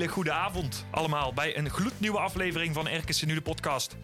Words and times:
Hele 0.00 0.12
goede 0.12 0.32
avond 0.32 0.86
allemaal 0.90 1.32
bij 1.32 1.56
een 1.56 1.70
gloednieuwe 1.70 2.18
aflevering 2.18 2.74
van 2.74 2.96
RKC 2.96 3.22
Nu 3.24 3.34
de 3.34 3.40
podcast. 3.40 3.96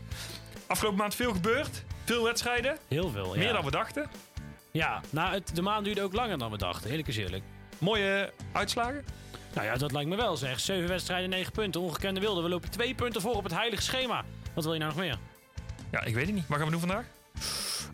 Afgelopen 0.67 0.99
maand 0.99 1.15
veel 1.15 1.33
gebeurd, 1.33 1.85
veel 2.05 2.25
wedstrijden, 2.25 2.79
Heel 2.89 3.11
veel, 3.11 3.35
ja. 3.35 3.39
meer 3.39 3.53
dan 3.53 3.65
we 3.65 3.71
dachten. 3.71 4.11
Ja, 4.71 5.01
nou, 5.11 5.35
het, 5.35 5.51
de 5.55 5.63
maand 5.63 5.85
duurde 5.85 6.03
ook 6.03 6.13
langer 6.13 6.39
dan 6.39 6.51
we 6.51 6.59
dachten, 6.59 6.91
eerlijk 6.91 7.09
is 7.09 7.17
eerlijk. 7.17 7.45
Mooie 7.79 8.33
uitslagen. 8.53 9.05
Nou 9.55 9.67
ja, 9.67 9.77
dat 9.77 9.93
lijkt 9.93 10.09
me 10.09 10.17
wel 10.17 10.37
zeg. 10.37 10.61
Zeven 10.61 10.89
wedstrijden, 10.89 11.31
negen 11.31 11.53
punten, 11.53 11.81
ongekende 11.81 12.21
wilde. 12.21 12.43
We 12.43 12.49
lopen 12.49 12.71
twee 12.71 12.95
punten 12.95 13.21
voor 13.21 13.35
op 13.35 13.45
het 13.45 13.55
heilige 13.55 13.83
schema. 13.83 14.25
Wat 14.55 14.65
wil 14.65 14.73
je 14.73 14.79
nou 14.79 14.93
nog 14.93 15.01
meer? 15.01 15.19
Ja, 15.91 16.05
ik 16.05 16.15
weet 16.15 16.27
het 16.27 16.35
niet. 16.35 16.47
Wat 16.47 16.57
gaan 16.57 16.67
we 16.67 16.73
doen 16.73 16.81
vandaag? 16.81 17.05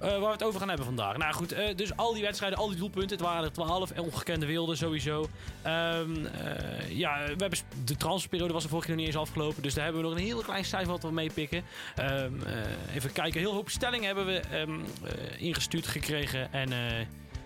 Eh, 0.02 0.08
waar 0.10 0.20
we 0.20 0.26
het 0.26 0.42
over 0.42 0.58
gaan 0.58 0.68
hebben 0.68 0.86
vandaag. 0.86 1.16
Nou 1.16 1.32
goed, 1.32 1.52
eh, 1.52 1.76
dus 1.76 1.96
al 1.96 2.12
die 2.12 2.22
wedstrijden, 2.22 2.58
al 2.58 2.68
die 2.68 2.78
doelpunten. 2.78 3.16
Het 3.16 3.26
waren 3.26 3.44
er 3.44 3.52
12 3.52 3.90
en 3.90 4.02
ongekende 4.02 4.46
wilde 4.46 4.76
sowieso. 4.76 5.28
Ehm, 5.62 6.26
eh, 6.26 6.98
ja, 6.98 7.24
we 7.24 7.34
hebben, 7.36 7.58
de 7.84 7.96
transferperiode 7.96 8.52
was 8.52 8.62
er 8.62 8.68
vorige 8.68 8.86
keer 8.86 8.96
nog 8.96 9.06
niet 9.06 9.14
eens 9.14 9.24
afgelopen. 9.24 9.62
Dus 9.62 9.74
daar 9.74 9.84
hebben 9.84 10.02
we 10.02 10.08
nog 10.08 10.18
een 10.18 10.24
heel 10.24 10.42
klein 10.42 10.64
cijfer 10.64 10.90
wat 10.90 11.02
we 11.02 11.12
meepikken. 11.12 11.62
Ehm, 11.96 12.42
eh, 12.46 12.94
even 12.94 13.12
kijken, 13.12 13.40
heel 13.40 13.52
hoop 13.52 13.70
stellingen 13.70 14.06
hebben 14.06 14.26
we 14.26 14.40
ehm, 14.40 14.70
eh, 14.70 15.42
ingestuurd 15.42 15.86
gekregen. 15.86 16.52
En 16.52 16.70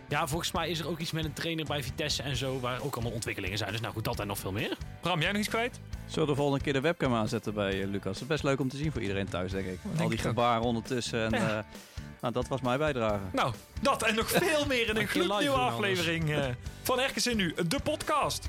ja, 0.08 0.26
volgens 0.26 0.52
mij 0.52 0.70
is 0.70 0.78
er 0.78 0.88
ook 0.88 0.98
iets 0.98 1.12
met 1.12 1.24
een 1.24 1.32
trainer 1.32 1.64
bij 1.64 1.82
Vitesse 1.82 2.22
en 2.22 2.36
zo. 2.36 2.60
Waar 2.60 2.82
ook 2.82 2.94
allemaal 2.94 3.12
ontwikkelingen 3.12 3.58
zijn. 3.58 3.70
Dus 3.72 3.80
nou 3.80 3.92
goed, 3.92 4.04
dat 4.04 4.20
en 4.20 4.26
nog 4.26 4.38
veel 4.38 4.52
meer. 4.52 4.76
Bram, 5.00 5.20
jij 5.20 5.30
nog 5.30 5.40
iets 5.40 5.48
kwijt? 5.48 5.80
Zullen 6.06 6.28
we 6.28 6.34
de 6.34 6.40
volgende 6.40 6.64
keer 6.64 6.72
de 6.72 6.80
webcam 6.80 7.14
aanzetten 7.14 7.54
bij 7.54 7.82
eh, 7.82 7.88
Lucas? 7.88 8.12
Dat 8.12 8.22
is 8.22 8.26
best 8.26 8.42
leuk 8.42 8.60
om 8.60 8.68
te 8.68 8.76
zien 8.76 8.92
voor 8.92 9.00
iedereen 9.02 9.28
thuis, 9.28 9.52
denk 9.52 9.66
ik. 9.66 9.78
Al 9.98 10.08
die 10.08 10.18
gebaren 10.18 10.62
ondertussen. 10.62 11.24
En, 11.34 11.40
Ja. 11.40 11.58
eh, 11.58 11.64
nou, 12.20 12.32
dat 12.32 12.48
was 12.48 12.60
mijn 12.60 12.78
bijdrage. 12.78 13.20
Nou, 13.32 13.54
dat 13.80 14.02
en 14.02 14.14
nog 14.14 14.30
veel 14.42 14.66
meer 14.66 14.88
in 14.88 14.96
een 14.96 15.06
gloednieuwe 15.08 15.56
aflevering 15.56 16.30
eh, 16.30 16.44
van 16.82 17.00
RKC 17.00 17.34
Nu, 17.34 17.54
de 17.68 17.80
podcast. 17.82 18.48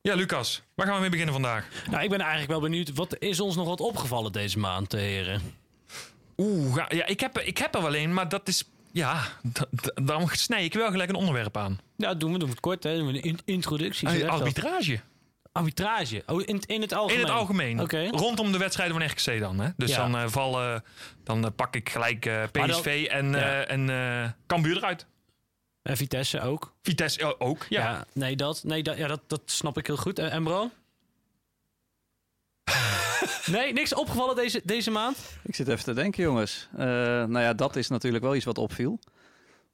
Ja, 0.00 0.14
Lucas, 0.14 0.62
waar 0.74 0.86
gaan 0.86 0.94
we 0.94 1.00
mee 1.00 1.10
beginnen 1.10 1.34
vandaag? 1.34 1.68
Nou, 1.90 2.02
ik 2.02 2.10
ben 2.10 2.20
eigenlijk 2.20 2.50
wel 2.50 2.60
benieuwd. 2.60 2.94
Wat 2.94 3.16
is 3.18 3.40
ons 3.40 3.56
nog 3.56 3.66
wat 3.66 3.80
opgevallen 3.80 4.32
deze 4.32 4.58
maand, 4.58 4.92
heren? 4.92 5.40
Oeh, 6.36 6.84
ja, 6.88 7.06
ik, 7.06 7.20
heb, 7.20 7.36
er- 7.36 7.46
ik 7.46 7.58
heb 7.58 7.74
er 7.74 7.82
wel 7.82 7.96
een, 7.96 8.14
maar 8.14 8.28
dat 8.28 8.48
is... 8.48 8.64
Ja, 8.92 9.22
da- 9.42 9.66
da- 9.70 10.02
daarom 10.04 10.28
snij 10.32 10.64
ik 10.64 10.74
wel 10.74 10.90
gelijk 10.90 11.08
een 11.08 11.14
onderwerp 11.14 11.56
aan. 11.56 11.78
Ja, 11.96 12.14
doen 12.14 12.32
we, 12.32 12.38
doen 12.38 12.48
we 12.48 12.54
het 12.54 12.62
kort. 12.64 12.82
Hè. 12.82 12.96
Doen 12.96 13.06
we 13.06 13.12
een 13.12 13.22
in- 13.22 13.38
introductie. 13.44 14.18
Dat. 14.18 14.28
arbitrage. 14.28 15.00
Arbitrage. 15.56 16.22
Oh, 16.26 16.42
in, 16.44 16.62
in 16.66 16.80
het 16.80 16.92
algemeen. 16.92 17.20
In 17.20 17.26
het 17.26 17.34
algemeen. 17.34 18.10
Rondom 18.10 18.52
de 18.52 18.58
wedstrijden 18.58 18.96
van 18.96 19.06
RKC 19.06 19.40
dan. 19.40 19.58
Hè? 19.60 19.68
Dus 19.76 19.90
Ja. 19.90 19.96
dan, 19.96 20.16
eh, 20.16 20.28
vallen, 20.28 20.84
dan 21.24 21.44
eh, 21.44 21.50
pak 21.56 21.74
ik 21.74 21.88
gelijk 21.90 22.26
eh, 22.26 22.34
Maar 22.52 22.68
PSV 22.68 23.06
en, 23.10 23.34
eh 23.34 23.40
ja. 23.40 23.64
en 23.66 23.90
eh 23.90 24.30
Cambuur 24.46 24.76
eruit. 24.76 25.06
En 25.82 25.96
Vitesse 25.96 26.40
ook. 26.40 26.74
Vitesse 26.82 27.20
eh, 27.20 27.30
ook. 27.38 27.66
Ja. 27.68 27.82
Ja, 27.82 28.04
nee, 28.12 28.36
dat, 28.36 28.64
nee 28.64 28.82
dat, 28.82 28.96
ja, 28.96 29.06
dat, 29.06 29.20
dat 29.26 29.40
snap 29.44 29.78
ik 29.78 29.86
heel 29.86 29.96
goed. 29.96 30.18
En, 30.18 30.30
en 30.30 30.44
bro? 30.44 30.70
nee, 33.46 33.72
niks 33.72 33.94
opgevallen 33.94 34.36
deze, 34.36 34.60
deze 34.64 34.90
maand? 34.90 35.18
Ik 35.42 35.54
zit 35.54 35.68
even 35.68 35.84
te 35.84 35.92
denken, 35.92 36.22
jongens. 36.22 36.68
Eh, 36.72 36.86
nou 37.24 37.38
ja, 37.38 37.52
dat 37.54 37.76
is 37.76 37.88
natuurlijk 37.88 38.24
wel 38.24 38.34
iets 38.34 38.44
wat 38.44 38.58
opviel. 38.58 38.98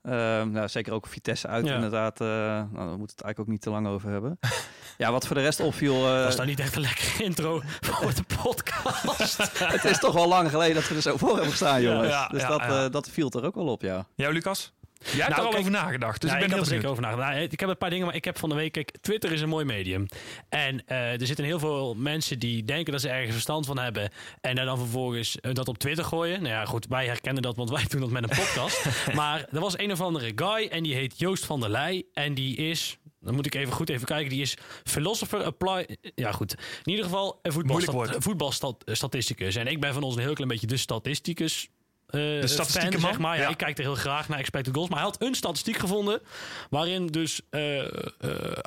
Eh, 0.03 0.13
nou, 0.43 0.69
zeker 0.69 0.93
ook 0.93 1.07
Vitesse 1.07 1.47
uit, 1.49 1.67
Ja. 1.67 1.75
inderdaad. 1.75 2.21
eh, 2.21 2.27
nou, 2.27 2.69
daar 2.73 2.85
moeten 2.85 2.97
we 2.97 3.03
het 3.03 3.23
eigenlijk 3.23 3.39
ook 3.39 3.47
niet 3.47 3.61
te 3.61 3.71
lang 3.71 3.87
over 3.87 4.11
hebben. 4.11 4.39
ja, 4.99 5.11
wat 5.13 5.27
voor 5.27 5.37
de 5.37 5.43
rest 5.43 5.61
opviel... 5.61 5.95
eh, 6.17 6.25
Was 6.25 6.37
dat 6.37 6.47
niet 6.47 6.61
echt 6.61 6.75
een 6.77 6.81
lekkere 6.83 7.25
intro 7.29 7.63
voor 7.81 8.15
de 8.15 8.25
podcast? 8.43 9.37
het 9.77 9.85
is 9.85 9.99
toch 9.99 10.15
wel 10.15 10.29
lang 10.29 10.51
geleden 10.51 10.75
dat 10.75 10.89
we 10.89 10.95
er 10.95 11.03
zo 11.03 11.17
voor 11.17 11.29
hebben 11.33 11.51
gestaan, 11.51 11.83
jongens. 11.83 12.09
ja, 12.09 12.29
dus 12.29 12.43
dat, 12.47 12.61
eh, 12.61 12.85
dat 12.91 13.09
viel 13.09 13.31
er 13.31 13.45
ook 13.45 13.55
wel 13.55 13.67
op, 13.69 13.83
ja. 13.83 14.07
Jou, 14.15 14.33
Lucas? 14.33 14.73
Jij 15.05 15.15
hebt 15.25 15.29
Nou, 15.29 15.31
er 15.31 15.37
al 15.39 15.49
kijk- 15.49 15.59
over 15.59 15.71
nagedacht. 15.71 16.21
Dus 16.21 16.31
Ja, 16.31 16.37
ik 16.37 16.43
ben 16.43 16.51
ik 16.51 16.55
heb 16.57 16.65
er 16.65 16.73
zeker 16.73 16.89
over 16.89 17.03
nagedacht. 17.03 17.31
Nou, 17.31 17.43
ik 17.43 17.61
heb 17.61 17.69
een 17.69 17.77
paar 17.77 17.91
dingen, 17.91 18.07
maar 18.07 18.15
ik 18.15 18.25
heb 18.25 18.39
van 18.39 18.49
de 18.49 18.55
week... 18.55 18.73
Kijk, 18.73 18.91
Twitter 19.01 19.33
is 19.33 19.41
een 19.41 19.49
mooi 19.49 19.65
medium. 19.65 20.07
En 20.49 20.87
eh, 20.87 21.21
er 21.21 21.27
zitten 21.27 21.45
heel 21.45 21.59
veel 21.59 21.95
mensen 21.95 22.39
die 22.39 22.65
denken 22.65 22.93
dat 22.93 23.01
ze 23.01 23.09
ergens 23.09 23.33
verstand 23.33 23.67
van 23.67 23.79
hebben... 23.79 24.11
en 24.41 24.55
daar 24.55 24.65
dan 24.65 24.79
vervolgens 24.79 25.41
eh, 25.41 25.53
dat 25.53 25.69
op 25.69 25.79
Twitter 25.79 26.05
gooien. 26.05 26.43
Nou 26.43 26.55
ja, 26.55 26.65
goed, 26.65 26.87
wij 26.87 27.07
herkennen 27.07 27.43
dat, 27.43 27.57
want 27.57 27.71
wij 27.71 27.85
doen 27.89 28.01
dat 28.01 28.11
met 28.11 28.23
een 28.23 28.37
podcast. 28.37 28.85
maar 29.15 29.47
er 29.53 29.61
was 29.61 29.79
een 29.79 29.93
of 29.93 30.01
andere 30.01 30.33
guy 30.35 30.67
en 30.71 30.83
die 30.83 30.95
heet 30.95 31.19
Joost 31.19 31.45
van 31.45 31.61
der 31.61 31.71
Leij. 31.71 32.05
En 32.13 32.35
die 32.35 32.57
is... 32.57 32.97
Dan 33.21 33.35
moet 33.35 33.47
ik 33.47 33.55
even 33.55 33.73
goed 33.73 33.89
even 33.89 34.07
kijken. 34.07 34.31
Die 34.31 34.41
is 34.41 34.57
philosopher 34.85 35.43
apply. 35.43 35.87
Ja, 36.15 36.33
goed. 36.33 36.55
In 36.85 36.91
ieder 36.91 37.05
geval 37.05 37.41
woord. 37.43 38.17
voetbalstatisticus. 38.19 39.57
En 39.57 39.67
ik 39.67 39.81
ben 39.81 39.95
van 39.95 40.03
ons 40.03 40.15
een 40.17 40.23
heel 40.23 40.33
klein 40.33 40.49
beetje 40.49 40.67
de 40.67 40.77
statisticus. 40.77 41.69
Eh, 42.13 42.41
De 42.41 42.47
statistieke 42.47 42.91
fan, 42.93 43.01
man? 43.01 43.11
zeg 43.11 43.19
maar. 43.21 43.37
Ja, 43.39 43.49
ik 43.49 43.57
kijk 43.57 43.79
er 43.79 43.85
heel 43.85 43.95
graag 43.95 44.29
naar 44.29 44.39
expected 44.39 44.75
goals. 44.75 44.89
Maar 44.89 44.99
hij 44.99 45.09
had 45.09 45.23
een 45.23 45.35
statistiek 45.35 45.77
gevonden. 45.77 46.21
waarin 46.71 47.07
dus 47.07 47.41
eh, 47.51 47.79
eh, 47.81 47.87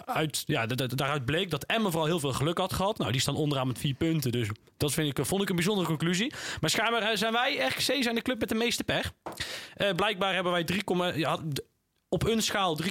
uit, 0.06 0.44
ja, 0.46 0.66
daaruit 0.66 1.26
bleek 1.26 1.50
dat 1.50 1.64
Emmen 1.64 1.92
vooral 1.92 2.10
heel 2.10 2.20
veel 2.20 2.34
geluk 2.34 2.58
had 2.58 2.74
gehad. 2.74 2.98
Nou, 2.98 3.12
die 3.12 3.22
staan 3.22 3.36
onderaan 3.36 3.68
met 3.68 3.80
vier 3.80 3.94
punten. 3.94 4.32
Dus 4.32 4.48
dat 4.78 4.94
vind 4.94 5.18
ik, 5.18 5.26
vond 5.26 5.42
ik 5.42 5.50
een 5.50 5.56
bijzondere 5.56 5.88
conclusie. 5.88 6.34
Maar 6.62 6.70
schijnbaar 6.70 7.18
zijn 7.18 7.34
wij, 7.34 7.56
RKC, 7.58 8.04
zijn 8.04 8.16
de 8.16 8.22
club 8.22 8.40
met 8.40 8.50
de 8.50 8.56
meeste 8.56 8.84
pech. 8.84 9.12
Blijkbaar 9.96 10.34
hebben 10.34 10.52
wij 10.52 10.64
3, 10.64 10.84
ja, 11.16 11.38
d- 11.38 11.62
op 12.10 12.28
een 12.28 12.42
schaal 12.42 12.78
3,26. 12.84 12.90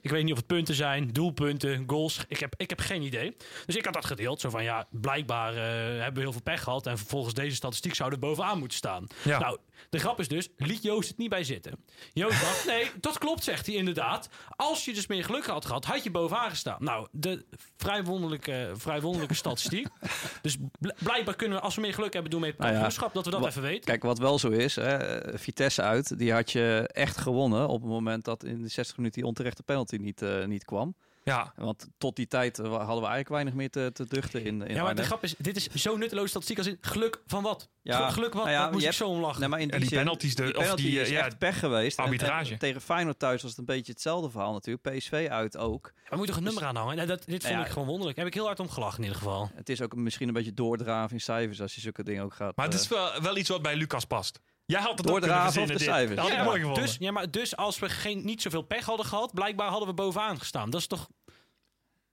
Ik 0.00 0.10
weet 0.10 0.22
niet 0.22 0.32
of 0.32 0.38
het 0.38 0.46
punten 0.46 0.74
zijn, 0.74 1.08
doelpunten, 1.12 1.84
goals. 1.86 2.20
Ik 2.28 2.38
heb, 2.38 2.54
ik 2.56 2.70
heb 2.70 2.80
geen 2.80 3.02
idee. 3.02 3.36
Dus 3.66 3.76
ik 3.76 3.84
had 3.84 3.94
dat 3.94 4.04
gedeeld. 4.04 4.40
Zo 4.40 4.50
van 4.50 4.62
ja, 4.64 4.86
blijkbaar 4.90 5.54
eh, 5.54 5.62
hebben 6.02 6.14
we 6.14 6.20
heel 6.20 6.32
veel 6.32 6.42
pech 6.42 6.62
gehad. 6.62 6.86
En 6.86 6.98
volgens 6.98 7.34
deze 7.34 7.56
statistiek 7.56 7.94
zouden 7.94 8.20
we 8.20 8.26
bovenaan 8.26 8.58
moeten 8.58 8.76
staan. 8.76 9.06
Ja. 9.24 9.38
Nou, 9.38 9.58
de 9.90 9.98
grap 9.98 10.20
is 10.20 10.28
dus, 10.28 10.48
liet 10.56 10.82
Joost 10.82 11.08
het 11.08 11.18
niet 11.18 11.28
bij 11.28 11.44
zitten. 11.44 11.84
Joost 12.12 12.40
dacht, 12.40 12.66
nee, 12.66 12.90
dat 13.00 13.18
klopt, 13.18 13.44
zegt 13.44 13.66
hij 13.66 13.74
inderdaad. 13.74 14.28
Als 14.56 14.84
je 14.84 14.94
dus 14.94 15.06
meer 15.06 15.24
geluk 15.24 15.46
had 15.46 15.64
gehad, 15.64 15.84
had 15.84 16.02
je 16.04 16.10
bovenaan 16.10 16.50
gestaan. 16.50 16.76
Nou, 16.84 17.06
de 17.10 17.44
vrij 17.76 18.04
wonderlijke, 18.04 18.70
vrij 18.76 19.00
wonderlijke 19.00 19.34
statistiek. 19.34 19.86
Dus 20.42 20.56
bl- 20.78 20.88
blijkbaar 20.98 21.36
kunnen 21.36 21.58
we, 21.58 21.64
als 21.64 21.74
we 21.74 21.80
meer 21.80 21.94
geluk 21.94 22.12
hebben, 22.12 22.30
doen 22.30 22.40
mee 22.40 22.50
Nou 22.50 22.62
ja, 22.64 22.70
kampioenschap. 22.70 23.14
dat 23.14 23.24
we 23.24 23.30
dat 23.30 23.46
even 23.46 23.62
weten. 23.62 23.84
Kijk, 23.84 24.02
wat 24.02 24.18
wel 24.18 24.38
zo 24.38 24.48
is, 24.48 24.76
hè, 24.76 25.20
Vitesse 25.38 25.82
uit, 25.82 26.18
die 26.18 26.32
had 26.32 26.52
je 26.52 26.88
echt 26.92 27.16
gewonnen 27.16 27.68
op 27.68 27.80
het 27.80 27.90
moment 27.90 28.24
dat 28.26 28.44
in 28.44 28.62
de 28.62 28.68
60 28.68 28.96
minuten 28.96 29.18
die 29.20 29.28
onterechte 29.28 29.62
penalty 29.62 29.96
niet, 29.96 30.22
eh, 30.22 30.44
niet 30.44 30.64
kwam. 30.64 30.94
Ja, 31.24 31.52
Want 31.56 31.86
tot 31.98 32.16
die 32.16 32.26
tijd 32.28 32.58
eh, 32.58 32.64
hadden 32.64 32.86
we 32.86 32.92
eigenlijk 32.92 33.28
weinig 33.28 33.54
meer 33.54 33.70
te, 33.70 33.90
te 33.92 34.06
duchten 34.08 34.44
in, 34.44 34.62
in 34.62 34.74
Ja, 34.74 34.82
maar 34.82 34.94
de 34.94 35.02
grap 35.02 35.22
is, 35.22 35.34
dit 35.38 35.56
is 35.56 35.68
zo 35.68 35.96
nutteloos 35.96 36.28
statistiek 36.30 36.58
als 36.58 36.66
in 36.66 36.78
geluk 36.80 37.20
van 37.26 37.42
wat? 37.42 37.68
Ja, 37.82 38.10
geluk 38.10 38.32
wat? 38.32 38.42
nou 38.44 38.54
ja, 38.54 38.62
Daar 38.62 38.70
moest 38.72 38.82
je 38.84 38.88
ik 38.90 38.96
hebt- 38.96 39.08
zo 39.10 39.14
om 39.16 39.20
lachen. 39.20 39.40
Nee, 39.40 39.48
maar 39.48 39.60
in 39.60 39.68
die, 39.68 39.78
die 39.80 39.88
zin, 39.88 39.98
penalties, 39.98 40.34
de- 40.34 40.42
die 40.42 40.56
of 40.56 40.62
penalty 40.62 40.82
die, 40.82 41.00
is 41.00 41.06
eh, 41.08 41.12
ja, 41.14 41.24
echt 41.26 41.38
pech 41.38 41.58
geweest. 41.58 41.98
En- 41.98 42.04
arbitrage. 42.04 42.52
En, 42.52 42.58
tegen 42.58 42.80
Feyenoord 42.80 43.18
thuis 43.18 43.42
was 43.42 43.50
het 43.50 43.60
een 43.60 43.64
beetje 43.66 43.92
hetzelfde 43.92 44.30
verhaal 44.30 44.52
natuurlijk. 44.52 44.96
PSV 44.96 45.26
uit 45.30 45.56
ook. 45.56 45.92
we 46.08 46.16
moeten 46.16 46.26
toch 46.26 46.36
een 46.36 46.42
nummer 46.50 46.64
aanhangen? 46.64 46.96
Nee, 46.96 47.06
dat, 47.06 47.24
dit 47.24 47.42
vond 47.42 47.54
ja, 47.54 47.64
ik 47.64 47.70
gewoon 47.70 47.86
wonderlijk. 47.88 48.18
Heb 48.18 48.26
ik 48.26 48.34
heel 48.34 48.46
hard 48.46 48.60
om 48.60 48.68
gelachen 48.70 48.98
in 48.98 49.04
ieder 49.04 49.18
geval. 49.18 49.50
Het 49.54 49.68
is 49.68 49.80
ook 49.82 49.94
misschien 49.94 50.28
een 50.28 50.34
beetje 50.34 50.54
doordraven 50.54 51.12
in 51.16 51.20
cijfers 51.20 51.60
als 51.60 51.74
je 51.74 51.80
zulke 51.80 52.02
dingen 52.02 52.24
ook 52.24 52.34
gaat. 52.34 52.56
maar 52.56 52.66
het 52.66 52.74
is 52.74 52.88
wel, 52.88 53.22
wel 53.22 53.36
iets 53.36 53.48
wat 53.48 53.62
bij 53.62 53.76
Lucas 53.76 54.04
past. 54.04 54.40
Jij 54.66 54.80
had 54.80 54.90
het 54.90 55.00
ook 55.00 55.06
Doordraven 55.06 55.52
kunnen 55.52 55.70
of 55.74 55.78
de 55.78 55.84
cijfers? 55.84 56.16
Dat 56.16 56.24
had 56.24 56.32
ik 56.32 56.36
Ja, 56.38 56.44
mooi 56.44 56.58
maar 56.58 56.68
gevonden. 56.68 56.84
dus, 56.84 56.96
ja, 57.06 57.10
maar 57.12 57.30
dus 57.30 57.56
als 57.56 57.78
we 57.78 57.88
geen, 57.88 58.24
niet 58.24 58.42
zoveel 58.42 58.62
pech 58.62 58.84
hadden 58.84 59.06
gehad, 59.06 59.34
blijkbaar 59.34 59.68
hadden 59.68 59.88
we 59.88 59.94
bovenaan 59.94 60.38
gestaan. 60.38 60.70
Dat 60.70 60.80
is 60.80 60.86
toch... 60.86 61.08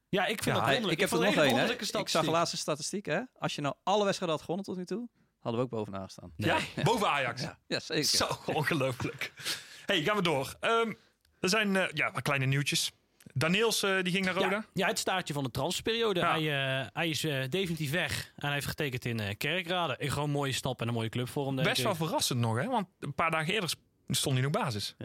Ja, 0.09 0.21
ik 0.25 0.44
vind 0.44 0.45
Ja, 0.45 0.53
dat 0.53 0.63
wonderlijk. 0.63 0.94
ik 0.94 1.00
heb 1.00 1.11
er 1.19 1.25
nog 1.25 1.35
wonderlijke 1.35 2.00
Ik 2.00 2.09
zag 2.09 2.25
de 2.25 2.31
laatste 2.31 2.57
statistiek. 2.57 3.05
Hè? 3.05 3.19
Als 3.39 3.55
je 3.55 3.61
nou 3.61 3.75
alle 3.83 4.03
wedstrijden 4.03 4.38
had 4.38 4.45
gewonnen 4.45 4.65
tot 4.65 4.77
nu 4.77 4.85
toe, 4.85 5.09
hadden 5.39 5.59
we 5.61 5.65
ook 5.65 5.71
bovenaan 5.71 6.03
gestaan. 6.03 6.31
Ja, 6.35 6.57
boven 6.83 7.09
Ajax. 7.09 7.41
Ja, 7.67 7.79
zeker. 7.79 8.03
Zo 8.03 8.27
ongelooflijk. 8.45 9.33
hey, 9.85 10.03
gaan 10.03 10.15
we 10.15 10.21
door. 10.21 10.55
Ehm, 10.59 10.94
er 11.39 11.50
zijn 11.50 11.75
eh, 11.75 11.89
ja, 11.94 12.11
wat 12.11 12.21
kleine 12.21 12.45
nieuwtjes. 12.45 12.91
Daniels, 13.33 13.83
eh, 13.83 14.01
die 14.01 14.13
ging 14.13 14.25
naar 14.25 14.33
Roda. 14.33 14.50
Ja, 14.50 14.65
ja, 14.74 14.88
het 14.88 15.00
staartje 15.00 15.33
van 15.33 15.44
de 15.44 15.51
transferperiode. 15.51 16.19
Ja. 16.19 16.31
Hij, 16.31 16.80
eh, 16.81 16.88
hij 16.94 17.09
is 17.09 17.24
eh, 17.24 17.44
definitief 17.50 17.91
weg. 17.91 18.31
En 18.35 18.45
hij 18.45 18.53
heeft 18.53 18.65
getekend 18.68 19.06
in 19.06 19.19
eh, 19.19 19.38
Kerkrade. 19.38 19.95
Een 19.97 20.12
gewoon 20.12 20.30
mooie 20.30 20.51
stap 20.51 20.81
en 20.81 20.88
een 20.88 20.94
mooie 20.94 21.09
club 21.09 21.27
voor 21.30 21.45
hem. 21.45 21.56
denk 21.56 21.68
Best 21.68 21.80
ik. 21.80 21.85
wel 21.85 21.95
verrassend 21.95 22.39
nog, 22.39 22.62
hè? 22.62 22.68
Want 22.68 22.88
een 23.00 23.13
paar 23.13 23.31
dagen 23.31 23.53
eerder 23.53 23.74
stond 24.07 24.35
hij 24.35 24.44
nog 24.44 24.51
basis. 24.51 24.95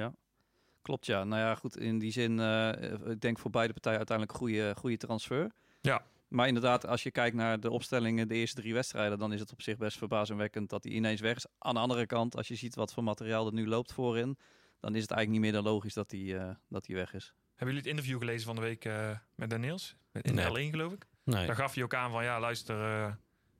Klopt, 0.88 1.06
ja. 1.06 1.24
Nou 1.24 1.40
ja, 1.42 1.54
goed, 1.54 1.76
in 1.76 1.98
die 1.98 2.12
zin, 2.12 2.40
eh, 2.40 2.72
ik 3.10 3.20
denk 3.20 3.38
voor 3.38 3.50
beide 3.50 3.72
partijen 3.72 3.98
uiteindelijk 3.98 4.38
goede, 4.38 4.74
goede 4.78 4.96
transfer. 4.96 5.50
Ja. 5.80 6.02
Maar 6.28 6.46
inderdaad, 6.46 6.86
als 6.86 7.02
je 7.02 7.10
kijkt 7.10 7.36
naar 7.36 7.60
de 7.60 7.70
opstellingen, 7.70 8.28
de 8.28 8.34
eerste 8.34 8.60
drie 8.60 8.74
wedstrijden, 8.74 9.18
dan 9.18 9.32
is 9.32 9.40
het 9.40 9.52
op 9.52 9.62
zich 9.62 9.76
best 9.76 9.98
verbazingwekkend 9.98 10.70
dat 10.70 10.84
hij 10.84 10.92
ineens 10.92 11.20
weg 11.20 11.36
is. 11.36 11.46
Aan 11.58 11.74
de 11.74 11.80
andere 11.80 12.06
kant, 12.06 12.36
als 12.36 12.48
je 12.48 12.54
ziet 12.54 12.74
wat 12.74 12.92
voor 12.92 13.04
materiaal 13.04 13.46
er 13.46 13.52
nu 13.52 13.68
loopt 13.68 13.92
voorin, 13.92 14.38
dan 14.80 14.94
is 14.94 15.02
het 15.02 15.10
eigenlijk 15.10 15.30
niet 15.30 15.40
meer 15.40 15.62
dan 15.62 15.72
logisch 15.72 15.94
dat 15.94 16.10
hij, 16.10 16.38
eh, 16.38 16.50
dat 16.68 16.86
hij 16.86 16.96
weg 16.96 17.14
is. 17.14 17.34
Hebben 17.58 17.76
jullie 17.76 17.90
het 17.90 17.98
interview 17.98 18.18
gelezen 18.18 18.46
van 18.46 18.54
de 18.56 18.60
week 18.60 18.84
eh, 18.84 19.18
met 19.34 19.50
Daniels? 19.50 19.96
In 20.12 20.34
Nee. 20.34 20.68
L1 20.68 20.70
geloof 20.70 20.92
ik. 20.92 21.06
Nee. 21.24 21.46
Daar 21.46 21.56
gaf 21.56 21.74
hij 21.74 21.82
ook 21.82 21.94
aan 21.94 22.10
van, 22.10 22.24
ja 22.24 22.40
luister, 22.40 22.84
eh, 22.84 23.14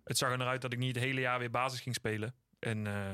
het 0.04 0.18
zag 0.18 0.30
er 0.30 0.38
naar 0.38 0.46
uit 0.46 0.60
dat 0.60 0.72
ik 0.72 0.78
niet 0.78 0.94
het 0.94 1.04
hele 1.04 1.20
jaar 1.20 1.38
weer 1.38 1.50
basis 1.50 1.80
ging 1.80 1.94
spelen. 1.94 2.34
En 2.58 2.86
eh, 2.86 3.12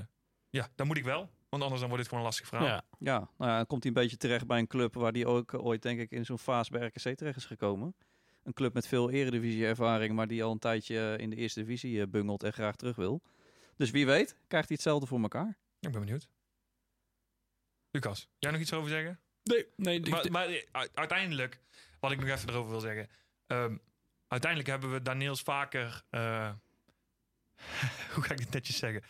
ja, 0.51 0.69
dat 0.75 0.87
moet 0.87 0.97
ik 0.97 1.05
wel. 1.05 1.31
Want 1.49 1.63
anders 1.63 1.81
dan 1.81 1.89
wordt 1.91 2.05
het 2.05 2.09
gewoon 2.09 2.19
een 2.19 2.31
lastig 2.31 2.49
verhaal. 2.49 2.67
Ja. 2.67 2.85
Ja, 2.99 3.19
nou 3.39 3.51
ja, 3.51 3.57
dan 3.57 3.67
komt 3.67 3.83
hij 3.83 3.93
een 3.93 4.01
beetje 4.03 4.17
terecht 4.17 4.47
bij 4.47 4.59
een 4.59 4.67
club 4.67 4.95
waar 4.95 5.13
hij 5.13 5.27
ook 5.27 5.55
ooit, 5.55 5.83
denk 5.83 6.01
ik, 6.01 6.11
in 6.11 6.25
zo'n 6.25 6.39
fase 6.39 6.71
bij 6.71 6.87
RKC 6.87 7.17
terecht 7.17 7.37
is 7.37 7.45
gekomen. 7.45 7.97
Een 8.43 8.53
club 8.53 8.75
met 8.75 8.87
veel 8.87 9.11
eredivisie-ervaring, 9.11 10.15
maar 10.15 10.27
die 10.27 10.45
al 10.45 10.53
een 10.53 10.59
tijdje 10.59 11.17
in 11.19 11.31
de 11.31 11.37
eerste 11.37 11.61
divisie 11.61 12.07
bungelt 12.07 12.43
en 12.43 12.53
graag 12.53 12.77
terug 12.77 12.97
wil. 12.97 13.23
Dus 13.77 13.91
wie 13.91 14.07
weet, 14.07 14.37
krijgt 14.47 14.69
hij 14.69 14.77
hetzelfde 14.77 15.07
voor 15.07 15.21
elkaar. 15.21 15.59
Ik 15.81 15.91
ben 15.91 16.01
benieuwd. 16.01 16.29
Lucas, 17.91 18.29
jij 18.39 18.51
nog 18.51 18.61
iets 18.61 18.73
over 18.73 18.91
zeggen? 18.91 19.21
Nee, 19.45 19.67
nee. 19.77 20.01
Maar, 20.01 20.31
maar 20.31 20.49
eh, 20.49 20.83
uiteindelijk, 20.95 21.61
wat 22.01 22.11
ik 22.13 22.19
nog 22.21 22.29
even 22.29 22.49
erover 22.49 22.71
wil 22.71 22.81
zeggen. 22.81 23.09
ehm, 23.47 23.77
uiteindelijk 24.29 24.71
hebben 24.71 24.93
we 24.93 25.03
Daniels 25.03 25.41
vaker. 25.43 26.03
eh, 26.11 26.51
hoe 28.15 28.23
ga 28.23 28.33
ik 28.33 28.39
dit 28.39 28.51
netjes 28.51 28.77
zeggen? 28.79 29.03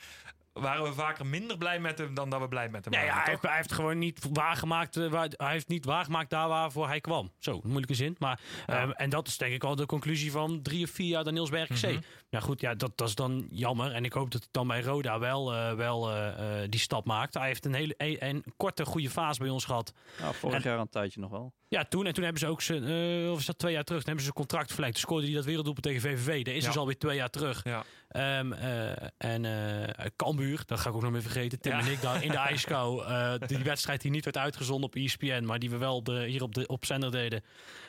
Waren 0.55 0.83
we 0.85 0.93
vaker 0.93 1.27
minder 1.27 1.59
blij 1.59 1.81
met 1.81 1.99
hem 1.99 2.15
dan 2.15 2.31
dat 2.31 2.41
we 2.41 2.49
blij 2.49 2.69
met 2.69 2.85
hem 2.85 2.95
Nee, 2.95 3.03
ja, 3.05 3.09
waren, 3.09 3.23
hij, 3.25 3.33
toch? 3.33 3.43
heeft, 3.43 3.55
hij 3.55 3.57
heeft 3.57 3.73
gewoon 3.73 3.99
niet 3.99 4.27
waargemaakt. 4.33 4.97
eh, 4.97 5.09
waar, 5.11 5.29
hij 5.37 5.53
heeft 5.53 5.69
niet 5.69 5.85
waargemaakt 5.85 6.31
daar 6.31 6.49
waarvoor 6.49 6.87
hij 6.89 7.01
kwam. 7.01 7.33
Zo, 7.39 7.61
moeilijke 7.63 7.95
zin. 7.95 8.17
Maar, 8.19 8.41
Ja. 8.67 8.81
ehm, 8.81 8.91
en 8.91 9.11
dat 9.11 9.27
is 9.29 9.37
denk 9.39 9.53
ik 9.53 9.63
wel 9.63 9.77
de 9.77 9.87
conclusie 9.87 10.31
van 10.31 10.63
drie 10.63 10.85
of 10.85 10.91
vier 10.91 11.09
jaar 11.09 11.25
Daniels 11.25 11.51
bij 11.51 11.63
RKC. 11.63 11.99
Ja, 12.29 12.41
goed, 12.41 12.61
ja, 12.61 12.75
dat, 12.75 12.97
dat 12.97 13.09
is 13.09 13.15
dan 13.15 13.47
jammer. 13.51 13.93
En 13.93 14.05
ik 14.05 14.13
hoop 14.13 14.31
dat 14.31 14.41
hij 14.41 14.49
dan 14.53 14.67
bij 14.67 14.81
Roda 14.83 15.19
wel, 15.19 15.53
eh, 15.55 15.73
wel 15.75 16.11
eh, 16.11 16.63
eh, 16.63 16.71
die 16.71 16.81
stap 16.81 17.05
maakt. 17.07 17.35
Hij 17.35 17.47
heeft 17.47 17.65
een 17.65 17.75
hele 17.75 17.95
een, 17.97 18.25
een 18.25 18.45
korte, 18.57 18.85
goede 18.85 19.11
fase 19.11 19.41
bij 19.41 19.49
ons 19.51 19.65
gehad. 19.65 19.93
Nou, 20.21 20.35
vorig 20.35 20.65
En- 20.65 20.71
jaar 20.71 20.79
een 20.81 20.89
tijdje 20.89 21.21
nog 21.21 21.31
wel. 21.31 21.53
Ja, 21.69 21.85
toen. 21.85 22.07
En 22.07 22.13
toen 22.15 22.23
hebben 22.25 22.41
ze 22.41 22.47
ook 22.49 22.61
zijn, 22.63 22.85
eh, 22.85 23.31
of 23.31 23.39
is 23.39 23.47
dat 23.47 23.59
twee 23.59 23.73
jaar 23.73 23.85
terug? 23.85 24.01
Toen 24.03 24.09
hebben 24.15 24.25
ze 24.25 24.33
zijn 24.33 24.47
contract 24.47 24.73
verlengd. 24.73 24.95
Toen 24.95 25.05
scoorde 25.05 25.27
hij 25.27 25.35
dat 25.35 25.45
werelddoelpunt 25.45 25.87
tegen 25.87 26.01
VVV. 26.01 26.45
Dat 26.45 26.55
is 26.55 26.61
Ja. 26.63 26.67
dus 26.69 26.77
alweer 26.79 26.99
twee 26.99 27.17
jaar 27.17 27.31
terug. 27.31 27.61
Ja. 27.65 27.85
Ehm, 28.15 28.53
eh, 28.53 28.91
en 29.19 29.45
eh 29.45 30.07
Cambuur, 30.17 30.63
dat 30.67 30.81
ga 30.81 30.89
ik 30.89 30.95
ook 30.95 31.03
nog 31.03 31.11
meer 31.11 31.23
vergeten. 31.23 31.61
Tim 31.61 31.73
Ja. 31.73 31.79
en 31.79 31.87
ik 31.93 32.01
daar 32.01 32.23
in 32.25 32.31
de 32.31 32.37
ijskou. 32.51 33.05
eh, 33.05 33.35
die 33.47 33.59
wedstrijd 33.59 34.01
die 34.01 34.11
niet 34.11 34.25
werd 34.25 34.37
uitgezonden 34.37 34.85
op 34.85 34.95
ESPN, 34.95 35.45
maar 35.45 35.59
die 35.59 35.71
we 35.71 35.77
wel 35.77 36.03
de, 36.03 36.25
hier 36.27 36.43
op, 36.43 36.55
de, 36.55 36.67
op 36.67 36.85
zender 36.85 37.11
deden. 37.11 37.45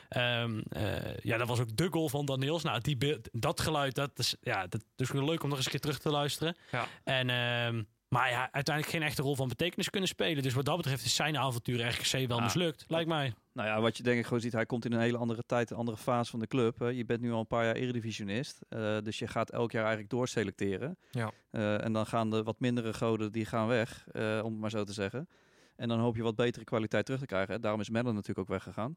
Ehm, 0.08 0.60
eh, 0.68 1.16
ja, 1.22 1.36
dat 1.36 1.48
was 1.48 1.60
ook 1.60 1.76
de 1.76 1.88
goal 1.90 2.08
van 2.08 2.24
Daniels. 2.26 2.62
Nou, 2.62 2.80
die, 2.80 3.20
dat 3.32 3.60
geluid, 3.60 3.94
dat 3.94 4.18
is, 4.18 4.36
ja, 4.40 4.66
dat 4.66 4.84
is 4.96 5.12
leuk 5.12 5.42
om 5.42 5.48
nog 5.48 5.56
eens 5.56 5.64
een 5.66 5.70
keer 5.70 5.80
terug 5.80 5.98
te 5.98 6.10
luisteren. 6.10 6.56
Ja. 6.70 6.86
En, 7.04 7.30
ehm, 7.30 7.82
maar 8.08 8.30
ja, 8.30 8.48
uiteindelijk 8.52 8.96
geen 8.96 9.04
echte 9.06 9.22
rol 9.22 9.36
van 9.36 9.48
betekenis 9.48 9.90
kunnen 9.90 10.08
spelen. 10.08 10.42
Dus 10.42 10.54
wat 10.54 10.64
dat 10.64 10.76
betreft 10.76 11.04
is 11.04 11.14
zijn 11.14 11.36
avontuur 11.38 11.86
RKC 11.88 12.28
wel 12.28 12.36
Ah. 12.38 12.44
mislukt, 12.44 12.84
lijkt 12.88 13.08
mij. 13.08 13.34
Nou 13.52 13.68
ja, 13.68 13.80
wat 13.80 13.96
je 13.96 14.02
denk 14.02 14.18
ik 14.18 14.24
gewoon 14.24 14.40
ziet, 14.40 14.52
hij 14.52 14.66
komt 14.66 14.84
in 14.84 14.92
een 14.92 15.00
hele 15.00 15.16
andere 15.18 15.42
tijd, 15.46 15.70
een 15.70 15.76
andere 15.76 15.96
fase 15.96 16.30
van 16.30 16.40
de 16.40 16.46
club. 16.46 16.78
hè. 16.78 16.86
Je 16.88 17.04
bent 17.04 17.20
nu 17.20 17.32
al 17.32 17.40
een 17.40 17.46
paar 17.46 17.64
jaar 17.64 17.74
eredivisionist, 17.74 18.58
eh, 18.68 18.96
dus 19.02 19.18
je 19.18 19.26
gaat 19.26 19.50
elk 19.50 19.70
jaar 19.72 19.82
eigenlijk 19.82 20.10
doorselecteren. 20.12 20.98
Ja. 21.10 21.30
Eh, 21.50 21.84
en 21.84 21.92
dan 21.92 22.06
gaan 22.06 22.30
de 22.30 22.42
wat 22.42 22.60
mindere 22.60 22.92
goden, 22.94 23.32
die 23.32 23.44
gaan 23.44 23.66
weg, 23.66 24.06
eh, 24.12 24.40
om 24.44 24.50
het 24.52 24.60
maar 24.60 24.70
zo 24.70 24.84
te 24.84 24.92
zeggen. 24.92 25.28
En 25.76 25.88
dan 25.88 25.98
hoop 25.98 26.16
je 26.16 26.22
wat 26.22 26.36
betere 26.36 26.64
kwaliteit 26.64 27.04
terug 27.04 27.20
te 27.20 27.26
krijgen. 27.26 27.60
Daarom 27.60 27.80
is 27.80 27.90
Mellen 27.90 28.12
natuurlijk 28.14 28.38
ook 28.38 28.48
weggegaan. 28.48 28.96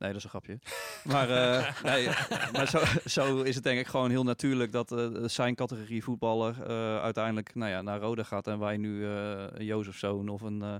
Nee, 0.00 0.08
dat 0.12 0.18
is 0.18 0.24
een 0.24 0.30
grapje. 0.30 0.58
Maar, 1.04 1.30
eh, 1.30 1.82
nee, 1.92 2.06
maar 2.52 2.68
zo, 2.68 2.80
zo 3.06 3.42
is 3.42 3.54
het 3.54 3.64
denk 3.64 3.78
ik 3.80 3.86
gewoon 3.86 4.10
heel 4.10 4.24
natuurlijk 4.24 4.72
dat 4.72 4.92
eh, 4.92 5.08
zijn 5.24 5.54
categorie 5.54 6.02
voetballer 6.04 6.62
eh, 6.62 7.00
uiteindelijk 7.02 7.54
nou 7.54 7.70
ja, 7.70 7.82
naar 7.82 8.00
Roda 8.00 8.22
gaat. 8.22 8.46
En 8.46 8.58
wij 8.58 8.76
nu 8.76 9.04
eh 9.06 9.44
een 9.52 9.64
Jozef 9.64 9.98
Zoon 9.98 10.28
of 10.28 10.40
een, 10.40 10.62
eh 10.62 10.74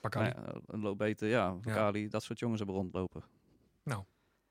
Bakali. 0.00 0.28
nou 0.28 0.40
ja, 0.46 0.60
een 0.66 0.80
Lobete, 0.80 1.26
ja, 1.26 1.56
Kali, 1.64 2.08
dat 2.08 2.22
soort 2.22 2.38
jongens 2.38 2.58
hebben 2.58 2.76
rondlopen. 2.76 3.22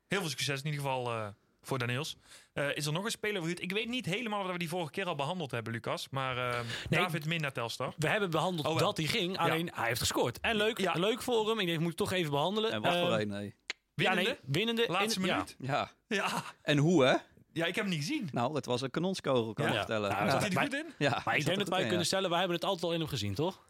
Heel 0.08 0.20
veel 0.20 0.30
succes 0.30 0.58
in 0.60 0.64
ieder 0.66 0.80
geval 0.80 1.06
eh, 1.12 1.26
voor 1.62 1.78
Daniels. 1.78 2.16
Eh, 2.52 2.76
is 2.76 2.86
er 2.86 2.92
nog 2.92 3.04
een 3.04 3.10
speler 3.10 3.40
voor 3.40 3.50
u? 3.50 3.54
Ik 3.58 3.72
weet 3.72 3.88
niet 3.88 4.06
helemaal 4.06 4.44
of 4.44 4.52
we 4.52 4.58
die 4.58 4.68
vorige 4.68 4.90
keer 4.90 5.06
al 5.06 5.14
behandeld 5.14 5.50
hebben, 5.50 5.72
Lucas. 5.72 6.08
Maar 6.08 6.34
Nee. 6.34 7.00
David 7.00 7.26
Min 7.26 7.40
naar 7.40 7.52
Telstar. 7.52 7.94
We 7.98 8.08
hebben 8.08 8.30
behandeld 8.30 8.66
Oh, 8.66 8.78
dat 8.78 8.96
hij 8.96 9.06
ging, 9.06 9.38
alleen 9.38 9.70
hij 9.74 9.86
heeft 9.86 10.00
gescoord. 10.00 10.40
En 10.40 10.56
leuk, 10.56 10.78
Ja. 10.78 10.92
leuk 10.92 11.22
voor 11.22 11.48
hem. 11.48 11.58
Ik 11.58 11.66
denk, 11.66 11.78
ik 11.78 11.80
moet 11.80 11.88
het 11.88 11.96
toch 12.08 12.12
even 12.12 12.30
behandelen. 12.30 12.72
En 12.72 12.82
wacht 12.82 12.98
voor 12.98 13.16
één, 13.16 13.28
nee. 13.28 13.54
Ja, 13.94 14.14
Winnende? 14.14 14.38
nee, 14.42 14.52
winnende. 14.52 14.84
Laatste 14.88 15.20
in- 15.20 15.26
ja. 15.26 15.32
minuut? 15.34 15.56
Ja, 15.58 15.90
Ja. 16.06 16.42
en 16.62 16.78
hoe 16.78 17.04
hè? 17.04 17.10
ja, 17.52 17.66
ik 17.66 17.74
heb 17.74 17.84
hem 17.84 17.88
niet 17.88 17.98
gezien. 17.98 18.28
Nou, 18.32 18.54
het 18.54 18.66
was 18.66 18.80
een 18.80 18.90
kanonskogel, 18.90 19.52
kan 19.52 19.64
Ja. 19.64 19.70
ik 19.70 19.76
vertellen. 19.76 20.10
Ja, 20.10 20.24
Ja, 20.24 20.30
Zat 20.30 20.40
hij 20.40 20.48
er 20.48 20.54
maar- 20.54 20.64
goed 20.64 20.74
in? 20.74 20.86
ja, 20.98 21.22
Maar 21.24 21.36
ik 21.36 21.44
denk 21.44 21.58
dat 21.58 21.68
wij 21.68 21.80
kunnen 21.80 21.98
ja. 21.98 22.04
stellen, 22.04 22.28
wij 22.30 22.38
hebben 22.38 22.56
het 22.56 22.64
altijd 22.66 22.84
al 22.84 22.92
in 22.92 23.00
hem 23.00 23.08
gezien, 23.08 23.34
toch? 23.34 23.66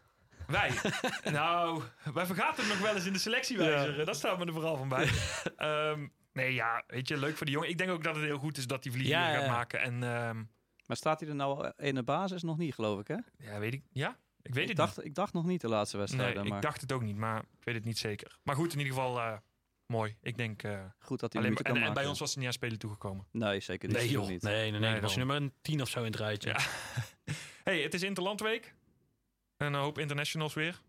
Wij? 0.47 0.71
nou, 1.31 1.81
wij 2.13 2.25
vergaten 2.25 2.63
hem 2.63 2.67
nog 2.73 2.81
wel 2.81 2.95
eens 2.95 3.05
in 3.05 3.13
de 3.13 3.19
selectiewijzer. 3.19 4.05
Dat 4.05 4.15
staat 4.15 4.37
me 4.39 4.45
er 4.45 4.53
vooral 4.53 4.77
van 4.77 4.87
bij. 4.89 5.09
Ehm, 5.57 6.07
nee, 6.33 6.53
ja, 6.53 6.83
weet 6.87 7.07
je, 7.07 7.17
leuk 7.17 7.37
voor 7.37 7.45
die 7.45 7.55
jongen. 7.55 7.69
Ik 7.69 7.77
denk 7.77 7.89
ook 7.91 8.03
dat 8.03 8.15
het 8.15 8.23
heel 8.23 8.37
goed 8.37 8.57
is 8.57 8.67
dat 8.67 8.83
hij 8.83 8.93
vliegen 8.93 9.13
Ja, 9.17 9.25
gaat 9.25 9.33
ja, 9.39 9.41
ja. 9.45 9.51
maken. 9.51 9.81
En 9.81 10.03
ehm, 10.03 10.43
Maar 10.85 10.97
staat 10.97 11.19
hij 11.19 11.29
er 11.29 11.35
nou 11.35 11.71
in 11.77 11.95
de 11.95 12.03
basis 12.03 12.43
nog 12.43 12.57
niet, 12.57 12.73
geloof 12.73 12.99
ik, 12.99 13.07
hè? 13.07 13.17
ja, 13.37 13.59
weet 13.59 13.73
ik. 13.73 13.83
Ja, 13.91 14.17
ik 14.41 14.53
weet 14.53 14.63
Ik 14.63 14.67
het 14.69 14.77
dacht, 14.77 15.05
ik 15.05 15.15
dacht 15.15 15.33
nog 15.33 15.45
niet 15.45 15.61
de 15.61 15.67
laatste 15.69 15.97
niet. 15.97 16.05
wedstrijd. 16.05 16.35
Nee, 16.35 16.43
maar 16.47 16.57
ik 16.57 16.63
dacht 16.63 16.81
het 16.81 16.91
ook 16.91 17.01
niet, 17.01 17.15
maar 17.17 17.39
ik 17.39 17.63
weet 17.63 17.75
het 17.75 17.85
niet 17.85 17.97
zeker. 17.97 18.37
Maar 18.43 18.55
goed, 18.55 18.73
in 18.73 18.79
ieder 18.79 18.93
geval 18.93 19.19
eh, 19.19 19.37
mooi. 19.93 20.15
Ik 20.21 20.37
denk 20.37 20.63
eh, 20.63 20.79
goed 20.99 21.19
dat 21.19 21.33
hij 21.33 21.41
alleen. 21.41 21.57
En, 21.57 21.63
kan 21.63 21.77
en 21.77 21.93
bij 21.93 22.05
ons 22.05 22.19
was 22.19 22.29
hij 22.29 22.37
niet 22.37 22.47
aan 22.47 22.53
spelen 22.57 22.79
toegekomen. 22.79 23.27
Nee, 23.31 23.59
zeker 23.59 23.89
Nee, 23.89 24.09
joh. 24.09 24.27
niet. 24.27 24.41
Nee, 24.41 24.71
nee, 24.71 24.79
nee. 24.79 24.79
Nee, 24.79 25.01
was 25.01 25.13
je 25.13 25.19
daarom. 25.19 25.33
nummer 25.33 25.55
een 25.55 25.61
10 25.61 25.81
of 25.81 25.89
zo 25.89 25.99
in 25.99 26.05
het 26.05 26.15
rijtje. 26.15 26.49
Ja. 26.49 26.59
hey, 27.63 27.81
het 27.81 27.93
is 27.93 28.03
Interlandweek. 28.03 28.73
Een 29.57 29.73
hoop 29.73 29.97
internationals 29.97 30.53
weer. 30.53 30.81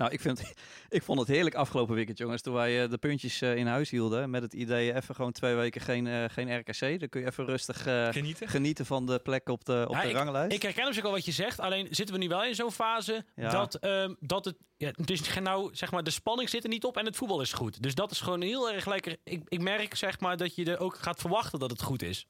Nou, 0.00 0.12
ik, 0.12 0.20
vind, 0.20 0.52
ik 0.88 1.02
vond 1.02 1.18
het 1.18 1.28
heerlijk 1.28 1.54
afgelopen 1.54 1.94
weekend, 1.94 2.18
jongens. 2.18 2.42
Toen 2.42 2.54
wij 2.54 2.82
eh, 2.82 2.90
de 2.90 2.98
puntjes 2.98 3.40
eh, 3.40 3.56
in 3.56 3.66
huis 3.66 3.90
hielden. 3.90 4.30
Met 4.30 4.42
het 4.42 4.52
idee 4.52 4.94
even 4.94 5.14
gewoon 5.14 5.32
twee 5.32 5.54
weken 5.54 5.80
geen, 5.80 6.06
eh, 6.06 6.24
geen 6.28 6.58
RKC. 6.58 7.00
Dan 7.00 7.08
kun 7.08 7.20
je 7.20 7.26
even 7.26 7.44
rustig 7.44 7.82
Genieten. 8.12 8.48
genieten 8.48 8.86
van 8.86 9.06
de 9.06 9.18
plek 9.18 9.48
op 9.48 9.64
de, 9.64 9.84
op 9.88 9.94
Ja, 9.94 10.02
de 10.02 10.12
ranglijst. 10.12 10.52
Ik 10.52 10.62
herken 10.62 10.86
op 10.86 10.92
zich 10.92 11.04
al 11.04 11.10
wat 11.10 11.24
je 11.24 11.32
zegt. 11.32 11.60
Alleen 11.60 11.86
zitten 11.90 12.14
we 12.14 12.20
nu 12.20 12.28
wel 12.28 12.44
in 12.44 12.54
zo'n 12.54 12.72
fase 12.72 13.24
Ja. 13.36 13.50
dat, 13.50 13.74
ehm, 13.74 14.14
dat 14.20 14.44
het. 14.44 14.56
Ja, 14.76 14.90
het 14.96 15.10
is 15.10 15.20
geen 15.20 15.42
nou, 15.42 15.70
zeg 15.72 15.90
maar, 15.90 16.02
de 16.02 16.10
spanning 16.10 16.48
zit 16.48 16.62
er 16.62 16.68
niet 16.68 16.84
op 16.84 16.96
en 16.96 17.04
het 17.04 17.16
voetbal 17.16 17.40
is 17.40 17.52
goed. 17.52 17.82
Dus 17.82 17.94
dat 17.94 18.10
is 18.10 18.20
gewoon 18.20 18.40
heel 18.40 18.72
erg 18.72 18.86
lekker. 18.86 19.16
Ik, 19.24 19.42
ik 19.48 19.60
merk 19.60 19.94
zeg 19.94 20.20
maar 20.20 20.36
dat 20.36 20.54
je 20.54 20.64
er 20.64 20.78
ook 20.80 20.96
gaat 20.96 21.20
verwachten 21.20 21.58
dat 21.58 21.70
het 21.70 21.82
goed 21.82 22.02
is. 22.02 22.26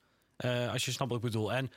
Als 0.73 0.85
je 0.85 0.91
snapt 0.91 1.11
wat 1.11 1.19
ik 1.21 1.25
bedoel. 1.25 1.53
En 1.53 1.71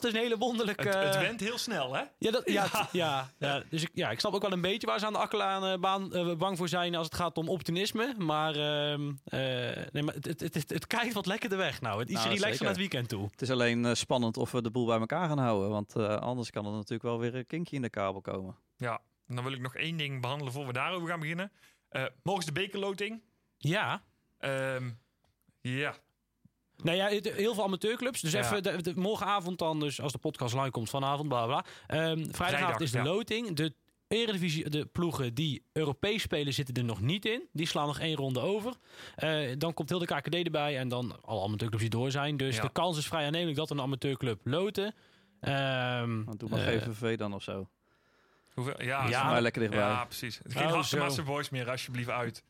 dat 0.00 0.04
is 0.04 0.12
een 0.16 0.20
hele 0.20 0.38
wonderlijke. 0.38 0.88
Het, 0.88 1.04
het 1.04 1.16
went 1.16 1.40
heel 1.40 1.58
snel, 1.58 1.94
hè? 1.94 2.02
Ja, 2.18 2.30
dat, 2.30 2.42
ja, 2.50 2.66
Ja. 2.72 2.88
ja, 2.92 3.30
ja, 3.38 3.62
dus 3.68 3.82
ik, 3.82 3.90
ja, 3.94 4.10
ik 4.10 4.20
snap 4.20 4.32
ook 4.34 4.42
wel 4.42 4.52
een 4.52 4.60
beetje 4.60 4.86
waar 4.86 4.98
ze 4.98 5.06
aan 5.06 5.12
de 5.12 5.18
akkelaan 5.18 5.80
baan 5.80 6.08
bang 6.38 6.56
voor 6.56 6.68
zijn 6.68 6.94
als 6.94 7.06
het 7.06 7.14
gaat 7.14 7.38
om 7.38 7.48
optimisme. 7.48 8.14
Maar, 8.18 8.54
ehm, 8.56 9.12
eh, 9.24 9.40
nee, 9.92 10.02
maar 10.02 10.14
het, 10.14 10.24
het, 10.24 10.40
het, 10.40 10.54
het, 10.54 10.70
het 10.70 10.86
kijkt 10.86 11.14
wat 11.14 11.26
lekkerder 11.26 11.58
weg 11.58 11.80
nou. 11.80 12.00
Het 12.00 12.08
is 12.08 12.14
Nou, 12.14 12.36
zeker. 12.36 12.58
naar 12.60 12.68
het 12.68 12.76
weekend 12.78 13.08
toe. 13.08 13.28
Het 13.30 13.42
is 13.42 13.50
alleen 13.50 13.84
eh, 13.84 13.94
spannend 13.94 14.36
of 14.36 14.50
we 14.52 14.62
de 14.62 14.70
boel 14.70 14.86
bij 14.86 14.98
elkaar 14.98 15.28
gaan 15.28 15.38
houden. 15.38 15.70
Want 15.70 15.96
eh, 15.96 16.16
anders 16.16 16.50
kan 16.50 16.66
er 16.66 16.72
natuurlijk 16.72 17.02
wel 17.02 17.18
weer 17.18 17.34
een 17.34 17.46
kinkje 17.46 17.76
in 17.76 17.82
de 17.82 17.90
kabel 17.90 18.20
komen. 18.20 18.56
Ja. 18.76 19.00
En 19.28 19.34
dan 19.34 19.44
wil 19.44 19.52
ik 19.52 19.60
nog 19.60 19.74
één 19.74 19.96
ding 19.96 20.20
behandelen 20.20 20.52
voor 20.52 20.66
we 20.66 20.72
daarover 20.72 21.08
gaan 21.08 21.20
beginnen. 21.20 21.52
Eh 21.88 22.04
morgen 22.22 22.42
is 22.46 22.52
de 22.52 22.60
bekerloting. 22.60 23.22
Ja, 23.56 24.02
Ehm, 24.38 24.90
ja, 25.60 25.94
Nou 26.82 26.96
ja, 26.96 27.08
het- 27.08 27.32
heel 27.32 27.54
veel 27.54 27.64
amateurclubs. 27.64 28.20
Dus 28.20 28.32
Ja. 28.32 28.38
even 28.40 28.62
de, 28.62 28.82
de- 28.82 28.92
morgenavond 29.00 29.58
dan, 29.58 29.80
dus 29.80 30.00
als 30.00 30.12
de 30.12 30.18
podcast 30.18 30.54
live 30.54 30.70
komt 30.70 30.90
vanavond, 30.90 31.28
bla 31.28 31.46
bla. 31.46 31.60
bla. 31.60 31.70
Ehm, 31.86 32.06
vrijdagavond 32.16 32.36
Vrijdag, 32.36 32.80
is 32.80 32.90
de 32.90 32.98
ja. 32.98 33.04
loting. 33.04 33.56
De 33.56 33.74
Eredivisie, 34.08 34.70
de 34.70 34.86
ploegen 34.86 35.34
die 35.34 35.64
Europees 35.72 36.22
spelen, 36.22 36.52
zitten 36.52 36.74
er 36.74 36.84
nog 36.84 37.00
niet 37.00 37.24
in. 37.24 37.48
Die 37.52 37.66
slaan 37.66 37.86
nog 37.86 37.98
één 37.98 38.16
ronde 38.16 38.40
over. 38.40 38.72
Eh, 39.14 39.40
dan 39.58 39.74
komt 39.74 39.88
heel 39.88 39.98
de 39.98 40.06
KKD 40.06 40.34
erbij 40.34 40.78
en 40.78 40.88
dan 40.88 41.18
alle 41.24 41.42
amateurclubs 41.44 41.82
die 41.82 41.90
door 41.90 42.10
zijn. 42.10 42.36
Dus 42.36 42.56
Ja. 42.56 42.62
de 42.62 42.72
kans 42.72 42.98
is 42.98 43.06
vrij 43.06 43.24
aannemelijk 43.26 43.56
dat 43.56 43.70
een 43.70 43.80
amateurclub 43.80 44.40
loten. 44.44 44.94
Ehm, 45.40 46.24
Want 46.24 46.40
doe 46.40 46.48
maar 46.48 46.58
GVV 46.60 47.16
dan 47.18 47.34
of 47.34 47.42
zo. 47.42 47.68
hoeveel? 48.54 48.82
Ja, 48.82 49.08
Ja. 49.08 49.20
zo- 49.22 49.30
maar 49.30 49.42
lekker 49.42 49.60
dichtbij. 49.60 49.84
ja 49.84 50.04
precies. 50.04 50.40
Geen 50.48 50.66
Oh, 50.66 51.24
boys 51.26 51.50
meer, 51.50 51.70
alsjeblieft 51.70 52.08
uit. 52.10 52.44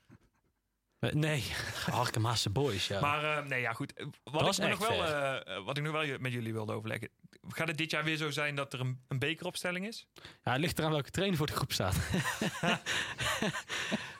Eh, 1.11 1.12
nee, 1.12 1.42
Harkemasse 1.90 2.50
Boys, 2.50 2.87
ja. 2.87 3.00
Maar 3.00 3.38
eh, 3.38 3.44
nee, 3.47 3.61
ja, 3.61 3.73
goed. 3.73 3.92
Eh, 3.92 4.06
Wat, 4.25 4.44
Dat 4.44 4.59
ik 4.59 4.68
nog 4.68 4.88
wel, 4.88 5.64
wat 5.64 5.76
ik 5.76 5.82
nog 5.85 5.92
wel 5.92 6.18
met 6.18 6.32
jullie 6.32 6.52
wilde 6.52 6.73
overleggen. 6.73 7.09
Gaat 7.49 7.68
het 7.68 7.78
dit 7.78 7.90
jaar 7.90 8.04
weer 8.04 8.16
zo 8.16 8.30
zijn 8.30 8.54
dat 8.54 8.73
er 8.73 8.80
een, 8.80 9.00
een 9.09 9.18
bekeropstelling 9.18 9.87
is? 9.87 10.06
ja, 10.44 10.52
het 10.52 10.61
ligt 10.61 10.78
eraan 10.78 10.90
welke 10.90 11.11
trainer 11.11 11.37
voor 11.38 11.47
de 11.47 11.52
groep 11.52 11.73
staat. 11.73 11.97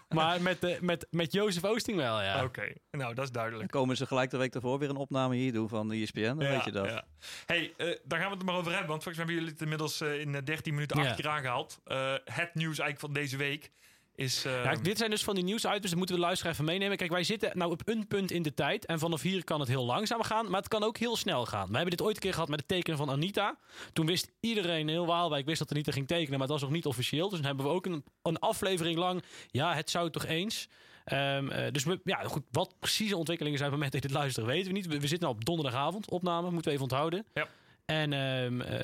Maar 0.09 0.43
met, 0.43 0.61
de, 0.61 0.79
met, 0.81 1.07
met 1.11 1.33
Jozef 1.33 1.65
Oosting 1.65 1.97
wel, 1.97 2.23
ja. 2.23 2.45
Oké, 2.45 2.73
nou 2.91 3.15
dat 3.15 3.25
is 3.25 3.31
Dan 3.31 3.43
duidelijk. 3.43 3.71
komen 3.71 3.97
ze 3.97 4.07
gelijk 4.07 4.31
de 4.31 4.37
week 4.37 4.53
daarvoor 4.53 4.79
weer 4.79 4.89
een 4.91 4.97
opname 4.97 5.35
hier 5.35 5.53
doen 5.53 5.69
van 5.69 5.91
E 5.93 6.03
ESPN. 6.03 6.21
Dan 6.23 6.39
weet 6.39 6.65
je 6.65 6.71
dat. 6.71 6.87
ja. 6.87 7.05
Hey, 7.47 7.73
eh, 7.77 7.97
daar 8.05 8.19
gaan 8.21 8.31
we 8.31 8.37
het 8.37 8.45
maar 8.45 8.55
over 8.55 8.71
hebben. 8.71 8.89
Want 8.89 9.03
volgens 9.03 9.25
mij 9.25 9.35
hebben 9.35 9.35
jullie 9.35 9.51
het 9.51 9.61
inmiddels 9.62 10.01
in 10.01 10.35
eh, 10.35 10.43
13 10.45 10.75
minuten 10.75 10.97
Ja. 10.97 11.03
achter 11.09 11.23
keer 11.23 11.33
aangehaald. 11.33 11.81
Eh, 11.85 12.15
het 12.25 12.55
nieuws 12.55 12.79
eigenlijk 12.79 13.01
van 13.01 13.12
deze 13.12 13.37
week 13.37 13.71
is... 14.14 14.45
eh, 14.45 14.64
Ja, 14.64 14.75
dit 14.75 14.99
zijn 14.99 15.11
dus 15.11 15.25
van 15.25 15.35
die 15.35 15.45
nieuwsitems, 15.45 15.88
dat 15.88 15.95
moeten 15.97 16.14
we 16.14 16.21
de 16.21 16.26
luisteraar 16.26 16.52
even 16.52 16.64
meenemen. 16.64 16.97
Kijk, 16.97 17.11
wij 17.11 17.25
zitten 17.25 17.50
nou 17.59 17.71
op 17.71 17.88
een 17.88 18.07
punt 18.07 18.31
in 18.31 18.42
de 18.42 18.54
tijd. 18.54 18.87
En 18.87 18.99
vanaf 18.99 19.23
hier 19.23 19.45
kan 19.45 19.61
het 19.61 19.69
heel 19.69 19.85
langzaam 19.85 20.23
gaan, 20.23 20.50
maar 20.50 20.61
het 20.61 20.69
kan 20.69 20.83
ook 20.83 20.97
heel 20.97 21.16
snel 21.16 21.47
gaan. 21.47 21.66
We 21.69 21.75
hebben 21.75 21.90
dit 21.97 22.02
ooit 22.02 22.14
een 22.14 22.23
keer 22.23 22.33
gehad 22.33 22.49
met 22.49 22.59
het 22.59 22.69
tekenen 22.69 22.99
van 22.99 23.11
Anita. 23.11 23.59
Toen 23.92 24.07
wist 24.07 24.31
iedereen, 24.40 24.88
heel 24.88 25.07
Waalwijk 25.07 25.47
wist 25.47 25.59
dat 25.59 25.71
Anita 25.73 25.92
ging 25.92 26.07
tekenen, 26.07 26.31
maar 26.38 26.40
het 26.40 26.50
was 26.50 26.61
nog 26.62 26.71
niet 26.71 26.87
officieel. 26.87 27.28
Dus 27.28 27.38
dan 27.38 27.47
hebben 27.47 27.64
we 27.64 27.71
ook 27.71 27.87
een, 27.87 28.04
een 28.23 28.38
aflevering 28.38 28.99
lang, 28.99 29.23
ja, 29.50 29.75
het 29.75 29.90
zou 29.90 30.11
toch 30.11 30.25
eens... 30.25 30.69
Ehm, 31.04 31.49
eh, 31.49 31.73
dus 31.73 31.85
we, 31.85 32.00
ja, 32.04 32.23
goed, 32.23 32.42
wat 32.50 32.75
precieze 32.78 33.16
ontwikkelingen 33.16 33.59
zijn 33.59 33.71
op 33.73 33.76
het 33.81 33.85
moment 33.85 34.02
dat 34.02 34.11
dit 34.12 34.21
luisteren, 34.21 34.49
weten 34.49 34.66
we 34.66 34.73
niet. 34.73 34.87
We, 34.87 35.00
we 35.00 35.07
zitten 35.07 35.21
nou 35.28 35.35
op 35.35 35.45
donderdagavond, 35.45 36.11
opname, 36.11 36.50
moeten 36.50 36.64
we 36.64 36.71
even 36.71 36.83
onthouden. 36.83 37.26
Ja. 37.35 37.49
En 37.93 38.13
ehm, 38.13 38.61
eh, 38.61 38.79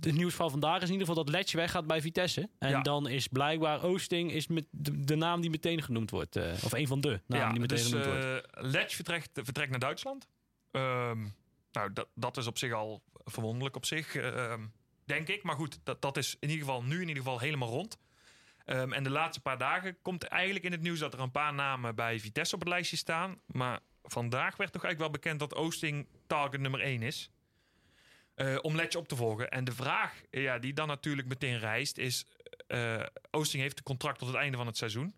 het 0.00 0.12
nieuws 0.14 0.34
van 0.34 0.50
vandaag 0.50 0.76
is 0.76 0.86
in 0.86 0.92
ieder 0.92 1.06
geval 1.06 1.24
dat 1.24 1.34
Letje 1.34 1.56
weggaat 1.56 1.86
bij 1.86 2.00
Vitesse. 2.00 2.48
En 2.58 2.70
Ja. 2.70 2.80
dan 2.80 3.08
is 3.08 3.26
blijkbaar 3.26 3.82
Oosting 3.82 4.32
is 4.32 4.46
met 4.46 4.64
de, 4.70 5.00
de 5.04 5.14
naam 5.14 5.40
die 5.40 5.50
meteen 5.50 5.82
genoemd 5.82 6.10
wordt. 6.10 6.36
eh, 6.36 6.52
of 6.64 6.72
een 6.72 6.86
van 6.86 7.00
de 7.00 7.20
namen 7.26 7.46
ja, 7.46 7.50
die 7.52 7.60
meteen 7.60 7.78
dus 7.78 7.86
genoemd 7.86 8.04
wordt. 8.06 8.24
eh 8.24 8.62
Letch 8.70 8.94
vertrekt, 8.94 9.30
vertrekt 9.42 9.70
naar 9.70 9.78
Duitsland. 9.78 10.28
Ehm, 10.70 11.20
nou, 11.72 11.92
dat, 11.92 12.08
dat 12.14 12.36
is 12.36 12.46
op 12.46 12.58
zich 12.58 12.72
al 12.72 13.02
verwonderlijk 13.24 13.76
op 13.76 13.84
zich, 13.84 14.14
ehm, 14.14 14.60
denk 15.04 15.28
ik. 15.28 15.42
Maar 15.42 15.56
goed, 15.56 15.78
dat, 15.84 16.02
dat 16.02 16.16
is 16.16 16.36
in 16.40 16.48
ieder 16.50 16.64
geval 16.66 16.82
nu 16.82 16.94
in 16.94 17.08
ieder 17.08 17.22
geval 17.22 17.38
helemaal 17.38 17.68
rond. 17.68 17.98
En 18.64 19.02
de 19.02 19.10
laatste 19.10 19.40
paar 19.42 19.58
dagen 19.58 19.96
komt 20.02 20.22
eigenlijk 20.24 20.64
in 20.64 20.72
het 20.72 20.80
nieuws 20.80 20.98
dat 20.98 21.14
er 21.14 21.20
een 21.20 21.30
paar 21.30 21.54
namen 21.54 21.94
bij 21.94 22.20
Vitesse 22.20 22.54
op 22.54 22.60
het 22.60 22.68
lijstje 22.68 22.96
staan. 22.96 23.40
Maar 23.46 23.80
vandaag 24.02 24.56
werd 24.56 24.72
toch 24.72 24.84
eigenlijk 24.84 24.98
wel 24.98 25.10
bekend 25.20 25.38
dat 25.40 25.54
Oosting 25.54 26.06
target 26.26 26.60
nummer 26.60 26.80
1 26.80 27.02
is. 27.02 27.30
Eh, 28.34 28.58
om 28.60 28.76
Letch 28.76 28.96
op 28.96 29.08
te 29.08 29.16
volgen. 29.16 29.50
En 29.50 29.64
de 29.64 29.72
vraag 29.72 30.22
ja, 30.30 30.58
die 30.58 30.72
dan 30.72 30.88
natuurlijk 30.88 31.28
meteen 31.28 31.58
rijst 31.58 31.98
is... 31.98 32.26
eh, 32.66 33.02
Oosting 33.30 33.62
heeft 33.62 33.78
een 33.78 33.84
contract 33.84 34.18
tot 34.18 34.28
het 34.28 34.36
einde 34.36 34.56
van 34.56 34.66
het 34.66 34.76
seizoen. 34.76 35.14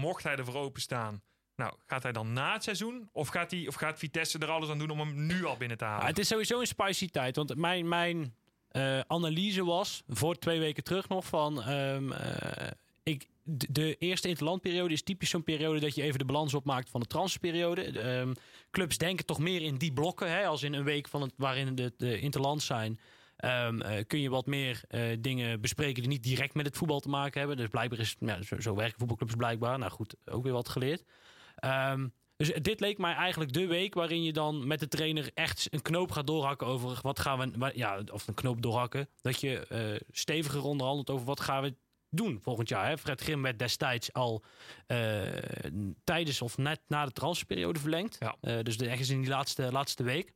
Mocht 0.00 0.22
hij 0.22 0.36
ervoor 0.36 0.54
openstaan... 0.54 1.22
Nou, 1.56 1.74
gaat 1.86 2.02
hij 2.02 2.12
dan 2.12 2.32
na 2.32 2.52
het 2.52 2.62
seizoen? 2.62 3.08
Of 3.12 3.28
gaat, 3.28 3.50
hij, 3.50 3.66
of 3.68 3.74
gaat 3.74 3.98
Vitesse 3.98 4.38
er 4.38 4.50
alles 4.50 4.68
aan 4.68 4.78
doen 4.78 4.90
om 4.90 4.98
hem 4.98 5.26
nu 5.26 5.44
al 5.44 5.56
binnen 5.56 5.78
te 5.78 5.84
halen? 5.84 6.02
Ja, 6.02 6.06
het 6.06 6.18
is 6.18 6.28
sowieso 6.28 6.60
een 6.60 6.66
spicy 6.66 7.08
tijd. 7.08 7.36
Want 7.36 7.54
mijn, 7.54 7.88
mijn 7.88 8.34
eh, 8.68 9.00
analyse 9.00 9.64
was, 9.64 10.02
voor 10.08 10.38
twee 10.38 10.58
weken 10.58 10.84
terug 10.84 11.08
nog, 11.08 11.24
van... 11.26 11.62
ehm, 11.62 12.12
eh, 12.12 12.70
ik, 13.02 13.26
de, 13.46 13.96
eerste 13.96 14.28
interlandperiode 14.28 14.92
is 14.92 15.02
typisch 15.02 15.30
zo'n 15.30 15.42
periode 15.42 15.80
dat 15.80 15.94
je 15.94 16.02
even 16.02 16.18
de 16.18 16.24
balans 16.24 16.54
opmaakt 16.54 16.90
van 16.90 17.00
de 17.00 17.06
transferperiode. 17.06 17.90
De, 17.90 18.00
ehm, 18.00 18.32
clubs 18.70 18.98
denken 18.98 19.26
toch 19.26 19.38
meer 19.38 19.62
in 19.62 19.76
die 19.76 19.92
blokken, 19.92 20.30
hè, 20.30 20.46
als 20.46 20.62
in 20.62 20.72
een 20.72 20.84
week 20.84 21.08
van 21.08 21.22
het, 21.22 21.32
waarin 21.36 21.74
de, 21.74 21.92
de 21.96 22.18
interlands 22.18 22.66
zijn. 22.66 23.00
ehm, 23.36 23.80
eh, 23.80 24.04
kun 24.06 24.20
je 24.20 24.30
wat 24.30 24.46
meer 24.46 24.80
eh, 24.88 25.02
dingen 25.20 25.60
bespreken 25.60 26.02
die 26.02 26.10
niet 26.10 26.22
direct 26.22 26.54
met 26.54 26.66
het 26.66 26.76
voetbal 26.76 27.00
te 27.00 27.08
maken 27.08 27.38
hebben. 27.38 27.56
Dus 27.56 27.68
blijkbaar 27.68 27.98
is, 27.98 28.16
ja, 28.18 28.38
zo, 28.58 28.74
werken 28.74 28.98
voetbalclubs 28.98 29.34
blijkbaar. 29.34 29.78
Nou 29.78 29.90
goed, 29.90 30.16
ook 30.24 30.42
weer 30.42 30.52
wat 30.52 30.68
geleerd. 30.68 31.04
Ehm, 31.56 32.06
dus 32.36 32.52
dit 32.62 32.80
leek 32.80 32.98
mij 32.98 33.14
eigenlijk 33.14 33.52
de 33.52 33.66
week 33.66 33.94
waarin 33.94 34.22
je 34.22 34.32
dan 34.32 34.66
met 34.66 34.80
de 34.80 34.88
trainer 34.88 35.30
echt 35.34 35.66
een 35.70 35.82
knoop 35.82 36.10
gaat 36.10 36.26
doorhakken 36.26 36.66
over 36.66 36.98
wat 37.02 37.20
gaan 37.20 37.38
we, 37.38 37.72
ja, 37.74 38.02
of 38.12 38.28
een 38.28 38.34
knoop 38.34 38.62
doorhakken. 38.62 39.08
Dat 39.20 39.40
je 39.40 39.66
eh, 39.66 40.06
steviger 40.10 40.64
onderhandelt 40.64 41.10
over 41.10 41.26
wat 41.26 41.40
gaan 41.40 41.62
we 41.62 41.74
doen 42.10 42.40
volgend 42.42 42.68
jaar. 42.68 42.88
Hè? 42.88 42.98
Fred 42.98 43.20
Grim 43.20 43.42
werd 43.42 43.58
destijds 43.58 44.12
al 44.12 44.42
eh, 44.86 45.22
tijdens 46.04 46.42
of 46.42 46.58
net 46.58 46.80
na 46.88 47.04
de 47.04 47.12
transferperiode 47.12 47.78
verlengd. 47.78 48.16
Ja. 48.18 48.36
Eh, 48.40 48.62
dus 48.62 48.76
ergens 48.76 49.08
in 49.08 49.20
die 49.20 49.30
laatste, 49.30 49.72
laatste 49.72 50.02
week. 50.02 50.32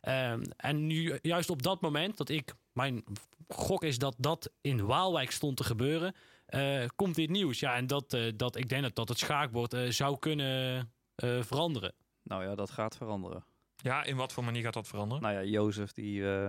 Ehm, 0.00 0.42
en 0.56 0.86
nu, 0.86 1.18
juist 1.22 1.50
op 1.50 1.62
dat 1.62 1.80
moment 1.80 2.16
dat 2.16 2.28
ik, 2.28 2.54
mijn 2.72 3.04
gok 3.48 3.84
is 3.84 3.98
dat 3.98 4.14
dat 4.18 4.50
in 4.60 4.86
Waalwijk 4.86 5.30
stond 5.30 5.56
te 5.56 5.64
gebeuren, 5.64 6.14
eh, 6.46 6.84
komt 6.96 7.14
dit 7.14 7.30
nieuws. 7.30 7.60
Ja, 7.60 7.74
en 7.76 7.86
dat, 7.86 8.12
eh, 8.12 8.32
dat 8.36 8.56
ik 8.56 8.68
denk 8.68 8.82
dat, 8.82 8.94
dat 8.94 9.08
het 9.08 9.18
schaakbord 9.18 9.72
eh, 9.72 9.88
zou 9.88 10.18
kunnen 10.18 10.92
eh, 11.14 11.42
veranderen. 11.42 11.94
Nou 12.22 12.44
ja, 12.44 12.54
dat 12.54 12.70
gaat 12.70 12.96
veranderen. 12.96 13.44
Ja, 13.76 14.04
in 14.04 14.16
wat 14.16 14.32
voor 14.32 14.44
manier 14.44 14.62
gaat 14.62 14.74
dat 14.74 14.88
veranderen? 14.88 15.22
Nou 15.22 15.34
ja, 15.34 15.42
Jozef 15.42 15.92
die, 15.92 16.32
eh, 16.32 16.48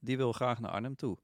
die 0.00 0.16
wil 0.16 0.32
graag 0.32 0.60
naar 0.60 0.70
Arnhem 0.70 0.96
toe. 0.96 1.18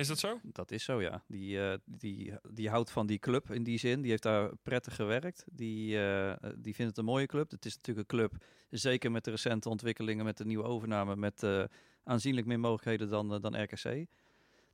Is 0.00 0.08
dat 0.08 0.18
zo? 0.18 0.40
Dat 0.42 0.70
is 0.70 0.84
zo, 0.84 1.00
ja. 1.00 1.22
Die, 1.26 1.60
eh, 1.60 1.78
die, 1.84 2.32
die 2.50 2.68
houdt 2.68 2.90
van 2.90 3.06
die 3.06 3.18
club 3.18 3.50
in 3.50 3.62
die 3.62 3.78
zin. 3.78 4.00
Die 4.00 4.10
heeft 4.10 4.22
daar 4.22 4.56
prettig 4.62 4.94
gewerkt. 4.94 5.44
Die, 5.52 6.02
eh, 6.04 6.50
die 6.56 6.74
vindt 6.74 6.90
het 6.90 6.98
een 6.98 7.04
mooie 7.04 7.26
club. 7.26 7.50
Het 7.50 7.64
is 7.64 7.76
natuurlijk 7.76 8.12
een 8.12 8.18
club, 8.18 8.44
zeker 8.70 9.10
met 9.10 9.24
de 9.24 9.30
recente 9.30 9.68
ontwikkelingen, 9.68 10.24
met 10.24 10.36
de 10.36 10.44
nieuwe 10.44 10.64
overname, 10.64 11.16
met 11.16 11.42
eh, 11.42 11.64
aanzienlijk 12.04 12.46
meer 12.46 12.60
mogelijkheden 12.60 13.08
dan, 13.08 13.34
eh, 13.34 13.40
dan 13.40 13.62
RKC. 13.62 14.06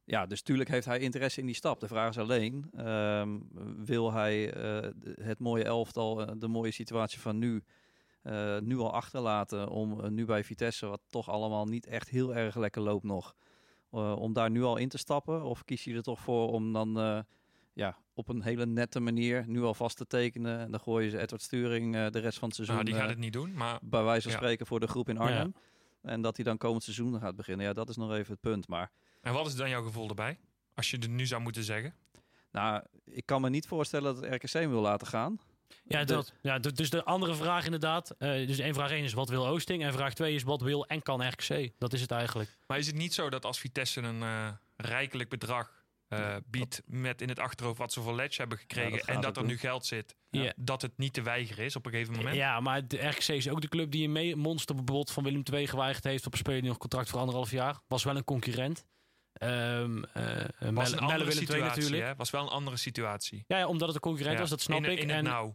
Ja, 0.04 0.26
dus 0.26 0.42
tuurlijk 0.42 0.68
heeft 0.68 0.86
hij 0.86 0.98
interesse 0.98 1.40
in 1.40 1.46
die 1.46 1.54
stap. 1.54 1.80
De 1.80 1.88
vraag 1.88 2.10
is 2.10 2.18
alleen, 2.18 2.70
ehm, 2.76 3.38
wil 3.84 4.12
hij 4.12 4.52
eh, 4.52 4.90
het 5.20 5.38
mooie 5.38 5.64
elftal, 5.64 6.26
eh, 6.26 6.32
de 6.38 6.48
mooie 6.48 6.70
situatie 6.70 7.20
van 7.20 7.38
nu, 7.38 7.62
eh, 8.22 8.58
nu 8.58 8.78
al 8.78 8.92
achterlaten 8.92 9.68
om 9.68 10.00
eh, 10.00 10.10
nu 10.10 10.24
bij 10.24 10.44
Vitesse, 10.44 10.86
wat 10.86 11.00
toch 11.08 11.28
allemaal 11.28 11.66
niet 11.66 11.86
echt 11.86 12.08
heel 12.08 12.34
erg 12.34 12.56
lekker 12.56 12.82
loopt 12.82 13.04
nog, 13.04 13.34
eh, 13.38 13.45
om 14.02 14.32
daar 14.32 14.50
nu 14.50 14.62
al 14.62 14.76
in 14.76 14.88
te 14.88 14.98
stappen? 14.98 15.42
Of 15.42 15.64
kies 15.64 15.84
je 15.84 15.94
er 15.94 16.02
toch 16.02 16.20
voor 16.20 16.52
om 16.52 16.72
dan 16.72 16.98
eh, 17.00 17.18
ja, 17.72 17.98
op 18.14 18.28
een 18.28 18.42
hele 18.42 18.66
nette 18.66 19.00
manier 19.00 19.44
nu 19.48 19.62
al 19.62 19.74
vast 19.74 19.96
te 19.96 20.06
tekenen 20.06 20.58
en 20.58 20.70
dan 20.70 20.80
gooien 20.80 21.10
ze 21.10 21.18
Edward 21.18 21.42
Sturing 21.42 21.96
eh, 21.96 22.10
de 22.10 22.18
rest 22.18 22.38
van 22.38 22.48
het 22.48 22.56
seizoen 22.56 22.76
Nou, 22.76 22.86
die 22.88 22.96
gaat 22.96 23.04
eh, 23.04 23.10
het 23.10 23.18
niet 23.18 23.32
doen. 23.32 23.54
Maar 23.54 23.78
bij 23.82 24.02
wijze 24.02 24.22
van 24.22 24.30
Ja. 24.30 24.36
spreken 24.36 24.66
voor 24.66 24.80
de 24.80 24.86
groep 24.86 25.08
in 25.08 25.18
Arnhem. 25.18 25.54
En 26.02 26.20
dat 26.22 26.36
hij 26.36 26.44
dan 26.44 26.56
komend 26.58 26.82
seizoen 26.82 27.20
gaat 27.20 27.36
beginnen. 27.36 27.66
Ja, 27.66 27.72
dat 27.72 27.88
is 27.88 27.96
nog 27.96 28.12
even 28.12 28.32
het 28.32 28.40
punt. 28.40 28.68
Maar 28.68 28.90
en 29.20 29.32
wat 29.32 29.46
is 29.46 29.54
dan 29.56 29.68
jouw 29.68 29.82
gevoel 29.82 30.08
erbij? 30.08 30.38
Als 30.74 30.90
je 30.90 30.96
het 30.96 31.10
nu 31.10 31.26
zou 31.26 31.42
moeten 31.42 31.62
zeggen. 31.64 31.94
nou, 32.52 32.82
ik 33.04 33.26
kan 33.26 33.40
me 33.40 33.48
niet 33.50 33.66
voorstellen 33.66 34.14
dat 34.14 34.24
het 34.24 34.34
RKC 34.34 34.52
hem 34.52 34.70
wil 34.70 34.80
laten 34.80 35.06
gaan. 35.06 35.38
Ja, 35.84 36.04
dat, 36.04 36.32
ja 36.42 36.58
dus 36.58 36.90
de 36.90 37.04
andere 37.04 37.34
vraag 37.34 37.64
inderdaad. 37.64 38.10
eh, 38.10 38.46
dus 38.46 38.58
één 38.58 38.74
vraag 38.74 38.90
één 38.90 39.04
is 39.04 39.12
wat 39.12 39.28
wil 39.28 39.46
Oosting? 39.46 39.82
En 39.84 39.92
vraag 39.92 40.14
twee 40.14 40.34
is 40.34 40.42
wat 40.42 40.60
wil 40.60 40.86
en 40.86 41.02
kan 41.02 41.28
RKC? 41.28 41.70
Dat 41.78 41.92
is 41.92 42.00
het 42.00 42.10
eigenlijk. 42.10 42.56
Maar 42.66 42.78
is 42.78 42.86
het 42.86 42.96
niet 42.96 43.14
zo 43.14 43.30
dat 43.30 43.44
als 43.44 43.58
Vitesse 43.58 44.00
een 44.00 44.22
eh, 44.22 44.48
rijkelijk 44.76 45.28
bedrag 45.28 45.84
eh, 46.08 46.36
biedt 46.46 46.82
met 46.86 47.20
in 47.20 47.28
het 47.28 47.38
achterhoofd 47.38 47.78
wat 47.78 47.92
ze 47.92 48.00
voor 48.00 48.14
Ledge 48.14 48.40
hebben 48.40 48.58
gekregen 48.58 48.90
Ja, 48.90 48.96
dat 48.96 49.06
en 49.08 49.20
dat 49.20 49.36
er 49.36 49.42
doen. 49.42 49.46
nu 49.50 49.58
geld 49.58 49.86
zit, 49.86 50.16
Ja. 50.30 50.52
dat 50.56 50.82
het 50.82 50.92
niet 50.98 51.12
te 51.12 51.22
weigeren 51.22 51.64
is 51.64 51.76
op 51.76 51.86
een 51.86 51.92
gegeven 51.92 52.14
moment? 52.14 52.36
Ja, 52.36 52.60
maar 52.60 52.88
de 52.88 53.06
RKC 53.08 53.28
is 53.28 53.48
ook 53.48 53.60
de 53.60 53.68
club 53.68 53.90
die 53.90 54.08
een 54.18 54.38
monsterbod 54.38 55.10
van 55.10 55.22
Willem 55.24 55.42
II 55.52 55.66
geweigerd 55.66 56.04
heeft 56.04 56.26
op 56.26 56.32
een 56.32 56.38
speler 56.38 56.60
die 56.60 56.68
nog 56.68 56.78
contract 56.78 57.10
voor 57.10 57.18
anderhalf 57.18 57.50
jaar. 57.50 57.78
Was 57.88 58.04
wel 58.04 58.16
een 58.16 58.24
concurrent. 58.24 58.84
Ehm 59.38 60.02
eh 60.02 60.44
was 60.58 60.70
Melle, 60.70 60.92
een 60.96 60.98
andere 60.98 61.30
situatie, 61.30 61.62
natuurlijk. 61.82 62.02
hè? 62.02 62.14
Was 62.16 62.30
wel 62.30 62.42
een 62.42 62.48
andere 62.48 62.76
situatie. 62.76 63.44
Ja, 63.46 63.58
ja, 63.58 63.66
omdat 63.66 63.86
het 63.86 63.96
een 63.96 64.02
concurrent 64.02 64.34
Ja, 64.34 64.40
was, 64.40 64.50
dat 64.50 64.60
snap 64.60 64.84
in, 64.84 64.90
ik. 64.90 64.98
In 64.98 65.10
en, 65.10 65.24
nou. 65.24 65.52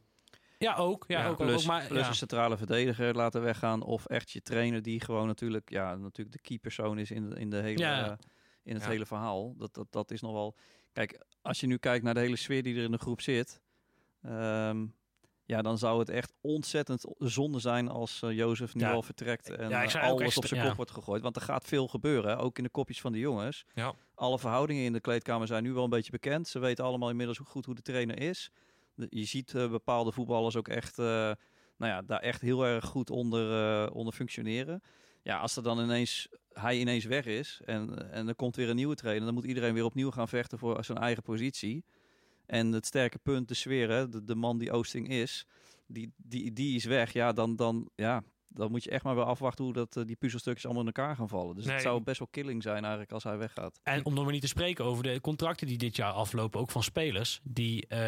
Ja, 0.58 0.76
ook. 0.76 1.06
Ja, 1.08 1.20
Ja, 1.22 1.28
ook, 1.28 1.38
Plus, 1.38 1.56
ook, 1.62 1.64
maar, 1.66 1.88
plus 1.88 2.08
een 2.08 2.16
centrale 2.16 2.58
verdediger 2.58 3.16
laten 3.16 3.42
weggaan. 3.42 3.82
Of 3.82 4.06
echt 4.06 4.32
je 4.32 4.42
trainer 4.42 4.82
die 4.82 5.02
gewoon 5.02 5.28
natuurlijk, 5.28 5.70
ja, 5.70 5.96
natuurlijk 5.96 6.36
de 6.36 6.42
key 6.42 6.58
persoon 6.58 6.98
is 7.00 7.12
in, 7.12 7.30
de, 7.30 7.36
in, 7.40 7.50
de 7.50 7.58
hele, 7.58 7.80
Ja. 7.80 8.06
eh, 8.06 8.18
in 8.64 8.74
het 8.74 8.84
Ja. 8.84 8.90
hele 8.90 9.06
verhaal. 9.06 9.56
Dat, 9.58 9.74
dat, 9.74 9.88
dat 9.92 10.12
is 10.12 10.22
nog 10.22 10.32
wel... 10.32 10.56
Kijk, 10.92 11.26
als 11.42 11.60
je 11.60 11.68
nu 11.68 11.78
kijkt 11.78 12.04
naar 12.04 12.14
de 12.14 12.20
hele 12.20 12.36
sfeer 12.36 12.64
die 12.64 12.78
er 12.78 12.84
in 12.84 12.92
de 12.92 12.98
groep 12.98 13.22
zit... 13.22 13.62
ehm, 14.22 14.86
ja, 15.52 15.62
dan 15.62 15.78
zou 15.78 16.00
het 16.00 16.10
echt 16.10 16.34
ontzettend 16.42 17.06
zonde 17.18 17.60
zijn 17.60 17.88
als 17.88 18.22
eh, 18.22 18.32
Jozef 18.32 18.76
nu 18.76 18.82
Ja. 18.82 18.92
al 18.92 19.02
vertrekt 19.02 19.50
en 19.50 19.70
Ja, 19.70 19.84
ik 19.84 19.94
eh, 19.94 20.04
alles 20.04 20.38
op 20.38 20.46
zijn 20.46 20.68
kop 20.68 20.76
wordt 20.76 20.92
gegooid. 20.92 21.22
Want 21.22 21.36
er 21.36 21.42
gaat 21.42 21.66
veel 21.68 21.88
gebeuren, 21.88 22.38
ook 22.38 22.58
in 22.58 22.64
de 22.64 22.70
kopjes 22.70 23.02
van 23.02 23.12
de 23.12 23.20
jongens. 23.20 23.66
Ja. 23.74 23.94
Alle 24.16 24.40
verhoudingen 24.40 24.84
in 24.84 24.94
de 24.94 25.00
kleedkamer 25.00 25.48
zijn 25.48 25.64
nu 25.64 25.74
wel 25.74 25.84
een 25.84 25.90
beetje 25.90 26.12
bekend. 26.12 26.48
Ze 26.48 26.60
weten 26.60 26.86
allemaal 26.86 27.10
inmiddels 27.10 27.38
hoe 27.38 27.48
goed 27.48 27.66
hoe 27.66 27.76
de 27.76 27.82
trainer 27.82 28.20
is. 28.20 28.50
Je 29.10 29.26
ziet 29.26 29.56
eh, 29.56 29.70
bepaalde 29.70 30.12
voetballers 30.12 30.56
ook 30.56 30.68
echt, 30.68 30.98
nou 30.98 31.36
ja, 31.78 32.02
daar 32.02 32.20
echt 32.20 32.42
heel 32.42 32.66
erg 32.66 32.86
goed 32.86 33.10
onder, 33.10 33.92
onder 33.92 34.14
functioneren. 34.14 34.82
Ja, 35.24 35.38
als 35.40 35.56
er 35.56 35.64
dan 35.64 35.80
ineens 35.80 36.28
hij 36.54 36.78
ineens 36.78 37.06
weg 37.06 37.26
is 37.26 37.62
en, 37.66 38.12
en 38.12 38.28
er 38.28 38.36
komt 38.36 38.56
weer 38.56 38.70
een 38.70 38.76
nieuwe 38.76 38.96
trainer, 38.96 39.26
dan 39.26 39.34
moet 39.34 39.46
iedereen 39.46 39.74
weer 39.74 39.84
opnieuw 39.86 40.12
gaan 40.12 40.28
vechten 40.28 40.58
voor 40.58 40.84
zijn 40.84 40.98
eigen 40.98 41.24
positie. 41.24 41.86
En 42.52 42.72
het 42.72 42.86
sterke 42.86 43.18
punt, 43.18 43.48
de 43.48 43.54
sfeer, 43.54 43.90
hè, 43.90 44.10
de, 44.10 44.24
de 44.24 44.36
man 44.36 44.58
die 44.58 44.72
Oosting 44.72 45.08
is, 45.10 45.46
die, 45.88 46.14
die, 46.18 46.54
die 46.54 46.76
is 46.76 46.86
weg. 46.86 47.14
Ja, 47.14 47.32
dan, 47.32 47.56
dan, 47.56 47.90
ja, 47.96 48.24
dan 48.48 48.72
moet 48.72 48.84
je 48.84 48.90
echt 48.90 49.04
maar 49.04 49.16
weer 49.16 49.24
afwachten 49.24 49.64
hoe 49.64 49.74
dat, 49.74 49.96
eh, 49.98 50.06
die 50.06 50.16
puzzelstukjes 50.16 50.66
allemaal 50.66 50.84
in 50.88 50.92
elkaar 50.94 51.16
gaan 51.16 51.30
vallen. 51.30 51.56
Dus 51.56 51.66
Nee. 51.66 51.74
het 51.74 51.84
zou 51.84 52.02
best 52.04 52.20
wel 52.20 52.28
killing 52.32 52.64
zijn 52.64 52.82
eigenlijk 52.82 53.12
als 53.12 53.24
hij 53.24 53.38
weggaat. 53.38 53.80
En 53.84 54.06
om 54.06 54.14
nog 54.14 54.24
maar 54.24 54.34
niet 54.34 54.42
te 54.42 54.48
spreken 54.48 54.86
over 54.86 55.04
de 55.04 55.22
contracten 55.22 55.68
die 55.68 55.78
dit 55.78 55.96
jaar 55.96 56.12
aflopen, 56.12 56.60
ook 56.60 56.72
van 56.72 56.84
spelers 56.84 57.40
die 57.44 57.88
eh, 57.88 58.00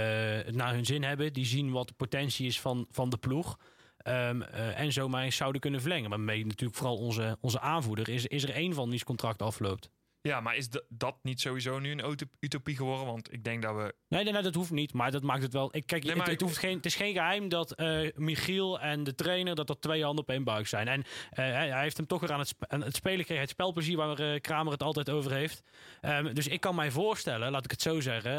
het 0.46 0.56
naar 0.56 0.74
hun 0.74 0.86
zin 0.86 1.04
hebben, 1.04 1.34
die 1.34 1.46
zien 1.46 1.72
wat 1.72 1.88
de 1.88 1.94
potentie 1.94 2.48
is 2.48 2.60
van, 2.62 2.88
van 2.90 3.10
de 3.10 3.18
ploeg. 3.18 3.58
ehm, 3.98 4.42
eh, 4.42 4.80
en 4.80 4.92
zomaar 4.94 5.24
eens 5.24 5.36
zouden 5.36 5.62
kunnen 5.62 5.82
verlengen. 5.82 6.10
Maar 6.10 6.20
mee 6.20 6.46
natuurlijk 6.46 6.78
vooral 6.78 6.98
onze, 6.98 7.38
onze 7.42 7.60
aanvoerder 7.60 8.10
is, 8.10 8.26
is 8.26 8.44
er 8.44 8.50
één 8.50 8.74
van 8.74 8.84
die 8.84 8.94
zijn 8.94 9.04
contract 9.06 9.42
afloopt. 9.42 9.90
Ja, 10.28 10.40
maar 10.42 10.56
is 10.56 10.68
dat 10.90 11.16
niet 11.22 11.42
sowieso 11.42 11.80
nu 11.80 11.92
een 11.92 12.10
uto- 12.12 12.26
utopie 12.40 12.76
geworden? 12.76 13.06
Want 13.06 13.34
ik 13.34 13.44
denk 13.44 13.62
dat 13.62 13.76
we... 13.76 13.94
Nee, 14.08 14.24
nee, 14.24 14.34
nee, 14.34 14.42
dat 14.42 14.56
hoeft 14.56 14.72
niet. 14.72 14.94
Maar 14.94 15.12
dat 15.12 15.24
maakt 15.24 15.42
het 15.44 15.54
wel. 15.54 15.70
Ik, 15.76 15.86
kijk, 15.86 16.04
Nee, 16.04 16.22
het, 16.22 16.42
hoeft 16.42 16.58
geen, 16.58 16.76
het 16.76 16.86
is 16.86 16.96
geen 16.96 17.14
geheim 17.14 17.50
dat 17.50 17.72
eh, 17.72 18.10
Michiel 18.16 18.80
en 18.80 19.04
de 19.04 19.16
trainer 19.16 19.56
dat 19.56 19.70
er 19.70 19.80
twee 19.80 20.04
handen 20.04 20.24
op 20.24 20.30
één 20.30 20.44
buik 20.44 20.68
zijn. 20.68 20.88
En 20.88 21.04
eh, 21.30 21.36
hij, 21.46 21.70
hij 21.70 21.82
heeft 21.82 21.98
hem 21.98 22.08
toch 22.08 22.20
weer 22.20 22.32
aan 22.32 22.40
het, 22.40 22.48
sp- 22.48 22.66
aan 22.68 22.82
het 22.84 22.96
spelen 22.96 23.18
gekregen. 23.20 23.42
Het 23.42 23.52
spelplezier 23.52 23.98
waar 23.98 24.20
eh, 24.20 24.40
Kramer 24.42 24.72
het 24.74 24.84
altijd 24.84 25.10
over 25.10 25.32
heeft. 25.32 25.64
Ehm, 26.02 26.34
dus 26.34 26.48
ik 26.48 26.62
kan 26.62 26.76
mij 26.76 26.92
voorstellen, 26.92 27.52
laat 27.52 27.66
ik 27.66 27.72
het 27.72 27.82
zo 27.82 28.00
zeggen, 28.00 28.32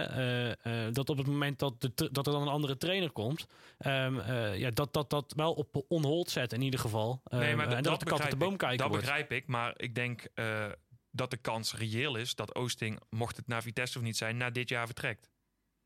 dat 0.93 1.09
op 1.11 1.17
het 1.19 1.27
moment 1.27 1.59
dat, 1.59 1.81
de, 1.81 2.09
dat 2.13 2.27
er 2.27 2.33
dan 2.33 2.43
een 2.43 2.49
andere 2.49 2.77
trainer 2.77 3.11
komt, 3.11 3.47
ehm, 3.79 4.19
eh, 4.19 4.59
ja, 4.59 4.71
dat, 4.71 4.93
dat 4.93 5.11
dat 5.11 5.33
wel 5.37 5.53
op 5.53 5.85
on-hold 5.89 6.31
zet 6.31 6.53
in 6.53 6.63
ieder 6.63 6.81
geval. 6.81 7.21
Ehm, 7.25 7.41
nee, 7.41 7.57
maar 7.57 7.65
en 7.69 7.73
dat, 7.73 7.85
dat, 7.85 8.01
de 8.01 8.07
kat 8.07 8.21
uit 8.21 8.31
de 8.31 8.37
boom 8.37 8.57
kijken 8.57 8.79
Dat 8.79 8.89
wordt. 8.89 9.05
begrijp 9.05 9.33
ik, 9.33 9.47
maar 9.47 9.75
ik 9.77 9.95
denk 9.95 10.27
dat 11.15 11.31
de 11.31 11.37
kans 11.37 11.75
reëel 11.75 12.17
is 12.17 12.35
dat 12.35 12.55
Oosting, 12.55 13.01
mocht 13.11 13.37
het 13.37 13.47
naar 13.47 13.63
Vitesse 13.63 13.99
of 13.99 14.05
niet 14.05 14.17
zijn, 14.17 14.37
na 14.37 14.51
dit 14.51 14.69
jaar 14.69 14.87
vertrekt. 14.87 15.31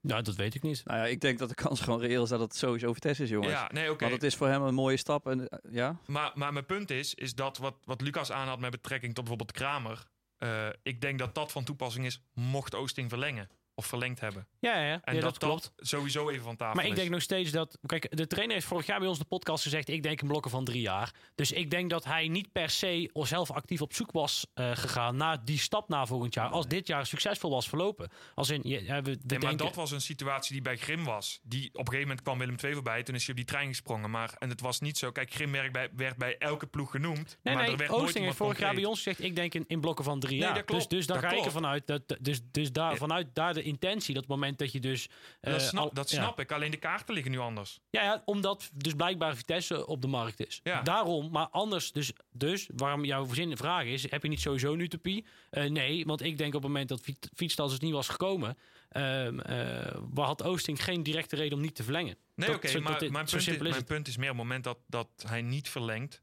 Nou, 0.00 0.22
dat 0.22 0.34
weet 0.36 0.54
ik 0.54 0.62
niet. 0.62 0.84
Nou 0.84 0.98
ja, 0.98 1.04
ik 1.06 1.20
denk 1.20 1.38
dat 1.38 1.48
de 1.48 1.54
kans 1.54 1.80
gewoon 1.80 2.00
reëel 2.00 2.22
is 2.22 2.28
dat 2.28 2.40
het 2.40 2.56
sowieso 2.56 2.92
Vitesse 2.92 3.22
is, 3.22 3.28
jongens. 3.28 3.52
Ja, 3.52 3.70
nee, 3.72 3.90
oké. 3.90 4.00
Want 4.00 4.12
het 4.12 4.22
is 4.22 4.34
voor 4.34 4.48
hem 4.48 4.62
een 4.62 4.74
mooie 4.74 4.96
stap. 4.96 5.26
En, 5.26 5.48
eh, 5.48 5.72
ja, 5.72 6.00
Maar, 6.06 6.32
maar 6.34 6.52
mijn 6.52 6.66
punt 6.66 6.90
is, 6.90 7.14
is 7.14 7.34
dat 7.34 7.58
wat, 7.58 7.76
wat 7.84 8.00
Lucas 8.00 8.32
aanhad 8.32 8.58
met 8.60 8.70
betrekking 8.70 9.14
tot 9.14 9.24
bijvoorbeeld 9.24 9.52
Kramer. 9.58 10.04
eh, 10.38 10.68
ik 10.82 11.00
denk 11.00 11.18
dat 11.18 11.34
dat 11.34 11.52
van 11.52 11.64
toepassing 11.64 12.06
is, 12.06 12.22
mocht 12.34 12.74
Oosting 12.74 13.08
verlengen 13.08 13.48
of 13.78 13.86
verlengd 13.86 14.20
hebben. 14.20 14.46
Ja, 14.60 14.78
ja. 14.84 15.00
En 15.04 15.14
ja 15.14 15.20
dat, 15.20 15.30
dat 15.30 15.38
klopt. 15.38 15.72
dat 15.76 15.86
sowieso 15.88 16.28
even 16.30 16.42
van 16.44 16.56
tafel 16.56 16.74
Maar 16.74 16.84
ik 16.84 16.90
is. 16.90 16.96
denk 16.96 17.10
nog 17.10 17.22
steeds 17.22 17.50
dat. 17.50 17.78
Kijk, 17.86 18.16
de 18.16 18.26
trainer 18.26 18.54
heeft 18.54 18.66
vorig 18.68 18.86
jaar 18.86 18.98
bij 18.98 19.08
ons 19.08 19.18
de 19.18 19.24
podcast 19.24 19.62
gezegd. 19.62 19.88
Ik 19.88 20.02
denk 20.02 20.20
in 20.20 20.26
blokken 20.28 20.50
van 20.50 20.64
drie 20.64 20.80
jaar. 20.80 21.14
Dus 21.34 21.52
ik 21.52 21.70
denk 21.70 21.90
dat 21.90 22.04
hij 22.04 22.28
niet 22.28 22.52
per 22.52 22.70
se 22.70 23.10
zelf 23.12 23.50
actief 23.50 23.80
op 23.82 23.94
zoek 23.94 24.12
was 24.12 24.46
eh, 24.54 24.70
gegaan 24.74 25.16
naar 25.16 25.44
die 25.44 25.58
stap 25.58 25.88
na 25.88 26.06
volgend 26.06 26.34
jaar. 26.34 26.48
Als 26.48 26.66
dit 26.66 26.86
jaar 26.86 27.06
succesvol 27.06 27.50
was 27.50 27.68
verlopen. 27.68 28.10
Als 28.34 28.50
in, 28.50 28.60
ja, 28.64 28.78
we, 28.78 28.82
we 29.02 29.10
Nee, 29.10 29.16
maar 29.28 29.38
denken- 29.40 29.56
dat 29.66 29.74
was 29.74 29.90
een 29.90 30.00
situatie 30.00 30.52
die 30.52 30.62
bij 30.62 30.76
Grim 30.76 31.04
was. 31.04 31.40
Die, 31.42 31.66
op 31.68 31.78
een 31.78 31.84
gegeven 31.84 32.00
moment 32.00 32.22
kwam 32.22 32.38
Willem 32.38 32.56
II 32.64 32.72
voorbij. 32.74 33.02
Toen 33.02 33.14
is 33.14 33.20
hij 33.22 33.30
op 33.30 33.36
die 33.36 33.44
trein 33.46 33.68
gesprongen. 33.68 34.10
Maar, 34.10 34.34
en 34.38 34.48
het 34.48 34.60
was 34.60 34.80
niet 34.80 34.98
zo. 34.98 35.10
Kijk, 35.12 35.32
Grim 35.32 35.52
werd 35.52 35.72
bij, 35.72 35.88
werd 35.96 36.16
bij 36.16 36.36
elke 36.38 36.66
ploeg 36.66 36.90
genoemd. 36.90 37.38
Nee, 37.42 37.54
maar 37.54 37.62
nee, 37.62 37.72
er 37.72 37.78
werd 37.78 37.90
nooit 37.90 38.02
Oosting 38.02 38.24
heeft 38.24 38.36
vorig 38.36 38.58
jaar 38.58 38.74
bij 38.74 38.84
ons 38.84 38.96
gezegd: 39.02 39.22
ik 39.22 39.36
denk 39.36 39.54
in, 39.54 39.64
in 39.66 39.80
blokken 39.80 40.04
van 40.04 40.20
drie 40.20 40.32
Nee, 40.38 40.40
jaar. 40.46 40.54
dat 40.54 40.64
klopt. 40.64 40.90
Dus, 40.90 40.98
dus 40.98 41.06
daar 41.06 41.22
ga 41.30 41.36
ik 41.36 41.44
ervan 41.44 41.66
uit. 41.66 41.86
Dat, 41.86 42.02
dus 42.20 42.40
dus 42.50 42.72
daar, 42.72 42.96
vanuit 42.96 43.26
daar 43.32 43.54
de 43.54 43.62
intentie, 43.68 44.14
dat 44.14 44.26
moment 44.26 44.58
dat 44.58 44.72
je 44.72 44.80
dus. 44.80 45.08
eh, 45.40 45.52
Dat, 45.52 45.62
snap, 45.62 45.84
al- 45.84 45.92
dat 45.92 46.10
ja. 46.10 46.22
snap 46.22 46.40
ik. 46.40 46.52
Alleen 46.52 46.70
de 46.70 46.76
kaarten 46.76 47.14
liggen 47.14 47.32
nu 47.32 47.38
anders. 47.38 47.80
Ja, 47.90 48.02
ja, 48.02 48.22
omdat 48.24 48.70
dus 48.74 48.94
blijkbaar 48.94 49.36
Vitesse 49.36 49.86
op 49.86 50.00
de 50.02 50.06
markt 50.08 50.46
is. 50.46 50.60
Ja. 50.62 50.82
Daarom, 50.82 51.30
maar 51.30 51.48
anders, 51.48 51.92
dus, 51.92 52.12
dus 52.32 52.68
waarom 52.76 53.04
jouw 53.04 53.34
zin 53.34 53.56
vraag 53.56 53.84
is: 53.84 54.10
heb 54.10 54.22
je 54.22 54.28
niet 54.28 54.40
sowieso 54.40 54.72
een 54.72 54.80
utopie? 54.80 55.26
Eh, 55.50 55.64
nee, 55.70 56.04
want 56.04 56.22
ik 56.22 56.38
denk 56.38 56.54
op 56.54 56.62
het 56.62 56.70
moment 56.70 56.88
dat 56.88 57.00
Fiet- 57.00 57.30
Fietstas 57.34 57.70
dus 57.70 57.78
niet 57.80 57.92
was 57.92 58.08
gekomen, 58.08 58.58
ehm 58.88 59.40
eh, 59.40 59.96
had 60.14 60.42
Oosting 60.42 60.84
geen 60.84 61.02
directe 61.02 61.36
reden 61.36 61.56
om 61.58 61.64
niet 61.64 61.74
te 61.74 61.82
verlengen. 61.82 62.16
Nee, 62.34 62.54
oké. 62.54 62.80
maar 62.80 62.82
mijn, 62.82 63.12
punt 63.12 63.32
is, 63.34 63.46
is 63.48 63.58
mijn 63.58 63.74
het. 63.74 63.84
punt 63.84 64.08
is 64.08 64.16
meer 64.16 64.30
op 64.30 64.36
het 64.36 64.44
moment 64.44 64.64
dat, 64.64 64.78
dat 64.86 65.08
hij 65.26 65.42
niet 65.42 65.68
verlengt. 65.68 66.22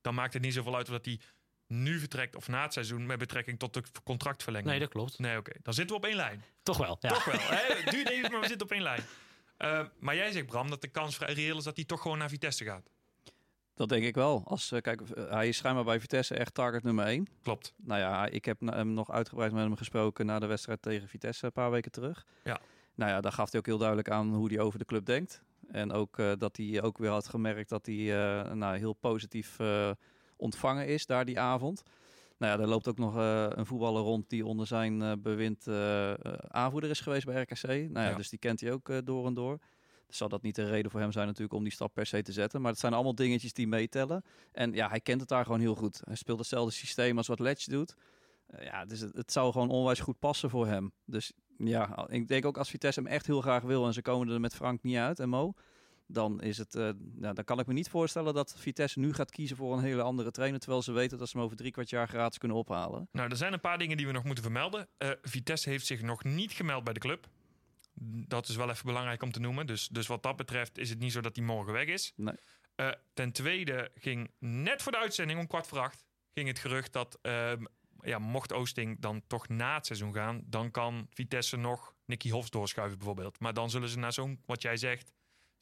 Dan 0.00 0.14
maakt 0.14 0.32
het 0.32 0.42
niet 0.42 0.52
zoveel 0.54 0.76
uit 0.76 0.86
of 0.88 0.92
dat 0.94 1.04
hij 1.04 1.20
nu 1.82 1.98
vertrekt 1.98 2.36
of 2.36 2.48
na 2.48 2.62
het 2.62 2.72
seizoen. 2.72 3.06
Met 3.06 3.18
betrekking 3.18 3.58
tot 3.58 3.74
de 3.74 3.82
contractverlenging. 4.04 4.70
Nee, 4.70 4.80
dat 4.80 4.88
klopt. 4.88 5.18
Nee, 5.18 5.38
oké. 5.38 5.52
Dan 5.62 5.74
zitten 5.74 5.96
we 5.96 6.02
op 6.02 6.08
één 6.08 6.16
lijn. 6.16 6.44
Toch 6.62 6.76
wel. 6.76 6.96
Ja. 7.00 7.08
Toch 7.08 7.24
wel. 7.24 7.40
Hè? 7.40 7.74
Het 7.82 7.90
duurt 7.90 8.10
even, 8.10 8.30
maar 8.30 8.40
we 8.40 8.46
zitten 8.46 8.66
op 8.66 8.72
één 8.72 8.82
lijn. 8.82 9.00
Eh, 9.56 9.80
maar 9.98 10.14
jij 10.14 10.32
zegt, 10.32 10.46
Bram, 10.46 10.70
dat 10.70 10.80
de 10.80 10.88
kans 10.88 11.16
vrij 11.16 11.34
reëel 11.34 11.58
is 11.58 11.64
dat 11.64 11.76
hij 11.76 11.84
toch 11.84 12.00
gewoon 12.00 12.18
naar 12.18 12.28
Vitesse 12.28 12.64
gaat. 12.64 12.90
dat 13.74 13.88
denk 13.88 14.04
ik 14.04 14.14
wel. 14.14 14.42
Als, 14.46 14.72
eh, 14.72 14.80
kijk, 14.80 15.00
hij 15.14 15.48
is 15.48 15.56
schijnbaar 15.56 15.84
bij 15.84 16.00
Vitesse 16.00 16.34
echt 16.34 16.54
target 16.54 16.82
nummer 16.82 17.06
1. 17.06 17.26
Klopt. 17.42 17.74
Nou 17.76 18.00
ja, 18.00 18.26
ik 18.26 18.44
heb 18.44 18.60
hem 18.60 18.92
nog 18.92 19.10
uitgebreid 19.10 19.52
met 19.52 19.62
hem 19.62 19.76
gesproken 19.76 20.26
na 20.26 20.38
de 20.38 20.46
wedstrijd 20.46 20.82
tegen 20.82 21.08
Vitesse 21.08 21.46
een 21.46 21.52
paar 21.52 21.70
weken 21.70 21.90
terug. 21.90 22.26
Ja. 22.44 22.60
Nou 22.94 23.10
ja, 23.10 23.20
daar 23.20 23.32
gaf 23.32 23.50
hij 23.50 23.60
ook 23.60 23.66
heel 23.66 23.78
duidelijk 23.78 24.10
aan 24.10 24.34
hoe 24.34 24.48
hij 24.48 24.58
over 24.60 24.78
de 24.78 24.84
club 24.84 25.06
denkt. 25.06 25.42
En 25.70 25.92
ook 25.92 26.18
eh, 26.18 26.32
dat 26.38 26.56
hij 26.56 26.82
ook 26.82 26.98
weer 26.98 27.10
had 27.10 27.28
gemerkt 27.28 27.68
dat 27.68 27.86
hij 27.86 27.94
eh, 27.94 28.52
nou, 28.52 28.76
heel 28.76 28.92
positief 28.92 29.58
eh, 29.58 29.90
ontvangen 30.44 30.86
is 30.86 31.06
daar 31.06 31.24
die 31.24 31.40
avond. 31.40 31.82
Nou 32.38 32.52
ja, 32.56 32.62
er 32.62 32.68
loopt 32.68 32.88
ook 32.88 32.98
nog 32.98 33.16
eh, 33.16 33.46
een 33.48 33.66
voetballer 33.66 34.02
rond 34.02 34.28
die 34.30 34.46
onder 34.46 34.66
zijn 34.66 35.02
eh, 35.02 35.12
bewind 35.18 35.66
eh, 35.66 36.12
aanvoerder 36.48 36.90
is 36.90 37.00
geweest 37.00 37.26
bij 37.26 37.40
RKC. 37.42 37.62
Nou 37.66 37.92
ja, 37.92 38.08
Ja. 38.08 38.14
dus 38.16 38.28
die 38.28 38.38
kent 38.38 38.60
hij 38.60 38.72
ook 38.72 39.06
door 39.06 39.26
en 39.26 39.34
door. 39.34 39.58
Dus 40.06 40.16
zal 40.16 40.28
dat 40.28 40.42
niet 40.42 40.54
de 40.54 40.68
reden 40.68 40.90
voor 40.90 41.00
hem 41.00 41.12
zijn 41.12 41.26
natuurlijk 41.26 41.54
om 41.54 41.62
die 41.62 41.72
stap 41.72 41.94
per 41.94 42.06
se 42.06 42.22
te 42.22 42.32
zetten. 42.32 42.60
Maar 42.60 42.70
het 42.70 42.80
zijn 42.80 42.92
allemaal 42.92 43.14
dingetjes 43.14 43.52
die 43.52 43.66
meetellen. 43.68 44.24
En 44.52 44.72
ja, 44.72 44.88
hij 44.88 45.00
kent 45.00 45.20
het 45.20 45.28
daar 45.28 45.44
gewoon 45.44 45.60
heel 45.60 45.74
goed. 45.74 46.00
Hij 46.04 46.14
speelt 46.16 46.38
hetzelfde 46.38 46.72
systeem 46.72 47.16
als 47.16 47.26
wat 47.26 47.38
Letch 47.38 47.64
doet. 47.64 47.94
Ja, 48.60 48.84
dus 48.84 49.00
het, 49.00 49.16
het 49.16 49.32
zou 49.32 49.52
gewoon 49.52 49.70
onwijs 49.70 50.00
goed 50.00 50.18
passen 50.18 50.50
voor 50.50 50.66
hem. 50.66 50.92
Dus 51.04 51.32
ja, 51.58 52.06
ik 52.08 52.28
denk 52.28 52.44
ook 52.44 52.58
als 52.58 52.70
Vitesse 52.70 53.00
hem 53.00 53.08
echt 53.08 53.26
heel 53.26 53.40
graag 53.40 53.62
wil 53.62 53.86
en 53.86 53.92
ze 53.92 54.02
komen 54.02 54.28
er 54.28 54.40
met 54.40 54.54
Frank 54.54 54.82
niet 54.82 54.96
uit 54.96 55.20
en 55.20 55.28
Mo, 55.28 55.52
dan 56.06 56.42
is 56.42 56.58
het, 56.58 56.74
eh, 56.74 56.90
nou, 56.98 57.34
dan 57.34 57.44
kan 57.44 57.58
ik 57.58 57.66
me 57.66 57.72
niet 57.72 57.88
voorstellen 57.88 58.34
dat 58.34 58.54
Vitesse 58.58 58.98
nu 58.98 59.12
gaat 59.12 59.30
kiezen 59.30 59.56
voor 59.56 59.72
een 59.72 59.82
hele 59.82 60.02
andere 60.02 60.30
trainer, 60.30 60.60
terwijl 60.60 60.82
ze 60.82 60.92
weten 60.92 61.18
dat 61.18 61.28
ze 61.28 61.36
hem 61.36 61.46
over 61.46 61.56
drie 61.56 61.70
kwart 61.70 61.90
jaar 61.90 62.08
gratis 62.08 62.38
kunnen 62.38 62.56
ophalen. 62.56 63.08
Nou, 63.12 63.30
er 63.30 63.36
zijn 63.36 63.52
een 63.52 63.60
paar 63.60 63.78
dingen 63.78 63.96
die 63.96 64.06
we 64.06 64.12
nog 64.12 64.24
moeten 64.24 64.44
vermelden. 64.44 64.88
Eh, 64.96 65.10
Vitesse 65.22 65.70
heeft 65.70 65.86
zich 65.86 66.02
nog 66.02 66.24
niet 66.24 66.52
gemeld 66.52 66.84
bij 66.84 66.92
de 66.92 67.00
club. 67.00 67.28
Dat 68.28 68.48
is 68.48 68.56
wel 68.56 68.70
even 68.70 68.86
belangrijk 68.86 69.22
om 69.22 69.32
te 69.32 69.40
noemen. 69.40 69.66
Dus, 69.66 69.88
dus 69.88 70.06
wat 70.06 70.22
dat 70.22 70.36
betreft 70.36 70.78
is 70.78 70.90
het 70.90 70.98
niet 70.98 71.12
zo 71.12 71.20
dat 71.20 71.36
hij 71.36 71.44
morgen 71.44 71.72
weg 71.72 71.86
is. 71.86 72.12
Nee. 72.16 72.34
Eh, 72.74 72.90
ten 73.12 73.32
tweede 73.32 73.90
ging 73.94 74.30
net 74.38 74.82
voor 74.82 74.92
de 74.92 74.98
uitzending 74.98 75.38
om 75.38 75.46
kwart 75.46 75.66
voor 75.66 75.78
acht... 75.78 76.06
ging 76.32 76.48
het 76.48 76.58
gerucht 76.58 76.92
dat 76.92 77.18
ehm, 77.22 77.64
ja, 78.00 78.18
mocht 78.18 78.52
Oosting 78.52 79.00
dan 79.00 79.22
toch 79.26 79.48
na 79.48 79.74
het 79.74 79.86
seizoen 79.86 80.12
gaan... 80.12 80.42
dan 80.44 80.70
kan 80.70 81.06
Vitesse 81.10 81.56
nog 81.56 81.94
Nicky 82.04 82.30
Hofs 82.30 82.50
doorschuiven 82.50 82.98
bijvoorbeeld. 82.98 83.40
Maar 83.40 83.54
dan 83.54 83.70
zullen 83.70 83.88
ze 83.88 83.98
naar 83.98 84.12
zo'n, 84.12 84.40
wat 84.46 84.62
jij 84.62 84.76
zegt, 84.76 85.12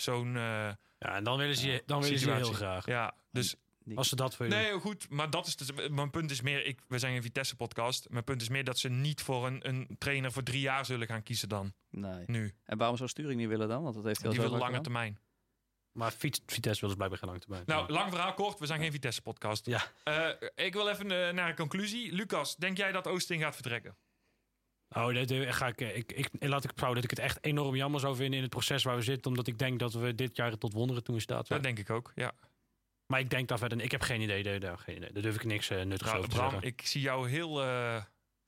zo'n... 0.03 0.37
eh, 0.37 0.43
Ja, 0.43 0.77
en 0.99 1.25
dan 1.25 1.38
willen 1.38 1.57
ze, 1.57 1.71
je- 1.71 1.83
dan 1.87 2.03
willen 2.03 2.19
ze 2.19 2.29
je 2.29 2.35
heel 2.35 2.53
graag. 2.53 2.87
ja, 2.87 3.15
dus 3.31 3.55
Die- 3.85 3.97
Als 3.97 4.09
ze 4.09 4.17
dat 4.17 4.37
willen. 4.37 4.59
Nee, 4.59 4.73
goed, 4.81 5.11
maar 5.11 5.31
dat 5.31 5.47
is 5.47 5.57
dus, 5.57 5.88
mijn 5.91 6.11
punt 6.11 6.31
is 6.31 6.41
meer. 6.41 6.65
Ik, 6.67 6.81
we 6.88 6.99
zijn 6.99 7.15
een 7.17 7.23
Vitesse-podcast. 7.23 8.07
Mijn 8.11 8.25
punt 8.25 8.43
is 8.43 8.49
meer 8.49 8.65
dat 8.65 8.79
ze 8.79 8.88
niet 8.88 9.23
voor 9.23 9.47
een, 9.47 9.69
een 9.69 9.97
trainer 9.99 10.33
voor 10.33 10.43
drie 10.43 10.61
jaar 10.61 10.85
zullen 10.87 11.07
gaan 11.07 11.23
kiezen 11.23 11.49
dan. 11.49 11.73
nee. 11.91 12.25
Nu. 12.27 12.55
En 12.65 12.79
waarom 12.79 12.97
zou 12.97 13.09
Sturing 13.09 13.41
niet 13.41 13.49
willen 13.49 13.69
dan? 13.69 13.83
Want 13.83 13.95
dat 13.95 14.05
heeft 14.05 14.25
al 14.25 14.31
Die 14.31 14.41
vaak 14.41 14.51
lange 14.51 14.65
gedaan. 14.65 14.83
termijn. 14.83 15.19
Maar 15.93 16.11
Fiets, 16.11 16.41
Vitesse 16.47 16.81
wil 16.81 16.88
dus 16.88 16.97
blijkbaar 16.99 17.19
geen 17.19 17.29
lange 17.29 17.41
termijn. 17.41 17.62
Nou, 17.67 17.93
lang 17.93 18.11
verhaal 18.12 18.35
kort. 18.35 18.59
We 18.59 18.67
zijn 18.67 18.81
geen 18.81 18.93
Vitesse-podcast. 18.93 19.67
Ja. 19.67 19.83
Eh, 20.05 20.29
ik 20.55 20.73
wil 20.73 20.88
even 20.88 21.27
eh, 21.27 21.33
naar 21.35 21.49
een 21.49 21.57
conclusie. 21.57 22.12
Lucas, 22.12 22.57
denk 22.57 22.77
jij 22.77 22.93
dat 22.93 23.07
Oosting 23.07 23.43
gaat 23.43 23.55
vertrekken? 23.55 23.97
Oh, 24.94 25.14
dat 25.14 25.31
eh, 25.31 25.52
ga 25.52 25.66
ik, 25.66 25.81
eh, 25.81 25.96
ik, 25.96 26.12
ik, 26.12 26.28
laat 26.38 26.64
ik 26.64 26.70
vrouwen 26.74 27.02
dat 27.02 27.11
ik 27.11 27.16
het 27.16 27.26
echt 27.26 27.44
enorm 27.44 27.76
jammer 27.76 28.00
zou 28.00 28.16
vinden 28.16 28.35
in 28.35 28.42
het 28.42 28.50
proces 28.50 28.83
waar 28.83 28.96
we 28.96 29.02
zitten. 29.02 29.31
Omdat 29.31 29.46
ik 29.46 29.59
denk 29.59 29.78
dat 29.78 29.92
we 29.92 30.14
dit 30.14 30.37
jaar 30.37 30.59
tot 30.59 30.72
wonderen 30.72 31.05
toe 31.05 31.14
in 31.14 31.20
staat 31.20 31.46
zijn. 31.46 31.62
Dat 31.62 31.76
denk 31.76 31.88
ik 31.88 31.94
ook, 31.94 32.12
ja. 32.14 32.33
Maar 33.07 33.20
ik 33.20 33.31
denk 33.31 33.48
daar 33.48 33.59
verder. 33.59 33.81
Ik 33.81 33.90
heb 33.90 34.00
geen 34.00 34.20
idee. 34.20 34.42
Daar, 34.42 34.61
daar, 34.61 34.78
geen 34.78 34.96
idee. 34.96 35.12
daar 35.12 35.22
durf 35.22 35.35
ik 35.35 35.44
niks 35.44 35.70
uh, 35.70 35.76
nuttigs 35.83 36.05
Nou, 36.05 36.16
over 36.16 36.31
te 36.31 36.37
Bram, 36.37 36.50
zeggen. 36.50 36.68
ik 36.68 36.87
zie 36.87 37.00
jou 37.00 37.28
heel 37.28 37.62
eh, 37.62 38.02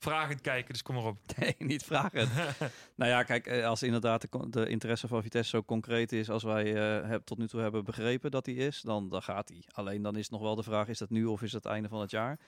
vragend 0.05 0.41
kijken, 0.41 0.73
dus 0.73 0.83
kom 0.83 0.95
maar 0.95 1.05
op. 1.05 1.19
Nee, 1.39 1.55
niet 1.59 1.83
vragen. 1.83 2.29
nou 2.97 3.11
ja, 3.11 3.23
kijk, 3.23 3.47
eh, 3.47 3.67
als 3.67 3.83
inderdaad 3.83 4.21
de, 4.21 4.51
de 4.51 4.69
interesse 4.69 5.09
van 5.09 5.23
Vitesse 5.23 5.51
zo 5.51 5.63
concreet 5.63 6.13
is 6.13 6.31
als 6.31 6.43
wij 6.43 6.75
eh, 6.75 7.09
heb, 7.09 7.25
tot 7.25 7.39
nu 7.39 7.49
toe 7.49 7.61
hebben 7.61 7.85
begrepen 7.85 8.31
dat 8.31 8.47
hij 8.47 8.55
is, 8.55 8.81
dan, 8.81 9.09
dan 9.09 9.23
gaat 9.23 9.49
hij. 9.49 9.65
Alleen 9.73 10.03
dan 10.03 10.17
is 10.17 10.29
nog 10.29 10.41
wel 10.41 10.55
de 10.55 10.63
vraag, 10.63 10.89
is 10.89 10.99
dat 10.99 11.11
nu 11.11 11.25
of 11.25 11.43
is 11.43 11.53
het 11.53 11.65
einde 11.65 11.89
van 11.89 12.01
het 12.01 12.11
jaar? 12.11 12.39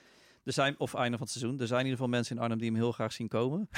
Er 0.47 0.53
zijn, 0.53 0.75
of 0.79 0.95
einde 0.95 1.17
van 1.19 1.27
het 1.27 1.37
seizoen. 1.37 1.61
Er 1.61 1.67
zijn 1.67 1.81
in 1.81 1.85
ieder 1.87 1.99
geval 2.03 2.15
mensen 2.17 2.37
in 2.37 2.43
Arnhem 2.43 2.59
die 2.59 2.71
hem 2.71 2.77
heel 2.79 2.93
graag 2.93 3.13
zien 3.13 3.29
komen. 3.29 3.69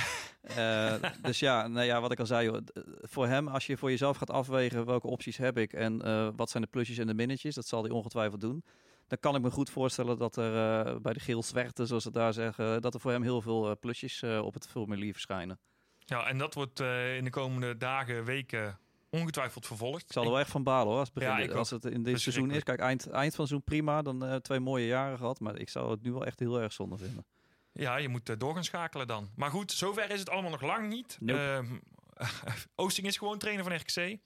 Eh, 0.57 0.95
dus 1.23 1.39
ja, 1.39 1.67
nou 1.67 1.87
ja, 1.87 2.01
wat 2.01 2.13
ik 2.13 2.19
al 2.21 2.27
zei, 2.27 2.45
joh, 2.45 2.57
d- 2.57 2.73
voor 3.03 3.27
hem, 3.27 3.49
als 3.49 3.67
je 3.67 3.77
voor 3.77 3.91
jezelf 3.91 4.17
gaat 4.17 4.31
afwegen 4.31 4.85
welke 4.87 5.07
opties 5.07 5.37
heb 5.37 5.59
ik 5.59 5.73
en 5.73 6.03
eh, 6.03 6.29
wat 6.37 6.51
zijn 6.51 6.63
de 6.63 6.69
plusjes 6.69 6.99
en 6.99 7.07
de 7.07 7.15
minnetjes, 7.15 7.55
dat 7.55 7.67
zal 7.67 7.83
hij 7.83 7.91
ongetwijfeld 7.93 8.41
doen. 8.41 8.65
Dan 9.07 9.19
kan 9.21 9.35
ik 9.35 9.43
me 9.43 9.51
goed 9.51 9.71
voorstellen 9.71 10.19
dat 10.19 10.37
er 10.37 10.87
eh, 10.87 10.97
bij 10.97 11.13
de 11.13 11.21
geel 11.21 11.43
zwerten, 11.43 11.87
zoals 11.87 12.03
ze 12.03 12.11
daar 12.11 12.33
zeggen, 12.33 12.83
dat 12.83 12.95
er 12.95 13.01
voor 13.01 13.11
hem 13.11 13.23
heel 13.23 13.41
veel 13.43 13.71
eh, 13.71 13.77
plusjes 13.81 14.23
eh, 14.23 14.39
op 14.45 14.55
het 14.55 14.67
formulier 14.69 15.13
verschijnen. 15.13 15.59
Ja, 15.99 16.27
en 16.27 16.39
dat 16.39 16.55
wordt 16.55 16.81
eh, 16.81 17.17
in 17.17 17.25
de 17.25 17.31
komende 17.31 17.77
dagen, 17.77 18.25
weken 18.25 18.79
ongetwijfeld 19.11 19.67
vervolgd. 19.67 20.03
Ik 20.03 20.13
zal 20.13 20.25
er 20.25 20.31
wel 20.31 20.39
echt 20.39 20.51
van 20.51 20.63
balen 20.63 20.87
hoor. 20.89 20.99
Als, 20.99 21.11
het 21.15 21.19
begin, 21.19 21.49
Ja, 21.49 21.55
als 21.55 21.71
het 21.71 21.85
in 21.85 22.03
dit 22.03 22.21
seizoen 22.21 22.51
is. 22.51 22.63
Kijk, 22.63 22.81
eind, 22.81 23.11
eind 23.11 23.35
van 23.35 23.47
seizoen 23.47 23.63
prima. 23.65 24.03
Dan 24.03 24.25
eh, 24.25 24.35
twee 24.37 24.61
mooie 24.61 24.87
jaren 24.87 25.19
gehad. 25.19 25.41
Maar 25.41 25.59
ik 25.59 25.69
zou 25.69 25.91
het 25.91 26.03
nu 26.03 26.13
wel 26.13 26.27
echt 26.27 26.39
heel 26.39 26.61
erg 26.61 26.73
zonde 26.73 26.97
vinden. 26.97 27.27
Ja, 27.73 27.97
je 27.97 28.09
moet 28.09 28.29
eh, 28.29 28.37
door 28.39 28.55
gaan 28.55 28.65
schakelen 28.65 29.07
dan. 29.07 29.31
Maar 29.37 29.51
goed, 29.51 29.73
zover 29.73 30.11
is 30.11 30.21
het 30.21 30.31
allemaal 30.31 30.51
nog 30.51 30.63
lang 30.63 30.89
niet. 30.89 31.17
Nope. 31.21 31.41
Ehm, 31.41 31.79
Oosting 32.75 33.07
is 33.07 33.17
gewoon 33.17 33.39
trainer 33.39 33.65
van 33.65 33.75
RKC. 33.75 34.19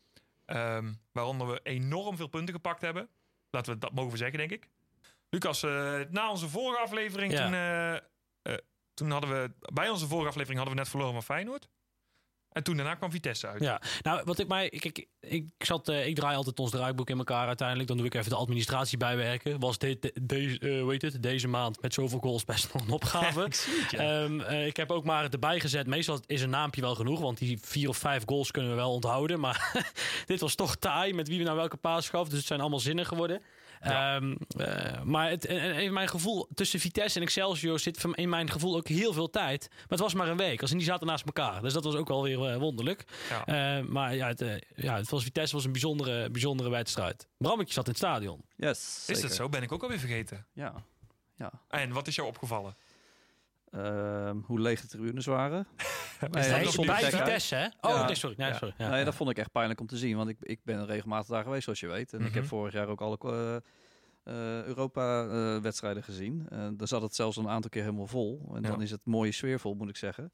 Ehm, 0.45 0.92
waaronder 1.12 1.47
we 1.47 1.61
enorm 1.62 2.16
veel 2.16 2.27
punten 2.27 2.55
gepakt 2.55 2.81
hebben. 2.83 3.09
Laten 3.51 3.73
we 3.73 3.79
dat 3.79 3.92
mogen 3.92 4.18
zeggen, 4.18 4.38
denk 4.38 4.51
ik. 4.51 4.68
Lucas, 5.31 5.62
eh, 5.62 6.01
na 6.11 6.31
onze 6.31 6.49
vorige 6.49 6.81
aflevering, 6.83 7.33
Ja. 7.33 7.45
toen, 7.45 7.55
eh, 7.55 7.95
eh, 8.53 8.59
toen 8.95 9.11
hadden 9.11 9.31
we... 9.31 9.51
Bij 9.73 9.88
onze 9.88 10.07
vorige 10.07 10.29
aflevering 10.29 10.59
hadden 10.59 10.77
we 10.77 10.83
net 10.83 10.90
verloren 10.90 11.12
van 11.12 11.23
Feyenoord. 11.23 11.68
En 12.53 12.62
toen 12.62 12.77
daarna 12.77 12.95
kwam 12.95 13.11
Vitesse 13.11 13.47
uit. 13.47 13.62
Ja, 13.62 13.81
nou, 14.03 14.23
wat 14.25 14.38
ik 14.38 14.49
mij. 14.49 14.69
Kijk, 14.69 15.07
ik, 15.21 15.45
zat, 15.59 15.88
eh, 15.88 16.07
ik 16.07 16.15
draai 16.15 16.37
altijd 16.37 16.61
ons 16.61 16.71
draaiboek 16.71 17.11
in 17.11 17.19
elkaar 17.19 17.47
uiteindelijk. 17.47 17.88
Dan 17.88 17.97
doe 17.97 18.07
ik 18.07 18.15
even 18.15 18.31
de 18.31 18.37
administratie 18.37 18.99
bijwerken. 18.99 19.61
Was 19.61 19.79
dit, 19.79 20.03
de, 20.03 20.12
deze, 20.23 20.59
eh, 20.59 20.81
hoe 20.81 20.91
heet 20.91 21.03
het, 21.03 21.23
deze 21.23 21.49
maand 21.49 21.83
met 21.83 21.95
zoveel 21.95 22.19
goals 22.19 22.45
best 22.45 22.73
nog 22.73 22.83
een 22.83 22.93
opgave. 22.93 23.45
ik 23.47 23.91
ja. 23.91 23.99
Ehm, 23.99 24.41
eh, 24.41 24.67
ik 24.67 24.77
heb 24.77 24.91
ook 24.91 25.05
maar 25.05 25.23
het 25.23 25.33
erbij 25.33 25.61
gezet. 25.61 25.87
Meestal 25.87 26.21
is 26.27 26.43
een 26.43 26.51
naampje 26.51 26.81
wel 26.81 26.95
genoeg, 26.95 27.21
want 27.21 27.38
die 27.38 27.59
vier 27.62 27.88
of 27.88 27.97
vijf 27.97 28.23
goals 28.27 28.51
kunnen 28.51 28.71
we 28.71 28.77
wel 28.77 28.93
onthouden. 28.93 29.41
Maar 29.41 29.85
dit 30.27 30.41
was 30.41 30.55
toch 30.55 30.77
taai 30.77 31.15
met 31.15 31.29
wie 31.29 31.38
we 31.38 31.45
nou 31.45 31.57
welke 31.57 31.77
paas 31.77 32.09
gaf. 32.09 32.29
Dus 32.29 32.38
het 32.38 32.47
zijn 32.47 32.61
allemaal 32.61 32.81
zinnen 32.81 33.07
geworden. 33.07 33.43
Ja. 33.85 34.14
Ehm, 34.16 34.35
eh, 34.57 35.03
maar 35.03 35.31
het, 35.31 35.47
en- 35.47 35.61
en 35.61 35.75
in 35.83 35.92
mijn 35.92 36.09
gevoel, 36.09 36.49
tussen 36.55 36.81
Vitesse 36.81 37.18
en 37.18 37.25
Excelsior 37.25 37.79
zit 37.79 38.05
in 38.14 38.29
mijn 38.29 38.51
gevoel 38.51 38.77
ook 38.77 38.88
heel 38.88 39.12
veel 39.12 39.31
tijd. 39.31 39.66
Maar 39.71 39.87
het 39.88 39.99
was 40.01 40.14
maar 40.14 40.29
een 40.29 40.37
week. 40.37 40.61
Als 40.61 40.71
en 40.71 40.77
die 40.77 40.87
zaten 40.87 41.07
naast 41.07 41.25
elkaar. 41.27 41.62
Dus 41.62 41.73
dat 41.73 41.85
was 41.85 41.95
ook 41.95 42.09
wel 42.09 42.23
weer 42.23 42.49
eh, 42.51 42.57
wonderlijk. 42.57 43.05
Ja. 43.29 43.47
Eh, 43.79 43.85
maar 43.87 44.14
ja, 44.14 44.27
het, 44.27 44.40
eh, 44.40 44.55
ja, 44.77 44.97
het 44.97 45.11
was 45.11 45.23
Vitesse 45.25 45.55
was 45.55 45.64
een 45.64 45.73
bijzondere, 45.73 46.31
bijzondere 46.31 46.71
wedstrijd. 46.71 47.27
Brammetje 47.37 47.73
zat 47.73 47.85
in 47.85 47.90
het 47.90 48.01
stadion. 48.01 48.45
Yes, 48.57 49.05
Is 49.07 49.21
dat 49.21 49.35
zo? 49.35 49.49
Ben 49.49 49.62
ik 49.62 49.73
ook 49.73 49.83
alweer 49.83 49.99
vergeten. 49.99 50.47
Ja. 50.53 50.75
ja. 51.38 51.53
En 51.68 51.92
wat 51.92 52.07
is 52.07 52.14
jou 52.14 52.29
opgevallen? 52.29 52.77
Ehm, 53.72 54.37
hoe 54.44 54.61
leeg 54.61 54.80
de 54.80 54.87
tribunes 54.87 55.26
waren. 55.26 55.66
Nee, 56.30 56.64
dat 56.64 56.74
vond 56.74 56.88
ik 56.88 57.00
bij? 57.00 57.11
Vitesse, 57.11 57.54
hè? 57.54 57.64
Oh, 57.80 57.90
Ja. 57.90 58.06
nee, 58.06 58.14
sorry. 58.14 58.37
Nee, 58.38 58.48
Ja. 58.48 58.54
sorry. 58.56 58.74
Ja, 58.78 58.88
nee, 58.88 59.04
dat 59.04 59.14
vond 59.14 59.30
ik 59.30 59.38
echt 59.38 59.52
pijnlijk 59.52 59.80
om 59.80 59.87
te 59.87 59.96
zien. 59.96 60.16
Want 60.16 60.28
ik, 60.28 60.37
ik 60.40 60.61
ben 60.64 60.87
regelmatig 60.87 61.26
daar 61.28 61.42
geweest, 61.42 61.62
zoals 61.64 61.80
je 61.80 61.87
weet. 61.87 62.12
En 62.12 62.20
ik 62.20 62.26
Mhm. 62.26 62.35
heb 62.35 62.46
vorig 62.46 62.72
jaar 62.72 62.88
ook 62.88 63.00
alle 63.00 63.18
eh, 63.22 63.56
eh, 64.58 64.64
Europa-wedstrijden 64.64 66.02
gezien. 66.02 66.46
Uh, 66.52 66.58
daar 66.76 66.88
zat 66.88 67.02
het 67.02 67.14
zelfs 67.14 67.37
een 67.37 67.48
aantal 67.48 67.70
keer 67.70 67.82
helemaal 67.82 68.06
vol. 68.06 68.50
En 68.54 68.62
Ja. 68.62 68.68
dan 68.70 68.82
is 68.82 68.90
het 68.90 69.00
mooie 69.04 69.32
sfeervol, 69.32 69.74
moet 69.74 69.88
ik 69.88 69.96
zeggen. 69.96 70.32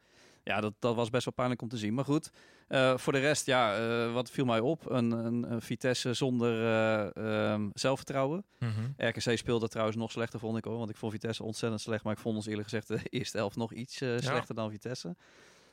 Ja, 0.49 0.61
dat, 0.61 0.75
dat 0.79 0.95
was 0.95 1.11
best 1.11 1.25
wel 1.25 1.35
pijnlijk 1.35 1.63
om 1.63 1.69
te 1.69 1.77
zien. 1.77 1.95
Maar 1.95 2.05
goed, 2.05 2.31
eh, 2.69 2.97
voor 2.97 3.13
de 3.13 3.19
rest, 3.19 3.47
ja, 3.47 3.77
eh, 3.77 4.13
wat 4.13 4.31
viel 4.31 4.45
mij 4.45 4.61
op? 4.61 4.91
Een, 4.91 5.11
een, 5.11 5.53
een 5.53 5.63
Vitesse 5.63 6.15
zonder 6.15 6.65
eh, 6.65 7.53
ehm, 7.53 7.69
zelfvertrouwen. 7.73 8.45
Mhm. 8.59 9.09
RKC 9.09 9.37
speelde 9.39 9.69
trouwens 9.69 9.97
nog 9.97 10.11
slechter, 10.11 10.39
vond 10.39 10.59
ik 10.59 10.65
hoor. 10.65 10.79
Want 10.79 10.91
ik 10.91 10.97
vond 10.97 11.13
Vitesse 11.13 11.43
ontzettend 11.43 11.81
slecht. 11.81 12.05
Maar 12.05 12.13
ik 12.13 12.19
vond 12.19 12.37
ons 12.37 12.47
eerlijk 12.47 12.69
gezegd 12.69 12.89
de 13.03 13.09
eerste 13.09 13.37
helft 13.37 13.57
nog 13.57 13.73
iets 13.73 13.97
slechter 13.97 14.55
dan 14.55 14.71
Vitesse. 14.71 15.17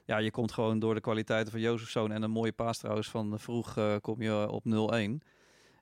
Ja, 0.06 0.18
je 0.18 0.32
komt 0.32 0.52
gewoon 0.52 0.80
door 0.80 0.94
de 0.94 1.02
kwaliteiten 1.02 1.52
van 1.52 1.62
Jozefzoon 1.62 2.12
en 2.12 2.22
een 2.22 2.32
mooie 2.32 2.52
paas 2.52 2.78
trouwens 2.78 3.10
van 3.10 3.40
vroeg 3.40 4.00
kom 4.02 4.22
je 4.22 4.50
op 4.50 4.64
0-1. 4.66 5.26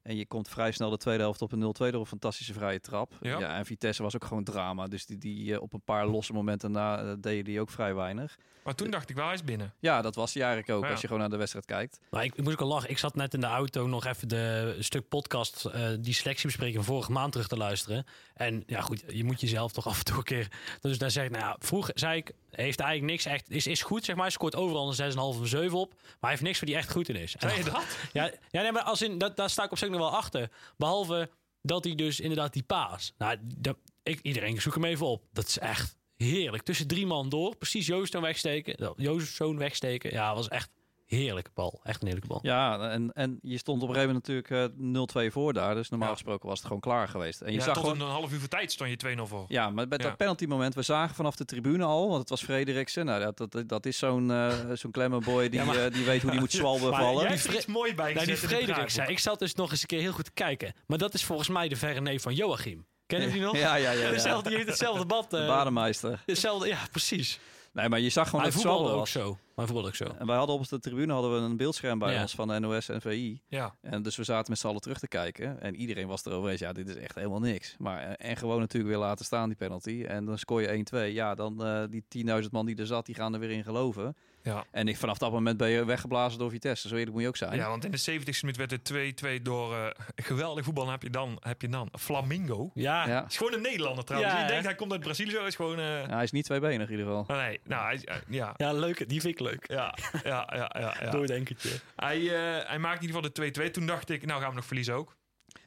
En 0.03 0.15
je 0.15 0.25
komt 0.25 0.47
vrij 0.47 0.71
snel 0.71 0.89
de 0.89 0.97
tweede 0.97 1.21
helft 1.23 1.41
op 1.41 1.51
een 1.51 1.59
0-2 1.61 1.63
door 1.71 1.93
een 1.93 2.05
fantastische 2.05 2.53
vrije 2.53 2.79
trap. 2.79 3.11
Ja. 3.21 3.39
Ja, 3.39 3.55
en 3.57 3.65
Vitesse 3.65 4.03
was 4.03 4.15
ook 4.15 4.25
gewoon 4.25 4.43
drama. 4.43 4.87
Dus 4.87 5.05
die, 5.05 5.17
die 5.17 5.53
eh, 5.55 5.61
op 5.61 5.73
een 5.73 5.81
paar 5.81 6.07
losse 6.07 6.33
momenten 6.33 6.71
na 6.71 6.97
eh, 7.03 7.11
deden 7.19 7.43
die 7.43 7.59
ook 7.59 7.69
vrij 7.69 7.95
weinig. 7.95 8.37
Maar 8.63 8.75
toen 8.75 8.89
dacht 8.91 9.09
ik 9.09 9.15
wel, 9.15 9.25
hij 9.25 9.33
is 9.33 9.43
binnen. 9.43 9.73
Ja, 9.79 10.01
dat 10.01 10.15
was 10.15 10.33
hij 10.33 10.43
eigenlijk 10.43 10.73
ook 10.77 10.83
Ja. 10.83 10.91
als 10.91 11.01
je 11.01 11.05
gewoon 11.07 11.21
naar 11.21 11.31
de 11.31 11.37
wedstrijd 11.37 11.65
kijkt. 11.65 11.99
Maar 12.09 12.23
ik, 12.23 12.35
ik 12.35 12.43
moest 12.43 12.55
ook 12.55 12.61
al 12.61 12.67
lachen. 12.67 12.89
Ik 12.89 12.97
zat 12.97 13.15
net 13.15 13.33
in 13.33 13.39
de 13.39 13.45
auto 13.45 13.87
nog 13.87 14.05
even 14.05 14.27
de 14.27 14.75
stuk 14.79 15.07
podcast, 15.07 15.65
eh, 15.65 15.89
die 15.99 16.13
selectiebespreking 16.13 16.75
van 16.75 16.93
vorige 16.93 17.11
maand 17.11 17.31
terug 17.31 17.47
te 17.47 17.57
luisteren. 17.57 18.05
En 18.33 18.63
ja, 18.65 18.81
goed, 18.81 19.03
je 19.07 19.23
moet 19.23 19.41
jezelf 19.41 19.71
toch 19.71 19.87
af 19.87 19.97
en 19.97 20.05
toe 20.05 20.17
een 20.17 20.23
keer. 20.23 20.51
Dus 20.81 20.97
daar 20.97 21.11
zeg 21.11 21.25
ik, 21.25 21.31
nou 21.31 21.43
ja, 21.43 21.55
vroeg 21.59 21.89
zei 21.93 22.17
ik, 22.17 22.31
heeft 22.55 22.79
eigenlijk 22.79 23.11
niks 23.11 23.25
echt, 23.25 23.49
is, 23.49 23.67
is 23.67 23.81
goed 23.81 24.05
zeg 24.05 24.15
maar. 24.15 24.23
Hij 24.23 24.33
scoort 24.33 24.55
overal 24.55 24.93
een 24.99 25.11
6,5 25.11 25.17
of 25.17 25.39
een 25.39 25.47
7 25.47 25.77
op. 25.77 25.93
Maar 25.93 26.17
hij 26.19 26.29
heeft 26.29 26.41
niks 26.41 26.59
waar 26.59 26.69
hij 26.69 26.77
echt 26.77 26.91
goed 26.91 27.09
in 27.09 27.15
is. 27.15 27.35
Zei 27.39 27.57
je 27.57 27.63
dat? 27.63 27.97
Ja, 28.13 28.31
ja 28.49 28.61
nee, 28.61 28.71
maar 28.71 28.83
als 28.83 29.01
in, 29.01 29.17
dat, 29.17 29.35
daar 29.35 29.49
sta 29.49 29.63
ik 29.63 29.71
op 29.71 29.77
zich 29.77 29.89
nog 29.89 29.99
wel 29.99 30.15
achter. 30.15 30.49
Behalve 30.77 31.29
dat 31.61 31.83
hij 31.83 31.95
dus 31.95 32.19
inderdaad 32.19 32.53
die 32.53 32.63
paas. 32.63 33.13
Nou, 33.17 33.37
dat, 33.41 33.77
ik, 34.03 34.19
iedereen 34.21 34.61
zoek 34.61 34.73
hem 34.73 34.85
even 34.85 35.05
op. 35.05 35.23
Dat 35.31 35.47
is 35.47 35.59
echt 35.59 35.97
heerlijk. 36.15 36.63
Tussen 36.63 36.87
drie 36.87 37.05
man 37.05 37.29
door. 37.29 37.55
Precies 37.55 37.85
Joost 37.85 38.19
wegsteken. 38.19 38.93
Jozef 38.97 39.35
zoon 39.35 39.57
wegsteken. 39.57 40.11
Ja, 40.11 40.35
was 40.35 40.47
echt 40.47 40.69
heerlijke 41.05 41.49
bal. 41.53 41.79
Echt 41.83 41.99
een 42.01 42.07
heerlijke 42.07 42.29
bal. 42.29 42.39
Ja, 42.41 42.89
en, 42.89 43.11
en 43.13 43.39
je 43.41 43.57
stond 43.57 43.81
op 43.81 43.87
een 43.89 43.95
gegeven 43.95 44.15
moment 44.15 44.47
natuurlijk 44.51 45.15
eh 45.17 45.27
0-2 45.29 45.31
voor 45.33 45.53
daar. 45.53 45.75
Dus 45.75 45.89
normaal 45.89 46.07
Ja. 46.07 46.13
gesproken 46.13 46.47
was 46.47 46.57
het 46.57 46.67
gewoon 46.67 46.81
klaar 46.81 47.07
geweest. 47.07 47.41
En 47.41 47.51
je 47.51 47.57
Ja, 47.57 47.63
zag 47.63 47.73
tot 47.73 47.83
gewoon... 47.83 48.01
een 48.01 48.07
half 48.13 48.31
uur 48.31 48.39
voor 48.39 48.47
tijd 48.47 48.71
stond 48.71 49.01
je 49.01 49.15
2-0 49.17 49.21
voor. 49.23 49.45
Ja, 49.47 49.69
maar 49.69 49.87
bij 49.87 49.97
Ja. 50.01 50.07
dat 50.07 50.17
penalty 50.17 50.45
moment, 50.45 50.75
we 50.75 50.81
zagen 50.81 51.15
vanaf 51.15 51.35
de 51.35 51.45
tribune 51.45 51.83
al, 51.83 52.07
want 52.07 52.19
het 52.19 52.29
was 52.29 52.43
Frederiksen. 52.43 53.05
Nou, 53.05 53.33
dat, 53.33 53.51
dat, 53.51 53.69
dat 53.69 53.85
is 53.85 53.97
zo'n 53.97 54.31
eh 54.31 54.53
zo'n 54.73 54.91
klemmerboy 54.91 55.49
die, 55.49 55.59
Ja, 55.59 55.65
maar- 55.65 55.85
eh, 55.85 55.91
die 55.93 56.05
weet 56.05 56.21
hoe 56.21 56.31
die 56.31 56.39
moet 56.39 56.51
zwalben 56.51 56.89
Maar 56.89 57.01
vallen. 57.01 57.21
Jij 57.23 57.37
hebt 57.37 57.65
er 57.65 57.71
mooi 57.71 57.95
bij 57.95 58.13
Nou, 58.13 58.25
die 58.25 58.33
gezet 58.35 58.49
in 58.51 58.57
het 58.57 58.65
Frederik 58.65 58.75
zei, 58.75 58.87
draaiboek. 58.87 59.17
ik 59.17 59.23
zat 59.23 59.39
dus 59.39 59.55
nog 59.55 59.71
eens 59.71 59.81
een 59.81 59.87
keer 59.87 59.99
heel 60.01 60.11
goed 60.11 60.25
te 60.25 60.31
kijken. 60.33 60.73
Maar 60.87 60.97
dat 60.97 61.13
is 61.13 61.23
volgens 61.23 61.49
mij 61.49 61.67
de 61.67 61.75
verre 61.75 62.01
neef 62.01 62.21
van 62.21 62.33
Joachim. 62.33 62.85
Kennen 63.05 63.27
jullie 63.27 63.43
die 63.43 63.51
nog? 63.61 63.61
Ja, 63.61 63.75
ja, 63.75 63.91
ja. 63.91 64.01
ja. 64.01 64.09
Dezelfde, 64.09 64.47
die 64.49 64.57
heeft 64.57 64.69
hetzelfde 64.69 65.05
bad. 65.05 65.33
Eh, 65.33 65.47
bademeister. 65.47 66.23
hetzelfde, 66.25 66.67
ja, 66.67 66.77
precies. 66.91 67.39
Nee, 67.73 67.89
maar 67.89 67.99
je 67.99 68.09
zag 68.09 68.29
gewoon 68.29 68.45
het 68.45 68.53
voetbalde 68.53 68.89
ook 68.89 68.95
was. 68.97 69.11
zo. 69.11 69.37
Maar 69.55 69.65
voetbalde 69.65 69.87
ook 69.89 69.95
zo. 69.95 70.03
En 70.19 70.27
wij 70.27 70.35
hadden 70.37 70.55
op 70.55 70.67
de 70.67 70.79
tribune 70.79 71.13
hadden 71.13 71.33
we 71.33 71.37
een 71.37 71.57
beeldscherm 71.57 71.99
bij 71.99 72.13
Ja. 72.13 72.21
ons 72.21 72.35
van 72.35 72.47
de 72.47 72.59
NOS 72.59 72.89
en 72.89 73.01
VI. 73.01 73.41
Ja. 73.47 73.75
En 73.81 74.01
dus 74.01 74.15
we 74.15 74.23
zaten 74.23 74.49
met 74.51 74.59
z'n 74.59 74.67
allen 74.67 74.81
terug 74.81 74.99
te 74.99 75.07
kijken. 75.07 75.61
En 75.61 75.75
iedereen 75.75 76.07
was 76.07 76.25
erover 76.25 76.49
eens, 76.49 76.59
ja, 76.59 76.73
dit 76.73 76.89
is 76.89 76.95
echt 76.95 77.15
helemaal 77.15 77.39
niks. 77.39 77.75
Maar, 77.79 78.01
eh, 78.01 78.29
en 78.29 78.37
gewoon 78.37 78.59
natuurlijk 78.59 78.93
weer 78.93 79.01
laten 79.03 79.25
staan, 79.25 79.47
die 79.47 79.57
penalty. 79.57 80.03
En 80.07 80.25
dan 80.25 80.37
scoor 80.37 80.61
je 80.61 80.71
1-2. 80.73 81.13
Ja, 81.13 81.35
dan 81.35 81.65
eh, 81.65 81.83
die 81.89 82.03
10.000 82.07 82.51
man 82.51 82.65
die 82.65 82.75
er 82.75 82.85
zat, 82.87 83.05
die 83.05 83.15
gaan 83.15 83.33
er 83.33 83.39
weer 83.39 83.51
in 83.51 83.63
geloven. 83.63 84.15
Ja. 84.43 84.63
En 84.71 84.87
ik, 84.87 84.97
vanaf 84.97 85.17
dat 85.17 85.31
moment 85.31 85.57
ben 85.57 85.69
je 85.69 85.85
weggeblazen 85.85 86.39
door 86.39 86.49
Vitesse. 86.49 86.87
Zo 86.87 86.93
eerlijk 86.95 87.11
moet 87.13 87.21
je 87.21 87.27
ook 87.27 87.37
zijn. 87.37 87.55
ja, 87.55 87.69
want 87.69 87.85
in 87.85 87.91
de 87.91 87.99
70ste 88.11 88.39
minuut 88.41 88.57
werd 88.57 88.71
het 88.71 88.93
2-2 89.39 89.41
door 89.41 89.75
eh, 89.75 89.87
geweldig 90.15 90.63
voetbal. 90.65 90.83
Dan 90.83 90.91
heb 90.93 91.03
je 91.03 91.09
dan, 91.09 91.37
heb 91.39 91.61
je 91.61 91.69
dan 91.69 91.89
Flamingo. 91.99 92.71
Ja, 92.73 93.07
Ja. 93.07 93.25
is 93.27 93.37
gewoon 93.37 93.53
een 93.53 93.61
Nederlander 93.61 94.03
trouwens. 94.05 94.33
Ja, 94.33 94.39
je 94.39 94.45
hè? 94.45 94.51
denkt 94.51 94.65
hij 94.65 94.75
komt 94.75 94.91
uit 94.91 95.01
Brazilië, 95.01 95.31
zo 95.31 95.45
is 95.45 95.55
gewoon... 95.55 95.79
eh, 95.79 95.85
Ja, 96.07 96.13
hij 96.13 96.23
is 96.23 96.31
niet 96.31 96.45
tweebenig 96.45 96.85
in 96.89 96.91
ieder 96.91 97.05
geval. 97.05 97.21
oh, 97.21 97.41
nee, 97.43 97.59
nou, 97.63 97.83
hij, 97.85 98.01
eh, 98.05 98.15
ja. 98.27 98.53
ja, 98.57 98.73
leuk. 98.73 99.09
Die 99.09 99.21
vind 99.21 99.33
ik 99.33 99.39
leuk. 99.39 99.67
Ja, 99.67 99.97
ja, 100.23 100.49
ja, 100.55 100.71
ja. 100.79 100.95
ja. 101.01 101.09
Doordenkertje. 101.15 101.69
Hij, 101.95 102.19
eh, 102.21 102.67
hij 102.69 102.79
maakte 102.79 103.05
in 103.05 103.07
ieder 103.13 103.23
geval 103.23 103.51
de 103.53 103.67
2-2. 103.67 103.71
Toen 103.71 103.85
dacht 103.85 104.09
ik, 104.09 104.25
nou 104.25 104.39
gaan 104.41 104.49
we 104.49 104.55
nog 104.55 104.65
verliezen 104.65 104.93
ook. 104.95 105.15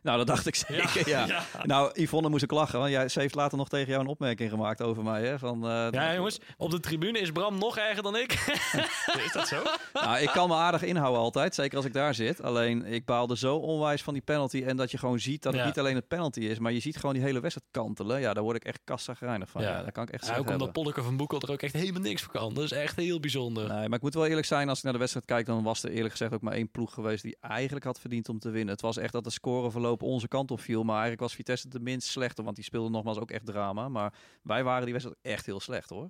Nou, 0.07 0.19
dat 0.19 0.27
dacht 0.27 0.47
ik 0.47 0.55
zeker, 0.55 1.09
ja. 1.09 1.27
ja. 1.33 1.43
Nou, 1.63 1.91
Yvonne 2.03 2.29
moest 2.29 2.43
ik 2.43 2.51
lachen, 2.51 2.79
want 2.79 2.91
jij, 2.91 3.09
ze 3.09 3.21
heeft 3.21 3.35
later 3.35 3.59
nog 3.59 3.69
tegen 3.69 3.89
jou 3.89 4.01
een 4.01 4.07
opmerking 4.09 4.51
gemaakt 4.51 4.83
over 4.83 5.03
mij. 5.03 5.27
Hè? 5.27 5.39
Van, 5.39 5.69
eh, 5.69 5.87
Ja, 5.91 6.15
jongens, 6.15 6.39
op 6.57 6.71
de 6.71 6.81
tribune 6.81 7.19
is 7.19 7.31
Bram 7.31 7.59
nog 7.59 7.79
erger 7.79 8.03
dan 8.03 8.17
ik. 8.17 8.33
Is 9.27 9.33
dat 9.33 9.49
zo? 9.49 9.63
Nou, 9.93 10.19
ik 10.19 10.29
kan 10.29 10.49
me 10.49 10.55
aardig 10.55 10.83
inhouden 10.83 11.21
altijd, 11.21 11.55
zeker 11.55 11.77
als 11.77 11.87
ik 11.87 11.93
daar 11.93 12.15
zit. 12.15 12.43
Alleen, 12.43 12.85
ik 12.85 13.05
baalde 13.05 13.37
zo 13.37 13.57
onwijs 13.57 14.03
van 14.03 14.13
die 14.15 14.23
penalty. 14.23 14.63
En 14.67 14.77
dat 14.77 14.91
je 14.91 14.99
gewoon 14.99 15.19
ziet 15.19 15.43
dat 15.43 15.53
het 15.53 15.61
Ja. 15.63 15.67
niet 15.69 15.79
alleen 15.79 15.95
het 15.95 16.09
penalty 16.09 16.41
is, 16.41 16.59
maar 16.59 16.73
je 16.73 16.81
ziet 16.81 16.97
gewoon 16.97 17.15
die 17.15 17.25
hele 17.25 17.41
wedstrijd 17.41 17.69
kantelen. 17.71 18.21
Ja, 18.21 18.35
daar 18.35 18.43
word 18.43 18.57
ik 18.57 18.65
echt 18.65 18.81
kassagrijnig 18.85 19.49
van. 19.51 19.63
Ja. 19.63 19.69
Ja. 19.71 19.83
daar 19.83 19.93
kan 19.93 20.03
ik 20.03 20.11
echt 20.11 20.27
Ja, 20.27 20.37
ook 20.37 20.51
omdat. 20.51 20.73
Polleke 20.73 21.03
van 21.03 21.17
Boekel 21.17 21.41
er 21.41 21.51
ook 21.53 21.63
echt 21.63 21.73
helemaal 21.75 22.01
niks 22.03 22.23
voor 22.23 22.33
kan. 22.33 22.55
Dat 22.55 22.65
is 22.65 22.73
echt 22.73 22.97
heel 22.97 23.21
bijzonder. 23.21 23.69
Nee, 23.69 23.89
maar 23.89 23.97
ik 23.99 24.03
moet 24.03 24.15
wel 24.15 24.27
eerlijk 24.27 24.47
zijn, 24.47 24.69
als 24.69 24.79
ik 24.79 24.85
naar 24.85 24.93
de 24.93 24.99
wedstrijd 24.99 25.27
kijk, 25.27 25.47
dan 25.47 25.63
was 25.63 25.83
er 25.83 25.91
eerlijk 25.91 26.11
gezegd 26.11 26.33
ook 26.33 26.41
maar 26.41 26.53
één 26.55 26.71
ploeg 26.71 26.95
geweest 26.95 27.23
die 27.23 27.37
eigenlijk 27.41 27.85
had 27.85 28.01
verdiend 28.01 28.29
om 28.29 28.39
te 28.39 28.51
winnen. 28.51 28.73
Het 28.73 28.83
was 28.83 28.97
echt 28.97 29.13
dat 29.13 29.25
de 29.25 29.31
scoreverloop 29.31 29.96
onze 30.03 30.29
kant 30.29 30.51
op 30.51 30.61
viel. 30.61 30.83
Maar 30.83 30.93
eigenlijk 30.95 31.23
was 31.23 31.35
Vitesse 31.35 31.69
de 31.69 31.81
minst 31.81 32.09
slechte, 32.09 32.43
want 32.43 32.57
die 32.57 32.65
speelde 32.65 32.91
nogmaals 32.91 33.19
ook 33.19 33.31
echt 33.31 33.47
drama. 33.47 33.89
Maar 33.89 34.13
wij 34.43 34.65
waren 34.65 34.83
die 34.85 34.93
wedstrijd 34.93 35.19
echt 35.23 35.47
heel 35.47 35.61
slecht 35.61 35.91
hoor. 35.91 36.09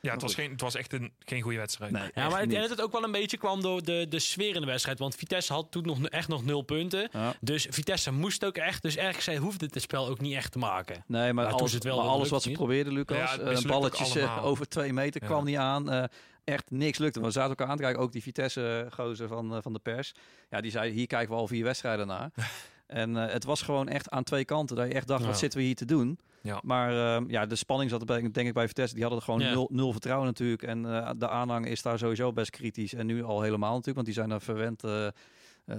Ja, 0.00 0.12
het 0.12 0.22
was, 0.22 0.34
geen, 0.34 0.50
het 0.50 0.60
was 0.60 0.74
echt 0.74 0.92
een, 0.92 1.12
geen 1.18 1.42
goede 1.42 1.58
wedstrijd. 1.58 1.92
Ja, 1.92 1.98
maar 1.98 2.26
ik 2.26 2.32
denk 2.32 2.48
niet. 2.50 2.60
dat 2.60 2.70
het 2.70 2.80
ook 2.80 2.92
wel 2.92 3.04
een 3.04 3.12
beetje 3.12 3.36
kwam 3.36 3.60
door 3.60 3.82
de, 3.82 4.06
de 4.08 4.18
sfeer 4.18 4.54
in 4.54 4.60
de 4.60 4.66
wedstrijd. 4.66 4.98
Want 4.98 5.14
Vitesse 5.14 5.52
had 5.52 5.70
toen 5.70 5.82
nog 5.86 6.08
echt 6.08 6.28
nog 6.28 6.44
nul 6.44 6.62
punten. 6.62 7.08
Ja. 7.12 7.34
Dus 7.40 7.66
Vitesse 7.70 8.12
moest 8.12 8.44
ook 8.44 8.56
echt. 8.56 8.82
Dus 8.82 8.96
ergens 8.96 9.24
zij 9.24 9.36
hoefde 9.36 9.68
het 9.72 9.82
spel 9.82 10.08
ook 10.08 10.20
niet 10.20 10.34
echt 10.34 10.52
te 10.52 10.58
maken. 10.58 11.04
Nee, 11.06 11.32
maar 11.32 11.46
alles, 11.46 11.72
het 11.72 11.84
wel 11.84 11.96
maar 11.96 12.06
alles 12.06 12.28
wat 12.28 12.42
ze 12.42 12.48
het 12.48 12.58
probeerden, 12.58 12.92
Lucas. 12.92 13.16
Ja, 13.34 13.44
het 13.44 13.64
eh, 13.64 13.70
balletjes 13.70 14.16
eh, 14.16 14.44
over 14.44 14.68
twee 14.68 14.92
meter 14.92 15.20
Ja. 15.22 15.26
kwam 15.26 15.44
niet 15.44 15.56
aan. 15.56 15.90
eh, 15.90 16.04
echt 16.44 16.70
niks 16.70 16.98
lukte. 16.98 17.20
We 17.20 17.30
zaten 17.30 17.48
elkaar 17.48 17.66
aan 17.68 17.76
te 17.76 17.82
kijken. 17.82 18.02
Ook 18.02 18.12
die 18.12 18.22
Vitesse-gozer 18.22 19.28
van, 19.28 19.54
eh, 19.54 19.62
van 19.62 19.72
de 19.72 19.78
pers. 19.78 20.12
Ja, 20.50 20.60
die 20.60 20.70
zei, 20.70 20.90
hier 20.92 21.06
kijken 21.06 21.34
we 21.34 21.40
al 21.40 21.46
vier 21.46 21.64
wedstrijden 21.64 22.06
naar. 22.06 22.30
en 22.88 23.16
eh, 23.16 23.32
het 23.32 23.44
was 23.44 23.62
gewoon 23.62 23.88
echt 23.88 24.10
aan 24.10 24.24
twee 24.24 24.44
kanten. 24.44 24.76
Dat 24.76 24.86
je 24.88 24.94
echt 24.94 25.06
dacht, 25.06 25.20
Ja. 25.22 25.26
wat 25.28 25.38
zitten 25.38 25.58
we 25.58 25.64
hier 25.64 25.74
te 25.74 25.84
doen? 25.84 26.18
Ja. 26.42 26.60
Maar 26.64 27.16
eh, 27.16 27.24
ja, 27.28 27.46
de 27.46 27.56
spanning 27.56 27.90
zat 27.90 28.00
er 28.00 28.06
denk 28.32 28.46
ik 28.48 28.52
bij 28.54 28.66
Vitesse. 28.66 28.94
Die 28.94 29.02
hadden 29.02 29.20
er 29.20 29.26
gewoon 29.26 29.40
Ja. 29.40 29.50
nul, 29.50 29.68
nul 29.72 29.92
vertrouwen 29.92 30.26
natuurlijk. 30.26 30.62
En 30.62 30.86
eh, 30.86 31.10
de 31.16 31.28
aanhang 31.28 31.66
is 31.66 31.82
daar 31.82 31.98
sowieso 31.98 32.32
best 32.32 32.50
kritisch. 32.50 32.94
En 32.94 33.06
nu 33.06 33.22
al 33.24 33.42
helemaal 33.42 33.68
natuurlijk. 33.74 33.94
Want 33.96 34.06
die 34.06 34.14
zijn 34.14 34.30
er 34.30 34.40
verwend. 34.40 34.84
eh, 34.84 35.06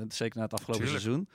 zeker 0.07 0.37
na 0.37 0.43
het 0.43 0.53
afgelopen 0.53 0.85
Tuurlijk. 0.85 1.03
seizoen. 1.03 1.27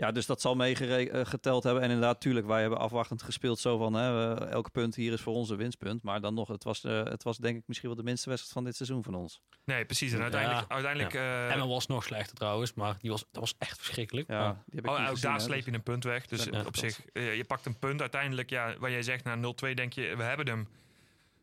Ja, 0.00 0.12
dus 0.12 0.26
dat 0.26 0.40
zal 0.40 0.54
meegeteld 0.54 1.62
hebben. 1.64 1.82
En 1.82 1.90
inderdaad, 1.90 2.20
tuurlijk, 2.20 2.46
wij 2.46 2.60
hebben 2.60 2.78
afwachtend 2.78 3.22
gespeeld. 3.22 3.58
Zo 3.58 3.78
van, 3.78 3.94
hè, 3.94 4.34
we- 4.34 4.44
elke 4.44 4.70
punt 4.70 4.94
hier 4.94 5.12
is 5.12 5.20
voor 5.20 5.34
ons 5.34 5.50
een 5.50 5.56
winstpunt. 5.56 6.02
Maar 6.02 6.20
dan 6.20 6.34
nog, 6.34 6.48
het 6.48 6.64
was, 6.64 6.84
eh, 6.84 7.04
het 7.04 7.22
was 7.22 7.36
denk 7.38 7.56
ik 7.56 7.62
misschien 7.66 7.88
wel 7.88 7.98
de 7.98 8.04
minste 8.04 8.28
wedstrijd 8.28 8.54
van 8.56 8.64
dit 8.64 8.76
seizoen 8.76 9.02
van 9.02 9.14
ons. 9.14 9.40
Nee, 9.64 9.84
precies. 9.84 10.12
En 10.12 10.22
uiteindelijk... 10.22 10.60
Ja. 10.68 10.74
uiteindelijk 10.74 11.14
eh, 11.14 11.52
Emma 11.52 11.66
was 11.66 11.86
nog 11.86 12.04
slechter 12.04 12.36
trouwens. 12.36 12.74
Maar 12.74 12.96
die 12.98 13.10
was, 13.10 13.20
dat 13.30 13.40
was 13.40 13.54
echt 13.58 13.76
verschrikkelijk. 13.78 14.28
Ja, 14.28 14.38
Maar- 14.40 14.52
die 14.66 14.74
heb 14.74 14.84
ik 14.84 14.90
Oh, 14.90 14.96
niet 14.98 15.06
ook 15.06 15.12
gezien, 15.14 15.30
daar 15.30 15.38
hè, 15.38 15.44
sleep 15.44 15.56
dus- 15.58 15.66
je 15.66 15.72
een 15.74 15.82
punt 15.82 16.04
weg. 16.04 16.26
Dus 16.26 16.44
Ja, 16.44 16.64
op 16.66 16.76
zich, 16.76 17.00
eh, 17.12 17.36
je 17.36 17.44
pakt 17.44 17.66
een 17.66 17.78
punt. 17.78 18.00
Uiteindelijk, 18.00 18.50
ja, 18.50 18.74
waar 18.78 18.90
jij 18.90 19.02
zegt, 19.02 19.24
na 19.24 19.34
0-2 19.36 19.74
denk 19.74 19.92
je, 19.92 20.14
we 20.16 20.22
hebben 20.22 20.46
hem. 20.48 20.68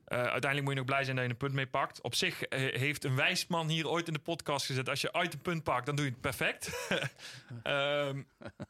Eh, 0.07 0.17
uiteindelijk 0.17 0.61
moet 0.61 0.69
je 0.73 0.75
nog 0.79 0.85
blij 0.85 1.03
zijn 1.03 1.15
dat 1.15 1.25
je 1.25 1.31
een 1.31 1.37
punt 1.37 1.53
mee 1.53 1.67
pakt. 1.67 2.01
Op 2.01 2.15
zich 2.15 2.41
eh, 2.43 2.79
heeft 2.79 3.03
een 3.03 3.15
wijs 3.15 3.47
man 3.47 3.67
hier 3.69 3.87
ooit 3.89 4.07
in 4.07 4.13
de 4.13 4.19
podcast 4.19 4.65
gezet... 4.65 4.89
als 4.89 5.01
je 5.01 5.13
uit 5.13 5.33
een 5.33 5.41
punt 5.41 5.63
pakt, 5.63 5.85
dan 5.85 5.95
doe 5.95 6.05
je 6.05 6.11
het 6.11 6.21
perfect. 6.21 6.69
Ehm, 7.63 8.21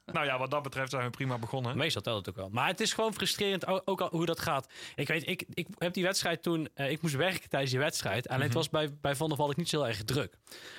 nou 0.05 0.25
ja, 0.25 0.37
wat 0.37 0.51
dat 0.51 0.63
betreft 0.63 0.89
zijn 0.91 1.03
we 1.03 1.09
prima 1.09 1.37
begonnen. 1.37 1.77
Meestal 1.77 2.01
telt 2.01 2.17
het 2.17 2.29
ook 2.29 2.35
wel. 2.35 2.49
Maar 2.49 2.67
het 2.67 2.79
is 2.79 2.93
gewoon 2.93 3.13
frustrerend 3.13 3.87
ook 3.87 4.01
al 4.01 4.09
hoe 4.09 4.25
dat 4.25 4.39
gaat. 4.39 4.67
Ik 4.95 5.07
weet, 5.07 5.27
ik, 5.27 5.43
ik 5.53 5.67
heb 5.77 5.93
die 5.93 6.03
wedstrijd 6.03 6.43
toen... 6.43 6.69
eh, 6.73 6.91
ik 6.91 7.01
moest 7.01 7.15
werken 7.15 7.49
tijdens 7.49 7.71
die 7.71 7.79
wedstrijd. 7.81 8.27
En 8.27 8.41
het 8.41 8.53
was 8.53 8.69
bij, 8.69 8.93
bij 9.01 9.15
Van 9.15 9.27
der 9.27 9.37
Valk 9.37 9.55
niet 9.55 9.69
zo 9.69 9.77
heel 9.77 9.87
erg 9.87 10.03
druk. 10.03 10.33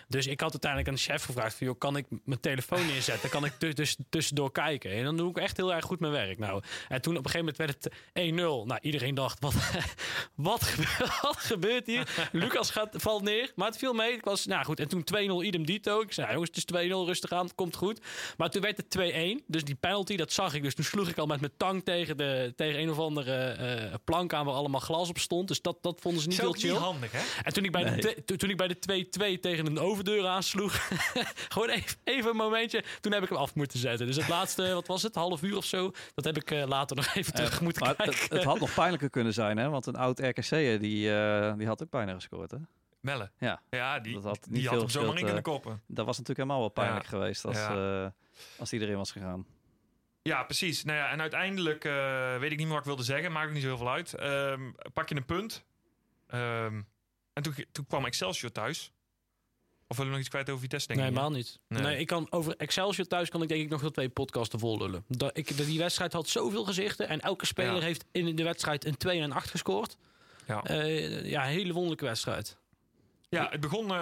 Dus 0.09 0.27
ik 0.27 0.41
had 0.41 0.51
uiteindelijk 0.51 0.91
aan 0.91 0.97
de 0.97 1.01
chef 1.13 1.25
gevraagd... 1.25 1.55
Van, 1.55 1.67
joh, 1.67 1.79
kan 1.79 1.97
ik 1.97 2.07
mijn 2.25 2.41
telefoon 2.41 2.87
neerzetten? 2.93 3.31
Kan 3.31 3.45
ik 3.45 3.53
tu- 3.59 3.73
dus 3.73 3.97
tussendoor 4.09 4.53
kijken? 4.53 4.91
En 4.91 5.05
dan 5.05 5.17
doe 5.17 5.31
ik 5.31 5.37
echt 5.39 5.57
heel 5.57 5.75
erg 5.75 5.85
goed 5.85 6.01
mijn 6.01 6.13
werk. 6.13 6.39
Nou, 6.39 6.63
en 6.89 7.01
toen 7.01 7.17
op 7.17 7.25
een 7.25 7.31
gegeven 7.31 7.55
moment 7.57 7.83
werd 7.83 7.85
het 7.85 8.33
1-0. 8.65 8.67
Nou, 8.67 8.79
iedereen 8.81 9.15
dacht, 9.15 9.41
wat, 9.41 9.55
wat, 10.49 10.65
gebeurt, 10.65 11.21
wat 11.29 11.37
gebeurt 11.37 11.87
hier? 11.87 12.29
Lucas 12.33 12.71
gaat, 12.71 12.89
valt 12.93 13.23
neer. 13.23 13.53
Maar 13.55 13.67
het 13.67 13.77
viel 13.79 13.93
mee. 13.93 14.13
Ik 14.13 14.25
was, 14.25 14.47
nou 14.47 14.65
goed, 14.65 14.81
en 14.81 14.89
toen 14.89 15.05
2-0 15.43 15.45
idem 15.45 15.67
dito. 15.67 16.01
Ik 16.01 16.13
zei, 16.13 16.27
nou, 16.27 16.39
jongens, 16.39 16.65
het 16.65 16.75
is 16.75 16.87
2-0, 16.87 17.07
rustig 17.07 17.33
aan, 17.33 17.45
het 17.45 17.55
komt 17.55 17.77
goed. 17.77 18.01
Maar 18.37 18.51
toen 18.51 18.63
werd 18.63 18.77
het 18.77 19.41
2-1. 19.41 19.45
Dus 19.47 19.65
die 19.65 19.75
penalty, 19.75 20.17
dat 20.17 20.33
zag 20.33 20.55
ik. 20.55 20.63
Dus 20.63 20.75
toen 20.75 20.85
sloeg 20.85 21.09
ik 21.09 21.19
al 21.19 21.27
met 21.27 21.41
mijn 21.41 21.53
tang 21.57 21.85
tegen, 21.85 22.17
de, 22.17 22.53
tegen 22.57 22.81
een 22.81 22.91
of 22.91 22.99
andere 22.99 23.35
eh, 23.35 23.95
plank 24.05 24.33
aan... 24.33 24.45
waar 24.45 24.55
allemaal 24.55 24.81
glas 24.81 25.09
op 25.09 25.19
stond. 25.19 25.49
Dus 25.49 25.63
dat, 25.63 25.77
dat 25.83 26.01
vonden 26.01 26.23
ze 26.23 26.29
niet 26.29 26.41
heel 26.41 26.53
chill. 26.53 26.71
niet 26.71 26.79
handig, 26.79 27.13
hè? 27.13 27.21
En 27.43 27.53
toen 27.53 27.65
ik 27.65 27.73
bij, 27.73 27.83
Nee. 27.83 28.01
de, 28.25 28.37
toen 28.37 28.51
ik 28.51 28.57
bij 28.57 28.69
de 28.69 29.07
2-2 29.37 29.41
tegen 29.41 29.67
een 29.67 29.79
overdeur 29.79 30.27
aansloeg, 30.27 30.89
gewoon 31.55 31.69
even, 31.69 31.97
even 32.05 32.31
een 32.31 32.37
momentje, 32.37 32.85
toen 33.01 33.13
heb 33.13 33.23
ik 33.23 33.29
hem 33.29 33.39
af 33.39 33.55
moeten 33.55 33.79
zetten. 33.79 34.07
Dus 34.07 34.17
het 34.17 34.29
laatste, 34.29 34.73
wat 34.75 34.87
was 34.87 35.03
het, 35.03 35.15
half 35.15 35.43
uur 35.43 35.57
of 35.57 35.65
zo, 35.65 35.93
dat 36.15 36.25
heb 36.25 36.37
ik 36.37 36.51
eh, 36.51 36.67
later 36.67 36.97
nog 36.97 37.15
even 37.15 37.33
terug 37.35 37.61
moeten 37.61 37.83
Maar 37.85 37.95
kijken. 37.95 38.15
het, 38.21 38.33
het 38.33 38.45
had 38.45 38.61
nog 38.61 38.75
pijnlijker 38.75 39.11
kunnen 39.11 39.33
zijn, 39.33 39.57
hè? 39.57 39.69
Want 39.69 39.87
een 39.87 39.97
oud 39.97 40.19
RKC'er, 40.39 40.79
die, 40.81 41.15
eh, 41.15 41.55
die 41.57 41.67
had 41.67 41.83
ook 41.83 41.91
bijna 41.91 42.15
gescoord, 42.15 42.51
hè? 42.51 42.57
Mellen. 43.01 43.33
Ja, 43.39 43.63
Ja, 43.71 43.99
die, 44.01 44.15
Dat 44.15 44.25
had 44.25 44.47
niet 44.47 44.55
die 44.61 44.69
had 44.69 44.81
hem 44.81 44.89
zomaar 44.89 45.09
in 45.09 45.13
gespeeld, 45.13 45.43
kunnen 45.43 45.61
koppen. 45.61 45.83
dat 45.87 46.07
was 46.07 46.19
natuurlijk 46.19 46.39
helemaal 46.49 46.59
wel 46.61 46.69
pijnlijk 46.85 47.03
Ja. 47.05 47.09
geweest 47.09 47.45
als, 47.45 47.57
Ja. 47.57 48.05
eh, 48.05 48.11
als 48.59 48.71
die 48.71 48.81
erin 48.81 48.97
was 48.97 49.11
gegaan. 49.13 49.47
Ja, 50.23 50.43
precies. 50.43 50.85
Nou 50.85 50.99
ja, 50.99 51.11
en 51.11 51.21
uiteindelijk 51.21 51.85
eh, 51.85 52.39
weet 52.39 52.51
ik 52.53 52.57
niet 52.59 52.67
meer 52.67 52.69
wat 52.69 52.79
ik 52.79 52.85
wilde 52.85 53.03
zeggen. 53.03 53.33
Maakt 53.33 53.47
ook 53.47 53.53
niet 53.53 53.63
zo 53.63 53.69
heel 53.69 53.77
veel 53.79 53.91
uit. 53.91 54.15
Ehm, 54.15 54.71
pak 54.93 55.09
je 55.09 55.17
een 55.17 55.25
punt. 55.25 55.65
Ehm, 56.27 56.83
en 57.33 57.43
toen, 57.43 57.55
toen 57.73 57.87
kwam 57.87 58.05
Excelsior 58.05 58.53
thuis. 58.53 58.93
Of 59.87 59.97
willen 59.97 60.05
we 60.13 60.19
nog 60.19 60.19
iets 60.19 60.29
kwijt 60.29 60.49
over 60.49 60.61
Vitesse, 60.63 60.87
denk 60.87 60.99
Nee, 61.01 61.09
helemaal 61.09 61.31
niet. 61.31 61.59
Nee. 61.69 61.83
Nee. 61.83 61.99
ik 61.99 62.07
kan 62.07 62.27
over 62.31 62.57
Excelsior 62.57 63.07
thuis 63.07 63.29
kan 63.29 63.43
ik 63.43 63.49
denk 63.49 63.63
ik 63.63 63.69
nog 63.71 63.81
wel 63.81 63.91
twee 63.91 64.09
podcasten 64.09 64.59
vol 64.59 64.79
lullen. 64.79 65.05
Dat, 65.09 65.37
ik, 65.39 65.57
dat 65.57 65.67
die 65.67 65.79
wedstrijd 65.79 66.13
had 66.13 66.29
zoveel 66.29 66.65
gezichten 66.65 67.09
en 67.09 67.21
elke 67.21 67.47
speler 67.47 67.75
Ja. 67.75 67.81
heeft 67.81 68.05
in 68.13 68.37
de 68.37 68.43
wedstrijd 68.43 68.85
een 68.85 68.97
2 68.97 69.17
en 69.19 69.25
een 69.25 69.33
8 69.33 69.51
gescoord. 69.51 69.97
Ja. 70.49 70.63
Eh, 70.63 71.25
ja, 71.31 71.43
een 71.43 71.49
hele 71.51 71.73
wonderlijke 71.73 72.05
wedstrijd. 72.05 72.57
Ja, 73.29 73.49
het 73.51 73.61
begon... 73.61 73.83
eh, 73.91 73.97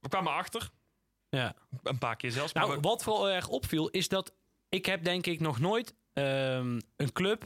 we 0.00 0.08
kwamen 0.08 0.32
achter. 0.32 0.70
Ja. 1.28 1.54
Een 1.82 1.98
paar 1.98 2.16
keer 2.16 2.30
zelfs. 2.30 2.52
maar 2.52 2.62
Nou, 2.66 2.74
we- 2.76 2.80
wat 2.82 3.02
vooral 3.02 3.28
erg 3.30 3.48
opviel, 3.48 3.88
is 3.88 4.08
dat 4.08 4.32
ik 4.68 4.86
heb 4.86 5.04
denk 5.04 5.26
ik 5.26 5.40
nog 5.40 5.58
nooit 5.60 5.94
ehm, 6.12 6.80
een 6.96 7.12
club, 7.12 7.44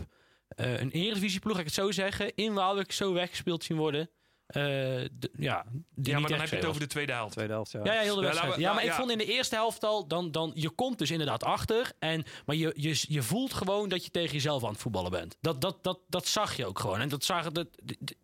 eh, 0.48 0.80
een 0.80 0.90
eredivisieploeg, 0.90 1.52
ga 1.54 1.58
ik 1.60 1.66
het 1.66 1.74
zo 1.74 1.90
zeggen, 1.90 2.34
in 2.34 2.54
Waalwijk 2.54 2.92
zo 2.92 3.12
weggespeeld 3.12 3.64
zien 3.64 3.76
worden. 3.76 4.10
Eh, 4.46 4.62
de- 4.62 5.30
ja, 5.36 5.64
ja, 6.02 6.18
maar 6.18 6.30
dan 6.30 6.38
heb 6.40 6.48
je 6.48 6.54
het 6.54 6.64
was. 6.64 6.64
over 6.64 6.80
de 6.80 6.86
tweede 6.86 7.12
helft. 7.12 7.32
Tweede 7.32 7.52
helft, 7.52 7.70
ja. 7.70 7.80
Ja, 7.84 7.92
ja, 7.92 8.00
heel 8.00 8.14
de 8.14 8.20
wedstrijd. 8.20 8.56
ja, 8.56 8.72
maar 8.72 8.84
ik 8.84 8.92
vond 8.92 9.10
in 9.10 9.18
de 9.18 9.24
eerste 9.24 9.54
helft 9.54 9.84
al, 9.84 10.06
dan, 10.06 10.30
dan, 10.30 10.50
je 10.54 10.70
komt 10.70 10.98
dus 10.98 11.10
inderdaad 11.10 11.44
achter. 11.44 11.92
En, 11.98 12.24
maar 12.46 12.56
je, 12.56 12.72
je, 12.76 13.04
je 13.08 13.22
voelt 13.22 13.52
gewoon 13.54 13.88
dat 13.88 14.04
je 14.04 14.10
tegen 14.10 14.32
jezelf 14.32 14.64
aan 14.64 14.70
het 14.70 14.80
voetballen 14.80 15.10
bent. 15.10 15.36
Dat, 15.40 15.60
dat, 15.60 15.84
dat, 15.84 15.98
dat 16.08 16.26
zag 16.26 16.56
je 16.56 16.66
ook 16.66 16.78
gewoon. 16.78 17.00
En 17.00 17.08
dat 17.08 17.20
d- 17.20 17.66
d- 17.86 18.14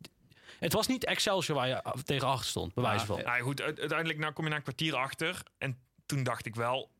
het 0.59 0.73
was 0.73 0.87
niet 0.87 1.05
Excelsior 1.05 1.57
waar 1.59 1.69
je 1.69 1.83
af- 1.83 2.03
tegen 2.03 2.27
achter 2.29 2.47
stond, 2.47 2.75
bij 2.75 2.83
wijze 2.85 3.07
van. 3.07 3.23
Nou 3.23 3.40
goed, 3.42 3.61
uite- 3.62 3.81
uiteindelijk 3.81 4.19
nou 4.19 4.33
kom 4.33 4.45
je 4.45 4.51
na 4.51 4.57
een 4.57 4.62
kwartier 4.62 4.95
achter. 4.95 5.42
En 5.59 5.79
toen 6.07 6.23
dacht 6.23 6.47
ik 6.47 6.55
wel... 6.55 6.90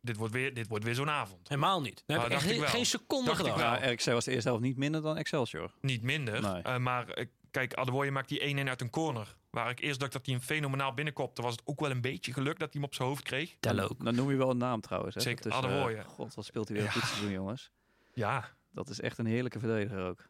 Dit 0.00 0.16
wordt 0.16 0.32
weer, 0.32 0.54
dit 0.54 0.68
wordt 0.68 0.84
weer 0.84 0.94
zo'n 0.94 1.10
avond. 1.10 1.48
Helemaal 1.48 1.80
niet. 1.80 2.02
Heb 2.06 2.18
Ah, 2.18 2.24
ik 2.26 2.32
echt 2.32 2.50
ik 2.50 2.60
wel. 2.60 2.68
geen 2.68 2.86
seconde 2.86 3.26
Dacht 3.26 3.46
ik 3.46 3.52
gedaan. 3.52 3.70
wel. 3.80 3.82
Ja, 3.82 3.90
RKC 3.92 4.04
was 4.04 4.24
de 4.24 4.30
eerste 4.32 4.48
helft 4.48 4.64
niet 4.64 4.76
minder 4.76 5.02
dan 5.02 5.16
Excelsior. 5.16 5.72
Niet 5.80 6.02
minder. 6.02 6.40
Nee. 6.42 6.62
Eh, 6.62 6.76
maar 6.76 7.08
eh, 7.08 7.26
kijk, 7.50 7.74
Adewoye 7.74 8.10
maakt 8.10 8.28
die 8.28 8.40
1-1 8.64 8.68
uit 8.68 8.80
een 8.80 8.90
corner. 8.90 9.36
Waar 9.50 9.70
ik 9.70 9.80
eerst 9.80 10.00
dacht 10.00 10.12
dat 10.12 10.26
hij 10.26 10.34
hem 10.34 10.44
fenomenaal 10.44 10.94
binnenkopte... 10.94 11.42
was 11.42 11.52
het 11.52 11.62
ook 11.64 11.80
wel 11.80 11.90
een 11.90 12.00
beetje 12.00 12.32
geluk 12.32 12.58
dat 12.58 12.72
hij 12.72 12.80
hem 12.80 12.84
op 12.84 12.94
zijn 12.94 13.08
hoofd 13.08 13.22
kreeg. 13.22 13.56
Tel 13.60 13.78
ook. 13.78 14.04
Dan 14.04 14.14
noem 14.14 14.30
je 14.30 14.36
wel 14.36 14.50
een 14.50 14.56
naam 14.56 14.80
trouwens. 14.80 15.14
Hè? 15.14 15.20
Zeker, 15.20 15.46
is, 15.46 15.52
eh, 15.52 15.58
Adewoye. 15.58 16.04
God, 16.04 16.34
wat 16.34 16.44
speelt 16.44 16.68
hij 16.68 16.76
weer 16.76 16.86
een 16.86 16.92
Ja. 16.94 16.98
goed 17.00 17.08
seizoen, 17.08 17.30
jongens. 17.32 17.70
Ja, 18.14 18.50
Dat 18.70 18.88
is 18.88 19.00
echt 19.00 19.18
een 19.18 19.26
heerlijke 19.26 19.58
verdediger 19.58 20.02
ook. 20.06 20.28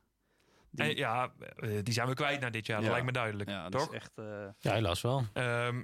Die- 0.74 0.86
en, 0.88 0.96
ja 0.96 1.32
eh, 1.56 1.70
die 1.82 1.94
zijn 1.94 2.08
we 2.08 2.14
kwijt 2.14 2.40
na 2.40 2.50
dit 2.50 2.66
jaar. 2.66 2.80
Dat 2.80 2.90
lijkt 2.90 3.06
me 3.06 3.12
duidelijk. 3.12 3.50
ja, 3.50 3.68
dat 3.68 3.80
toch? 3.80 3.90
is 3.90 3.96
echt... 3.96 4.10
eh, 4.18 4.24
Ja, 4.58 4.72
helaas 4.72 5.00
wel. 5.00 5.26
Ehm, 5.32 5.82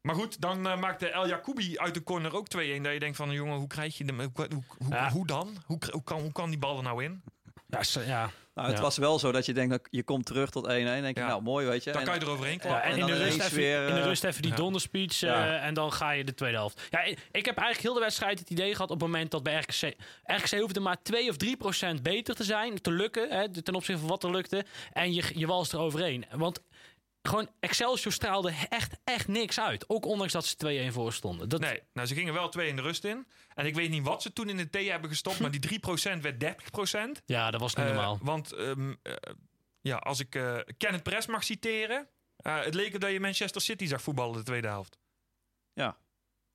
maar 0.00 0.14
goed, 0.14 0.40
dan 0.40 0.66
eh, 0.66 0.78
maakte 0.80 1.08
El 1.10 1.28
Jacoubi 1.28 1.78
uit 1.78 1.94
de 1.94 2.02
corner 2.02 2.34
ook 2.36 2.46
2-1. 2.46 2.58
Dat 2.82 2.92
je 2.92 2.98
denkt 2.98 3.16
van, 3.16 3.30
jongen, 3.30 3.56
hoe 3.56 3.66
krijg 3.66 3.98
je 3.98 4.04
hem? 4.04 4.20
Hoe, 4.20 4.30
hoe, 4.34 4.48
hoe, 4.78 4.88
Ja. 4.88 5.10
hoe 5.10 5.26
dan? 5.26 5.56
Hoe, 5.66 5.78
hoe, 5.90 6.02
kan, 6.04 6.20
hoe 6.20 6.32
kan 6.32 6.50
die 6.50 6.58
bal 6.58 6.76
er 6.76 6.82
nou 6.82 7.04
in? 7.04 7.22
Ja, 7.66 7.80
ja. 8.06 8.30
Nou, 8.54 8.68
het 8.68 8.76
Ja. 8.76 8.82
was 8.82 8.96
wel 8.96 9.18
zo 9.18 9.32
dat 9.32 9.46
je 9.46 9.52
denkt, 9.52 9.70
dat 9.70 9.80
je 9.90 10.02
komt 10.02 10.26
terug 10.26 10.50
tot 10.50 10.64
1-1. 10.66 11.02
denk 11.02 11.16
je, 11.16 11.22
Ja. 11.22 11.26
nou 11.28 11.42
mooi, 11.42 11.66
weet 11.66 11.84
je. 11.84 11.90
Dan 11.92 12.00
En- 12.00 12.06
kan 12.06 12.14
je 12.18 12.20
eroverheen 12.24 12.52
Ja, 12.54 12.58
klappen. 12.60 12.82
en, 12.82 12.90
en 12.92 12.98
in, 12.98 13.06
de 13.06 13.24
rust 13.24 13.40
even, 13.40 13.56
weer, 13.56 13.88
in 13.88 13.94
de 13.94 14.00
eh, 14.00 14.06
rust 14.06 14.24
even 14.24 14.42
die 14.42 14.50
ja. 14.50 14.56
donderspeech 14.56 15.22
eh, 15.22 15.28
Ja. 15.28 15.58
en 15.58 15.74
dan 15.74 15.92
ga 15.92 16.10
je 16.10 16.24
de 16.24 16.34
tweede 16.34 16.56
helft. 16.56 16.82
Ja, 16.90 17.02
ik 17.02 17.18
ik 17.32 17.44
heb 17.44 17.56
eigenlijk 17.56 17.80
heel 17.80 17.94
de 17.94 18.00
wedstrijd 18.00 18.38
het 18.38 18.50
idee 18.50 18.72
gehad 18.74 18.90
op 18.90 19.00
het 19.00 19.08
moment 19.10 19.30
dat 19.30 19.42
bij 19.42 19.54
RKC... 19.58 19.94
RKC 20.24 20.60
hoefde 20.60 20.80
maar 20.80 21.02
2 21.02 21.28
of 21.30 21.36
3 21.36 21.56
procent 21.56 22.02
beter 22.02 22.34
te 22.34 22.44
zijn, 22.44 22.80
te 22.80 22.90
lukken, 22.90 23.30
hè, 23.30 23.62
ten 23.62 23.74
opzichte 23.74 24.00
van 24.00 24.10
wat 24.10 24.24
er 24.24 24.30
lukte. 24.30 24.64
En 24.92 25.14
je, 25.14 25.22
je 25.34 25.46
walst 25.46 25.72
er 25.72 25.78
overheen. 25.78 26.24
Want 26.34 26.60
gewoon 27.28 27.48
Excelsior 27.60 28.12
straalde 28.12 28.52
echt, 28.68 28.96
echt 29.04 29.28
niks 29.28 29.60
uit. 29.60 29.88
Ook 29.88 30.04
ondanks 30.06 30.32
dat 30.32 30.44
ze 30.46 30.88
2-1 30.90 30.92
voor 30.92 31.12
stonden. 31.12 31.48
Dat, 31.48 31.60
Nee, 31.60 31.80
nou, 31.92 32.06
ze 32.08 32.14
gingen 32.14 32.34
wel 32.34 32.48
2 32.48 32.68
in 32.68 32.76
de 32.76 32.82
rust 32.82 33.04
in. 33.04 33.26
En 33.54 33.66
ik 33.66 33.74
weet 33.74 33.90
niet 33.90 34.02
wat 34.04 34.22
ze 34.22 34.32
toen 34.32 34.48
in 34.48 34.56
de 34.56 34.70
thee 34.70 34.90
hebben 34.90 35.10
gestopt, 35.10 35.40
maar 35.40 35.50
die 35.50 35.60
3% 36.16 36.20
werd 36.20 36.44
30%. 37.18 37.22
Ja, 37.26 37.50
dat 37.50 37.60
was 37.60 37.74
niet 37.74 37.86
Eh, 37.86 37.92
normaal. 37.92 38.18
want 38.22 38.52
ehm, 38.52 38.94
eh, 39.02 39.12
ja, 39.80 39.96
als 39.96 40.20
ik 40.20 40.34
eh 40.34 40.58
Kenneth 40.76 41.02
Press 41.02 41.26
mag 41.26 41.44
citeren... 41.44 42.08
eh, 42.36 42.60
het 42.60 42.74
leek 42.74 43.00
dat 43.00 43.10
je 43.10 43.20
Manchester 43.20 43.60
City 43.60 43.86
zag 43.86 44.02
voetballen 44.02 44.36
de 44.36 44.42
tweede 44.42 44.66
helft. 44.68 44.98
Ja. 45.72 45.96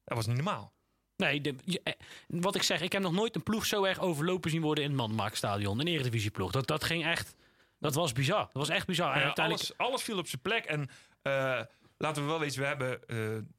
Dat 0.04 0.18
was 0.18 0.28
niet 0.28 0.36
normaal. 0.36 0.74
Nee, 1.16 1.42
de, 1.42 1.56
je- 1.66 1.96
wat 2.28 2.56
ik 2.56 2.64
zeg, 2.64 2.82
ik 2.82 2.92
heb 2.92 3.02
nog 3.02 3.12
nooit 3.14 3.36
een 3.36 3.44
ploeg 3.44 3.66
zo 3.66 3.84
erg 3.84 4.00
overlopen 4.00 4.50
zien 4.52 4.62
worden 4.62 4.84
in 4.84 4.90
het 4.90 5.00
Manmarktstadion. 5.00 5.80
Een 5.80 5.88
eredivisieploeg. 5.88 6.52
Dat, 6.52 6.68
dat 6.68 6.84
ging 6.84 7.06
echt... 7.06 7.36
Dat 7.80 7.94
was 7.94 8.12
bizar. 8.12 8.40
Dat 8.40 8.50
was 8.54 8.70
echt 8.70 8.88
bizar. 8.88 9.14
En 9.14 9.20
Ja, 9.20 9.26
uiteindelijk... 9.26 9.66
alles, 9.66 9.78
alles 9.78 10.04
viel 10.04 10.18
op 10.18 10.28
zijn 10.28 10.42
plek. 10.42 10.66
En 10.66 10.90
eh, 11.22 11.62
laten 11.98 12.24
we 12.24 12.30
wel 12.30 12.40
weten, 12.40 12.60
we 12.60 12.66
hebben 12.66 13.08
eh, 13.08 13.18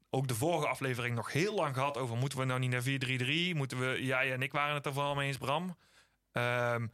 ook 0.09 0.27
de 0.27 0.35
vorige 0.35 0.67
aflevering 0.67 1.15
nog 1.15 1.31
heel 1.31 1.55
lang 1.55 1.75
gehad 1.75 1.97
over... 1.97 2.17
moeten 2.17 2.39
we 2.39 2.45
nou 2.45 2.59
niet 2.59 2.71
naar 2.71 3.53
4-3-3? 3.53 3.55
Moeten 3.55 3.79
we... 3.79 4.05
Jij 4.05 4.33
en 4.33 4.41
ik 4.41 4.51
waren 4.51 4.75
het 4.75 4.85
er 4.85 4.93
vooral 4.93 5.15
mee 5.15 5.27
eens, 5.27 5.37
Bram. 5.37 5.77
Ehm, 6.31 6.87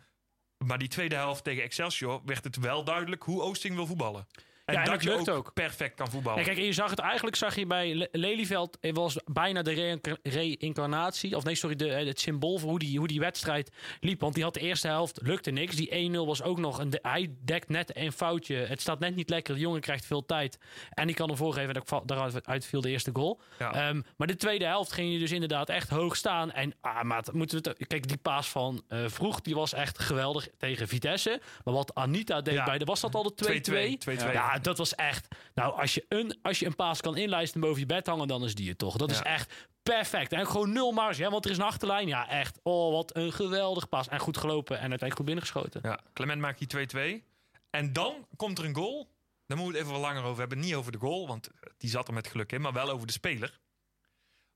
maar 0.57 0.77
die 0.77 0.87
tweede 0.87 1.15
helft 1.15 1.43
tegen 1.43 1.63
Excelsior 1.63 2.21
werd 2.25 2.43
het 2.43 2.55
wel 2.55 2.83
duidelijk 2.83 3.23
hoe 3.23 3.41
Oosting 3.41 3.75
wil 3.75 3.85
voetballen. 3.85 4.27
En 4.67 4.73
Ja, 4.73 4.79
en 4.79 4.85
dat 4.85 4.93
dat 4.95 5.03
je 5.03 5.09
lukt 5.17 5.29
ook, 5.29 5.37
ook. 5.37 5.53
perfect 5.53 5.95
kan 5.95 6.09
voetballen. 6.09 6.39
Ja, 6.39 6.45
kijk, 6.45 6.57
en 6.57 6.63
je 6.63 6.73
zag 6.73 6.89
het 6.89 6.99
eigenlijk, 6.99 7.35
zag 7.35 7.55
je 7.55 7.65
bij 7.65 7.95
Le- 7.95 8.07
Lelyveld, 8.11 8.77
het 8.81 8.95
was 8.97 9.17
bijna 9.25 9.61
de 9.61 9.71
reïnca- 9.73 10.17
reïncarnatie, 10.23 11.35
of 11.35 11.43
nee, 11.43 11.55
sorry, 11.55 11.75
de, 11.75 11.89
eh, 11.93 12.05
het 12.07 12.19
symbool 12.19 12.57
voor 12.57 12.69
hoe 12.69 12.79
die, 12.79 12.97
hoe 12.97 13.07
die 13.07 13.19
wedstrijd 13.19 13.71
liep. 13.99 14.19
Want 14.19 14.33
die 14.33 14.43
had 14.43 14.53
de 14.53 14.59
eerste 14.59 14.87
helft, 14.87 15.19
lukte 15.23 15.51
niks. 15.51 15.75
Die 15.75 15.95
1-0 15.95 16.25
was 16.25 16.41
ook 16.43 16.57
nog, 16.59 16.79
een, 16.79 16.89
de- 16.89 16.99
hij 17.01 17.33
dekt 17.45 17.69
net 17.69 17.97
een 17.97 18.11
foutje. 18.11 18.55
Het 18.55 18.81
staat 18.81 18.99
net 18.99 19.15
niet 19.15 19.29
lekker, 19.29 19.53
de 19.53 19.59
jongen 19.59 19.81
krijgt 19.81 20.05
veel 20.05 20.25
tijd. 20.25 20.57
En 20.89 21.07
die 21.07 21.15
kan 21.15 21.29
ervoor 21.29 21.53
geven, 21.53 21.73
dat 21.73 22.01
daaruit 22.05 22.47
uit 22.47 22.65
viel 22.65 22.81
de 22.81 22.89
eerste 22.89 23.09
goal. 23.13 23.41
Ja. 23.59 23.73
Ehm, 23.73 24.01
maar 24.17 24.27
de 24.27 24.35
tweede 24.35 24.65
helft 24.65 24.91
ging 24.91 25.13
je 25.13 25.19
dus 25.19 25.31
inderdaad 25.31 25.69
echt 25.69 25.89
hoog 25.89 26.15
staan. 26.15 26.51
En 26.51 26.73
ah, 26.81 27.01
maat, 27.01 27.33
moeten 27.33 27.61
we 27.63 27.69
het, 27.77 27.87
kijk, 27.87 28.07
die 28.07 28.17
paas 28.17 28.47
van 28.49 28.83
eh, 28.87 28.99
Vroeg, 29.07 29.41
die 29.41 29.55
was 29.55 29.73
echt 29.73 29.99
geweldig 29.99 30.47
tegen 30.57 30.87
Vitesse. 30.87 31.41
Maar 31.63 31.73
wat 31.73 31.95
Anita 31.95 32.41
deed 32.41 32.53
Ja. 32.53 32.63
bij 32.65 32.77
de, 32.77 32.85
was 32.85 33.01
dat 33.01 33.15
al 33.15 33.23
de 33.23 33.33
2-2? 33.35 33.97
2-2. 33.97 34.33
Ja, 34.33 34.56
dat 34.61 34.77
was 34.77 34.95
echt. 34.95 35.27
Nou, 35.53 35.79
als 35.79 35.93
je 35.93 36.05
een, 36.09 36.39
als 36.41 36.59
je 36.59 36.65
een 36.65 36.75
paas 36.75 37.01
kan 37.01 37.17
inlijsten 37.17 37.61
en 37.61 37.67
boven 37.67 37.79
je 37.79 37.85
bed 37.85 38.07
hangen, 38.07 38.27
dan 38.27 38.43
is 38.43 38.55
die 38.55 38.69
het 38.69 38.77
toch. 38.77 38.97
Dat 38.97 39.11
is 39.11 39.21
echt 39.21 39.67
perfect. 39.83 40.31
En 40.31 40.47
gewoon 40.47 40.71
nul 40.71 40.91
marge, 40.91 41.23
hè, 41.23 41.29
want 41.29 41.45
er 41.45 41.51
is 41.51 41.57
een 41.57 41.63
achterlijn. 41.63 42.07
Ja, 42.07 42.29
echt. 42.29 42.59
Oh, 42.63 42.91
wat 42.93 43.15
een 43.15 43.31
geweldig 43.31 43.89
paas. 43.89 44.07
En 44.07 44.19
goed 44.19 44.37
gelopen 44.37 44.75
en 44.75 44.89
uiteindelijk 44.89 45.15
goed 45.15 45.25
binnengeschoten. 45.25 45.81
Ja, 45.83 45.99
Clement 46.13 46.41
maakt 46.41 46.59
die 46.59 47.21
2-2. 47.21 47.23
En 47.69 47.93
dan 47.93 48.27
komt 48.35 48.57
er 48.57 48.65
een 48.65 48.75
goal. 48.75 49.15
Daar 49.45 49.57
moeten 49.57 49.75
we 49.75 49.79
het 49.79 49.87
even 49.87 50.01
wat 50.01 50.11
langer 50.11 50.23
over 50.29 50.39
hebben. 50.39 50.59
Niet 50.59 50.75
over 50.75 50.91
de 50.91 50.97
goal, 50.97 51.27
want 51.27 51.49
die 51.77 51.89
zat 51.89 52.07
er 52.07 52.13
met 52.13 52.27
geluk 52.27 52.51
in. 52.51 52.61
Maar 52.61 52.73
wel 52.73 52.89
over 52.89 53.07
de 53.07 53.13
speler. 53.13 53.59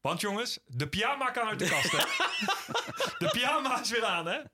Want 0.02 0.22
jongens, 0.22 0.60
de 0.66 0.88
pyjama 0.88 1.30
kan 1.32 1.48
uit 1.48 1.60
de 1.60 1.68
kast, 1.70 1.92
hè? 1.92 1.98
De 3.26 3.30
pyjama 3.32 3.82
is 3.82 3.90
weer 3.90 4.06
aan, 4.06 4.26
hè? 4.26 4.32
Heb 4.34 4.48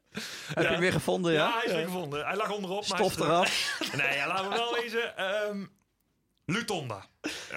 je 0.63 0.67
hem 0.67 0.79
weer 0.79 0.91
gevonden, 0.91 1.33
Ja, 1.33 1.47
ja? 1.47 1.53
hij 1.57 1.65
is 1.65 1.71
weer 1.71 1.85
gevonden. 1.85 2.25
Hij 2.25 2.35
lag 2.35 2.51
onderop. 2.51 2.83
Stof 2.83 3.15
er- 3.15 3.21
eraf. 3.25 3.79
Nee, 3.95 4.15
ja, 4.15 4.27
laten 4.27 4.49
we 4.49 4.55
wel 4.55 4.73
wezen. 4.73 5.17
Ehm, 5.17 5.65
Lutonda. 6.45 7.05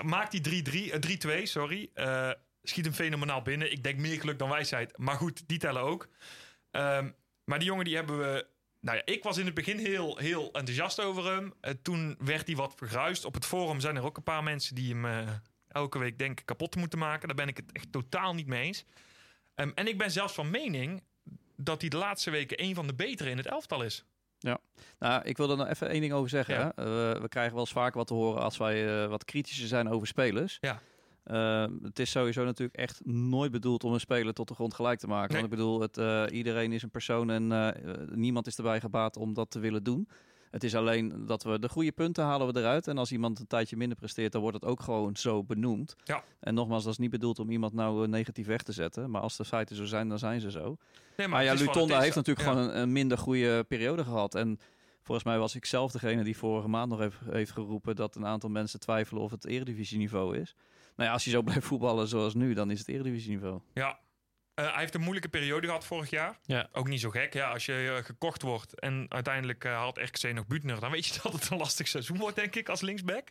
Maakt 0.03 0.31
die 0.31 0.41
3-3, 0.41 0.93
eh, 0.93 0.99
3-2, 0.99 1.47
sorry. 1.47 1.91
Eh, 1.95 2.31
schiet 2.63 2.85
hem 2.85 2.95
fenomenaal 2.95 3.43
binnen. 3.43 3.73
Ik 3.73 3.83
denk 3.83 3.99
meer 3.99 4.21
geluk 4.21 4.39
dan 4.39 4.49
wijsheid. 4.49 4.99
Maar 4.99 5.17
goed, 5.17 5.49
die 5.49 5.59
tellen 5.59 5.83
ook. 5.83 6.09
Ehm, 6.71 7.11
maar 7.45 7.59
die 7.59 7.69
jongen 7.69 7.85
die 7.85 7.97
hebben 7.97 8.19
we 8.19 8.47
nou 8.81 8.97
ja, 8.97 9.03
ik 9.05 9.23
was 9.23 9.37
in 9.39 9.45
het 9.45 9.55
begin 9.55 9.79
heel, 9.79 10.17
heel 10.17 10.45
enthousiast 10.53 11.01
over 11.01 11.25
hem. 11.33 11.55
Eh, 11.61 11.73
toen 11.83 12.17
werd 12.19 12.47
hij 12.47 12.57
wat 12.57 12.75
vergruist. 12.77 13.25
Op 13.25 13.35
het 13.35 13.47
forum 13.47 13.81
zijn 13.81 13.97
er 13.97 14.05
ook 14.05 14.17
een 14.17 14.23
paar 14.23 14.43
mensen 14.43 14.75
die 14.75 14.95
hem 14.95 15.05
eh, 15.05 15.29
elke 15.73 15.99
week 15.99 16.19
denken 16.19 16.45
kapot 16.45 16.73
te 16.73 16.79
moeten 16.79 16.99
maken. 16.99 17.29
Daar 17.29 17.37
ben 17.37 17.49
ik 17.49 17.57
het 17.57 17.73
echt 17.73 17.93
totaal 17.93 18.35
niet 18.35 18.47
mee 18.47 18.63
eens. 18.63 18.85
Ehm, 19.55 19.71
en 19.75 19.87
ik 19.87 19.99
ben 19.99 20.11
zelfs 20.11 20.35
van 20.35 20.51
mening 20.51 21.03
dat 21.57 21.81
hij 21.81 21.91
de 21.91 21.97
laatste 21.97 22.31
weken 22.31 22.63
een 22.63 22.75
van 22.75 22.87
de 22.87 22.95
betere 22.95 23.31
in 23.31 23.37
het 23.37 23.47
elftal 23.47 23.83
is. 23.83 24.05
Nou, 24.99 25.23
ik 25.25 25.37
wil 25.37 25.51
er 25.51 25.57
nog 25.57 25.69
even 25.69 25.89
één 25.89 26.01
ding 26.01 26.13
over 26.13 26.29
zeggen. 26.29 26.55
Ja. 26.55 26.73
Hè? 26.75 27.13
Eh, 27.15 27.21
we 27.21 27.29
krijgen 27.29 27.53
wel 27.53 27.63
eens 27.63 27.73
vaak 27.73 27.95
wat 27.95 28.07
te 28.07 28.15
horen 28.15 28.43
als 28.43 28.57
wij 28.57 29.03
eh, 29.03 29.09
wat 29.09 29.25
kritischer 29.25 29.69
zijn 29.69 29.89
over 29.89 30.07
spelers. 30.07 30.59
Ja. 30.61 30.81
Eh, 31.23 31.67
het 31.83 31.99
is 31.99 32.11
sowieso 32.11 32.45
natuurlijk 32.45 32.79
echt 32.79 33.01
nooit 33.05 33.51
bedoeld 33.51 33.85
om 33.85 33.93
een 33.93 34.01
speler 34.01 34.35
tot 34.35 34.49
de 34.49 34.55
grond 34.55 34.75
gelijk 34.75 34.99
te 34.99 35.07
maken. 35.07 35.33
Nee. 35.33 35.41
Want 35.41 35.53
ik 35.53 35.59
bedoel, 35.59 35.81
het, 35.81 35.99
eh, 35.99 36.25
iedereen 36.37 36.73
is 36.73 36.83
een 36.83 36.91
persoon 36.91 37.31
en 37.31 37.75
niemand 38.15 38.47
is 38.47 38.57
erbij 38.57 38.81
gebaat 38.81 39.17
om 39.17 39.35
dat 39.35 39.51
te 39.51 39.59
willen 39.59 39.83
doen. 39.83 40.09
Het 40.51 40.65
is 40.65 40.75
alleen 40.75 41.27
dat 41.27 41.43
we 41.43 41.59
de 41.59 41.69
goede 41.69 41.93
punten 41.93 42.25
halen 42.25 42.53
we 42.53 42.61
eruit. 42.61 42.89
En 42.89 42.99
als 42.99 43.13
iemand 43.13 43.39
een 43.41 43.47
tijdje 43.47 43.77
minder 43.77 43.97
presteert, 43.99 44.33
dan 44.33 44.41
wordt 44.41 44.57
het 44.61 44.71
ook 44.71 44.81
gewoon 44.81 45.17
zo 45.17 45.45
benoemd. 45.45 45.97
Ja. 46.05 46.23
En 46.41 46.55
nogmaals, 46.55 46.83
dat 46.85 46.93
is 46.93 46.99
niet 46.99 47.11
bedoeld 47.11 47.39
om 47.39 47.51
iemand 47.51 47.73
nou 47.73 48.03
eh, 48.05 48.09
negatief 48.09 48.47
weg 48.47 48.63
te 48.63 48.73
zetten. 48.73 49.11
Maar 49.11 49.21
als 49.21 49.37
de 49.37 49.45
feiten 49.45 49.77
zo 49.77 49.85
zijn, 49.85 50.09
dan 50.09 50.19
zijn 50.19 50.41
ze 50.41 50.51
zo. 50.51 50.77
Nee, 51.17 51.29
Maar, 51.29 51.45
ja, 51.45 51.53
Lutonda 51.53 52.01
heeft 52.01 52.15
natuurlijk 52.17 52.47
Ja. 52.47 52.53
gewoon 52.53 52.69
een, 52.69 52.79
een 52.81 52.93
minder 52.93 53.19
goede 53.19 53.65
periode 53.65 54.05
gehad. 54.05 54.35
En 54.35 54.59
volgens 55.03 55.27
mij 55.27 55.39
was 55.39 55.55
ik 55.55 55.65
zelf 55.65 55.93
degene 55.93 56.23
die 56.25 56.37
vorige 56.37 56.69
maand 56.69 56.91
nog 56.91 56.99
heeft, 56.99 57.17
heeft 57.31 57.51
geroepen 57.53 57.97
dat 57.97 58.15
een 58.17 58.27
aantal 58.27 58.51
mensen 58.51 58.81
twijfelen 58.81 59.23
of 59.23 59.31
het 59.31 59.45
eredivisieniveau 59.47 60.37
is. 60.37 60.55
Nou 60.97 61.09
ja, 61.09 61.13
als 61.15 61.25
je 61.25 61.31
zo 61.31 61.43
blijft 61.51 61.67
voetballen 61.67 62.09
zoals 62.09 62.35
nu, 62.35 62.55
dan 62.55 62.71
is 62.71 62.79
het 62.79 62.89
eredivisieniveau. 62.89 63.61
Ja. 63.75 63.99
Eh, 64.61 64.71
hij 64.71 64.81
heeft 64.81 64.95
een 64.95 65.01
moeilijke 65.01 65.29
periode 65.29 65.67
gehad 65.67 65.85
vorig 65.87 66.11
jaar. 66.11 66.39
Ja. 66.43 66.69
Ook 66.73 66.89
niet 66.89 67.01
zo 67.01 67.11
gek. 67.11 67.33
Ja, 67.35 67.51
als 67.51 67.67
je 67.67 67.95
eh, 67.99 68.05
gekocht 68.05 68.43
wordt 68.43 68.81
en 68.81 69.07
uiteindelijk 69.09 69.65
eh, 69.65 69.73
haalt 69.73 69.99
RKC 69.99 70.33
nog 70.33 70.47
Butner... 70.47 70.81
dan 70.81 70.91
weet 70.91 71.07
je 71.07 71.19
dat 71.23 71.33
het 71.33 71.51
een 71.51 71.57
lastig 71.59 71.89
seizoen 71.89 72.19
wordt, 72.19 72.37
denk 72.37 72.55
ik, 72.55 72.69
als 72.69 72.81
linksback. 72.81 73.29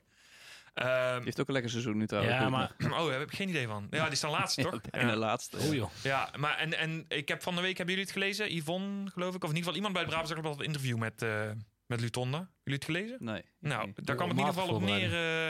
Ehm, 0.74 1.16
Die 1.16 1.24
heeft 1.24 1.40
ook 1.40 1.48
een 1.48 1.54
lekker 1.54 1.72
seizoen 1.72 1.98
nu 1.98 2.08
trouwens. 2.08 2.36
Ja, 2.36 2.50
maar... 2.50 2.72
oh, 2.84 2.90
daar 3.10 3.20
heb 3.20 3.30
ik 3.30 3.36
geen 3.36 3.50
idee 3.50 3.68
van. 3.68 3.88
Ja, 3.90 4.08
die 4.08 4.16
staan 4.18 4.32
laatste, 4.32 4.62
toch? 4.70 4.74
En 4.92 5.06
de 5.06 5.12
Ja. 5.14 5.18
laatste. 5.18 5.58
Oh 5.58 5.74
joh. 5.74 5.90
Ja, 6.04 6.30
maar 6.38 6.58
en, 6.58 6.78
en 6.78 7.06
ik 7.08 7.28
heb 7.28 7.42
van 7.42 7.56
de 7.56 7.62
week, 7.62 7.78
hebben 7.78 7.96
jullie 7.96 8.10
het 8.12 8.20
gelezen? 8.20 8.56
Yvonne, 8.56 9.10
geloof 9.10 9.36
ik, 9.36 9.44
of 9.44 9.50
in 9.50 9.56
ieder 9.56 9.58
geval 9.58 9.76
iemand 9.76 9.94
bij 9.94 10.02
het 10.02 10.10
Brabants 10.12 10.32
Dagblad 10.34 10.52
had 10.56 10.62
een 10.62 10.74
interview 10.74 10.98
met, 10.98 11.22
eh 11.22 11.52
met 11.86 12.02
Lutonda. 12.02 12.38
Jullie 12.38 12.80
het 12.80 12.86
gelezen? 12.86 13.18
Nee. 13.20 13.42
Nou, 13.60 13.84
Nee. 13.86 13.94
daar 13.96 14.16
kwam 14.16 14.30
het 14.30 14.38
in 14.38 14.46
ieder 14.46 14.60
geval 14.62 14.76
op 14.76 14.82
neer 14.82 15.14
eh, 15.14 15.50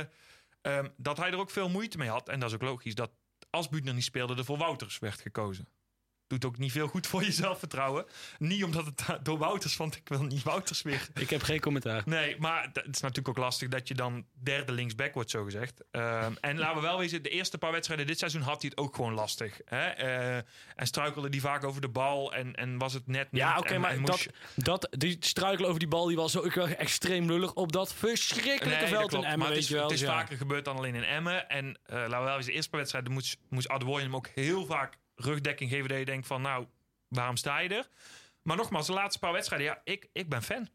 ehm, 0.61 0.87
dat 0.97 1.17
hij 1.17 1.31
er 1.31 1.37
ook 1.37 1.51
veel 1.51 1.69
moeite 1.69 1.97
mee 1.97 2.09
had. 2.09 2.29
En 2.29 2.39
dat 2.39 2.49
is 2.49 2.55
ook 2.55 2.61
logisch, 2.61 2.95
dat 2.95 3.11
als 3.49 3.69
Butner 3.69 3.93
niet 3.93 4.03
speelde, 4.03 4.35
er 4.35 4.45
voor 4.45 4.57
Wouters 4.57 4.99
werd 4.99 5.21
gekozen. 5.21 5.67
Doet 6.29 6.45
ook 6.45 6.57
niet 6.57 6.71
veel 6.71 6.87
goed 6.87 7.07
voor 7.07 7.23
je 7.23 7.31
zelfvertrouwen. 7.31 8.05
Niet 8.37 8.63
omdat 8.63 8.85
het 8.85 9.25
door 9.25 9.37
Wouters, 9.37 9.77
want 9.77 9.95
ik 9.95 10.07
wil 10.09 10.23
niet 10.23 10.43
Wouters 10.43 10.81
weer 10.81 11.07
Ik 11.19 11.29
heb 11.29 11.41
geen 11.41 11.59
commentaar. 11.59 12.01
Nee, 12.05 12.35
maar 12.39 12.63
het 12.73 12.95
is 12.95 12.99
natuurlijk 13.01 13.27
ook 13.29 13.37
lastig 13.37 13.67
dat 13.67 13.87
je 13.87 13.93
dan 13.93 14.25
derde 14.43 14.71
linksback 14.71 15.13
wordt, 15.13 15.29
zo 15.29 15.43
gezegd. 15.43 15.83
Ehm, 15.91 16.33
en 16.41 16.57
laten 16.57 16.75
we 16.75 16.81
wel 16.81 16.97
wezen, 16.97 17.23
de 17.23 17.29
eerste 17.29 17.57
paar 17.57 17.71
wedstrijden 17.71 18.07
dit 18.07 18.19
seizoen 18.19 18.41
had 18.41 18.61
hij 18.61 18.69
het 18.75 18.79
ook 18.79 18.95
gewoon 18.95 19.13
lastig. 19.13 19.59
Hè? 19.65 19.87
Eh, 19.87 20.35
en 20.75 20.87
struikelde 20.87 21.29
die 21.29 21.41
vaak 21.41 21.63
over 21.63 21.81
de 21.81 21.89
bal 21.89 22.33
en, 22.33 22.55
en 22.55 22.77
was 22.77 22.93
het 22.93 23.07
net 23.07 23.31
niet. 23.31 23.41
Ja, 23.41 23.57
oké, 23.57 23.77
maar 23.77 23.91
en 23.91 24.05
dat, 24.05 24.19
je- 24.21 24.31
dat, 24.55 24.87
die 24.91 25.17
struikel 25.19 25.65
over 25.65 25.79
die 25.79 25.87
bal, 25.87 26.05
die 26.07 26.15
was 26.15 26.37
ook 26.37 26.53
wel 26.53 26.67
extreem 26.67 27.25
lullig 27.31 27.53
op 27.53 27.71
dat 27.71 27.93
verschrikkelijke 27.93 28.67
Nee, 28.69 28.79
dat 28.79 28.89
veld 28.89 29.13
in. 29.13 29.23
Emmen, 29.23 29.39
maar 29.39 29.47
het 29.47 29.57
is, 29.57 29.69
wel. 29.69 29.83
het 29.83 29.91
is 29.91 29.99
Dus 29.99 30.07
ja. 30.09 30.15
vaker 30.15 30.37
gebeurd 30.37 30.65
dan 30.65 30.77
alleen 30.77 30.95
in 30.95 31.03
Emmen. 31.03 31.49
En 31.49 31.79
eh, 31.85 31.95
laten 31.95 32.09
we 32.19 32.23
wel 32.25 32.35
wezen, 32.35 32.45
de 32.45 32.51
eerste 32.51 32.69
paar 32.69 32.79
wedstrijden 32.79 33.11
moest, 33.11 33.37
moest 33.49 33.67
Adwoyen 33.67 34.05
hem 34.05 34.15
ook 34.15 34.27
heel 34.27 34.65
vaak 34.65 34.97
rugdekking 35.19 35.69
geven. 35.69 35.89
Dat 35.89 35.97
je 35.97 36.05
denkt 36.05 36.27
van, 36.27 36.41
nou, 36.41 36.65
waarom 37.07 37.35
sta 37.37 37.59
je 37.59 37.69
er? 37.69 37.87
Maar 38.41 38.57
nogmaals, 38.57 38.87
de 38.87 38.93
laatste 38.93 39.19
paar 39.19 39.33
wedstrijden, 39.33 39.67
ja, 39.67 39.81
ik, 39.83 40.09
ik 40.13 40.29
ben 40.29 40.43
fan. 40.43 40.67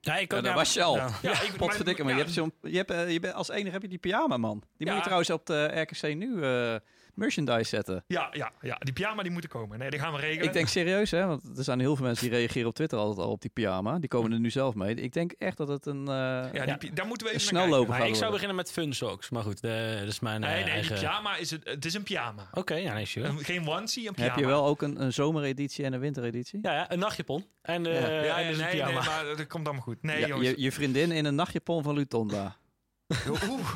Ja, 0.00 0.16
ik 0.16 0.30
Ja, 0.30 0.36
ook, 0.38 0.42
dat 0.44 0.52
ja, 0.52 0.58
was 0.58 0.74
je 0.74 0.82
al. 0.82 0.96
ja. 0.96 1.10
Ja, 1.22 1.40
ik- 1.42 1.52
Potverdikke, 1.56 2.02
maar 2.02 2.10
ja, 2.12 2.16
je 2.18 2.22
hebt 2.22 2.34
zo'n, 2.34 2.52
je 2.62 2.76
hebt, 2.76 2.90
eh, 2.90 3.10
je 3.12 3.20
bent, 3.20 3.34
als 3.34 3.48
enige 3.50 3.70
heb 3.70 3.82
je 3.82 3.88
die 3.88 3.98
pyjama, 3.98 4.36
man. 4.36 4.62
Die 4.76 4.86
moet 4.86 4.96
je 4.96 5.02
trouwens 5.02 5.30
op 5.30 5.46
de 5.46 5.80
RKC 5.80 6.14
nu 6.14 6.42
eh, 6.42 6.76
merchandise 7.18 7.68
zetten. 7.68 8.04
Ja, 8.06 8.28
ja, 8.32 8.52
ja, 8.60 8.76
die 8.78 8.92
pyjama 8.92 9.22
die 9.22 9.32
moeten 9.32 9.50
komen. 9.50 9.78
Nee, 9.78 9.90
die 9.90 9.98
gaan 10.00 10.12
we 10.12 10.18
regelen. 10.18 10.44
Ik 10.46 10.52
denk 10.52 10.68
serieus, 10.68 11.10
hè, 11.10 11.26
want 11.26 11.58
er 11.58 11.64
zijn 11.64 11.80
heel 11.80 11.96
veel 11.96 12.04
mensen 12.06 12.28
die 12.28 12.38
reageren 12.38 12.68
op 12.68 12.74
Twitter 12.74 12.98
altijd 12.98 13.26
al 13.26 13.32
op 13.32 13.40
die 13.40 13.50
pyjama. 13.50 13.98
Die 13.98 14.08
komen 14.08 14.32
er 14.32 14.40
nu 14.40 14.50
zelf 14.50 14.74
mee. 14.74 14.94
Ik 14.94 15.12
denk 15.12 15.32
echt 15.38 15.56
dat 15.56 15.68
het 15.68 15.86
een, 15.86 16.00
eh, 16.08 16.14
ja, 16.14 16.50
die, 16.50 16.88
Ja. 16.88 16.94
daar 16.94 17.06
moeten 17.06 17.26
we 17.26 17.32
even 17.32 17.52
kijken. 17.52 17.68
Maar 17.70 17.86
gaat 17.86 17.96
ik 17.96 18.02
zou 18.02 18.08
worden. 18.14 18.30
beginnen 18.30 18.56
met 18.56 18.72
fun 18.72 18.92
socks. 18.92 19.30
Maar 19.30 19.42
goed, 19.42 19.60
eh, 19.60 19.98
dat 19.98 20.08
is 20.08 20.20
mijn 20.20 20.42
eh, 20.44 20.50
Nee, 20.50 20.62
nee, 20.64 20.72
eigen... 20.72 20.94
die 20.96 21.04
pyjama 21.04 21.36
is 21.36 21.50
het, 21.50 21.64
het 21.68 21.84
is 21.84 21.94
een 21.94 22.02
pyjama. 22.02 22.48
Oké, 22.52 22.74
ja, 22.74 22.94
nee, 22.94 23.04
sure. 23.06 23.28
Een- 23.28 23.44
Geen 23.44 23.68
onesie, 23.68 24.08
een 24.08 24.14
pyjama. 24.14 24.32
Heb 24.32 24.40
je 24.40 24.46
wel 24.46 24.64
ook 24.66 24.82
een, 24.82 25.02
een 25.02 25.12
zomereditie 25.12 25.84
en 25.84 25.92
een 25.92 26.00
wintereditie? 26.00 26.58
Ja, 26.62 26.72
ja, 26.74 26.92
een 26.92 26.98
nachtjapon. 26.98 27.44
En, 27.62 27.86
eh 27.86 27.92
Ja. 28.00 28.08
Ja, 28.08 28.36
en 28.36 28.42
ja, 28.42 28.48
dus 28.48 28.58
een 28.58 28.64
nee, 28.64 28.74
nee, 28.74 28.84
pyjama. 28.84 29.04
maar 29.06 29.24
dat 29.36 29.46
komt 29.46 29.64
allemaal 29.66 29.84
goed. 29.84 30.02
Nee, 30.02 30.20
Ja, 30.20 30.26
jongens. 30.26 30.48
je, 30.48 30.60
je 30.62 30.72
vriendin 30.72 31.10
in 31.12 31.24
een 31.24 31.34
nachtjapon 31.34 31.82
van 31.82 31.94
Lutonda. 31.94 32.56
Oeh, 33.28 33.74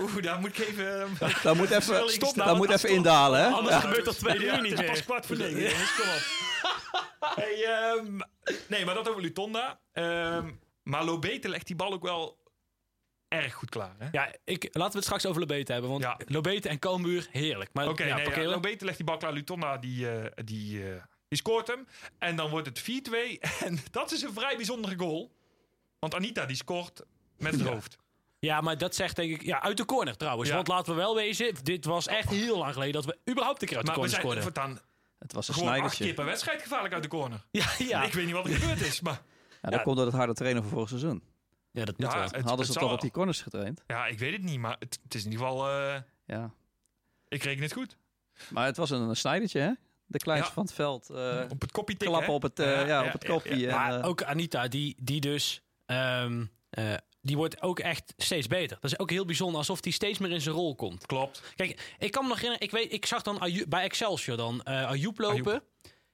oeh, 0.00 0.22
daar 0.22 0.40
moet 0.40 0.58
ik 0.58 0.66
even... 0.66 1.08
Dat 1.42 1.56
moet 1.56 1.70
even, 1.70 2.08
stop, 2.10 2.34
dat 2.34 2.56
moet 2.56 2.70
even 2.70 2.88
indalen, 2.88 3.40
hè? 3.40 3.46
Anders 3.46 3.74
Ja. 3.74 3.80
gebeurt 3.80 4.04
dat 4.04 4.18
twee 4.18 4.40
Ja, 4.40 4.56
uur 4.56 4.62
niet 4.62 4.70
het 4.70 4.80
is 4.80 4.86
pas 4.86 4.94
meer. 4.96 5.04
kwart 5.04 5.26
voor 5.26 5.36
negen. 5.36 5.60
jongens, 5.70 5.94
kom 5.94 6.08
op. 6.08 6.20
Hey, 7.36 7.64
ehm, 7.64 8.18
nee, 8.68 8.84
maar 8.84 8.94
dat 8.94 9.08
over 9.08 9.20
Lutonda. 9.22 9.80
Ehm, 9.92 10.50
maar 10.82 11.04
Lobete 11.04 11.48
legt 11.48 11.66
die 11.66 11.76
bal 11.76 11.92
ook 11.92 12.02
wel 12.02 12.38
erg 13.28 13.54
goed 13.54 13.68
klaar. 13.70 13.94
hè? 13.98 14.08
Ja, 14.12 14.34
ik, 14.44 14.62
laten 14.72 14.90
we 14.90 14.96
het 14.96 15.04
straks 15.04 15.26
over 15.26 15.40
Lobete 15.40 15.72
hebben. 15.72 15.90
Want 15.90 16.02
Ja. 16.02 16.18
Lobete 16.26 16.68
en 16.68 16.78
Cambuur, 16.78 17.26
heerlijk. 17.30 17.70
Maar 17.72 17.84
ja, 17.84 18.16
nee, 18.16 18.28
ja, 18.42 18.48
Lobete 18.48 18.84
legt 18.84 18.96
die 18.96 19.06
bal 19.06 19.16
klaar. 19.16 19.32
Lutonda 19.32 19.78
die, 19.78 20.10
eh, 20.10 20.44
die, 20.44 20.90
eh, 20.92 21.02
die 21.28 21.38
scoort 21.38 21.66
hem. 21.66 21.86
En 22.18 22.36
dan 22.36 22.50
wordt 22.50 22.66
het 22.66 22.78
4-2. 22.78 23.38
En 23.66 23.78
dat 23.90 24.12
is 24.12 24.22
een 24.22 24.32
vrij 24.32 24.56
bijzondere 24.56 24.98
goal. 24.98 25.32
Want 25.98 26.14
Anita 26.14 26.46
die 26.46 26.56
scoort 26.56 27.02
met 27.38 27.52
het 27.52 27.62
Ja. 27.62 27.70
hoofd. 27.72 27.96
Ja, 28.46 28.60
maar 28.60 28.78
dat 28.78 28.94
zegt 28.94 29.16
denk 29.16 29.30
ik... 29.32 29.42
Ja, 29.42 29.62
uit 29.62 29.76
de 29.76 29.84
corner 29.84 30.16
trouwens. 30.16 30.48
Ja. 30.48 30.54
Want 30.54 30.68
laten 30.68 30.92
we 30.94 30.98
wel 31.00 31.14
wezen, 31.14 31.54
dit 31.62 31.84
was 31.84 32.06
echt 32.06 32.28
heel 32.30 32.58
lang 32.58 32.72
geleden 32.72 32.92
dat 32.92 33.04
we 33.04 33.18
überhaupt 33.30 33.62
een 33.62 33.68
keer 33.68 33.76
uit 33.76 33.86
de 33.86 33.92
Maar 33.92 34.00
we 34.10 34.20
corner 34.20 34.82
Het 35.18 35.32
was 35.32 35.48
een 35.48 35.54
gewoon 35.54 35.68
acht 35.68 35.76
snijdertje. 35.78 36.04
keer 36.04 36.14
per 36.14 36.24
wedstrijd 36.24 36.62
gevaarlijk 36.62 36.94
uit 36.94 37.02
de 37.02 37.08
corner. 37.08 37.46
Ja, 37.50 37.66
ja. 37.78 38.02
Ik 38.04 38.12
weet 38.12 38.24
niet 38.24 38.34
wat 38.34 38.46
er 38.46 38.52
gebeurd 38.54 38.80
is, 38.80 39.00
maar 39.00 39.22
Ja, 39.50 39.58
dat 39.60 39.72
Ja. 39.72 39.82
komt 39.82 39.96
door 39.96 40.06
het 40.06 40.14
harde 40.14 40.34
trainen 40.34 40.62
van 40.62 40.70
vorig 40.72 40.88
seizoen. 40.88 41.22
ja, 41.70 41.84
dat 41.84 41.98
moet 41.98 42.12
Ja, 42.12 42.18
wel. 42.18 42.28
het- 42.30 42.40
Hadden 42.48 42.66
ze 42.66 42.72
toch 42.72 42.92
op 42.92 43.00
die 43.00 43.10
corners 43.10 43.42
getraind? 43.42 43.82
ja, 43.86 44.06
ik 44.06 44.18
weet 44.18 44.32
het 44.32 44.42
niet. 44.42 44.58
Maar 44.58 44.76
het, 44.78 44.98
het 45.02 45.14
is 45.14 45.24
in 45.24 45.30
ieder 45.30 45.46
geval, 45.46 45.68
eh, 45.68 46.00
Ja. 46.26 46.50
ik 47.28 47.42
reken 47.42 47.62
het 47.62 47.72
goed. 47.72 47.96
Maar 48.50 48.64
het 48.66 48.76
was 48.76 48.90
een, 48.90 49.00
een 49.00 49.16
snijdertje, 49.16 49.60
hè? 49.60 49.70
De 50.06 50.18
kleinste 50.18 50.48
Ja. 50.48 50.54
van 50.54 50.64
het 50.64 50.72
veld. 50.74 51.10
eh, 51.10 51.44
op 51.48 51.60
het 51.60 51.72
kopje 51.72 51.96
tikken. 51.96 52.06
klappen 52.06 52.28
hè? 52.28 52.34
op 52.34 52.42
het, 52.42 52.58
eh, 52.58 52.86
ja, 52.86 53.04
op 53.06 53.12
het 53.12 53.24
kopje. 53.24 53.56
ja. 53.58 53.68
en, 53.68 53.74
Maar 54.00 54.08
ook 54.08 54.22
Anita, 54.22 54.68
die, 54.68 54.96
die 55.00 55.20
dus... 55.20 55.62
ehm, 55.86 56.44
eh, 56.70 56.94
die 57.22 57.36
wordt 57.36 57.62
ook 57.62 57.78
echt 57.78 58.14
steeds 58.16 58.46
beter. 58.46 58.78
Dat 58.80 58.90
is 58.92 58.98
ook 58.98 59.10
heel 59.10 59.24
bijzonder, 59.24 59.58
alsof 59.58 59.80
die 59.80 59.92
steeds 59.92 60.18
meer 60.18 60.30
in 60.30 60.40
zijn 60.40 60.54
rol 60.54 60.74
komt. 60.74 61.06
Klopt. 61.06 61.42
Kijk, 61.56 61.94
ik 61.98 62.10
kan 62.10 62.22
me 62.22 62.28
nog 62.28 62.40
herinneren, 62.40 62.66
ik, 62.66 62.72
weet, 62.72 62.92
ik 62.92 63.06
zag 63.06 63.22
dan 63.22 63.64
bij 63.68 63.82
Excelsior 63.82 64.36
dan 64.36 64.62
eh 64.62 64.86
Ayoub 64.86 65.18
lopen. 65.18 65.46
Ayoub. 65.52 65.64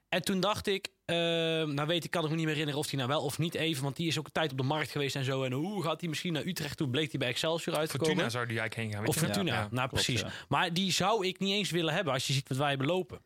En 0.09 0.23
toen 0.23 0.41
dacht 0.41 0.67
ik, 0.67 0.89
ehm, 1.05 1.75
nou 1.75 1.87
weet 1.87 2.05
ik, 2.05 2.11
kan 2.11 2.25
ik 2.25 2.31
me 2.31 2.35
niet 2.37 2.45
meer 2.45 2.55
herinneren 2.55 2.81
of 2.81 2.89
hij 2.91 2.97
nou 2.99 3.09
wel 3.11 3.23
of 3.23 3.39
niet 3.39 3.55
even, 3.55 3.83
want 3.83 3.97
die 3.97 4.07
is 4.07 4.19
ook 4.19 4.27
een 4.27 4.33
tijd 4.33 4.51
op 4.51 4.57
de 4.57 4.63
markt 4.63 4.91
geweest 4.91 5.17
en 5.17 5.25
zo. 5.25 5.43
En 5.45 5.53
hoe 5.53 5.83
gaat 5.83 6.01
hij 6.01 6.09
misschien 6.09 6.33
naar 6.33 6.45
Utrecht 6.47 6.77
toe? 6.77 6.89
Bleek 6.89 7.11
hij 7.11 7.19
bij 7.19 7.29
Excelsior 7.29 7.77
uit 7.77 7.91
te 7.91 7.97
Fortuna 7.99 8.29
zou 8.29 8.47
die 8.47 8.59
eigenlijk 8.59 8.75
heen 8.75 8.99
gaan. 8.99 9.09
Of? 9.09 9.17
Fortuna, 9.17 9.55
Ja. 9.55 9.61
nou 9.61 9.89
klopt, 9.89 9.93
precies. 10.05 10.21
ja. 10.21 10.31
Maar 10.49 10.73
die 10.73 10.93
zou 10.93 11.27
ik 11.27 11.39
niet 11.39 11.53
eens 11.53 11.71
willen 11.71 11.95
hebben 11.95 12.13
als 12.13 12.27
je 12.27 12.33
ziet 12.33 12.49
wat 12.49 12.59
wij 12.59 12.69
hebben 12.69 12.87
lopen. 12.87 13.21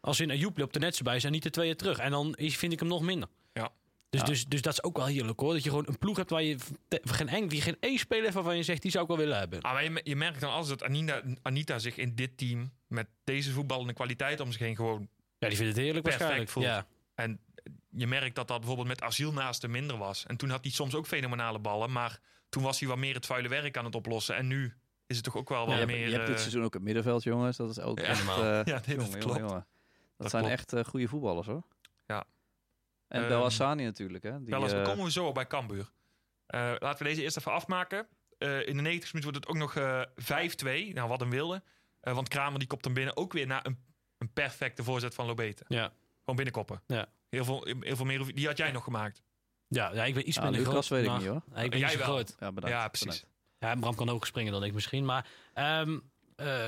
Als 0.00 0.20
in 0.20 0.30
Ayoub 0.30 0.58
loopt 0.58 0.74
er 0.74 0.80
net 0.80 0.96
zo 0.96 1.02
bij, 1.02 1.20
zijn 1.20 1.32
niet 1.32 1.42
de 1.42 1.50
tweeën 1.50 1.76
terug. 1.76 1.98
En 1.98 2.10
dan 2.10 2.34
vind 2.38 2.72
ik 2.72 2.78
hem 2.78 2.88
nog 2.88 3.02
minder. 3.02 3.28
Ja. 4.20 4.26
Dus, 4.26 4.28
Ja. 4.28 4.34
Dus, 4.34 4.44
dus 4.46 4.62
dat 4.62 4.72
is 4.72 4.82
ook 4.82 4.96
wel 4.96 5.06
heerlijk 5.06 5.40
hoor. 5.40 5.52
Dat 5.52 5.62
je 5.62 5.68
gewoon 5.68 5.84
een 5.88 5.98
ploeg 5.98 6.16
hebt 6.16 6.30
waar 6.30 6.42
je 6.42 6.56
te- 6.88 7.00
geen, 7.04 7.28
eng, 7.28 7.48
die 7.48 7.60
geen 7.60 7.76
één 7.80 7.98
speler 7.98 8.22
heeft 8.22 8.34
waarvan 8.34 8.56
je 8.56 8.62
zegt, 8.62 8.82
die 8.82 8.90
zou 8.90 9.02
ik 9.02 9.08
wel 9.10 9.18
willen 9.18 9.38
hebben. 9.38 9.60
Ah, 9.62 9.72
maar 9.72 9.84
je, 9.84 10.00
je 10.04 10.16
merkt 10.16 10.40
dan 10.40 10.52
alles 10.52 10.68
dat 10.68 10.82
Anita, 10.82 11.22
Anita 11.42 11.78
zich 11.78 11.96
in 11.96 12.14
dit 12.14 12.36
team 12.38 12.72
met 12.86 13.06
deze 13.24 13.50
voetballende 13.52 13.92
kwaliteit 13.92 14.40
om 14.40 14.52
zich 14.52 14.60
heen 14.60 14.76
gewoon. 14.76 15.08
Ja, 15.38 15.48
die 15.48 15.56
vindt 15.56 15.72
het 15.74 15.82
heerlijk 15.84 16.04
Perfect 16.04 16.22
waarschijnlijk. 16.22 16.50
voelt. 16.50 16.66
Ja. 16.66 16.86
En 17.14 17.38
je 17.90 18.06
merkt 18.06 18.34
dat 18.34 18.48
dat 18.48 18.58
bijvoorbeeld 18.58 18.88
met 18.88 19.02
asielnaasten 19.02 19.70
minder 19.70 19.96
was. 19.98 20.26
En 20.26 20.36
toen 20.36 20.50
had 20.50 20.62
hij 20.64 20.72
soms 20.72 20.94
ook 20.94 21.06
fenomenale 21.06 21.58
ballen, 21.58 21.92
maar 21.92 22.20
toen 22.48 22.62
was 22.62 22.80
hij 22.80 22.88
wat 22.88 22.98
meer 22.98 23.14
het 23.14 23.26
vuile 23.26 23.48
werk 23.48 23.76
aan 23.76 23.84
het 23.84 23.94
oplossen. 23.94 24.36
En 24.36 24.46
nu 24.46 24.72
is 25.06 25.16
het 25.16 25.24
toch 25.24 25.36
ook 25.36 25.48
wel 25.48 25.58
Ja, 25.60 25.64
wat 25.66 25.74
je, 25.74 25.80
hebt, 25.80 25.92
meer. 25.92 26.06
je 26.08 26.12
hebt 26.14 26.26
dit 26.26 26.34
eh, 26.34 26.40
seizoen 26.40 26.64
ook 26.64 26.74
het 26.74 26.82
middenveld, 26.82 27.22
jongens. 27.22 27.56
Dat 27.56 27.70
is 27.70 27.80
ook 27.80 27.98
Ja, 27.98 28.04
echt... 28.04 28.20
eh, 28.28 28.36
ja, 28.36 28.62
nee, 28.64 28.64
dat 28.64 28.84
jongen, 28.86 29.08
klopt. 29.10 29.22
jongen, 29.22 29.38
jongen. 29.40 29.54
Dat, 29.54 29.66
Dat 30.16 30.30
zijn 30.30 30.42
klopt. 30.44 30.58
echt 30.58 30.72
eh, 30.72 30.84
goede 30.84 31.08
voetballers, 31.08 31.46
hoor. 31.46 31.62
Ja. 32.06 32.24
En 33.08 33.28
Belhassani 33.28 33.84
natuurlijk, 33.84 34.24
hè. 34.24 34.38
Die, 34.42 34.50
dan 34.50 34.68
eh, 34.70 34.82
komen 34.84 35.04
we 35.04 35.10
zo 35.10 35.26
op 35.26 35.34
bij 35.34 35.46
Cambuur. 35.46 35.90
Eh, 36.46 36.72
laten 36.78 36.98
we 37.02 37.04
deze 37.08 37.22
eerst 37.22 37.36
even 37.36 37.52
afmaken. 37.52 38.06
Eh, 38.38 38.66
in 38.66 38.76
de 38.76 38.82
90 38.82 39.12
minuut 39.12 39.30
wordt 39.30 39.38
het 39.38 39.48
ook 39.48 39.62
nog 39.62 39.76
eh 39.76 40.02
5-2. 40.90 40.92
Nou, 40.94 41.08
wat 41.08 41.20
een 41.20 41.30
wilde. 41.30 41.62
Eh, 42.00 42.14
want 42.14 42.28
Kramer 42.28 42.58
die 42.58 42.68
kopt 42.68 42.84
hem 42.84 42.94
binnen 42.94 43.16
ook 43.16 43.32
weer 43.32 43.46
naar 43.46 43.66
een, 43.66 43.78
een 44.18 44.32
perfecte 44.32 44.82
voorzet 44.84 45.14
van 45.14 45.26
Lobete. 45.26 45.64
Ja. 45.68 45.92
Gewoon 46.18 46.36
binnenkoppen. 46.36 46.82
Ja. 46.86 47.06
Heel 47.28 47.44
veel, 47.44 47.66
heel 47.80 47.96
veel 47.96 48.04
meer. 48.04 48.34
Die 48.34 48.46
had 48.46 48.56
jij 48.56 48.72
nog 48.72 48.84
gemaakt. 48.84 49.22
Ja, 49.68 49.90
ja, 49.94 50.04
ik 50.04 50.14
ben 50.14 50.28
iets 50.28 50.36
Ja, 50.36 50.42
minder 50.42 50.60
Lucas 50.60 50.74
groot. 50.86 50.88
weet 50.88 51.02
ik 51.02 51.08
maar- 51.08 51.18
niet, 51.18 51.28
hoor. 51.28 51.42
Ja, 51.54 51.62
ik 51.62 51.70
ben 51.70 51.78
Jij 51.78 51.96
wel. 51.96 52.06
groot. 52.06 52.36
ja, 52.38 52.52
bedankt. 52.52 52.76
ja, 52.76 52.88
precies. 52.88 53.06
bedankt. 53.06 53.32
Ja, 53.58 53.74
Bram 53.74 53.94
kan 53.94 54.08
hoger 54.08 54.26
springen 54.26 54.52
dan 54.52 54.64
ik 54.64 54.72
misschien. 54.72 55.04
Maar 55.04 55.26
ehm, 55.54 55.98
eh, 56.36 56.66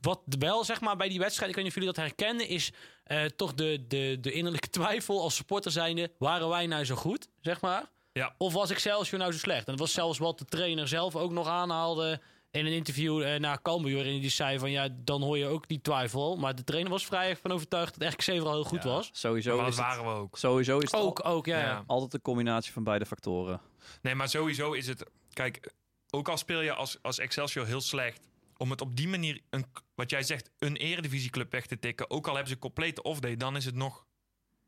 wat 0.00 0.20
wel, 0.38 0.64
zeg 0.64 0.80
maar, 0.80 0.96
bij 0.96 1.08
die 1.08 1.18
wedstrijd, 1.18 1.50
ik 1.50 1.56
weet 1.56 1.64
niet 1.64 1.74
of 1.76 1.80
jullie 1.82 1.94
dat 1.96 2.04
herkennen, 2.04 2.48
is 2.48 2.72
eh, 3.04 3.24
toch 3.24 3.54
de, 3.54 3.84
de, 3.88 4.18
de 4.20 4.32
innerlijke 4.32 4.68
twijfel 4.80 5.20
als 5.22 5.34
supporter 5.34 5.70
zijnde. 5.70 6.10
Waren 6.18 6.48
wij 6.48 6.66
nou 6.66 6.84
zo 6.84 6.94
goed, 6.94 7.28
zeg 7.40 7.60
maar? 7.60 7.90
Ja. 8.12 8.34
Of 8.38 8.52
was 8.52 8.70
Excelsior 8.70 9.18
nou 9.20 9.32
zo 9.32 9.38
slecht? 9.38 9.58
En 9.66 9.70
dat 9.72 9.78
was 9.78 9.92
zelfs 9.92 10.18
wat 10.18 10.38
de 10.38 10.44
trainer 10.44 10.88
zelf 10.88 11.16
ook 11.16 11.30
nog 11.30 11.46
aanhaalde 11.48 12.20
in 12.50 12.66
een 12.66 12.72
interview 12.72 13.20
uh, 13.22 13.34
na 13.36 13.58
Cambuur. 13.62 13.98
En 14.06 14.20
die 14.20 14.30
zei 14.30 14.58
van, 14.58 14.70
ja, 14.70 14.88
dan 15.04 15.22
hoor 15.22 15.38
je 15.38 15.46
ook 15.46 15.68
die 15.68 15.80
twijfel. 15.80 16.36
Maar 16.36 16.54
de 16.54 16.64
trainer 16.64 16.90
was 16.92 17.06
vrij 17.06 17.36
van 17.36 17.50
overtuigd 17.52 17.98
dat 17.98 18.12
RKC 18.12 18.22
vooral 18.24 18.52
heel 18.52 18.64
goed 18.64 18.82
Ja, 18.82 18.88
was. 18.88 19.10
Sowieso 19.12 19.56
maar 19.56 19.68
is 19.68 19.76
dat 19.76 19.84
het, 19.86 19.96
waren 19.96 20.14
we 20.14 20.20
ook. 20.20 20.38
sowieso 20.38 20.78
is 20.78 20.90
het 20.90 21.00
al- 21.00 21.06
Ook, 21.06 21.24
ook, 21.24 21.46
ja. 21.46 21.84
altijd 21.86 22.14
een 22.14 22.22
combinatie 22.22 22.72
van 22.72 22.84
beide 22.84 23.06
factoren. 23.06 23.60
Nee, 24.02 24.14
maar 24.14 24.28
sowieso 24.28 24.72
is 24.72 24.86
het... 24.86 25.04
Kijk, 25.32 25.72
ook 26.10 26.28
al 26.28 26.36
speel 26.36 26.60
je 26.60 26.72
als, 26.72 26.98
als 27.02 27.18
Excelsior 27.18 27.66
heel 27.66 27.80
slecht... 27.80 28.28
om 28.60 28.70
het 28.70 28.80
op 28.80 28.96
die 28.96 29.08
manier, 29.08 29.40
een, 29.50 29.64
wat 29.94 30.10
jij 30.10 30.22
zegt, 30.22 30.50
een 30.58 30.76
eredivisieclub 30.76 31.52
weg 31.52 31.66
te 31.66 31.78
tikken... 31.78 32.10
ook 32.10 32.26
al 32.26 32.30
hebben 32.32 32.48
ze 32.48 32.54
een 32.54 32.60
complete 32.60 33.02
off-day, 33.02 33.36
dan 33.36 33.56
is 33.56 33.64
het 33.64 33.74
nog 33.74 34.06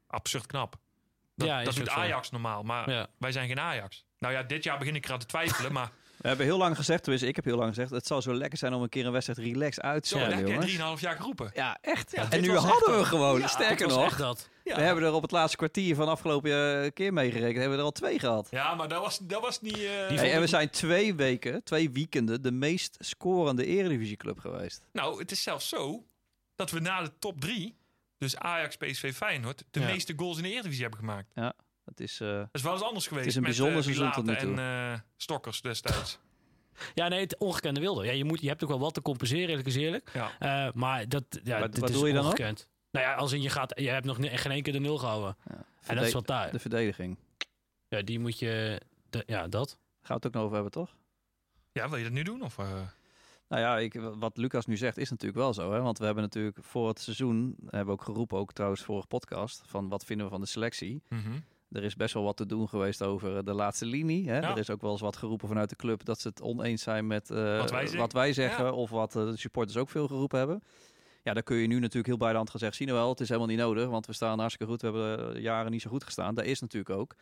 absurd 0.07 0.47
knap. 0.47 0.77
Dat, 1.37 1.49
Ja, 1.49 1.59
is 1.59 1.65
dat 1.65 1.75
doet 1.75 1.89
zo. 1.89 1.93
Ajax 1.93 2.31
normaal, 2.31 2.63
maar 2.63 2.91
Ja. 2.91 3.09
wij 3.19 3.33
zijn 3.33 3.49
geen 3.49 3.61
Ajax. 3.61 4.05
Nou 4.19 4.35
ja, 4.35 4.43
dit 4.43 4.65
jaar 4.65 4.79
begin 4.79 4.95
ik 4.95 5.05
eraan 5.05 5.19
te 5.19 5.27
twijfelen, 5.27 5.73
maar 5.79 5.91
We 6.23 6.29
hebben 6.29 6.47
heel 6.47 6.59
lang 6.59 6.77
gezegd, 6.77 7.01
tenminste 7.03 7.29
ik 7.29 7.37
heb 7.37 7.45
heel 7.45 7.57
lang 7.57 7.69
gezegd, 7.69 7.91
het 7.91 8.07
zou 8.07 8.21
zo 8.21 8.35
lekker 8.35 8.59
zijn 8.59 8.73
om 8.75 8.83
een 8.83 8.89
keer 8.89 9.07
een 9.07 9.13
wedstrijd 9.13 9.39
relaxed 9.39 9.83
uit 9.85 10.09
te 10.09 10.19
lekker, 10.19 10.49
jongens. 10.49 10.73
3,5 10.77 11.01
jaar 11.01 11.17
geroepen. 11.17 11.51
Ja, 11.55 11.79
echt. 11.81 12.11
Ja, 12.13 12.31
en 12.31 12.41
nu 12.41 12.57
hadden 12.57 12.99
we 12.99 13.05
gewoon. 13.05 13.41
Ja, 13.41 13.47
Sterker 13.47 13.89
nog, 13.89 14.17
dat. 14.17 14.49
Ja. 14.65 14.75
we 14.77 14.83
hebben 14.83 15.05
er 15.05 15.13
op 15.13 15.23
het 15.23 15.31
laatste 15.31 15.57
kwartier 15.57 15.95
van 15.95 16.09
afgelopen 16.09 16.83
eh, 16.85 16.91
keer 16.95 17.13
meegerekend, 17.13 17.55
hebben 17.57 17.71
we 17.73 17.79
er 17.79 17.83
al 17.85 17.91
twee 17.93 18.19
gehad. 18.19 18.49
Ja, 18.51 18.75
maar 18.75 18.89
dat 18.89 19.01
was, 19.03 19.19
dat 19.19 19.41
was 19.43 19.61
niet... 19.61 19.77
eh, 19.79 20.09
Hey, 20.09 20.33
en 20.33 20.41
we 20.41 20.47
zijn 20.47 20.71
twee 20.71 21.15
weken, 21.15 21.63
twee 21.65 21.91
weekenden, 21.91 22.43
de 22.43 22.53
meest 22.53 22.97
scorende 23.01 23.67
eredivisieclub 23.67 24.39
geweest. 24.39 24.87
Nou, 24.93 25.19
het 25.19 25.31
is 25.31 25.43
zelfs 25.43 25.69
zo 25.69 26.05
dat 26.57 26.71
we 26.71 26.81
na 26.81 27.03
de 27.03 27.11
top 27.19 27.41
3, 27.41 27.77
dus 28.19 28.37
Ajax, 28.37 28.77
PSV, 28.77 29.15
Feyenoord... 29.15 29.65
de 29.71 29.81
Ja. 29.81 29.87
meeste 29.87 30.13
goals 30.17 30.37
in 30.37 30.43
de 30.43 30.51
Eredivisie 30.51 30.83
hebben 30.83 31.01
gemaakt. 31.01 31.31
Het 31.99 32.01
is, 32.01 32.21
eh, 32.21 32.29
Dat 32.29 32.49
is 32.53 32.63
wel 32.63 32.73
eens 32.73 32.83
anders 32.83 33.07
geweest. 33.07 33.27
is 33.27 33.35
een 33.35 33.43
met, 33.43 33.51
bijzonder 33.51 33.77
eh, 33.79 33.83
seizoen 33.85 34.13
tot 34.13 34.25
nu 34.25 34.37
toe. 34.37 34.51
en 34.55 34.93
eh, 34.93 34.99
Stokkers 35.17 35.61
destijds. 35.61 36.19
Ja, 36.95 37.09
nee, 37.09 37.21
het 37.21 37.39
ongekende 37.39 37.81
wilde. 37.81 38.05
Ja, 38.05 38.13
je, 38.13 38.25
moet, 38.25 38.41
je 38.41 38.49
hebt 38.49 38.63
ook 38.63 38.69
wel 38.69 38.79
wat 38.79 38.95
te 38.95 39.03
compenseren, 39.03 39.49
eerlijk 39.49 39.67
is 39.67 39.77
eerlijk. 39.77 40.11
Ja. 40.13 40.31
Eh, 40.39 40.73
maar 40.75 41.09
dat, 41.09 41.25
ja, 41.45 41.61
Wat- 41.61 41.73
dit 41.73 41.81
wat 41.81 41.91
is 41.91 41.97
doe 41.97 42.07
je 42.09 42.13
dan 42.15 42.23
ook? 42.25 42.29
ongekend. 42.31 42.69
Nou 42.91 43.07
ja, 43.07 43.15
als 43.15 43.33
in 43.33 43.43
je 43.43 43.49
gaat, 43.51 43.73
je 43.81 43.89
hebt 43.89 44.07
nog 44.07 44.17
geen 44.17 44.51
één 44.51 44.63
keer 44.63 44.73
de 44.73 44.79
nul 44.81 44.99
gehouden. 44.99 45.37
ja, 45.51 45.65
En 45.87 45.97
dat 45.97 46.05
is 46.07 46.13
wat 46.13 46.27
daar. 46.27 46.53
de 46.53 46.59
verdediging. 46.59 47.19
Ja, 47.89 48.03
die 48.03 48.19
moet 48.19 48.39
je, 48.39 48.81
de, 49.11 49.23
ja, 49.27 49.49
dat. 49.49 49.69
Gaan 49.69 49.79
we 50.03 50.15
het 50.15 50.27
ook 50.27 50.33
nog 50.33 50.43
over 50.43 50.55
hebben, 50.55 50.73
toch? 50.73 50.97
ja, 51.73 51.89
wil 51.89 51.99
je 51.99 52.05
dat 52.05 52.13
nu 52.13 52.23
doen? 52.23 52.43
Of, 52.43 52.59
eh? 52.59 52.67
Nou 53.49 53.63
ja, 53.63 53.79
ik, 53.79 53.95
wat 54.15 54.37
Lucas 54.37 54.67
nu 54.67 54.77
zegt 54.77 54.97
is 54.99 55.11
natuurlijk 55.11 55.39
wel 55.41 55.55
zo. 55.55 55.73
Hè? 55.73 55.81
Want 55.81 55.99
we 55.99 56.05
hebben 56.05 56.23
natuurlijk 56.23 56.57
voor 56.61 56.89
het 56.89 57.01
seizoen, 57.01 57.57
hebben 57.61 57.87
we 57.87 57.93
ook 57.93 58.03
geroepen, 58.05 58.39
ook 58.39 58.53
trouwens 58.53 58.83
vorige 58.83 59.07
podcast, 59.07 59.63
van 59.67 59.89
wat 59.89 60.05
vinden 60.05 60.27
we 60.27 60.33
van 60.33 60.41
de 60.41 60.47
selectie. 60.47 61.03
mhm. 61.09 61.39
Er 61.73 61.85
is 61.85 61.97
best 61.97 62.15
wel 62.15 62.23
wat 62.23 62.37
te 62.37 62.47
doen 62.47 62.69
geweest 62.69 63.03
over 63.03 63.37
eh, 63.37 63.45
de 63.45 63.53
laatste 63.53 63.87
linie. 63.87 64.29
Hè? 64.29 64.39
Ja. 64.39 64.51
Er 64.51 64.59
is 64.59 64.71
ook 64.71 64.81
wel 64.81 64.91
eens 64.91 65.01
wat 65.01 65.17
geroepen 65.17 65.49
vanuit 65.49 65.69
de 65.69 65.77
club 65.77 66.05
dat 66.05 66.21
ze 66.21 66.29
het 66.29 66.41
oneens 66.43 66.83
zijn 66.83 67.07
met 67.07 67.31
eh, 67.31 67.59
Wat 67.59 67.71
wij 67.71 67.81
zeggen. 67.81 67.99
wat 67.99 68.13
wij 68.13 68.33
zeggen. 68.33 68.65
Ja. 68.65 68.73
Of 68.73 68.91
wat 68.91 69.17
eh, 69.17 69.25
de 69.25 69.37
supporters 69.37 69.77
ook 69.77 69.89
veel 69.91 70.07
geroepen 70.07 70.39
hebben. 70.39 70.63
Ja, 71.23 71.33
daar 71.33 71.43
kun 71.43 71.57
je 71.57 71.67
nu 71.67 71.79
natuurlijk 71.79 72.07
heel 72.07 72.17
bij 72.17 72.31
de 72.31 72.37
hand 72.37 72.51
gezegd 72.51 72.77
zien. 72.77 72.93
wel, 72.93 73.09
het 73.09 73.21
is 73.21 73.29
helemaal 73.29 73.49
niet 73.51 73.59
nodig, 73.59 73.89
want 73.89 74.07
we 74.07 74.13
staan 74.13 74.39
hartstikke 74.39 74.73
goed. 74.73 74.83
We 74.83 74.87
hebben 74.89 75.41
jaren 75.41 75.71
niet 75.71 75.83
zo 75.83 75.91
goed 75.91 76.05
gestaan. 76.05 76.35
Dat 76.35 76.45
is 76.45 76.61
natuurlijk 76.61 76.97
ook. 76.99 77.15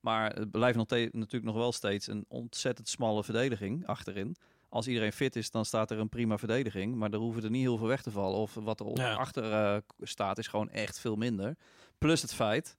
Maar 0.00 0.34
het 0.34 0.50
blijft 0.50 0.76
nog 0.76 0.88
natuurlijk 0.90 1.44
nog 1.44 1.54
wel 1.54 1.72
steeds 1.72 2.06
een 2.06 2.24
ontzettend 2.28 2.88
smalle 2.88 3.24
verdediging 3.24 3.86
achterin. 3.86 4.36
Als 4.68 4.86
iedereen 4.88 5.12
fit 5.12 5.36
is, 5.36 5.50
dan 5.50 5.64
staat 5.64 5.90
er 5.90 5.98
een 5.98 6.08
prima 6.08 6.38
verdediging. 6.38 6.94
Maar 6.94 7.10
er 7.10 7.18
hoeven 7.18 7.42
er 7.44 7.50
niet 7.50 7.62
heel 7.62 7.76
veel 7.78 7.86
weg 7.86 8.02
te 8.02 8.10
vallen. 8.10 8.38
Of 8.38 8.54
wat 8.54 8.80
er 8.80 8.86
Ja. 8.94 9.14
achter 9.14 9.82
staat, 10.00 10.38
is 10.38 10.46
gewoon 10.48 10.70
echt 10.70 10.98
veel 11.00 11.16
minder. 11.16 11.56
Plus 11.98 12.22
het 12.22 12.34
feit, 12.34 12.76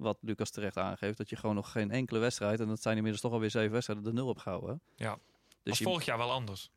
wat 0.00 0.18
Lucas 0.20 0.50
terecht 0.50 0.76
aangeeft, 0.76 1.18
dat 1.18 1.28
je 1.28 1.36
gewoon 1.36 1.54
nog 1.54 1.72
geen 1.72 1.90
enkele 1.90 2.18
wedstrijd, 2.18 2.60
en 2.60 2.68
dat 2.68 2.82
zijn 2.82 2.96
inmiddels 2.96 3.22
toch 3.22 3.32
alweer 3.32 3.50
zeven 3.50 3.72
wedstrijden, 3.72 4.04
de 4.04 4.12
nul 4.12 4.26
hebt 4.26 4.40
gehouden. 4.40 4.80
Ja. 4.96 5.18
Dus 5.62 5.78
je, 5.78 5.84
vorig 5.84 6.04
jaar 6.04 6.18
wel 6.18 6.30
anders. 6.30 6.70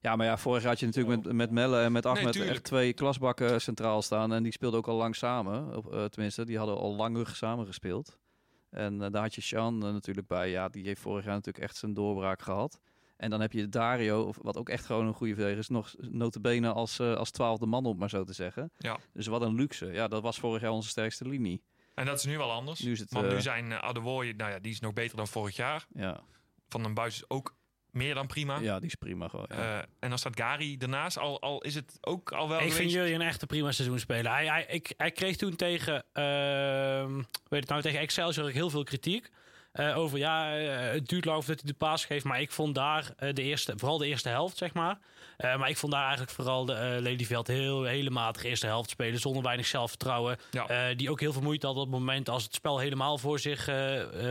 ja, 0.00 0.16
maar 0.16 0.26
ja, 0.26 0.38
vorig 0.38 0.62
jaar 0.62 0.70
had 0.70 0.80
je 0.80 0.86
natuurlijk 0.86 1.24
met, 1.24 1.32
met 1.32 1.50
Melle 1.50 1.80
en 1.80 1.92
met 1.92 2.06
Ahmed 2.06 2.40
echt 2.40 2.64
twee 2.64 2.92
klasbakken 2.92 3.60
centraal 3.60 4.02
staan. 4.02 4.32
En 4.32 4.42
die 4.42 4.52
speelden 4.52 4.78
ook 4.78 4.88
al 4.88 4.96
lang 4.96 5.16
samen. 5.16 5.72
Eh, 5.72 6.04
tenminste, 6.04 6.44
die 6.44 6.58
hadden 6.58 6.76
al 6.76 6.94
langer 6.94 7.26
samen 7.26 7.66
gespeeld. 7.66 8.18
En 8.70 9.02
eh, 9.02 9.10
daar 9.10 9.22
had 9.22 9.34
je 9.34 9.40
Sean 9.40 9.86
eh, 9.86 9.92
natuurlijk 9.92 10.26
bij. 10.26 10.50
Ja, 10.50 10.68
die 10.68 10.86
heeft 10.86 11.00
vorig 11.00 11.24
jaar 11.24 11.34
natuurlijk 11.34 11.64
echt 11.64 11.76
zijn 11.76 11.94
doorbraak 11.94 12.42
gehad. 12.42 12.80
En 13.16 13.30
dan 13.30 13.40
heb 13.40 13.52
je 13.52 13.68
Dario, 13.68 14.22
of 14.22 14.38
wat 14.42 14.56
ook 14.56 14.68
echt 14.68 14.86
gewoon 14.86 15.06
een 15.06 15.14
goede 15.14 15.34
verdediger 15.34 15.62
is, 15.62 15.68
nog 15.68 15.94
notabene 15.98 16.72
als, 16.72 17.00
als 17.00 17.30
twaalfde 17.30 17.66
man 17.66 17.84
op, 17.84 17.98
maar 17.98 18.10
zo 18.10 18.24
te 18.24 18.32
zeggen. 18.32 18.70
Ja. 18.78 18.98
Dus 19.12 19.26
wat 19.26 19.42
een 19.42 19.54
luxe. 19.54 19.86
Ja, 19.86 20.08
dat 20.08 20.22
was 20.22 20.38
vorig 20.38 20.62
jaar 20.62 20.70
onze 20.70 20.88
sterkste 20.88 21.28
linie. 21.28 21.62
En 21.96 22.06
dat 22.06 22.18
is 22.18 22.24
nu 22.24 22.36
wel 22.36 22.52
anders. 22.52 22.80
Nu 22.80 22.92
is 22.92 22.98
het, 22.98 23.12
Want 23.12 23.26
eh, 23.26 23.32
nu 23.32 23.40
zijn 23.40 23.70
uh, 23.70 23.78
Adewoye, 23.78 24.34
nou 24.34 24.50
ja, 24.50 24.58
die 24.58 24.72
is 24.72 24.80
nog 24.80 24.92
beter 24.92 25.16
dan 25.16 25.28
vorig 25.28 25.56
jaar. 25.56 25.86
Ja, 25.94 26.20
Van 26.68 26.82
den 26.82 26.94
Buis 26.94 27.14
is 27.14 27.30
ook 27.30 27.54
meer 27.90 28.14
dan 28.14 28.26
prima. 28.26 28.58
ja 28.58 28.78
die 28.78 28.88
is 28.88 28.94
prima 28.94 29.28
gewoon. 29.28 29.46
ja. 29.48 29.78
Eh, 29.78 29.84
en 30.00 30.08
dan 30.08 30.18
staat 30.18 30.40
Gary 30.40 30.76
ernaast. 30.78 31.18
Al, 31.18 31.40
al 31.40 31.62
is 31.62 31.74
het 31.74 31.98
ook 32.00 32.32
al 32.32 32.48
wel 32.48 32.60
ik 32.60 32.72
vind 32.72 32.92
jullie 32.92 33.14
een 33.14 33.20
echte 33.20 33.46
prima 33.46 33.72
seizoen 33.72 33.98
spelen. 33.98 34.32
Hij, 34.32 34.46
hij, 34.46 34.66
ik, 34.68 34.92
hij 34.96 35.10
kreeg 35.10 35.36
toen 35.36 35.56
tegen, 35.56 36.04
ehm, 36.12 37.14
weet 37.48 37.60
het 37.60 37.68
nou, 37.68 37.82
tegen 37.82 38.00
Excelsior 38.00 38.50
heel 38.50 38.70
veel 38.70 38.84
kritiek. 38.84 39.30
Eh, 39.76 39.98
over 39.98 40.18
ja, 40.18 40.58
eh, 40.58 40.92
het 40.92 41.08
duurt 41.08 41.24
lang 41.24 41.44
voordat 41.44 41.62
hij 41.62 41.72
de 41.72 41.78
paas 41.78 42.04
geeft. 42.04 42.24
Maar 42.24 42.40
ik 42.40 42.50
vond 42.50 42.74
daar 42.74 43.12
eh, 43.16 43.34
de 43.34 43.42
eerste, 43.42 43.72
vooral 43.76 43.98
de 43.98 44.06
eerste 44.06 44.28
helft, 44.28 44.56
zeg 44.56 44.74
maar. 44.74 44.98
Maar 45.36 45.68
ik 45.68 45.76
vond 45.76 45.92
daar 45.92 46.02
eigenlijk 46.02 46.32
vooral 46.32 46.64
de 46.64 46.98
Lelyveld 47.00 47.46
heel 47.46 47.84
hele 47.84 48.10
matige 48.10 48.48
eerste 48.48 48.66
helft 48.66 48.90
spelen. 48.90 49.20
Zonder 49.20 49.42
weinig 49.42 49.66
zelfvertrouwen. 49.66 50.36
Ja. 50.50 50.94
Die 50.94 51.10
ook 51.10 51.20
heel 51.20 51.32
veel 51.32 51.42
moeite 51.42 51.66
had 51.66 51.76
op 51.76 51.82
het 51.82 51.90
moment 51.90 52.28
als 52.28 52.42
het 52.42 52.54
spel 52.54 52.78
helemaal 52.78 53.18
voor 53.18 53.38
zich 53.38 53.70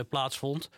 plaatsvond. 0.08 0.70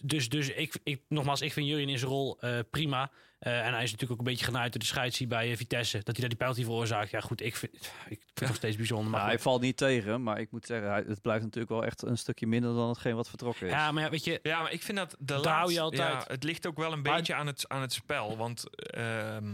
Dus 0.00 0.28
dus 0.28 0.48
ik, 0.48 0.74
ik, 0.82 1.00
nogmaals, 1.08 1.40
ik 1.40 1.52
vind 1.52 1.66
Jurjen 1.66 1.88
in 1.88 1.98
zijn 1.98 2.10
rol 2.10 2.38
prima. 2.70 3.10
Eh, 3.42 3.66
en 3.66 3.72
hij 3.72 3.82
is 3.82 3.90
natuurlijk 3.90 4.12
ook 4.20 4.26
een 4.26 4.32
beetje 4.32 4.44
genaaid 4.44 4.72
door 4.72 4.80
de 4.80 4.86
scheidsie 4.86 5.26
bij 5.26 5.50
eh, 5.50 5.56
Vitesse. 5.56 5.96
Dat 5.96 6.06
hij 6.06 6.14
daar 6.20 6.28
die 6.28 6.38
penalty 6.38 6.62
veroorzaakt. 6.64 7.10
Ja 7.10 7.20
goed, 7.20 7.40
ik 7.42 7.56
vind, 7.56 7.72
ik 7.74 7.82
vind 8.08 8.20
het 8.34 8.46
nog 8.48 8.56
steeds 8.56 8.76
bijzonder. 8.76 9.10
Maar 9.10 9.24
hij 9.24 9.38
valt 9.38 9.60
niet 9.60 9.76
tegen, 9.76 10.22
maar 10.22 10.40
ik 10.40 10.50
moet 10.50 10.66
zeggen, 10.66 10.92
het 10.92 11.22
blijft 11.22 11.42
natuurlijk 11.44 11.72
wel 11.72 11.84
echt 11.84 12.02
een 12.02 12.18
stukje 12.18 12.46
minder 12.46 12.74
dan 12.74 12.88
hetgeen 12.88 13.14
wat 13.14 13.28
vertrokken 13.28 13.66
is. 13.66 13.72
ja, 13.72 13.92
maar 13.92 14.02
ja, 14.02 14.10
weet 14.10 14.24
je, 14.24 14.40
Ja, 14.42 14.62
maar 14.62 14.72
ik 14.72 14.82
vind 14.82 14.98
dat 14.98 15.10
de 15.10 15.16
Daar 15.24 15.36
laatste, 15.36 15.52
hou 15.58 15.72
je 15.72 15.80
altijd. 15.80 16.24
Ja, 16.24 16.32
het 16.32 16.44
ligt 16.44 16.66
ook 16.66 16.76
wel 16.76 16.92
een 16.92 17.02
Maar- 17.02 17.16
beetje 17.16 17.34
aan 17.34 17.46
het, 17.46 17.68
aan 17.68 17.80
het 17.80 17.92
spel. 17.92 18.36
Want 18.36 18.64
ehm, 18.76 19.46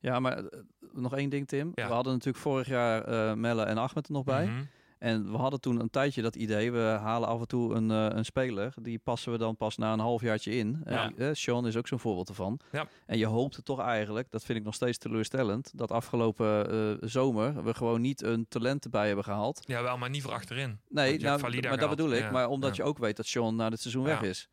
Ja, 0.00 0.20
maar 0.20 0.38
eh, 0.38 0.44
nog 0.92 1.16
één 1.16 1.30
ding, 1.30 1.48
Tim. 1.48 1.72
Ja. 1.74 1.86
We 1.86 1.92
hadden 1.92 2.12
natuurlijk 2.12 2.42
vorig 2.44 2.66
jaar 2.66 3.04
eh, 3.04 3.32
Melle 3.34 3.62
en 3.64 3.78
Ahmed 3.78 4.06
er 4.06 4.12
nog 4.12 4.24
bij. 4.24 4.46
mhm. 4.46 4.62
En 4.98 5.30
we 5.30 5.36
hadden 5.36 5.60
toen 5.60 5.80
een 5.80 5.90
tijdje 5.90 6.22
dat 6.22 6.36
idee. 6.36 6.72
We 6.72 6.78
halen 6.78 7.28
af 7.28 7.40
en 7.40 7.46
toe 7.46 7.74
een, 7.74 7.90
eh, 7.90 8.06
een 8.08 8.24
speler. 8.24 8.74
Die 8.80 8.98
passen 8.98 9.32
we 9.32 9.38
dan 9.38 9.56
pas 9.56 9.76
na 9.76 9.92
een 9.92 9.98
halfjaartje 9.98 10.56
in. 10.56 10.82
Ja. 10.84 11.12
Eh, 11.16 11.28
eh, 11.28 11.34
Sean 11.34 11.66
is 11.66 11.76
ook 11.76 11.88
zo'n 11.88 11.98
voorbeeld 11.98 12.28
ervan. 12.28 12.60
Ja. 12.72 12.86
En 13.06 13.18
je 13.18 13.26
hoopte 13.26 13.62
toch 13.62 13.80
eigenlijk, 13.80 14.30
dat 14.30 14.44
vind 14.44 14.58
ik 14.58 14.64
nog 14.64 14.74
steeds 14.74 14.98
teleurstellend, 14.98 15.70
dat 15.74 15.90
afgelopen 15.90 16.98
zomer 17.10 17.64
we 17.64 17.74
gewoon 17.74 18.00
niet 18.00 18.22
een 18.22 18.46
talent 18.48 18.84
erbij 18.84 19.06
hebben 19.06 19.24
gehaald. 19.24 19.62
Jawel, 19.64 19.98
maar 19.98 20.10
niet 20.10 20.22
voor 20.22 20.32
achterin. 20.32 20.78
Nee, 20.88 21.18
nou, 21.18 21.40
maar 21.60 21.78
dat 21.78 21.88
bedoel 21.88 22.10
ik. 22.12 22.20
Ja, 22.20 22.30
Maar 22.30 22.48
omdat 22.48 22.76
ja. 22.76 22.82
je 22.84 22.88
ook 22.90 22.98
weet 22.98 23.16
dat 23.16 23.26
Sean 23.26 23.56
na 23.56 23.70
dit 23.70 23.80
seizoen 23.80 24.04
weg 24.04 24.20
Ja. 24.20 24.26
is. 24.28 24.48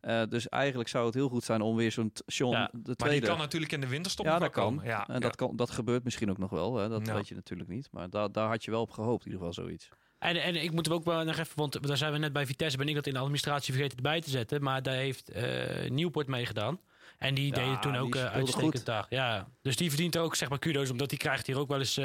Eh, 0.00 0.22
dus 0.28 0.48
eigenlijk 0.48 0.88
zou 0.88 1.06
het 1.06 1.14
heel 1.14 1.28
goed 1.28 1.44
zijn 1.44 1.60
om 1.60 1.76
weer 1.76 1.92
zo'n 1.92 2.12
Sean 2.26 2.50
Ja. 2.50 2.66
de 2.66 2.70
Maar 2.72 2.82
die 2.84 2.94
tweede. 2.96 3.26
kan 3.26 3.38
natuurlijk 3.38 3.72
in 3.72 3.80
de 3.80 3.86
winterstop 3.88 4.26
Ja, 4.26 4.38
dat 4.38 4.50
kan. 4.50 4.64
komen. 4.64 4.84
Ja, 4.84 5.06
en 5.08 5.14
ja. 5.14 5.20
dat, 5.20 5.36
kan, 5.36 5.56
dat 5.56 5.70
gebeurt 5.70 6.04
misschien 6.04 6.30
ook 6.30 6.38
nog 6.38 6.50
wel. 6.50 6.76
Hè? 6.76 6.88
Dat 6.88 7.06
Ja. 7.06 7.14
weet 7.14 7.28
je 7.28 7.34
natuurlijk 7.34 7.68
niet. 7.68 7.88
Maar 7.90 8.10
daar 8.10 8.32
daar 8.32 8.48
had 8.48 8.64
je 8.64 8.70
wel 8.70 8.80
op 8.80 8.90
gehoopt, 8.90 9.26
in 9.26 9.32
ieder 9.32 9.46
geval 9.46 9.64
zoiets. 9.64 9.88
En, 10.18 10.42
en 10.42 10.62
ik 10.62 10.72
moet 10.72 10.86
hem 10.86 10.94
ook 10.94 11.04
wel 11.04 11.24
nog 11.24 11.38
even, 11.38 11.56
want 11.56 11.86
daar 11.86 11.96
zijn 11.96 12.12
we 12.12 12.18
net 12.18 12.32
bij 12.32 12.46
Vitesse, 12.46 12.76
ben 12.78 12.88
ik 12.88 12.94
dat 12.94 13.06
in 13.06 13.12
de 13.12 13.18
administratie 13.18 13.72
vergeten 13.72 13.96
erbij 13.96 14.20
te 14.20 14.30
zetten. 14.30 14.62
Maar 14.62 14.82
daar 14.82 14.94
heeft 14.94 15.30
eh 15.30 15.90
Nieuwpoort 15.90 16.26
meegedaan. 16.26 16.80
En 17.18 17.34
die 17.34 17.46
Ja, 17.46 17.52
deed 17.54 17.70
het 17.70 17.82
toen 17.82 17.96
ook 17.96 18.14
eh, 18.14 18.24
uitstekend 18.24 18.74
goed. 18.76 18.84
daar. 18.84 19.06
Ja, 19.08 19.48
dus 19.62 19.76
die 19.76 19.88
verdient 19.88 20.14
er 20.14 20.20
ook 20.22 20.34
zeg 20.34 20.48
maar 20.48 20.58
kudos, 20.58 20.90
omdat 20.90 21.08
die 21.08 21.18
krijgt 21.18 21.46
hier 21.46 21.58
ook 21.58 21.68
wel 21.68 21.78
eens 21.78 22.00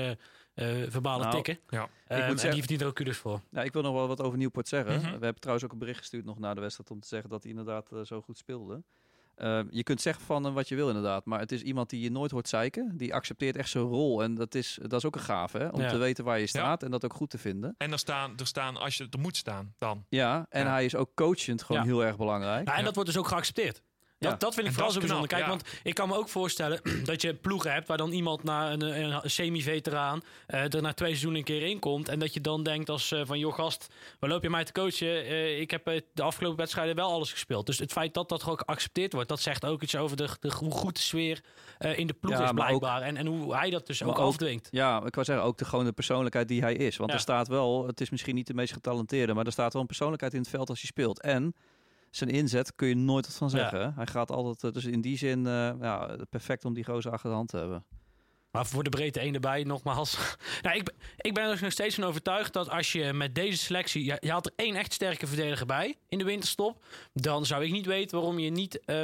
eh 0.55 0.83
eh, 0.83 0.91
verbale 0.91 1.21
Nou, 1.23 1.35
tikken. 1.35 1.59
Ja. 1.69 1.89
Ehm, 2.07 2.21
en 2.21 2.27
zeggen- 2.29 2.49
die 2.49 2.59
verdient 2.59 2.81
er 2.81 2.87
ook 2.87 2.95
kudos 2.95 3.17
voor. 3.17 3.41
Ja, 3.51 3.61
ik 3.63 3.73
wil 3.73 3.81
nog 3.81 3.93
wel 3.93 4.07
wat 4.07 4.21
over 4.21 4.37
Nieuwpoort 4.37 4.67
zeggen. 4.67 4.93
Mhm. 4.95 5.03
We 5.03 5.09
hebben 5.09 5.39
trouwens 5.39 5.65
ook 5.65 5.71
een 5.71 5.79
bericht 5.79 5.99
gestuurd 5.99 6.25
nog 6.25 6.39
na 6.39 6.53
de 6.53 6.61
wedstrijd 6.61 6.91
om 6.91 6.99
te 6.99 7.07
zeggen 7.07 7.29
dat 7.29 7.41
hij 7.43 7.51
inderdaad 7.51 7.91
eh, 7.91 7.99
zo 8.01 8.21
goed 8.21 8.37
speelde. 8.37 8.83
Eh, 9.35 9.59
je 9.69 9.83
kunt 9.83 10.01
zeggen 10.01 10.23
van 10.25 10.43
hem 10.43 10.53
wat 10.53 10.67
je 10.69 10.75
wil 10.75 10.87
inderdaad, 10.87 11.25
maar 11.25 11.39
het 11.39 11.51
is 11.51 11.61
iemand 11.61 11.89
die 11.89 12.01
je 12.01 12.11
nooit 12.11 12.31
hoort 12.31 12.47
zeiken. 12.47 12.97
Die 12.97 13.13
accepteert 13.13 13.55
echt 13.55 13.69
zijn 13.69 13.83
rol 13.83 14.23
en 14.23 14.35
dat 14.35 14.55
is, 14.55 14.79
dat 14.81 14.93
is 14.93 15.05
ook 15.05 15.15
een 15.15 15.21
gave, 15.21 15.57
hè? 15.57 15.67
om 15.67 15.81
Ja. 15.81 15.89
te 15.89 15.97
weten 15.97 16.23
waar 16.23 16.39
je 16.39 16.47
staat 16.47 16.83
en 16.83 16.91
dat 16.91 17.05
ook 17.05 17.13
goed 17.13 17.29
te 17.29 17.37
vinden. 17.37 17.75
En 17.77 17.91
er 17.91 17.99
staan, 17.99 18.33
er 18.37 18.47
staan, 18.47 18.77
als 18.77 18.97
je 18.97 19.07
er 19.09 19.19
moet 19.19 19.37
staan, 19.37 19.73
dan. 19.77 20.05
Ja, 20.09 20.45
en 20.49 20.63
Ja. 20.65 20.71
hij 20.71 20.85
is 20.85 20.95
ook 20.95 21.11
coachend 21.15 21.63
gewoon 21.63 21.81
Ja. 21.81 21.87
heel 21.87 22.03
erg 22.05 22.17
belangrijk. 22.17 22.63
Nou, 22.65 22.71
en 22.71 22.77
Ja. 22.79 22.83
dat 22.85 22.95
wordt 22.95 23.09
dus 23.09 23.19
ook 23.19 23.27
geaccepteerd. 23.27 23.81
Dat, 24.25 24.33
Ja. 24.33 24.39
dat 24.39 24.53
vind 24.53 24.67
ik 24.67 24.73
vooral 24.73 24.91
zo 24.91 24.99
bijzonder. 24.99 25.27
knap, 25.27 25.39
Kijk, 25.39 25.51
ja. 25.51 25.57
want 25.63 25.79
ik 25.83 25.93
kan 25.95 26.07
me 26.07 26.15
ook 26.15 26.29
voorstellen 26.29 26.81
dat 27.05 27.21
je 27.21 27.33
ploegen 27.33 27.73
hebt 27.73 27.87
waar 27.87 27.97
dan 27.97 28.11
iemand 28.11 28.43
na 28.43 28.71
een, 28.71 28.81
een, 29.03 29.29
semi-veteraan 29.29 30.21
eh, 30.47 30.73
er 30.73 30.81
na 30.81 30.93
twee 30.93 31.09
seizoenen 31.09 31.39
een 31.39 31.45
keer 31.45 31.61
in 31.61 31.79
komt. 31.79 32.09
En 32.09 32.19
dat 32.19 32.33
je 32.33 32.41
dan 32.41 32.63
denkt 32.63 32.89
als 32.89 33.11
eh, 33.11 33.21
van, 33.25 33.39
joh 33.39 33.53
gast, 33.53 33.87
waar 34.19 34.29
loop 34.29 34.43
je 34.43 34.49
mij 34.49 34.63
te 34.63 34.71
coachen? 34.71 35.07
Eh, 35.25 35.59
ik 35.59 35.71
heb 35.71 35.85
de 36.13 36.23
afgelopen 36.23 36.57
wedstrijden 36.57 36.95
wel 36.95 37.11
alles 37.11 37.31
gespeeld. 37.31 37.65
Dus 37.65 37.79
het 37.79 37.91
feit 37.91 38.13
dat 38.13 38.29
dat 38.29 38.43
gewoon 38.43 38.57
geaccepteerd 38.59 39.13
wordt, 39.13 39.29
dat 39.29 39.39
zegt 39.41 39.65
ook 39.65 39.81
iets 39.83 39.95
over 39.95 40.17
de, 40.17 40.27
de, 40.39 40.51
hoe 40.59 40.71
goed 40.71 40.95
de 40.95 41.01
sfeer 41.01 41.41
in 41.95 42.07
de 42.07 42.13
ploeg 42.13 42.33
Ja, 42.37 42.43
is 42.43 42.49
ook- 42.49 42.55
blijkbaar. 42.55 43.01
en, 43.01 43.17
en 43.17 43.25
hoe 43.25 43.55
hij 43.55 43.69
dat 43.69 43.87
dus 43.87 44.03
ook, 44.03 44.09
ook- 44.09 44.17
afdwingt. 44.17 44.67
Ja, 44.71 45.03
ik 45.05 45.13
wou 45.15 45.25
zeggen, 45.25 45.45
ook 45.45 45.57
de 45.57 45.65
gewone 45.65 45.91
persoonlijkheid 45.91 46.47
die 46.47 46.61
hij 46.61 46.73
is. 46.75 46.97
Want 46.97 47.13
er 47.13 47.19
staat 47.19 47.47
wel, 47.47 47.87
het 47.87 48.01
is 48.01 48.09
misschien 48.09 48.35
niet 48.35 48.47
de 48.47 48.53
meest 48.53 48.73
getalenteerde, 48.73 49.33
maar 49.33 49.45
er 49.45 49.51
staat 49.51 49.71
wel 49.73 49.81
een 49.81 49.87
persoonlijkheid 49.87 50.33
in 50.33 50.39
het 50.39 50.49
veld 50.49 50.69
als 50.69 50.79
hij 50.79 50.87
speelt. 50.87 51.21
En 51.21 51.55
zijn 52.17 52.29
inzet 52.29 52.75
kun 52.75 52.87
je 52.87 52.95
nooit 52.95 53.25
wat 53.25 53.35
van 53.35 53.49
zeggen. 53.49 53.93
Hij 53.95 54.07
gaat 54.07 54.31
altijd, 54.31 54.63
eh, 54.63 54.71
dus 54.71 54.85
in 54.91 55.01
die 55.01 55.17
zin, 55.17 55.47
eh, 55.47 55.71
ja, 55.81 56.17
perfect 56.29 56.65
om 56.65 56.73
die 56.73 56.83
gozer 56.83 57.11
achter 57.11 57.29
de 57.29 57.35
hand 57.35 57.49
te 57.49 57.57
hebben. 57.57 57.85
Maar 58.51 58.65
voor 58.65 58.83
de 58.83 58.89
breedte 58.89 59.19
één 59.19 59.33
erbij, 59.33 59.63
nogmaals. 59.63 60.17
nou, 60.61 60.75
ik, 60.75 60.83
ben- 60.83 60.95
ik 61.17 61.33
ben 61.33 61.49
er 61.49 61.61
nog 61.61 61.71
steeds 61.71 61.95
van 61.95 62.03
overtuigd 62.03 62.53
dat 62.53 62.69
als 62.69 62.91
je 62.91 63.13
met 63.13 63.35
deze 63.35 63.57
selectie... 63.57 64.05
Je, 64.05 64.17
je 64.19 64.31
had 64.31 64.45
er 64.45 64.51
één 64.55 64.75
echt 64.75 64.93
sterke 64.93 65.27
verdediger 65.27 65.65
bij 65.65 65.95
in 66.09 66.17
de 66.17 66.23
winterstop. 66.23 66.85
Dan 67.13 67.45
zou 67.45 67.63
ik 67.65 67.71
niet 67.71 67.85
weten 67.85 68.17
waarom 68.17 68.39
je 68.39 68.49
niet... 68.49 68.85
eh, 68.85 69.03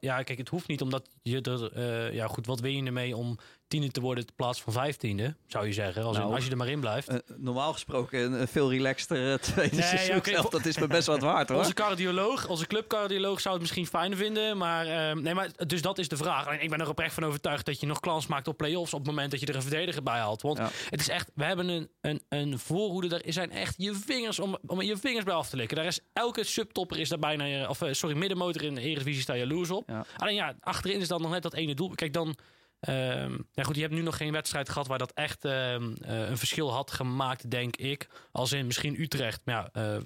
ja, 0.00 0.22
kijk, 0.22 0.38
het 0.38 0.48
hoeft 0.48 0.68
niet 0.68 0.82
omdat 0.82 1.08
je 1.22 1.40
er... 1.40 2.14
ja, 2.14 2.26
goed, 2.26 2.46
wat 2.46 2.60
win 2.60 2.76
je 2.76 2.82
ermee 2.84 3.16
om 3.16 3.38
tiende 3.68 3.90
te 3.90 4.00
worden 4.00 4.24
in 4.26 4.34
plaats 4.36 4.62
van 4.62 4.72
vijftiende? 4.72 5.34
Zou 5.46 5.66
je 5.66 5.72
zeggen, 5.72 6.02
als, 6.02 6.16
in- 6.16 6.22
Nou, 6.22 6.34
als 6.34 6.44
je 6.44 6.50
er 6.50 6.56
maar 6.56 6.68
in 6.68 6.80
blijft. 6.80 7.08
Eh, 7.08 7.16
normaal 7.36 7.72
gesproken 7.72 8.32
een, 8.40 8.48
veel 8.48 8.70
relaxter 8.70 9.32
eh, 9.32 9.38
tweede 9.48 9.76
Nee, 9.76 9.84
ja, 9.84 9.88
seizoen 9.96 10.20
zelf, 10.24 10.48
dat 10.48 10.64
is 10.64 10.78
me 10.78 10.86
best 10.86 11.06
wat 11.06 11.20
waard 11.22 11.48
hoor. 11.48 11.58
Onze 11.58 11.74
cardioloog, 11.74 12.48
onze 12.48 12.66
clubcardioloog 12.66 13.40
zou 13.40 13.52
het 13.54 13.62
misschien 13.62 13.86
fijn 13.86 14.16
vinden. 14.16 14.56
Maar, 14.56 14.86
ehm, 14.86 15.22
nee, 15.22 15.34
maar 15.34 15.48
dus 15.66 15.82
dat 15.82 15.98
is 15.98 16.08
de 16.08 16.16
vraag. 16.16 16.46
Alleen 16.46 16.62
ik 16.62 16.70
ben 16.70 16.80
er 16.80 16.88
oprecht 16.88 17.14
van 17.14 17.24
overtuigd 17.24 17.66
dat 17.66 17.80
je 17.80 17.86
nog 17.86 18.00
kans 18.00 18.26
maakt 18.26 18.48
op 18.48 18.56
play-offs 18.56 18.92
op 18.94 18.98
het 18.98 19.08
moment 19.08 19.30
dat 19.30 19.40
je 19.40 19.46
er 19.46 19.54
een 19.54 19.62
verdediger 19.62 20.02
bij 20.02 20.18
haalt. 20.18 20.42
Want 20.42 20.58
Ja. 20.58 20.68
het 20.90 21.00
is 21.00 21.08
echt, 21.08 21.30
we 21.34 21.44
hebben 21.44 21.68
een, 21.68 21.88
een, 22.00 22.22
een 22.28 22.58
voorhoede. 22.58 23.08
Daar 23.08 23.22
zijn 23.26 23.50
echt 23.50 23.74
je 23.76 23.94
vingers 23.94 24.38
om, 24.38 24.58
om 24.66 24.82
je 24.82 24.96
vingers 24.96 25.24
bij 25.24 25.34
af 25.34 25.48
te 25.48 25.56
likken. 25.56 25.76
Daar 25.76 25.86
is 25.86 26.00
elke 26.12 26.44
subtopper 26.44 26.98
is 26.98 27.08
daar 27.08 27.18
bijna, 27.18 27.44
je- 27.44 27.68
of 27.68 27.82
eh, 27.82 27.92
sorry, 27.92 28.16
middenmotor 28.16 28.62
in 28.62 28.74
de 28.74 28.80
Eredivisie 28.80 29.22
sta 29.22 29.32
je 29.32 29.38
jaloers 29.40 29.70
op. 29.70 29.88
Ja. 29.88 30.04
Alleen 30.16 30.34
ja, 30.34 30.54
achterin 30.60 31.00
is 31.00 31.08
dan 31.08 31.20
nog 31.22 31.30
net 31.30 31.42
dat 31.42 31.54
ene 31.54 31.74
doel. 31.74 31.92
Kijk 31.94 32.12
dan. 32.12 32.36
Ehm 32.80 33.38
ja 33.52 33.62
goed, 33.62 33.74
je 33.74 33.80
hebt 33.82 33.94
nu 33.94 34.00
nog 34.02 34.16
geen 34.16 34.32
wedstrijd 34.32 34.68
gehad 34.68 34.86
waar 34.86 34.98
dat 34.98 35.12
echt 35.12 35.44
ehm, 35.44 35.92
eh, 36.00 36.28
een 36.28 36.38
verschil 36.38 36.72
had 36.72 36.90
gemaakt, 36.90 37.50
denk 37.50 37.76
ik. 37.76 38.08
Als 38.32 38.52
in 38.52 38.66
misschien 38.66 39.00
Utrecht. 39.00 39.40
Maar 39.44 39.54
ja, 39.54 39.68
eh, 39.72 39.96
eh, 39.96 40.02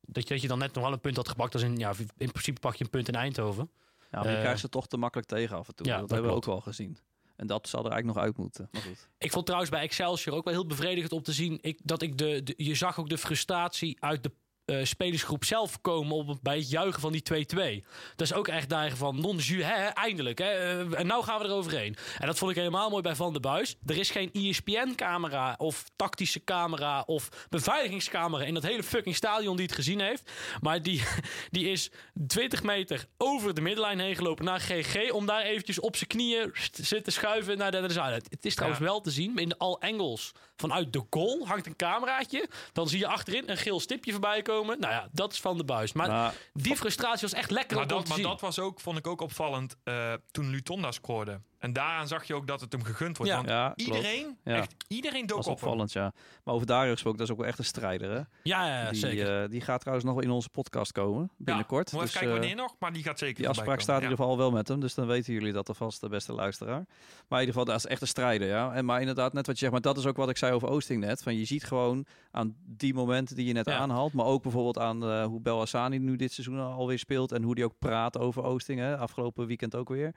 dat, 0.00 0.22
je, 0.28 0.28
dat 0.34 0.42
je 0.42 0.48
dan 0.48 0.58
net 0.58 0.74
nog 0.74 0.84
wel 0.84 0.92
een 0.92 1.00
punt 1.00 1.16
had 1.16 1.28
gepakt. 1.28 1.54
Als 1.54 1.62
in, 1.62 1.76
ja, 1.76 1.92
in 2.16 2.30
principe 2.30 2.60
pak 2.60 2.74
je 2.74 2.84
een 2.84 2.90
punt 2.90 3.08
in 3.08 3.14
Eindhoven. 3.14 3.70
Ja, 4.10 4.22
maar 4.22 4.30
je 4.32 4.38
krijgt 4.40 4.60
ze 4.60 4.68
toch 4.68 4.86
te 4.86 4.96
makkelijk 4.96 5.28
tegen 5.28 5.56
af 5.56 5.68
en 5.68 5.74
toe. 5.74 5.86
ja, 5.86 5.92
dat, 5.92 6.00
dat 6.00 6.10
hebben 6.10 6.30
we 6.30 6.36
ook 6.36 6.44
wel 6.44 6.60
gezien. 6.60 6.98
En 7.36 7.46
dat 7.46 7.68
zal 7.68 7.84
er 7.84 7.90
eigenlijk 7.90 8.16
nog 8.16 8.26
uit 8.26 8.36
moeten. 8.36 8.68
Maar 8.72 8.82
goed. 8.82 9.08
Ik 9.18 9.32
vond 9.32 9.44
trouwens 9.44 9.72
bij 9.72 9.80
Excelsior 9.82 10.36
ook 10.36 10.44
wel 10.44 10.52
heel 10.54 10.66
bevredigend 10.66 11.12
om 11.12 11.22
te 11.22 11.32
zien. 11.32 11.58
Ik, 11.60 11.80
dat 11.82 12.02
ik 12.02 12.18
de, 12.18 12.42
de- 12.42 12.54
je 12.56 12.74
zag 12.74 12.98
ook 12.98 13.08
de 13.08 13.18
frustratie 13.18 13.96
uit 14.00 14.22
de 14.22 14.30
eh, 14.64 14.84
spelersgroep 14.84 15.44
zelf 15.44 15.80
komen 15.80 16.16
op, 16.16 16.38
bij 16.42 16.56
het 16.56 16.70
juichen 16.70 17.00
van 17.00 17.12
die 17.12 17.22
2-2. 17.22 17.84
Dat 18.16 18.26
is 18.26 18.32
ook 18.32 18.48
echt 18.48 18.68
daar 18.68 18.96
van 18.96 19.20
non 19.20 19.36
jus, 19.36 19.64
hè, 19.64 19.84
eindelijk. 19.86 20.38
Hè, 20.38 20.44
eh, 20.50 20.98
en 21.00 21.06
nou 21.06 21.24
gaan 21.24 21.38
we 21.38 21.44
er 21.44 21.50
overheen. 21.52 21.96
En 22.18 22.26
dat 22.26 22.38
vond 22.38 22.50
ik 22.50 22.56
helemaal 22.56 22.90
mooi 22.90 23.02
bij 23.02 23.14
Van 23.14 23.32
der 23.32 23.40
Buis. 23.40 23.76
Er 23.86 23.96
is 23.96 24.10
geen 24.10 24.30
ESPN-camera 24.32 25.54
of 25.58 25.84
tactische 25.96 26.44
camera 26.44 27.02
of 27.06 27.46
beveiligingscamera 27.50 28.44
in 28.44 28.54
dat 28.54 28.62
hele 28.62 28.82
fucking 28.82 29.16
stadion 29.16 29.56
die 29.56 29.66
het 29.66 29.74
gezien 29.74 30.00
heeft. 30.00 30.30
Maar 30.60 30.82
die, 30.82 31.02
die 31.50 31.68
is 31.68 31.90
20 32.26 32.62
meter 32.62 33.04
over 33.18 33.54
de 33.54 33.60
middenlijn 33.60 33.98
heen 34.00 34.16
gelopen 34.16 34.44
naar 34.44 34.60
GG 34.60 35.10
om 35.12 35.26
daar 35.26 35.42
eventjes 35.42 35.80
op 35.80 35.96
zijn 35.96 36.08
knieën 36.10 36.52
te 36.72 36.84
zitten 36.84 37.12
schuiven 37.12 37.58
naar 37.58 37.70
de, 37.70 37.78
naar 37.78 37.88
de 37.88 37.94
zijlijn. 37.94 38.22
Het 38.28 38.44
is 38.44 38.54
trouwens 38.54 38.80
Ja. 38.82 38.86
wel 38.86 39.00
te 39.00 39.10
zien 39.10 39.38
in 39.38 39.48
de 39.48 39.58
all 39.58 39.76
angles 39.80 40.32
vanuit 40.56 40.92
de 40.92 41.02
goal 41.10 41.46
hangt 41.46 41.66
een 41.66 41.76
cameraatje. 41.76 42.48
Dan 42.72 42.88
zie 42.88 42.98
je 42.98 43.06
achterin 43.06 43.50
een 43.50 43.56
geel 43.56 43.80
stipje 43.80 44.12
voorbij 44.12 44.42
komen. 44.42 44.53
Nou 44.62 44.78
ja, 44.80 45.08
dat 45.12 45.32
is 45.32 45.40
Van 45.40 45.56
de 45.56 45.64
Buis. 45.64 45.92
Maar 45.92 46.08
Maar 46.08 46.34
die 46.52 46.76
frustratie 46.76 47.20
was 47.28 47.32
echt 47.32 47.50
lekker 47.50 47.76
Maar, 47.76 47.84
om 47.86 47.90
dat, 47.90 48.02
te 48.02 48.08
maar 48.08 48.18
zien. 48.18 48.26
dat 48.28 48.40
was 48.40 48.58
ook, 48.58 48.80
vond 48.80 48.98
ik 48.98 49.06
ook 49.06 49.20
opvallend 49.20 49.76
eh, 49.84 50.12
toen 50.30 50.50
Lutonda 50.50 50.92
scoorde. 50.92 51.40
En 51.64 51.72
daaraan 51.72 52.08
zag 52.08 52.24
je 52.24 52.34
ook 52.34 52.46
dat 52.46 52.60
het 52.60 52.72
hem 52.72 52.82
gegund 52.84 53.16
wordt. 53.16 53.32
Ja. 53.32 53.38
Want 53.38 53.48
ja, 53.48 53.72
iedereen, 53.76 54.38
Ja. 54.44 54.54
echt 54.56 54.74
iedereen 54.88 55.26
dook 55.26 55.38
op 55.38 55.44
hem. 55.44 55.52
opvallend, 55.52 55.92
ja. 55.92 56.12
Maar 56.44 56.54
over 56.54 56.66
Dario 56.66 56.92
gesproken, 56.92 57.18
dat 57.18 57.26
is 57.26 57.32
ook 57.34 57.40
wel 57.40 57.48
echt 57.48 57.58
een 57.58 57.64
strijder, 57.64 58.10
hè? 58.10 58.20
ja, 58.42 58.90
die, 58.90 58.98
zeker. 58.98 59.42
eh, 59.42 59.50
die 59.50 59.60
gaat 59.60 59.80
trouwens 59.80 60.06
nog 60.06 60.14
wel 60.14 60.24
in 60.24 60.30
onze 60.30 60.48
podcast 60.48 60.92
komen, 60.92 61.30
binnenkort. 61.36 61.90
Ja, 61.90 61.96
moet 61.96 62.06
Dus, 62.06 62.14
even 62.14 62.26
kijken 62.26 62.42
eh, 62.42 62.48
wanneer 62.48 62.64
nog, 62.66 62.76
maar 62.78 62.92
die 62.92 63.02
gaat 63.02 63.18
zeker 63.18 63.36
Die 63.36 63.48
afspraak 63.48 63.80
staat 63.80 63.96
in 63.96 64.02
ieder 64.02 64.16
geval 64.16 64.36
wel 64.36 64.50
met 64.50 64.68
hem, 64.68 64.80
dus 64.80 64.94
dan 64.94 65.06
weten 65.06 65.32
jullie 65.32 65.52
dat 65.52 65.68
alvast, 65.68 66.00
de 66.00 66.08
beste 66.08 66.32
luisteraar. 66.32 66.84
Maar 67.28 67.40
in 67.40 67.46
ieder 67.46 67.60
geval, 67.60 67.64
dat 67.64 67.76
is 67.76 67.86
echt 67.86 68.00
een 68.00 68.06
strijder, 68.06 68.48
ja. 68.48 68.72
En 68.72 68.84
maar 68.84 69.00
inderdaad, 69.00 69.32
net 69.32 69.46
wat 69.46 69.54
je 69.54 69.60
zegt, 69.60 69.72
maar 69.72 69.80
dat 69.80 69.98
is 69.98 70.06
ook 70.06 70.16
wat 70.16 70.28
ik 70.28 70.36
zei 70.36 70.52
over 70.52 70.68
Oosting 70.68 71.00
net. 71.00 71.22
Van 71.22 71.36
je 71.38 71.44
ziet 71.44 71.64
gewoon 71.64 72.06
aan 72.30 72.56
die 72.66 72.94
momenten 72.94 73.36
die 73.36 73.46
je 73.46 73.52
net 73.52 73.68
aanhaalt, 73.68 74.12
maar 74.12 74.26
ook 74.26 74.42
bijvoorbeeld 74.42 74.78
aan 74.78 75.02
eh, 75.04 75.24
hoe 75.24 75.40
Bel 75.40 75.58
Hassani 75.58 75.98
nu 75.98 76.16
dit 76.16 76.32
seizoen 76.32 76.60
alweer 76.60 76.98
speelt 76.98 77.32
en 77.32 77.42
hoe 77.42 77.54
die 77.54 77.64
ook 77.64 77.78
praat 77.78 78.18
over 78.18 78.42
Oosting, 78.42 78.78
hè. 78.80 78.96
Afgelopen 78.98 79.46
weekend 79.46 79.74
ook 79.74 79.88
weer. 79.88 80.14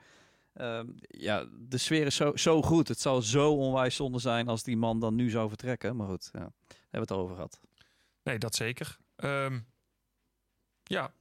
Ehm, 0.58 0.86
ja, 1.00 1.44
de 1.58 1.78
sfeer 1.78 2.06
is 2.06 2.16
zo, 2.16 2.36
zo 2.36 2.62
goed. 2.62 2.88
Het 2.88 3.00
zal 3.00 3.22
zo 3.22 3.52
onwijs 3.52 3.94
zonde 3.94 4.18
zijn 4.18 4.48
als 4.48 4.62
die 4.62 4.76
man 4.76 5.00
dan 5.00 5.14
nu 5.14 5.30
zou 5.30 5.48
vertrekken. 5.48 5.96
Maar 5.96 6.06
goed, 6.06 6.28
ja, 6.32 6.38
daar 6.38 6.52
hebben 6.68 6.90
we 6.90 6.98
het 6.98 7.10
over 7.10 7.34
gehad. 7.34 7.60
Nee, 8.22 8.38
dat 8.38 8.54
zeker. 8.54 8.96
Ehm, 9.16 9.58
ja. 10.82 11.12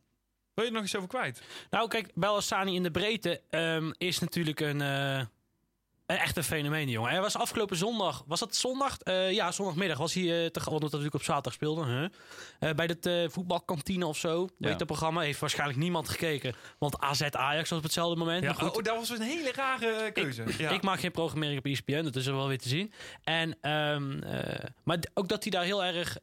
Wil 0.53 0.65
je 0.65 0.71
er 0.71 0.75
nog 0.75 0.83
iets 0.83 0.95
over 0.95 1.09
kwijt? 1.09 1.41
Nou, 1.69 1.87
kijk, 1.87 2.11
Belassani 2.13 2.75
in 2.75 2.83
de 2.83 2.91
breedte 2.91 3.41
ehm, 3.49 3.91
is 3.97 4.19
natuurlijk 4.19 4.59
een, 4.59 4.81
eh, 6.07 6.29
een 6.33 6.43
fenomeen, 6.43 6.89
jongen. 6.89 7.11
Hij 7.11 7.21
was 7.21 7.35
afgelopen 7.35 7.77
zondag, 7.77 8.23
was 8.27 8.39
dat 8.39 8.55
zondag? 8.55 8.97
Eh, 8.99 9.31
ja, 9.31 9.51
zondagmiddag 9.51 9.97
was 9.97 10.13
hij, 10.13 10.23
eh 10.23 10.49
te, 10.49 10.59
want 10.59 10.81
dat 10.81 10.81
natuurlijk 10.81 11.13
op 11.13 11.23
zaterdag 11.23 11.53
speelde. 11.53 11.85
Huh? 11.85 12.05
Eh, 12.59 12.75
bij 12.75 12.87
de 12.87 13.27
voetbalkantine 13.31 14.05
of 14.05 14.17
zo. 14.17 14.47
Weet 14.57 14.77
dat 14.77 14.87
programma? 14.87 15.21
Heeft 15.21 15.39
waarschijnlijk 15.39 15.79
niemand 15.79 16.09
gekeken. 16.09 16.55
Want 16.77 16.99
AZ 16.99 17.21
Ajax 17.21 17.69
was 17.69 17.77
op 17.77 17.83
hetzelfde 17.83 18.15
moment. 18.15 18.43
Ja, 18.43 18.47
Maar 18.47 18.57
goed, 18.57 18.77
oh, 18.77 18.83
dat 18.83 18.95
was 18.95 19.09
een 19.09 19.21
hele 19.21 19.51
rare 19.51 20.11
keuze. 20.11 20.43
ja. 20.57 20.69
Ik 20.69 20.81
maak 20.89 20.99
geen 20.99 21.11
programmering 21.11 21.59
op 21.59 21.65
ESPN, 21.65 22.03
dat 22.03 22.15
is 22.15 22.25
er 22.25 22.35
wel 22.35 22.47
weer 22.47 22.59
te 22.59 22.69
zien. 22.69 22.93
En, 23.23 23.57
ehm, 23.61 24.21
eh, 24.21 24.65
maar 24.83 24.97
ook 25.13 25.27
dat 25.27 25.43
hij 25.43 25.51
daar 25.51 25.63
heel 25.63 25.83
erg... 25.83 26.19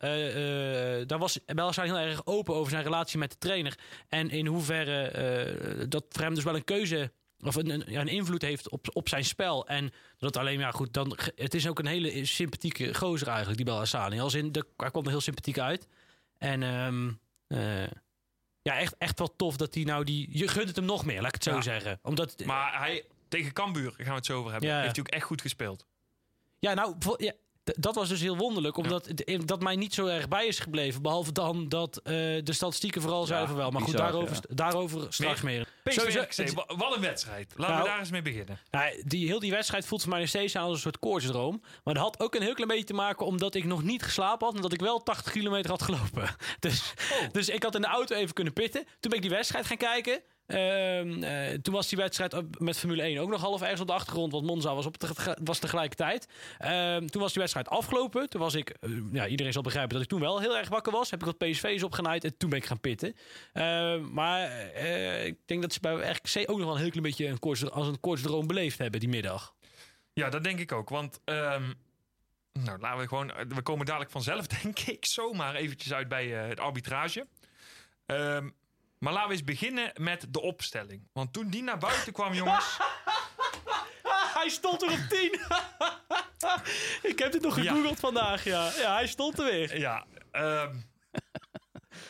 daar 1.06 1.18
was 1.18 1.38
Belsaar 1.46 1.84
heel 1.84 1.98
erg 1.98 2.26
open 2.26 2.54
over 2.54 2.70
zijn 2.70 2.82
relatie 2.82 3.18
met 3.18 3.30
de 3.30 3.38
trainer. 3.38 3.78
En 4.08 4.30
in 4.30 4.46
hoeverre 4.46 5.86
dat 5.88 6.04
voor 6.08 6.22
hem 6.22 6.34
dus 6.34 6.44
wel 6.44 6.56
een 6.56 6.64
keuze... 6.64 7.12
Of 7.46 7.54
een, 7.54 7.96
een, 7.98 8.08
invloed 8.08 8.42
heeft 8.42 8.68
op, 8.68 8.86
op 8.92 9.08
zijn 9.08 9.24
spel. 9.24 9.66
En 9.66 9.92
dat 10.18 10.36
alleen, 10.36 10.58
ja 10.58 10.70
goed, 10.70 10.92
dan, 10.92 11.18
het 11.34 11.54
is 11.54 11.68
ook 11.68 11.78
een 11.78 11.86
hele 11.86 12.24
sympathieke 12.24 12.94
gozer 12.94 13.26
eigenlijk, 13.28 13.56
die 13.56 13.66
Belassani. 13.66 14.20
Als 14.20 14.34
in, 14.34 14.52
de, 14.52 14.66
hij 14.76 14.90
kwam 14.90 15.04
er 15.04 15.10
heel 15.10 15.20
sympathiek 15.20 15.58
uit. 15.58 15.88
En 16.38 16.62
ehm, 16.62 17.10
eh, 17.46 17.86
ja, 18.62 18.78
echt, 18.78 18.94
echt 18.98 19.18
wel 19.18 19.36
tof 19.36 19.56
dat 19.56 19.74
hij 19.74 19.84
nou 19.84 20.04
die... 20.04 20.38
Je 20.38 20.48
gunt 20.48 20.66
het 20.66 20.76
hem 20.76 20.84
nog 20.84 21.04
meer, 21.04 21.16
laat 21.20 21.28
ik 21.28 21.34
het 21.34 21.42
zo 21.42 21.54
Ja. 21.54 21.60
zeggen. 21.62 21.98
Omdat, 22.02 22.44
Maar 22.44 22.78
hij, 22.78 23.04
tegen 23.28 23.52
Cambuur, 23.52 23.82
daar 23.90 23.96
gaan 23.96 24.06
we 24.08 24.14
het 24.14 24.26
zo 24.26 24.38
over 24.38 24.50
hebben, 24.52 24.68
Ja. 24.68 24.80
heeft 24.80 24.96
hij 24.96 25.04
ook 25.04 25.10
echt 25.12 25.24
goed 25.26 25.40
gespeeld. 25.40 25.86
Ja, 26.58 26.74
nou, 26.74 26.96
ja, 27.16 27.32
dat 27.64 27.94
was 27.94 28.08
dus 28.08 28.20
heel 28.20 28.36
wonderlijk. 28.36 28.76
Omdat 28.76 29.08
dat 29.44 29.62
mij 29.62 29.76
niet 29.76 29.94
zo 29.94 30.06
erg 30.06 30.28
bij 30.28 30.46
is 30.46 30.58
gebleven. 30.58 31.02
Behalve 31.02 31.32
dan 31.32 31.68
dat 31.68 31.96
eh, 31.96 32.12
de 32.44 32.52
statistieken 32.52 33.00
vooral 33.02 33.26
zeiden 33.26 33.48
van 33.48 33.56
wel. 33.56 33.70
Maar 33.70 33.82
goed, 33.82 33.92
bizar, 33.92 34.10
daarover, 34.10 34.34
ja. 34.36 34.54
daarover 34.54 35.06
straks 35.12 35.40
meer. 35.40 35.68
Wa- 36.54 36.76
wat 36.76 36.94
een 36.96 37.00
wedstrijd. 37.00 37.52
Laten 37.56 37.74
Nou, 37.74 37.84
we 37.84 37.90
daar 37.90 37.98
eens 37.98 38.10
mee 38.10 38.22
beginnen. 38.22 38.58
Nou, 38.70 39.02
die, 39.06 39.26
heel 39.26 39.38
die 39.38 39.50
wedstrijd 39.50 39.86
voelt 39.86 40.00
voor 40.00 40.10
mij 40.10 40.20
nog 40.20 40.28
steeds 40.28 40.56
aan 40.56 40.64
als 40.64 40.74
een 40.74 40.80
soort 40.80 40.98
koortsdroom. 40.98 41.62
Maar 41.84 41.94
dat 41.94 42.02
had 42.02 42.20
ook 42.20 42.34
een 42.34 42.42
heel 42.42 42.54
klein 42.54 42.68
beetje 42.68 42.84
te 42.84 42.94
maken 42.94 43.26
omdat 43.26 43.54
ik 43.54 43.64
nog 43.64 43.82
niet 43.82 44.02
geslapen 44.02 44.46
had. 44.46 44.56
En 44.56 44.62
dat 44.62 44.72
ik 44.72 44.80
wel 44.80 45.02
80 45.02 45.32
kilometer 45.32 45.70
had 45.70 45.82
gelopen. 45.82 46.28
Dus, 46.60 46.92
Oh. 47.12 47.32
dus 47.32 47.48
ik 47.48 47.62
had 47.62 47.74
in 47.74 47.80
de 47.80 47.86
auto 47.86 48.14
even 48.14 48.34
kunnen 48.34 48.52
pitten. 48.52 48.82
Toen 48.84 49.10
ben 49.10 49.12
ik 49.14 49.22
die 49.22 49.30
wedstrijd 49.30 49.66
gaan 49.66 49.76
kijken. 49.76 50.22
Ehm, 50.46 51.22
eh, 51.22 51.52
toen 51.62 51.74
was 51.74 51.88
die 51.88 51.98
wedstrijd 51.98 52.60
met 52.60 52.78
Formule 52.78 53.02
1 53.02 53.18
ook 53.18 53.30
nog 53.30 53.40
half 53.40 53.62
ergens 53.62 53.80
op 53.80 53.86
de 53.86 53.92
achtergrond. 53.92 54.32
Want 54.32 54.44
Monza 54.46 54.74
was, 54.74 54.86
op 54.86 54.96
te- 54.96 55.36
was 55.44 55.58
tegelijkertijd. 55.58 56.28
Ehm, 56.58 57.06
toen 57.06 57.20
was 57.20 57.30
die 57.32 57.40
wedstrijd 57.40 57.68
afgelopen. 57.68 58.28
Toen 58.30 58.40
was 58.40 58.54
ik, 58.54 58.70
eh, 58.70 58.90
ja, 59.12 59.26
iedereen 59.26 59.52
zal 59.52 59.62
begrijpen 59.62 59.92
dat 59.94 60.02
ik 60.02 60.08
toen 60.08 60.20
wel 60.20 60.40
heel 60.40 60.56
erg 60.56 60.68
wakker 60.68 60.92
was. 60.92 61.10
Heb 61.10 61.20
ik 61.20 61.26
wat 61.26 61.38
PSV's 61.38 61.82
opgenaaid 61.82 62.24
en 62.24 62.36
toen 62.36 62.50
ben 62.50 62.58
ik 62.58 62.64
gaan 62.66 62.80
pitten. 62.80 63.14
Ehm, 63.52 64.12
maar 64.12 64.48
eh, 64.50 65.26
ik 65.26 65.36
denk 65.46 65.62
dat 65.62 65.72
ze 65.72 65.80
bij 65.80 65.94
RKC 65.94 66.50
ook 66.50 66.56
nog 66.56 66.66
wel 66.66 66.74
een 66.74 66.80
heel 66.80 66.90
klein 66.90 67.02
beetje 67.06 67.26
een 67.26 67.38
koorts, 67.38 67.70
als 67.70 67.86
een 67.86 68.00
koortsdroom 68.00 68.46
beleefd 68.46 68.78
hebben 68.78 69.00
die 69.00 69.08
middag. 69.08 69.54
Ja, 70.12 70.28
dat 70.28 70.44
denk 70.44 70.58
ik 70.58 70.72
ook. 70.72 70.88
Want, 70.88 71.20
ehm, 71.24 71.72
nou, 72.52 72.78
laten 72.80 73.00
we 73.00 73.08
gewoon... 73.08 73.32
We 73.48 73.62
komen 73.62 73.86
dadelijk 73.86 74.10
vanzelf, 74.10 74.46
denk 74.62 74.78
ik, 74.78 75.04
zomaar 75.04 75.54
eventjes 75.54 75.92
uit 75.92 76.08
bij 76.08 76.26
het 76.28 76.60
arbitrage. 76.60 77.26
Maar 78.98 79.12
laten 79.12 79.28
we 79.28 79.34
eens 79.34 79.44
beginnen 79.44 79.92
met 80.00 80.26
de 80.28 80.40
opstelling. 80.40 81.08
Want 81.12 81.32
toen 81.32 81.48
die 81.50 81.62
naar 81.62 81.78
buiten 81.78 82.12
kwam, 82.12 82.32
jongens... 82.34 82.76
Hij 84.34 84.48
stond 84.48 84.82
er 84.82 84.90
op 84.92 84.98
10. 85.08 85.40
ik 87.10 87.18
heb 87.18 87.32
dit 87.32 87.42
nog 87.42 87.56
Ja. 87.56 87.62
gegoogeld 87.72 88.00
vandaag, 88.00 88.44
ja. 88.44 88.70
Ja, 88.76 88.94
hij 88.94 89.06
stond 89.06 89.38
er 89.38 89.44
weer. 89.44 89.78
Ja, 89.78 90.04
ehm, 90.30 90.76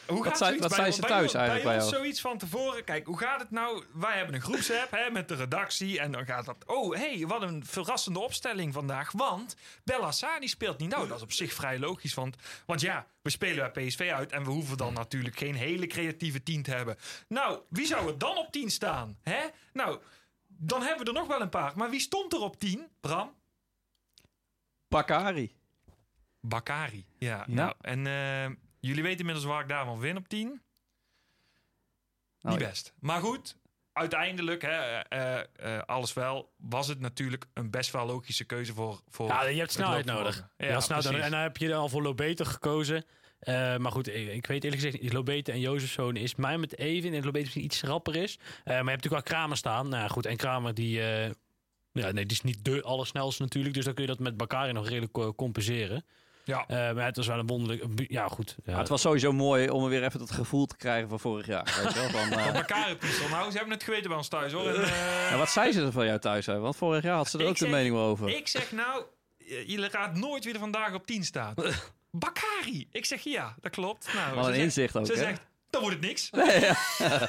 Hoe 0.07 0.25
Wat 0.25 0.27
gaat 0.39 0.39
wat 0.59 0.59
bij 0.59 0.69
zei 0.69 0.87
ons- 0.87 0.95
ze 0.95 1.01
bij 1.01 1.11
thuis 1.11 1.23
ons- 1.25 1.35
eigenlijk 1.35 1.65
bij 1.67 1.75
bij 1.77 1.83
ons 1.83 1.91
jou? 1.93 2.03
zoiets 2.03 2.21
van 2.21 2.39
tevoren. 2.39 2.85
Kijk, 2.85 3.07
hoe 3.07 3.19
gaat 3.19 3.41
het 3.41 3.51
nou? 3.51 3.85
Wij 3.93 4.17
hebben 4.17 4.35
een 4.35 4.41
groepsapp 4.41 4.91
hè, 4.91 5.11
met 5.11 5.29
de 5.29 5.35
redactie. 5.35 6.01
En 6.01 6.13
dan 6.13 6.25
gaat 6.27 6.45
dat... 6.45 6.57
Oh, 6.67 6.95
hey, 6.95 7.27
wat 7.27 7.43
een 7.43 7.65
verrassende 7.67 8.19
opstelling 8.19 8.73
vandaag. 8.73 9.13
Want 9.13 9.57
Bella 9.85 10.13
Sani 10.13 10.49
speelt 10.49 10.79
niet. 10.79 10.91
Nou, 10.91 11.09
dat 11.09 11.17
is 11.17 11.23
op 11.23 11.33
zich 11.33 11.53
vrij 11.53 11.79
logisch. 11.79 12.15
Want, 12.15 12.37
want 12.67 12.81
ja, 12.81 13.07
we 13.23 13.31
spelen 13.31 13.73
bij 13.73 13.87
PSV 13.87 14.11
uit. 14.15 14.33
En 14.33 14.45
we 14.45 14.51
hoeven 14.51 14.77
dan 14.77 14.93
natuurlijk 14.93 15.37
geen 15.39 15.55
hele 15.55 15.87
creatieve 15.87 16.43
team 16.43 16.63
te 16.63 16.71
hebben. 16.71 16.97
Nou, 17.29 17.61
wie 17.69 17.87
zou 17.87 18.09
er 18.09 18.19
dan 18.19 18.37
op 18.39 18.53
10 18.53 18.71
staan? 18.71 19.19
Hè? 19.23 19.41
Nou, 19.73 20.01
dan 20.47 20.83
hebben 20.83 21.05
we 21.07 21.13
er 21.13 21.19
nog 21.19 21.29
wel 21.29 21.41
een 21.41 21.49
paar. 21.49 21.73
Maar 21.77 21.91
wie 21.91 22.01
stond 22.01 22.33
er 22.33 22.41
op 22.41 22.59
10, 22.61 22.89
Bram? 23.01 23.33
Bakari. 24.89 25.55
Bakari. 26.41 27.07
Ja, 27.19 27.45
Ja. 27.47 27.55
nou, 27.55 27.75
en 27.81 28.07
eh, 28.07 28.57
jullie 28.87 29.03
weten 29.03 29.19
inmiddels 29.19 29.47
waar 29.47 29.63
ik 29.63 29.69
daarvan 29.69 29.99
win 29.99 30.17
op 30.17 30.29
10. 30.29 30.63
Nou, 32.41 32.57
Niet 32.57 32.67
best. 32.67 32.95
Maar 32.99 33.21
goed, 33.21 33.57
uiteindelijk, 33.93 34.63
hè, 34.63 35.01
eh, 35.01 35.39
eh, 35.39 35.45
eh, 35.57 35.83
alles 35.83 36.13
wel, 36.13 36.53
was 36.57 36.89
het 36.89 37.01
natuurlijk 37.01 37.47
een 37.55 37.71
best 37.71 37.91
wel 37.91 38.07
logische 38.07 38.45
keuze 38.45 38.75
voor. 38.75 39.01
voor 39.09 39.29
Ja, 39.29 39.45
je 39.45 39.59
hebt 39.59 39.73
snelheid 39.73 40.05
nodig. 40.05 40.37
Ja, 40.57 40.67
je 40.67 40.73
had 40.73 40.83
snelheid 40.83 41.09
nodig. 41.09 41.25
En 41.25 41.31
dan 41.31 41.41
heb 41.41 41.57
je 41.57 41.69
dan 41.69 41.91
voor 41.91 42.03
Lobeter 42.03 42.47
gekozen. 42.47 43.05
Eh, 43.45 43.77
maar 43.77 43.93
goed, 43.93 44.09
ik, 44.09 44.29
ik 44.29 44.47
weet 44.47 44.65
eerlijk 44.65 44.83
gezegd, 44.83 45.13
Lobeter 45.13 45.55
en 45.55 45.61
Jozefzoon 45.61 46.17
is 46.17 46.35
mij 46.35 46.59
met 46.59 46.79
even. 46.79 47.09
En 47.13 47.25
Lobeter 47.25 47.41
misschien 47.41 47.65
iets 47.65 47.83
rapper 47.83 48.17
is. 48.17 48.37
Eh, 48.37 48.65
maar 48.65 48.65
je 48.65 48.73
hebt 48.75 48.85
natuurlijk 48.87 49.29
wel 49.29 49.39
Kramer 49.39 49.57
staan. 49.57 49.89
Nou 49.89 50.03
ja, 50.03 50.09
goed, 50.09 50.27
en 50.27 50.37
Kramer 50.37 50.75
die... 50.75 51.01
eh, 51.01 51.31
ja, 51.93 52.11
nee, 52.11 52.27
die 52.27 52.37
is 52.37 52.43
niet 52.43 52.65
de 52.65 52.83
allersnelste 52.83 53.43
natuurlijk. 53.43 53.75
Dus 53.75 53.85
dan 53.85 53.95
kun 53.95 54.03
je 54.03 54.09
dat 54.09 54.19
met 54.19 54.37
Bakari 54.37 54.73
nog 54.73 54.89
redelijk 54.89 55.37
compenseren. 55.37 56.05
Ja, 56.45 56.65
Eh, 56.67 56.77
maar 56.95 57.05
het 57.05 57.17
was 57.17 57.27
wel 57.27 57.39
een 57.39 57.47
wonderlijk... 57.47 57.85
Ja, 58.11 58.29
goed. 58.29 58.55
Ja. 58.65 58.71
Maar 58.71 58.81
het 58.81 58.89
was 58.89 59.01
sowieso 59.01 59.33
mooi 59.33 59.69
om 59.71 59.89
weer 59.89 60.05
even 60.05 60.19
dat 60.19 60.31
gevoel 60.31 60.67
te 60.67 60.77
krijgen 60.77 61.09
van 61.09 61.21
vorig 61.21 61.47
jaar. 61.47 61.81
Weet 61.83 61.93
je 61.95 62.01
wel? 62.01 62.09
Van, 62.11 62.39
eh, 62.39 62.95
Piesel. 62.99 63.29
Nou, 63.29 63.51
ze 63.51 63.57
hebben 63.57 63.75
het 63.75 63.83
geweten 63.83 64.09
bij 64.09 64.17
ons 64.17 64.29
thuis 64.29 64.53
hoor. 64.53 64.69
En, 64.69 64.83
eh, 64.83 65.31
ja, 65.31 65.37
wat 65.39 65.51
zei 65.51 65.73
ze 65.73 65.83
er 65.83 65.93
van 65.93 66.07
jou 66.07 66.19
thuis? 66.19 66.47
Hè? 66.47 66.59
Want 66.59 66.77
vorig 66.77 67.03
jaar 67.03 67.17
had 67.17 67.29
ze 67.29 67.37
er 67.39 67.43
Ik 67.43 67.49
ook 67.49 67.57
de 67.59 67.65
zeg- 67.65 67.75
mening 67.75 67.97
over. 67.97 68.29
ik 68.37 68.49
zeg 68.49 68.73
nou, 68.73 69.05
je 69.67 69.89
raadt 69.93 70.17
nooit 70.19 70.45
wie 70.45 70.53
er 70.55 70.59
vandaag 70.61 70.95
op 70.95 71.07
10 71.07 71.25
staat. 71.25 71.63
Bakari. 72.11 72.89
Ik 72.93 73.05
zeg 73.05 73.21
ja, 73.23 73.55
dat 73.61 73.71
klopt. 73.73 74.15
Nou, 74.15 74.35
Wat 74.35 74.39
een 74.47 74.53
zegt- 74.53 74.65
inzicht 74.65 74.97
ook, 74.97 75.07
Ze 75.07 75.13
hè? 75.13 75.19
zegt, 75.19 75.41
dan 75.71 75.81
wordt 75.81 75.97
het 75.97 76.07
niks. 76.07 76.31
Nee, 76.31 76.61
ja. 76.61 76.77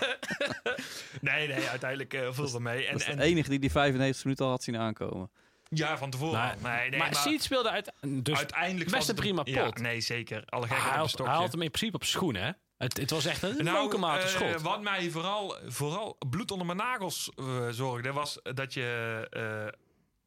Nee, 1.21 1.47
nee, 1.47 1.67
uiteindelijk 1.69 2.13
uh, 2.13 2.27
viel 2.31 2.47
ze 2.47 2.61
mee. 2.61 2.85
En, 2.85 2.91
Dat 2.91 2.99
is 3.01 3.05
de 3.07 3.11
en, 3.11 3.19
enige 3.19 3.49
die 3.49 3.59
die 3.59 3.71
95 3.71 4.23
minuten 4.23 4.45
al 4.45 4.51
had 4.51 4.63
zien 4.63 4.77
aankomen. 4.77 5.31
Ja, 5.69 5.97
van 5.97 6.09
tevoren. 6.09 6.33
Maar- 6.39 6.53
al. 6.53 6.59
nee, 6.61 6.89
nee, 6.89 6.99
maar, 6.99 7.11
maar, 7.11 7.21
Seed 7.21 7.43
speelde 7.43 7.69
uit... 7.69 7.91
Dus 8.01 8.37
uiteindelijk 8.37 8.91
best 8.91 9.09
een 9.09 9.15
prima 9.15 9.41
Ja, 9.45 9.63
pot. 9.65 9.79
nee, 9.79 10.01
zeker. 10.01 10.43
Alle 10.45 10.67
hij, 10.67 10.77
had, 10.77 11.09
stokje. 11.09 11.31
hij 11.31 11.41
had 11.41 11.51
hem 11.51 11.61
in 11.61 11.71
principe 11.71 11.95
op 11.95 12.03
zijn 12.03 12.15
schoenen, 12.17 12.43
hè? 12.43 12.51
Het, 12.77 12.97
het 12.97 13.09
was 13.09 13.25
echt 13.25 13.41
een 13.41 13.63
Nou, 13.63 14.03
eh, 14.03 14.27
schot. 14.27 14.61
wat 14.61 14.81
mij 14.81 15.09
vooral, 15.09 15.57
vooral 15.67 16.17
bloed 16.29 16.51
onder 16.51 16.65
mijn 16.65 16.77
nagels 16.77 17.31
eh, 17.35 17.67
zorgde, 17.69 18.11
was 18.11 18.39
dat 18.43 18.73
je 18.73 19.27
eh, 19.29 19.79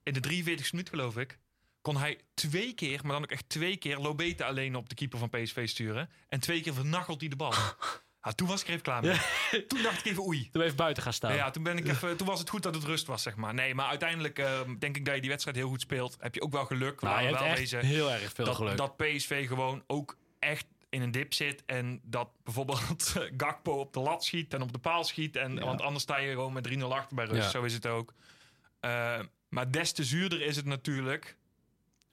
in 0.02 0.12
de 0.12 0.20
43 0.20 0.72
minuut, 0.72 0.88
geloof 0.88 1.16
ik, 1.16 1.38
kon 1.82 1.96
hij 1.96 2.20
twee 2.34 2.72
keer, 2.74 3.00
maar 3.02 3.12
dan 3.12 3.22
ook 3.22 3.30
echt 3.30 3.48
twee 3.48 3.76
keer, 3.76 3.98
Lobete 3.98 4.44
alleen 4.44 4.76
op 4.76 4.88
de 4.88 4.94
keeper 4.94 5.18
van 5.18 5.30
PSV 5.30 5.68
sturen. 5.68 6.10
En 6.28 6.40
twee 6.40 6.60
keer 6.60 6.74
vernachelt 6.74 7.20
hij 7.20 7.28
de 7.28 7.36
bal. 7.36 7.52
Ja, 8.28 8.34
toen 8.34 8.48
was 8.48 8.60
ik 8.60 8.66
er 8.66 8.72
even 8.72 8.84
klaar 8.84 9.02
mee. 9.02 9.18
Toen 9.68 9.82
dacht 9.82 9.98
ik 9.98 10.04
even 10.04 10.26
oei. 10.26 10.48
Toen 10.50 10.62
even 10.62 10.76
buiten 10.76 11.02
gaan 11.02 11.12
staan. 11.12 11.34
Ja, 11.34 11.50
toen, 11.50 11.62
ben 11.62 11.76
ik 11.76 11.88
even, 11.88 12.16
toen 12.16 12.26
was 12.26 12.38
het 12.38 12.48
goed 12.48 12.62
dat 12.62 12.74
het 12.74 12.84
rust 12.84 13.06
was, 13.06 13.22
zeg 13.22 13.36
maar. 13.36 13.54
Nee, 13.54 13.74
maar 13.74 13.86
uiteindelijk 13.86 14.38
eh, 14.38 14.60
denk 14.78 14.96
ik 14.96 15.04
dat 15.04 15.14
je 15.14 15.20
die 15.20 15.30
wedstrijd 15.30 15.56
heel 15.56 15.68
goed 15.68 15.80
speelt. 15.80 16.16
Heb 16.20 16.34
je 16.34 16.42
ook 16.42 16.52
wel 16.52 16.64
geluk. 16.64 17.00
nou, 17.00 17.22
je 17.22 17.30
wel 17.30 17.42
echt 17.42 17.58
wezen 17.58 17.84
heel 17.84 18.12
erg 18.12 18.32
veel 18.32 18.44
dat, 18.44 18.56
geluk. 18.56 18.76
dat 18.76 18.96
PSV 18.96 19.46
gewoon 19.46 19.82
ook 19.86 20.16
echt 20.38 20.66
in 20.88 21.02
een 21.02 21.10
dip 21.10 21.34
zit. 21.34 21.62
En 21.66 22.00
dat 22.02 22.28
bijvoorbeeld 22.44 23.14
Gakpo 23.36 23.72
op 23.72 23.92
de 23.92 24.00
lat 24.00 24.24
schiet 24.24 24.54
en 24.54 24.62
op 24.62 24.72
de 24.72 24.78
paal 24.78 25.04
schiet. 25.04 25.36
En, 25.36 25.54
Ja. 25.54 25.64
Want 25.64 25.80
anders 25.80 26.02
sta 26.02 26.16
je 26.16 26.30
gewoon 26.30 26.52
met 26.52 26.68
3-0 26.68 26.82
achter 26.82 27.16
bij 27.16 27.24
rust. 27.24 27.50
Zo 27.50 27.62
is 27.62 27.74
het 27.74 27.86
ook. 27.86 28.14
Eh, 28.80 29.18
maar 29.48 29.70
des 29.70 29.92
te 29.92 30.04
zuurder 30.04 30.42
is 30.42 30.56
het 30.56 30.64
natuurlijk 30.64 31.36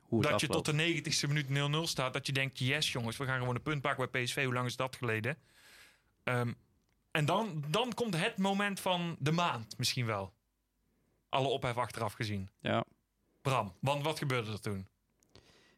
het 0.09 0.21
dat 0.21 0.41
je 0.41 0.47
tot 0.47 0.65
de 0.65 0.73
90ste 0.73 1.27
minuut 1.27 1.47
0-0 1.47 1.89
staat. 1.89 2.13
Dat 2.13 2.27
je 2.27 2.33
denkt, 2.33 2.59
yes 2.59 2.91
jongens, 2.91 3.17
we 3.17 3.25
gaan 3.25 3.39
gewoon 3.39 3.55
een 3.55 3.61
punt 3.61 3.81
pakken 3.81 4.11
bij 4.11 4.23
PSV. 4.23 4.43
Hoe 4.43 4.53
lang 4.53 4.67
is 4.67 4.75
dat 4.75 4.95
geleden? 4.95 5.37
Ehm, 6.25 6.53
en 7.11 7.25
dan, 7.25 7.63
dan 7.69 7.93
komt 7.93 8.17
het 8.17 8.37
moment 8.37 8.79
van 8.79 9.15
de 9.19 9.31
maand 9.31 9.77
misschien 9.77 10.05
wel. 10.05 10.33
Alle 11.29 11.47
ophef 11.47 11.77
achteraf 11.77 12.13
gezien. 12.13 12.49
Ja. 12.59 12.83
Bram, 13.41 13.73
want 13.79 14.03
wat 14.03 14.17
gebeurde 14.17 14.51
er 14.51 14.61
toen? 14.61 14.87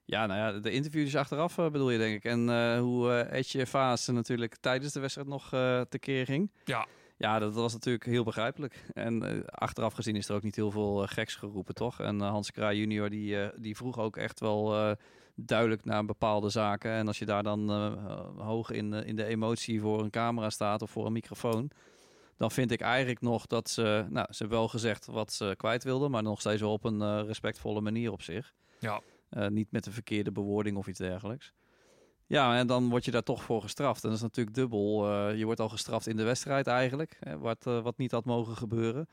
ja, 0.06 0.26
nou 0.26 0.40
ja, 0.40 0.60
de 0.60 0.72
interviews 0.72 1.16
achteraf 1.16 1.58
eh, 1.58 1.70
bedoel 1.70 1.90
je 1.90 1.98
denk 1.98 2.16
ik. 2.16 2.24
En 2.24 2.50
eh, 2.50 2.80
hoe 2.80 3.12
eh 3.12 3.38
Etje 3.40 3.68
Vaas 3.68 4.08
natuurlijk 4.08 4.56
tijdens 4.56 4.94
de 4.94 5.00
wedstrijd 5.00 5.28
nog 5.28 5.54
eh 5.54 5.82
tekeer 5.82 6.26
ging. 6.26 6.52
Ja. 6.66 6.88
Ja, 7.18 7.40
dat 7.40 7.54
was 7.54 7.74
natuurlijk 7.74 8.06
heel 8.06 8.24
begrijpelijk. 8.24 8.84
En 8.94 9.24
eh, 9.24 9.44
achteraf 9.46 9.94
gezien 9.94 10.16
is 10.16 10.30
er 10.30 10.36
ook 10.36 10.44
niet 10.44 10.56
heel 10.56 10.72
veel 10.72 11.02
eh, 11.04 11.08
geks 11.10 11.36
geroepen, 11.36 11.76
toch? 11.76 12.00
En 12.00 12.22
eh, 12.22 12.30
Hans 12.30 12.52
Kraai 12.52 12.78
junior, 12.80 13.10
die, 13.10 13.42
eh, 13.42 13.50
die 13.56 13.76
vroeg 13.76 14.00
ook 14.00 14.18
echt 14.18 14.40
wel 14.40 14.76
eh, 14.76 14.96
duidelijk 15.40 15.86
naar 15.86 16.06
bepaalde 16.06 16.50
zaken. 16.50 16.92
En 16.92 17.08
als 17.08 17.20
je 17.20 17.26
daar 17.26 17.44
dan 17.44 17.70
eh, 17.70 17.94
hoog 18.38 18.72
in, 18.72 18.94
eh, 18.94 19.08
in 19.08 19.16
de 19.16 19.24
emotie 19.24 19.82
voor 19.82 20.00
een 20.00 20.10
camera 20.10 20.50
staat 20.50 20.82
of 20.82 20.92
voor 20.92 21.06
een 21.06 21.12
microfoon... 21.12 21.72
dan 22.38 22.52
vind 22.52 22.72
ik 22.72 22.82
eigenlijk 22.82 23.22
nog 23.22 23.46
dat 23.46 23.70
ze... 23.70 24.06
Nou, 24.10 24.28
ze 24.30 24.38
hebben 24.38 24.58
wel 24.58 24.68
gezegd 24.68 25.06
wat 25.06 25.34
ze 25.34 25.54
kwijt 25.58 25.84
wilden... 25.84 26.12
maar 26.12 26.24
nog 26.24 26.40
steeds 26.40 26.62
wel 26.62 26.72
op 26.72 26.84
een 26.84 27.02
eh, 27.02 27.22
respectvolle 27.26 27.82
manier 27.82 28.12
op 28.12 28.22
zich. 28.22 28.54
Ja. 28.80 29.02
Niet 29.50 29.72
met 29.72 29.86
een 29.86 29.92
verkeerde 29.92 30.32
bewoording 30.32 30.78
of 30.78 30.88
iets 30.88 31.00
dergelijks. 31.00 31.54
Ja, 32.26 32.58
en 32.58 32.68
dan 32.68 32.90
word 32.90 33.06
je 33.06 33.12
daar 33.12 33.24
toch 33.24 33.44
voor 33.44 33.62
gestraft. 33.62 34.04
En 34.04 34.10
dat 34.10 34.18
is 34.18 34.24
natuurlijk 34.24 34.56
dubbel. 34.56 35.10
Je 35.30 35.46
wordt 35.46 35.60
al 35.60 35.70
gestraft 35.70 36.08
in 36.08 36.18
de 36.18 36.24
wedstrijd 36.24 36.68
eigenlijk, 36.68 37.18
hè, 37.20 37.38
wat, 37.38 37.64
wat 37.64 37.98
niet 37.98 38.12
had 38.12 38.26
mogen 38.26 38.56
gebeuren. 38.56 39.08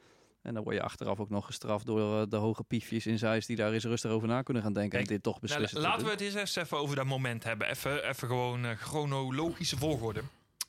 En 0.45 0.55
dan 0.55 0.62
word 0.62 0.76
je 0.76 0.82
achteraf 0.82 1.20
ook 1.20 1.30
nog 1.30 1.47
gestraft 1.47 1.86
door 1.86 2.20
eh, 2.20 2.26
de 2.28 2.36
hoge 2.36 2.64
piefjes 2.64 3.07
in 3.07 3.18
Zeist... 3.18 3.47
die 3.47 3.57
daar 3.57 3.72
eens 3.72 3.84
rustig 3.84 4.11
over 4.11 4.28
na 4.28 4.42
kunnen 4.42 4.62
gaan 4.62 4.72
denken 4.72 4.99
en 4.99 5.05
dit 5.05 5.22
toch 5.22 5.40
Nou, 5.40 5.47
beslissen. 5.47 5.80
te 5.80 5.86
laten 5.86 6.05
we 6.05 6.11
het 6.11 6.20
eens 6.20 6.55
even 6.57 6.78
over 6.78 6.97
dat 6.97 7.05
moment 7.05 7.45
hebben. 7.45 7.68
Even, 7.68 8.09
even 8.09 8.28
gewoon 8.28 8.64
eh, 8.64 8.76
chronologische 8.76 9.76
volgorde. 9.76 10.22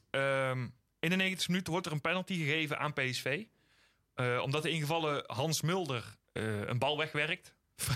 Ehm, 0.09 0.67
in 0.99 1.09
de 1.09 1.15
90 1.15 1.47
minuten 1.47 1.71
wordt 1.71 1.87
er 1.87 1.93
een 1.93 2.01
penalty 2.01 2.37
gegeven 2.37 2.79
aan 2.79 2.93
PSV. 2.93 3.43
Eh, 4.13 4.39
omdat 4.43 4.63
de 4.63 4.69
ingevallen 4.69 5.23
Hans 5.27 5.61
Mulder 5.61 6.03
een 6.33 6.79
bal 6.79 6.97
wegwerkt. 6.97 7.53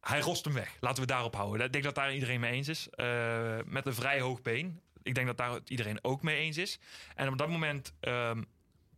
Hij 0.00 0.20
rost 0.20 0.44
hem 0.44 0.54
weg. 0.54 0.76
Laten 0.80 1.02
we 1.02 1.08
daarop 1.08 1.34
houden. 1.34 1.66
Ik 1.66 1.72
denk 1.72 1.84
dat 1.84 1.94
daar 1.94 2.14
iedereen 2.14 2.40
mee 2.40 2.52
eens 2.52 2.68
is. 2.68 2.88
Met 3.64 3.86
een 3.86 3.94
vrij 3.94 4.20
hoog 4.20 4.42
been. 4.42 4.80
Ik 5.02 5.14
denk 5.14 5.26
dat 5.26 5.36
daar 5.36 5.60
iedereen 5.64 5.98
ook 6.04 6.22
mee 6.22 6.36
eens 6.36 6.56
is. 6.56 6.78
En 7.14 7.28
op 7.28 7.38
dat 7.38 7.48
moment 7.48 7.92
ehm, 8.00 8.42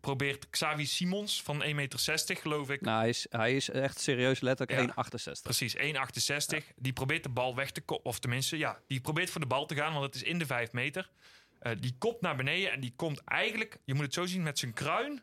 probeert 0.07 0.51
Xavi 0.51 0.87
Simons 0.87 1.43
van 1.43 1.63
1,60 1.63 1.75
meter, 1.75 2.19
geloof 2.27 2.71
ik, 2.71 2.81
Nou, 2.81 2.99
hij 2.99 3.09
is, 3.09 3.27
hij 3.31 3.57
is 3.57 3.71
echt 3.71 4.01
serieus 4.01 4.41
letterlijk 4.41 4.81
Ja. 4.97 5.05
1,68. 5.05 5.43
Precies, 5.43 5.77
1,68. 5.77 6.75
Die 6.77 6.93
probeert 6.93 7.23
de 7.23 7.29
bal 7.29 7.55
weg 7.55 7.71
te 7.71 7.81
koppen. 7.81 8.11
Of 8.11 8.19
tenminste, 8.19 8.59
ja, 8.59 8.79
die 8.87 9.01
probeert 9.01 9.31
voor 9.31 9.41
de 9.41 9.47
bal 9.47 9.67
te 9.67 9.75
gaan, 9.75 9.93
want 9.93 10.05
het 10.05 10.15
is 10.15 10.23
in 10.23 10.39
de 10.39 10.47
5 10.47 10.73
meter. 10.73 11.11
Eh, 11.59 11.73
die 11.81 11.95
kopt 11.99 12.21
naar 12.21 12.37
beneden 12.37 12.73
en 12.73 12.81
die 12.81 12.93
komt 12.97 13.21
eigenlijk, 13.25 13.79
je 13.85 13.95
moet 13.95 14.05
het 14.05 14.15
zo 14.15 14.27
zien, 14.27 14.43
met 14.43 14.59
zijn 14.59 14.73
kruin 14.73 15.23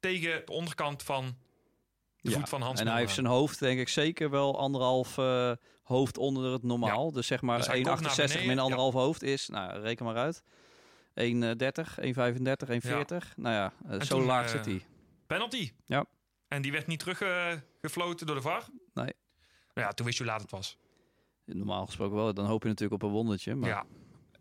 tegen 0.00 0.42
de 0.46 0.52
onderkant 0.52 1.02
van 1.02 1.36
de 2.20 2.30
Ja, 2.30 2.38
voet 2.38 2.48
van 2.48 2.62
Hans 2.62 2.80
En 2.80 2.88
hij 2.88 2.98
heeft 2.98 3.14
zijn 3.14 3.26
hoofd 3.26 3.58
denk 3.58 3.80
ik 3.80 3.88
zeker 3.88 4.30
wel 4.30 4.58
anderhalf 4.58 5.18
eh, 5.18 5.52
hoofd 5.82 6.18
onder 6.18 6.52
het 6.52 6.62
normaal. 6.62 7.12
Dus 7.12 7.26
zeg 7.26 7.42
maar 7.42 7.58
Dus 7.58 7.66
hij 7.66 7.80
komt 7.80 8.00
naar 8.00 8.10
1,68 8.10 8.16
beneden, 8.16 8.46
min 8.46 8.56
ja. 8.56 8.62
anderhalf 8.62 8.94
hoofd 8.94 9.22
is, 9.22 9.48
nou 9.48 9.80
reken 9.80 10.04
maar 10.04 10.16
uit. 10.16 10.42
1,30, 11.20 11.98
1,35, 12.00 12.68
1,40. 12.68 13.34
Nou 13.36 13.54
ja, 13.54 13.72
eh, 13.86 13.92
En 13.92 14.06
zo 14.06 14.16
toen, 14.16 14.26
laag 14.26 14.44
eh, 14.44 14.50
zit 14.50 14.64
hij. 14.64 14.84
Penalty. 15.26 15.72
Ja. 15.86 16.04
En 16.48 16.62
die 16.62 16.72
werd 16.72 16.86
niet 16.86 16.98
teruggefloten 16.98 18.26
door 18.26 18.36
de 18.36 18.42
VAR. 18.42 18.64
Nee. 18.94 19.12
Nou 19.74 19.86
ja, 19.88 19.92
toen 19.92 20.06
wist 20.06 20.18
je 20.18 20.24
hoe 20.24 20.32
laat 20.32 20.42
het 20.42 20.50
was. 20.50 20.78
Normaal 21.44 21.86
gesproken 21.86 22.16
wel. 22.16 22.34
Dan 22.34 22.46
hoop 22.46 22.62
je 22.62 22.68
natuurlijk 22.68 23.02
op 23.02 23.08
een 23.08 23.14
wondertje. 23.14 23.54
Maar 23.54 23.68
Ja. 23.68 23.84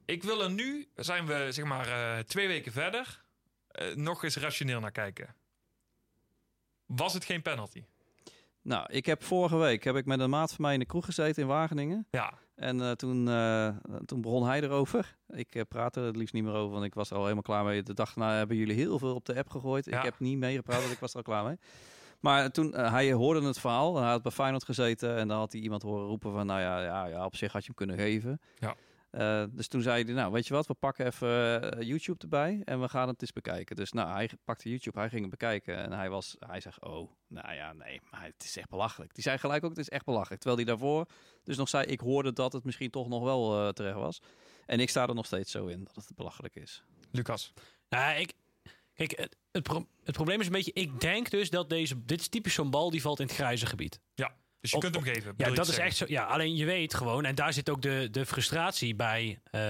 Ik 0.06 0.24
wil 0.24 0.44
er 0.44 0.52
nu, 0.52 0.88
zijn 0.96 1.26
we 1.26 1.48
zeg 1.52 1.66
maar 1.66 1.88
eh, 1.88 2.24
twee 2.24 2.48
weken 2.48 2.72
verder, 2.72 3.24
nog 3.96 4.24
eens 4.24 4.38
rationeel 4.38 4.80
naar 4.80 4.92
kijken. 4.92 5.36
Was 6.86 7.14
het 7.14 7.26
geen 7.26 7.42
penalty? 7.42 7.84
Nou, 8.62 8.86
ik 8.94 9.06
heb 9.06 9.24
vorige 9.24 9.58
week 9.58 9.84
heb 9.84 9.96
ik 9.96 10.06
met 10.06 10.20
een 10.20 10.30
maat 10.30 10.54
van 10.54 10.62
mij 10.62 10.74
in 10.74 10.80
de 10.80 10.86
kroeg 10.86 11.06
gezeten 11.06 11.42
in 11.42 11.48
Wageningen. 11.48 12.08
Ja. 12.12 12.34
En 12.56 12.82
eh, 12.82 12.92
toen, 12.92 13.28
eh, 13.28 13.68
toen 14.06 14.22
begon 14.22 14.46
hij 14.46 14.62
erover. 14.62 15.16
Ik 15.30 15.56
eh, 15.56 15.62
praatte 15.68 16.00
er 16.00 16.06
het 16.06 16.16
liefst 16.16 16.34
niet 16.34 16.44
meer 16.44 16.54
over, 16.54 16.74
want 16.74 16.86
ik 16.86 16.94
was 16.94 17.10
er 17.10 17.16
al 17.16 17.22
helemaal 17.22 17.44
klaar 17.44 17.64
mee. 17.64 17.84
De 17.84 17.94
dag 17.94 18.14
daarna 18.14 18.38
hebben 18.38 18.58
jullie 18.58 18.76
heel 18.76 19.00
veel 19.00 19.16
op 19.16 19.26
de 19.26 19.36
app 19.36 19.50
gegooid. 19.50 19.86
Ja. 19.86 19.98
Ik 19.98 20.04
heb 20.04 20.20
niet 20.20 20.38
meegepraat, 20.38 20.80
want 20.80 20.92
ik 20.92 21.00
was 21.00 21.12
er 21.12 21.18
al 21.18 21.24
klaar 21.24 21.44
mee. 21.44 21.58
Maar 22.20 22.52
toen, 22.52 22.76
hij 22.76 23.12
hoorde 23.12 23.48
het 23.48 23.60
verhaal. 23.60 23.98
Hij 23.98 24.10
had 24.10 24.22
bij 24.22 24.32
Feyenoord 24.32 24.64
gezeten 24.64 25.18
en 25.18 25.28
dan 25.28 25.38
had 25.38 25.52
hij 25.52 25.62
iemand 25.62 25.82
horen 25.82 26.06
roepen 26.06 26.32
van... 26.32 26.46
nou 26.46 26.60
ja, 26.60 26.84
ja, 26.84 27.06
ja 27.06 27.26
op 27.26 27.36
zich 27.36 27.52
had 27.52 27.62
je 27.62 27.68
hem 27.68 27.88
kunnen 27.88 28.06
geven. 28.06 28.42
Ja. 28.60 28.76
Eh, 29.14 29.44
dus 29.50 29.68
toen 29.68 29.82
zei 29.82 30.04
hij, 30.04 30.14
nou 30.14 30.32
weet 30.32 30.48
je 30.48 30.54
wat, 30.54 30.68
we 30.68 30.74
pakken 30.74 31.06
even 31.06 31.62
eh, 31.72 31.88
YouTube 31.88 32.24
erbij 32.24 32.62
en 32.66 32.82
we 32.82 32.90
gaan 32.90 33.08
het 33.08 33.22
eens 33.22 33.32
bekijken. 33.34 33.76
Dus 33.76 33.92
nou, 33.92 34.12
hij 34.12 34.30
pakte 34.44 34.70
YouTube, 34.70 35.00
hij 35.00 35.10
ging 35.10 35.22
het 35.22 35.30
bekijken 35.30 35.78
en 35.78 35.92
hij 35.92 36.10
was, 36.10 36.36
hij 36.40 36.60
zegt, 36.62 36.82
oh, 36.82 37.12
nou 37.28 37.54
ja, 37.54 37.74
nee, 37.74 38.02
maar 38.12 38.24
het 38.24 38.44
is 38.44 38.58
echt 38.58 38.70
belachelijk. 38.70 39.14
Die 39.14 39.24
zei 39.24 39.38
gelijk 39.38 39.64
ook, 39.64 39.70
het 39.70 39.80
is 39.80 39.90
echt 39.90 40.06
belachelijk. 40.06 40.42
Terwijl 40.42 40.66
hij 40.66 40.76
daarvoor 40.76 41.06
dus 41.44 41.58
nog 41.58 41.70
zei, 41.70 41.86
ik 41.86 42.00
hoorde 42.00 42.34
dat 42.34 42.54
het 42.54 42.64
misschien 42.64 42.90
toch 42.90 43.08
nog 43.08 43.24
wel 43.24 43.58
eh, 43.68 43.70
terecht 43.70 43.96
was. 43.96 44.22
En 44.66 44.80
ik 44.80 44.90
sta 44.90 45.08
er 45.08 45.16
nog 45.16 45.26
steeds 45.26 45.52
zo 45.52 45.68
in 45.68 45.84
dat 45.94 46.08
het 46.08 46.16
belachelijk 46.16 46.56
is. 46.56 46.84
Lucas. 47.12 47.54
Nou, 47.90 48.20
ik, 48.20 48.34
kijk, 48.94 49.18
het, 49.18 49.36
het, 49.52 49.64
pro- 49.64 49.88
het 50.04 50.16
probleem 50.16 50.40
is 50.40 50.46
een 50.46 50.52
beetje, 50.52 50.74
ik 50.74 51.00
denk 51.00 51.30
dus 51.30 51.50
dat 51.50 51.70
deze, 51.70 52.06
dit 52.06 52.20
is 52.20 52.28
typisch 52.28 52.54
zo'n 52.54 52.70
bal 52.70 52.90
die 52.90 53.02
valt 53.02 53.20
in 53.20 53.26
het 53.26 53.36
grijze 53.36 53.66
gebied. 53.66 54.00
Dus 54.64 54.72
je 54.72 54.78
Op- 54.78 54.84
kunt 54.84 54.96
hem 55.06 55.14
geven. 55.14 55.34
Ja, 55.38 55.50
dat 55.50 55.60
is 55.60 55.66
zeggen. 55.68 55.84
echt 55.86 55.96
zo. 55.96 56.06
Ja, 56.08 56.24
alleen 56.26 56.56
je 56.56 56.66
weet 56.66 56.94
gewoon, 56.94 57.26
en 57.26 57.36
daar 57.36 57.54
zit 57.54 57.70
ook 57.70 57.82
de, 57.82 58.08
de 58.12 58.26
frustratie 58.26 58.96
bij, 58.96 59.40
eh, 59.44 59.62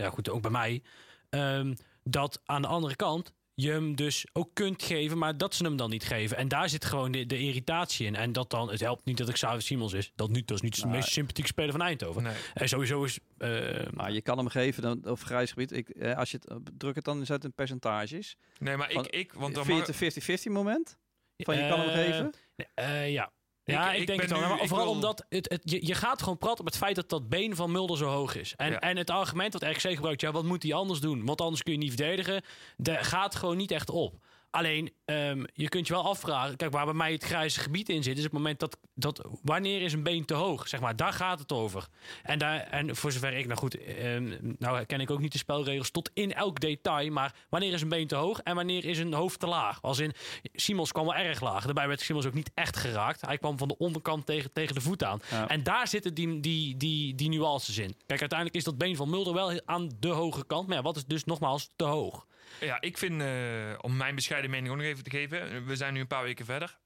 ja 0.00 0.10
goed, 0.10 0.28
ook 0.30 0.42
bij 0.42 0.50
mij, 0.50 0.82
ehm, 1.30 1.74
dat 2.04 2.40
aan 2.44 2.62
de 2.62 2.68
andere 2.68 2.96
kant 2.96 3.32
je 3.54 3.70
hem 3.70 3.96
dus 3.96 4.26
ook 4.32 4.50
kunt 4.52 4.82
geven, 4.82 5.18
maar 5.18 5.36
dat 5.38 5.54
ze 5.54 5.64
hem 5.64 5.76
dan 5.76 5.90
niet 5.90 6.04
geven. 6.04 6.36
En 6.36 6.48
daar 6.48 6.68
zit 6.68 6.84
gewoon 6.84 7.12
de, 7.12 7.26
de 7.26 7.38
irritatie 7.38 8.06
in. 8.06 8.14
En 8.14 8.32
dat 8.32 8.50
dan, 8.50 8.70
het 8.70 8.80
helpt 8.80 9.04
niet 9.04 9.16
dat 9.16 9.28
ik 9.28 9.34
Xavi 9.34 9.60
Simons 9.60 9.92
is. 9.92 10.12
Dat, 10.14 10.30
niet, 10.30 10.46
dat 10.48 10.56
is 10.56 10.62
niet 10.62 10.74
de 10.80 10.86
Nee. 10.86 10.96
meest 10.96 11.08
sympathieke 11.08 11.50
speler 11.50 11.70
van 11.72 11.82
Eindhoven. 11.82 12.22
Nee. 12.22 12.34
En 12.54 12.68
sowieso 12.68 13.04
is... 13.04 13.18
eh, 13.38 13.86
Maar 13.92 14.12
je 14.12 14.20
kan 14.22 14.38
hem 14.38 14.48
geven 14.48 14.82
dan, 14.82 15.06
op 15.10 15.22
grijs 15.22 15.50
gebied. 15.50 15.72
Ik, 15.72 15.88
eh, 15.88 16.16
als 16.16 16.30
je 16.30 16.36
het, 16.36 16.48
eh, 16.50 16.56
druk 16.76 16.94
het 16.94 17.04
dan 17.04 17.18
eens 17.18 17.30
uit 17.30 17.44
in 17.44 17.52
percentages. 17.52 18.36
nee, 18.58 18.76
maar 18.76 18.88
ik, 18.88 18.94
Van- 18.94 19.06
ik 19.10 19.32
want 19.32 19.54
dan 19.54 19.64
Vind 19.64 19.76
je 19.86 19.92
mag- 19.92 20.00
het 20.00 20.18
een 20.18 20.38
50-50 20.38 20.52
moment? 20.52 20.98
Van 21.36 21.56
je 21.56 21.68
kan 21.68 21.80
hem 21.80 21.88
geven? 21.90 22.32
eh, 22.74 23.12
ja. 23.12 23.32
Ja, 23.74 23.92
ik, 23.92 24.00
ik 24.00 24.06
denk 24.06 24.20
het 24.20 24.30
wel. 24.30 24.40
Maar 24.40 24.58
vooral 24.66 24.84
wil- 24.86 24.94
omdat 24.94 25.24
het, 25.28 25.48
het, 25.50 25.60
je, 25.64 25.86
je 25.86 25.94
gaat 25.94 26.22
gewoon 26.22 26.38
praten 26.38 26.60
op 26.60 26.66
het 26.66 26.76
feit 26.76 26.94
dat 26.96 27.08
dat 27.08 27.28
been 27.28 27.56
van 27.56 27.70
Mulder 27.72 27.96
zo 27.96 28.06
hoog 28.06 28.34
is. 28.36 28.54
En, 28.56 28.70
Ja. 28.70 28.80
en 28.80 28.96
het 28.96 29.10
argument 29.10 29.52
dat 29.52 29.62
RKC 29.62 29.80
gebruikt, 29.94 30.20
ja, 30.20 30.30
wat 30.32 30.44
moet 30.44 30.62
hij 30.62 30.74
anders 30.74 31.00
doen? 31.00 31.24
Want 31.24 31.40
anders 31.40 31.62
kun 31.62 31.72
je 31.72 31.78
niet 31.78 31.94
verdedigen. 31.94 32.42
Daar 32.76 33.04
gaat 33.04 33.34
gewoon 33.34 33.56
niet 33.56 33.70
echt 33.70 33.90
op. 33.90 34.14
Alleen, 34.56 34.92
ehm, 35.04 35.44
je 35.54 35.68
kunt 35.68 35.86
je 35.86 35.92
wel 35.92 36.04
afvragen. 36.04 36.56
Kijk, 36.56 36.72
waar 36.72 36.84
bij 36.84 36.94
mij 36.94 37.12
het 37.12 37.24
grijze 37.24 37.60
gebied 37.60 37.88
in 37.88 38.02
zit, 38.02 38.16
is 38.16 38.22
het 38.22 38.32
moment 38.32 38.60
dat, 38.60 38.78
dat 38.94 39.28
wanneer 39.42 39.82
is 39.82 39.92
een 39.92 40.02
been 40.02 40.24
te 40.24 40.34
hoog? 40.34 40.68
Zeg 40.68 40.80
maar, 40.80 40.96
daar 40.96 41.12
gaat 41.12 41.38
het 41.38 41.52
over. 41.52 41.86
En, 42.22 42.38
daar, 42.38 42.60
en 42.60 42.96
voor 42.96 43.12
zover 43.12 43.32
ik, 43.32 43.46
nou 43.46 43.58
goed, 43.58 43.84
ehm, 43.84 44.36
nou 44.58 44.84
ken 44.84 45.00
ik 45.00 45.10
ook 45.10 45.20
niet 45.20 45.32
de 45.32 45.38
spelregels 45.38 45.90
tot 45.90 46.10
in 46.14 46.34
elk 46.34 46.60
detail. 46.60 47.10
Maar 47.12 47.34
wanneer 47.48 47.72
is 47.72 47.82
een 47.82 47.88
been 47.88 48.06
te 48.06 48.14
hoog 48.14 48.40
en 48.40 48.54
wanneer 48.54 48.84
is 48.84 48.98
een 48.98 49.12
hoofd 49.12 49.40
te 49.40 49.46
laag? 49.46 49.82
Als 49.82 49.98
in, 49.98 50.12
Simons 50.52 50.92
kwam 50.92 51.04
wel 51.04 51.14
erg 51.14 51.40
laag. 51.40 51.64
Daarbij 51.64 51.88
werd 51.88 52.00
Simons 52.00 52.26
ook 52.26 52.34
niet 52.34 52.50
echt 52.54 52.76
geraakt. 52.76 53.20
Hij 53.20 53.38
kwam 53.38 53.58
van 53.58 53.68
de 53.68 53.78
onderkant 53.78 54.26
tegen, 54.26 54.52
tegen 54.52 54.74
de 54.74 54.80
voet 54.80 55.04
aan. 55.04 55.20
Ja. 55.30 55.48
En 55.48 55.62
daar 55.62 55.88
zitten 55.88 56.14
die, 56.14 56.40
die, 56.40 56.76
die, 56.76 57.14
die 57.14 57.28
nuances 57.28 57.78
in. 57.78 57.96
Kijk, 58.06 58.20
uiteindelijk 58.20 58.58
is 58.58 58.64
dat 58.64 58.78
been 58.78 58.96
van 58.96 59.10
Mulder 59.10 59.34
wel 59.34 59.60
aan 59.64 59.90
de 60.00 60.08
hoge 60.08 60.46
kant. 60.46 60.66
Maar 60.66 60.76
ja, 60.76 60.82
wat 60.82 60.96
is 60.96 61.04
dus 61.04 61.24
nogmaals 61.24 61.70
te 61.76 61.84
hoog? 61.84 62.26
Ja, 62.60 62.80
ik 62.80 62.98
vind, 62.98 63.22
eh, 63.22 63.78
om 63.80 63.96
mijn 63.96 64.14
bescheiden 64.14 64.50
mening 64.50 64.70
ook 64.70 64.76
nog 64.76 64.86
even 64.86 65.04
te 65.04 65.10
geven. 65.10 65.66
We 65.66 65.76
zijn 65.76 65.94
nu 65.94 66.00
een 66.00 66.06
paar 66.06 66.22
weken 66.22 66.44
verder. 66.44 66.78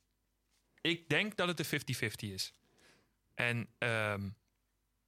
Ik 0.80 1.08
denk 1.08 1.36
dat 1.36 1.48
het 1.48 1.58
een 1.58 1.64
50-50 1.64 2.32
is. 2.32 2.54
En 3.34 3.68
ehm, 3.78 4.28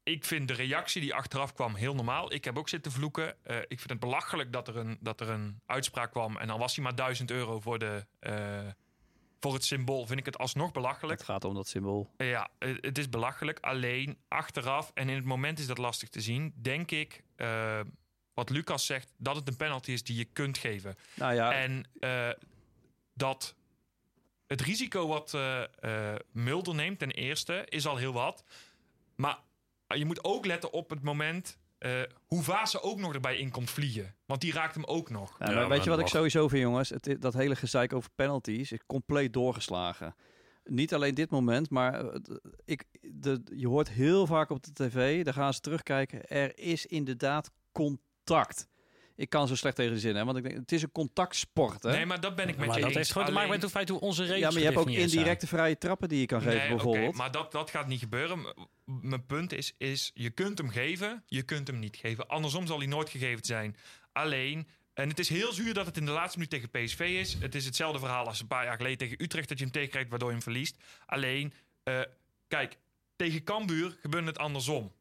ik 0.02 0.24
vind 0.24 0.48
de 0.48 0.54
reactie 0.54 1.00
die 1.00 1.14
achteraf 1.14 1.52
kwam 1.52 1.74
heel 1.74 1.94
normaal. 1.94 2.32
Ik 2.32 2.44
heb 2.44 2.58
ook 2.58 2.68
zitten 2.68 2.92
vloeken. 2.92 3.44
Eh, 3.44 3.56
ik 3.56 3.78
vind 3.78 3.90
het 3.90 4.00
belachelijk 4.00 4.52
dat 4.52 4.68
er, 4.68 4.76
een, 4.76 4.98
dat 5.00 5.20
er 5.20 5.28
een 5.28 5.60
uitspraak 5.66 6.10
kwam. 6.10 6.36
En 6.36 6.46
dan 6.46 6.58
was 6.58 6.74
hij 6.74 6.84
maar 6.84 6.94
1000 6.94 7.30
euro 7.30 7.60
voor, 7.60 7.78
de, 7.78 8.06
eh, 8.18 8.68
voor 9.40 9.52
het 9.54 9.64
symbool. 9.64 10.06
Vind 10.06 10.18
ik 10.18 10.26
het 10.26 10.38
alsnog 10.38 10.72
belachelijk. 10.72 11.18
Het 11.18 11.28
gaat 11.28 11.44
om 11.44 11.54
dat 11.54 11.68
symbool. 11.68 12.10
Ja, 12.16 12.50
het 12.58 12.98
is 12.98 13.08
belachelijk. 13.08 13.58
Alleen 13.60 14.18
achteraf, 14.28 14.90
en 14.94 15.08
in 15.08 15.16
het 15.16 15.24
moment 15.24 15.58
is 15.58 15.66
dat 15.66 15.78
lastig 15.78 16.08
te 16.08 16.20
zien, 16.20 16.54
denk 16.56 16.90
ik, 16.90 17.22
wat 18.34 18.50
Lucas 18.50 18.86
zegt, 18.86 19.12
dat 19.16 19.36
het 19.36 19.48
een 19.48 19.56
penalty 19.56 19.90
is 19.90 20.04
die 20.04 20.16
je 20.16 20.24
kunt 20.24 20.58
geven. 20.58 20.96
Nou 21.14 21.34
ja, 21.34 21.52
En 21.52 21.84
eh, 22.00 22.30
dat 23.14 23.54
het 24.46 24.60
risico 24.60 25.06
wat 25.06 25.34
eh, 25.34 25.62
eh, 25.62 26.20
Mulder 26.32 26.74
neemt, 26.74 26.98
ten 26.98 27.10
eerste, 27.10 27.64
is 27.68 27.86
al 27.86 27.96
heel 27.96 28.12
wat. 28.12 28.44
Maar 29.14 29.38
je 29.86 30.04
moet 30.04 30.24
ook 30.24 30.46
letten 30.46 30.72
op 30.72 30.90
het 30.90 31.02
moment 31.02 31.58
eh, 31.78 31.90
hoe 32.26 32.42
Vase 32.42 32.82
ook 32.82 32.98
nog 32.98 33.14
erbij 33.14 33.36
in 33.36 33.50
komt 33.50 33.70
vliegen. 33.70 34.14
Want 34.26 34.40
die 34.40 34.52
raakt 34.52 34.74
hem 34.74 34.84
ook 34.84 35.10
nog. 35.10 35.36
Ja, 35.38 35.68
weet 35.68 35.84
je 35.84 35.90
wat 35.90 35.98
ik 35.98 36.06
sowieso 36.06 36.48
vind, 36.48 36.62
jongens? 36.62 36.88
Het, 36.88 37.16
dat 37.18 37.34
hele 37.34 37.56
gezeik 37.56 37.92
over 37.92 38.10
penalties 38.14 38.72
is 38.72 38.78
compleet 38.86 39.32
doorgeslagen. 39.32 40.14
Niet 40.64 40.94
alleen 40.94 41.14
dit 41.14 41.30
moment, 41.30 41.70
maar 41.70 42.04
ik, 42.64 42.84
de, 43.00 43.42
je 43.54 43.68
hoort 43.68 43.90
heel 43.90 44.26
vaak 44.26 44.50
op 44.50 44.62
de 44.62 44.72
tv, 44.72 45.24
daar 45.24 45.34
gaan 45.34 45.54
ze 45.54 45.60
terugkijken. 45.60 46.26
Er 46.26 46.58
is 46.58 46.86
inderdaad 46.86 47.50
contact. 48.24 48.70
Ik 49.16 49.28
kan 49.28 49.48
zo 49.48 49.56
slecht 49.56 49.76
tegen 49.76 49.92
de 49.92 50.00
zin, 50.00 50.16
hè? 50.16 50.24
Want 50.24 50.36
ik 50.36 50.42
denk, 50.42 50.56
het 50.56 50.72
is 50.72 50.82
een 50.82 50.92
contactsport, 50.92 51.82
hè? 51.82 51.90
Nee, 51.90 52.06
maar 52.06 52.20
dat 52.20 52.36
ben 52.36 52.48
ik 52.48 52.56
met 52.56 52.66
maar 52.66 52.76
je 52.76 52.80
dat 52.80 52.88
eens. 52.88 52.98
heeft 52.98 53.12
gewoon 53.12 53.26
te 53.26 53.32
maken 53.32 53.50
met 53.50 53.62
het 53.62 53.70
feit 53.70 53.88
hoe 53.88 54.00
onze 54.00 54.22
regels 54.22 54.40
ja, 54.40 54.48
maar 54.50 54.58
je 54.58 54.64
hebt 54.64 54.76
ook 54.76 54.88
zijn. 54.88 55.00
indirecte 55.00 55.46
vrije 55.46 55.78
trappen 55.78 56.08
die 56.08 56.20
je 56.20 56.26
kan 56.26 56.40
geven, 56.40 56.58
Nee, 56.58 56.68
bijvoorbeeld. 56.68 57.16
maar 57.16 57.30
dat, 57.30 57.52
dat 57.52 57.70
gaat 57.70 57.86
niet 57.86 57.98
gebeuren. 57.98 58.54
Mijn 58.84 59.26
punt 59.26 59.52
is, 59.52 59.74
is, 59.78 60.10
je 60.14 60.30
kunt 60.30 60.58
hem 60.58 60.68
geven, 60.70 61.22
je 61.26 61.42
kunt 61.42 61.66
hem 61.66 61.78
niet 61.78 61.96
geven. 61.96 62.28
Andersom 62.28 62.66
zal 62.66 62.78
hij 62.78 62.86
nooit 62.86 63.08
gegeven 63.10 63.44
zijn. 63.44 63.76
Alleen, 64.12 64.68
en 64.94 65.08
het 65.08 65.18
is 65.18 65.28
heel 65.28 65.52
zuur 65.52 65.74
dat 65.74 65.86
het 65.86 65.96
in 65.96 66.04
de 66.04 66.10
laatste 66.12 66.38
minuut 66.38 66.50
tegen 66.52 66.70
PSV 66.70 67.00
is. 67.00 67.34
Het 67.40 67.54
is 67.54 67.64
hetzelfde 67.64 67.98
verhaal 67.98 68.26
als 68.26 68.40
een 68.40 68.46
paar 68.46 68.64
jaar 68.64 68.76
geleden 68.76 68.98
tegen 68.98 69.22
Utrecht... 69.22 69.48
dat 69.48 69.58
je 69.58 69.64
hem 69.64 69.72
tegenkrijgt 69.72 70.10
waardoor 70.10 70.28
je 70.28 70.34
hem 70.34 70.42
verliest. 70.42 70.76
Alleen, 71.06 71.52
eh, 71.82 72.00
kijk, 72.48 72.78
tegen 73.16 73.44
Cambuur 73.44 73.96
gebeurt 74.00 74.26
het 74.26 74.38
andersom. 74.38 74.92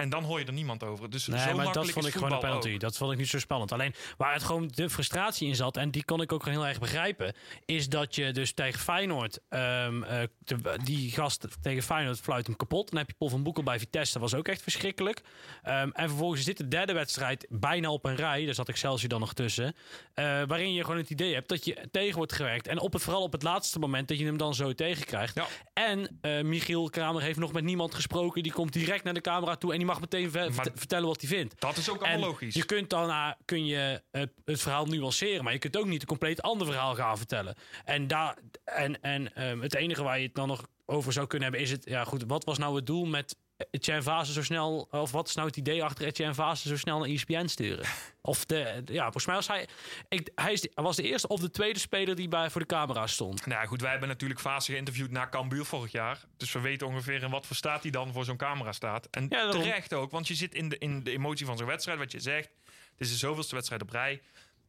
En 0.00 0.08
dan 0.10 0.24
hoor 0.24 0.38
je 0.40 0.44
er 0.44 0.52
niemand 0.52 0.84
over. 0.84 1.10
Dus 1.10 1.26
Nee, 1.26 1.38
zo 1.40 1.54
maar 1.56 1.72
dat 1.72 1.90
vond 1.90 2.06
ik 2.06 2.12
gewoon 2.12 2.32
een 2.32 2.38
penalty. 2.38 2.72
ook. 2.72 2.80
Dat 2.80 2.96
vond 2.96 3.12
ik 3.12 3.18
niet 3.18 3.28
zo 3.28 3.38
spannend. 3.38 3.72
Alleen 3.72 3.94
waar 4.16 4.32
het 4.32 4.42
gewoon 4.42 4.68
de 4.74 4.90
frustratie 4.90 5.48
in 5.48 5.56
zat, 5.56 5.76
en 5.76 5.90
die 5.90 6.04
kon 6.04 6.20
ik 6.20 6.32
ook 6.32 6.42
gewoon 6.42 6.58
heel 6.58 6.68
erg 6.68 6.78
begrijpen, 6.78 7.34
is 7.64 7.88
dat 7.88 8.14
je 8.14 8.32
dus 8.32 8.52
tegen 8.52 8.80
Feyenoord, 8.80 9.38
ehm, 9.48 10.02
eh, 10.02 10.22
de- 10.38 10.78
die 10.84 11.10
gast 11.10 11.46
tegen 11.62 11.82
Feyenoord 11.82 12.20
fluit 12.20 12.46
hem 12.46 12.56
kapot. 12.56 12.88
Dan 12.90 12.98
heb 12.98 13.08
je 13.08 13.14
Paul 13.18 13.30
van 13.30 13.42
Boekel 13.42 13.62
bij 13.62 13.78
Vitesse, 13.78 14.12
dat 14.12 14.22
was 14.30 14.34
ook 14.34 14.48
echt 14.48 14.62
verschrikkelijk. 14.62 15.22
Ehm, 15.62 15.90
en 15.92 16.08
vervolgens 16.08 16.44
zit 16.44 16.56
de 16.56 16.68
derde 16.68 16.92
wedstrijd 16.92 17.46
bijna 17.48 17.90
op 17.90 18.04
een 18.04 18.16
rij, 18.16 18.44
daar 18.44 18.54
zat 18.54 18.68
Excelsior 18.68 19.08
dan 19.08 19.20
nog 19.20 19.32
tussen, 19.34 19.74
eh, 20.14 20.24
waarin 20.46 20.72
je 20.72 20.82
gewoon 20.84 20.96
het 20.98 21.10
idee 21.10 21.34
hebt 21.34 21.48
dat 21.48 21.64
je 21.64 21.88
tegen 21.90 22.16
wordt 22.16 22.32
gewerkt. 22.32 22.66
En 22.66 22.80
op 22.80 22.92
het, 22.92 23.02
vooral 23.02 23.22
op 23.22 23.32
het 23.32 23.42
laatste 23.42 23.78
moment 23.78 24.08
dat 24.08 24.18
je 24.18 24.24
hem 24.24 24.36
dan 24.36 24.54
zo 24.54 24.72
tegenkrijgt. 24.72 25.34
Ja. 25.34 25.46
En 25.74 26.18
eh, 26.20 26.40
Michiel 26.42 26.88
Kramer 26.90 27.22
heeft 27.22 27.38
nog 27.38 27.52
met 27.52 27.64
niemand 27.64 27.94
gesproken, 27.94 28.42
die 28.42 28.52
komt 28.52 28.72
direct 28.72 29.04
naar 29.04 29.14
de 29.14 29.20
camera 29.20 29.56
toe 29.56 29.70
en 29.72 29.76
die 29.78 29.86
mag 29.90 30.00
meteen 30.00 30.30
ver- 30.30 30.52
Maar- 30.54 30.66
vertellen 30.74 31.06
wat 31.08 31.20
hij 31.20 31.28
vindt. 31.30 31.60
Dat 31.60 31.76
is 31.76 31.90
ook 31.90 32.02
En 32.02 32.10
allemaal 32.10 32.28
logisch. 32.28 32.54
je 32.54 32.64
kunt 32.64 32.90
daarna 32.90 33.36
kun 33.44 33.66
je 33.66 34.02
het, 34.10 34.30
het 34.44 34.60
verhaal 34.60 34.86
nuanceren, 34.86 35.44
maar 35.44 35.52
je 35.52 35.58
kunt 35.58 35.76
ook 35.76 35.86
niet 35.86 36.00
een 36.00 36.06
compleet 36.06 36.42
ander 36.42 36.66
verhaal 36.66 36.94
gaan 36.94 37.16
vertellen. 37.18 37.54
En, 37.84 38.06
daar, 38.06 38.36
en, 38.64 39.02
en 39.02 39.34
ehm, 39.34 39.60
het 39.60 39.74
enige 39.74 40.02
waar 40.02 40.18
je 40.18 40.26
het 40.26 40.34
dan 40.34 40.48
nog 40.48 40.66
over 40.86 41.12
zou 41.12 41.26
kunnen 41.26 41.48
hebben 41.48 41.66
is 41.66 41.72
het, 41.72 41.84
ja 41.84 42.04
goed, 42.04 42.24
wat 42.26 42.44
was 42.44 42.58
nou 42.58 42.76
het 42.76 42.86
doel 42.86 43.04
met 43.04 43.36
Etienne 43.70 44.02
Vase 44.02 44.32
zo 44.32 44.42
snel, 44.42 44.88
of 44.90 45.10
wat 45.10 45.28
is 45.28 45.34
nou 45.34 45.46
het 45.48 45.56
idee 45.56 45.84
achter 45.84 46.06
Etienne 46.06 46.34
Vase 46.34 46.68
zo 46.68 46.76
snel 46.76 46.98
naar 46.98 47.08
ESPN 47.08 47.46
sturen? 47.46 47.86
Of 48.22 48.44
de, 48.44 48.82
ja, 48.84 49.02
volgens 49.02 49.26
mij 49.26 49.34
was 49.34 49.46
hij, 49.46 49.68
ik, 50.08 50.30
hij 50.34 50.52
is 50.52 50.68
was 50.74 50.96
de 50.96 51.02
eerste 51.02 51.28
of 51.28 51.40
de 51.40 51.50
tweede 51.50 51.78
speler 51.78 52.14
die 52.16 52.28
bij, 52.28 52.50
voor 52.50 52.60
de 52.60 52.66
camera 52.66 53.06
stond. 53.06 53.46
Nou 53.46 53.60
ja, 53.60 53.66
goed, 53.66 53.80
wij 53.80 53.90
hebben 53.90 54.08
natuurlijk 54.08 54.40
Fase 54.40 54.72
geïnterviewd 54.72 55.10
na 55.10 55.28
Cambuur 55.28 55.64
vorig 55.64 55.92
jaar. 55.92 56.24
Dus 56.36 56.52
we 56.52 56.60
weten 56.60 56.86
ongeveer 56.86 57.22
in 57.22 57.30
wat 57.30 57.46
voor 57.46 57.56
staat 57.56 57.82
hij 57.82 57.90
dan 57.90 58.12
voor 58.12 58.24
zo'n 58.24 58.36
camera 58.36 58.72
staat. 58.72 59.08
En 59.10 59.26
Ja, 59.30 59.50
terecht 59.50 59.94
ook, 59.94 60.10
want 60.10 60.28
je 60.28 60.34
zit 60.34 60.54
in 60.54 60.68
de, 60.68 60.78
in 60.78 61.02
de 61.02 61.10
emotie 61.10 61.46
van 61.46 61.56
zo'n 61.56 61.66
wedstrijd. 61.66 61.98
Wat 61.98 62.12
je 62.12 62.20
zegt, 62.20 62.50
het 62.90 63.00
is 63.00 63.10
de 63.10 63.16
zoveelste 63.16 63.54
wedstrijd 63.54 63.82
op 63.82 63.90
rij. 63.90 64.22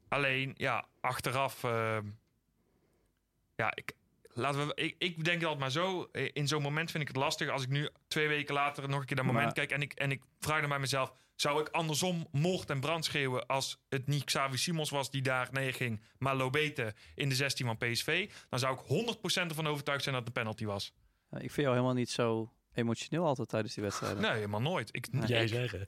Alleen, 0.08 0.54
ja, 0.58 0.86
achteraf... 1.02 1.64
eh, 1.64 1.98
ja, 3.56 3.72
ik, 3.76 3.94
laten 4.34 4.68
we, 4.68 4.74
ik, 4.76 4.96
ik 4.98 5.24
denk 5.24 5.42
altijd 5.44 5.60
maar 5.60 5.72
zo. 5.72 6.10
eh, 6.12 6.30
In 6.34 6.48
zo'n 6.48 6.62
moment 6.62 6.92
vind 6.92 7.04
ik 7.04 7.08
het 7.10 7.18
lastig. 7.18 7.50
Als 7.50 7.64
ik 7.64 7.70
nu 7.70 7.90
twee 8.08 8.28
weken 8.28 8.54
later 8.54 8.90
nog 8.90 9.00
een 9.00 9.06
keer 9.06 9.16
naar 9.16 9.26
het 9.26 9.34
moment 9.34 9.56
Maar- 9.58 9.66
kijk... 9.66 9.72
En 9.72 9.82
ik, 9.82 9.94
en 9.94 10.12
ik 10.12 10.22
vraag 10.40 10.60
dan 10.60 10.70
bij 10.70 10.80
mezelf... 10.80 11.14
Zou 11.36 11.62
ik 11.62 11.70
andersom 11.70 12.28
moord 12.32 12.70
en 12.70 12.80
brand 12.80 13.06
schreeuwen 13.06 13.46
als 13.48 13.78
het 13.90 14.08
niet 14.08 14.24
Xavi 14.24 14.58
Simons 14.58 14.90
was 14.90 15.12
die 15.12 15.22
daar 15.22 15.48
neerging, 15.52 16.02
maar 16.18 16.36
Lobete 16.36 16.94
in 17.16 17.30
de 17.30 17.36
16 17.36 17.66
van 17.66 17.78
PSV? 17.78 18.30
Dan 18.50 18.60
zou 18.60 18.78
ik 18.80 19.16
100% 19.16 19.20
ervan 19.48 19.68
overtuigd 19.68 20.04
zijn 20.04 20.16
dat 20.16 20.28
het 20.28 20.36
een 20.38 20.44
penalty 20.44 20.66
was. 20.66 20.94
Ja, 21.30 21.38
Ik 21.38 21.52
vind 21.52 21.56
jou 21.56 21.70
helemaal 21.70 21.94
niet 21.94 22.10
zo 22.10 22.54
emotioneel 22.74 23.26
altijd 23.26 23.50
tijdens 23.50 23.74
die 23.74 23.84
wedstrijden. 23.84 24.22
Nee, 24.22 24.32
helemaal 24.32 24.62
nooit. 24.62 24.90
Ik, 24.92 25.08
Jij 25.26 25.48
zeggen. 25.48 25.86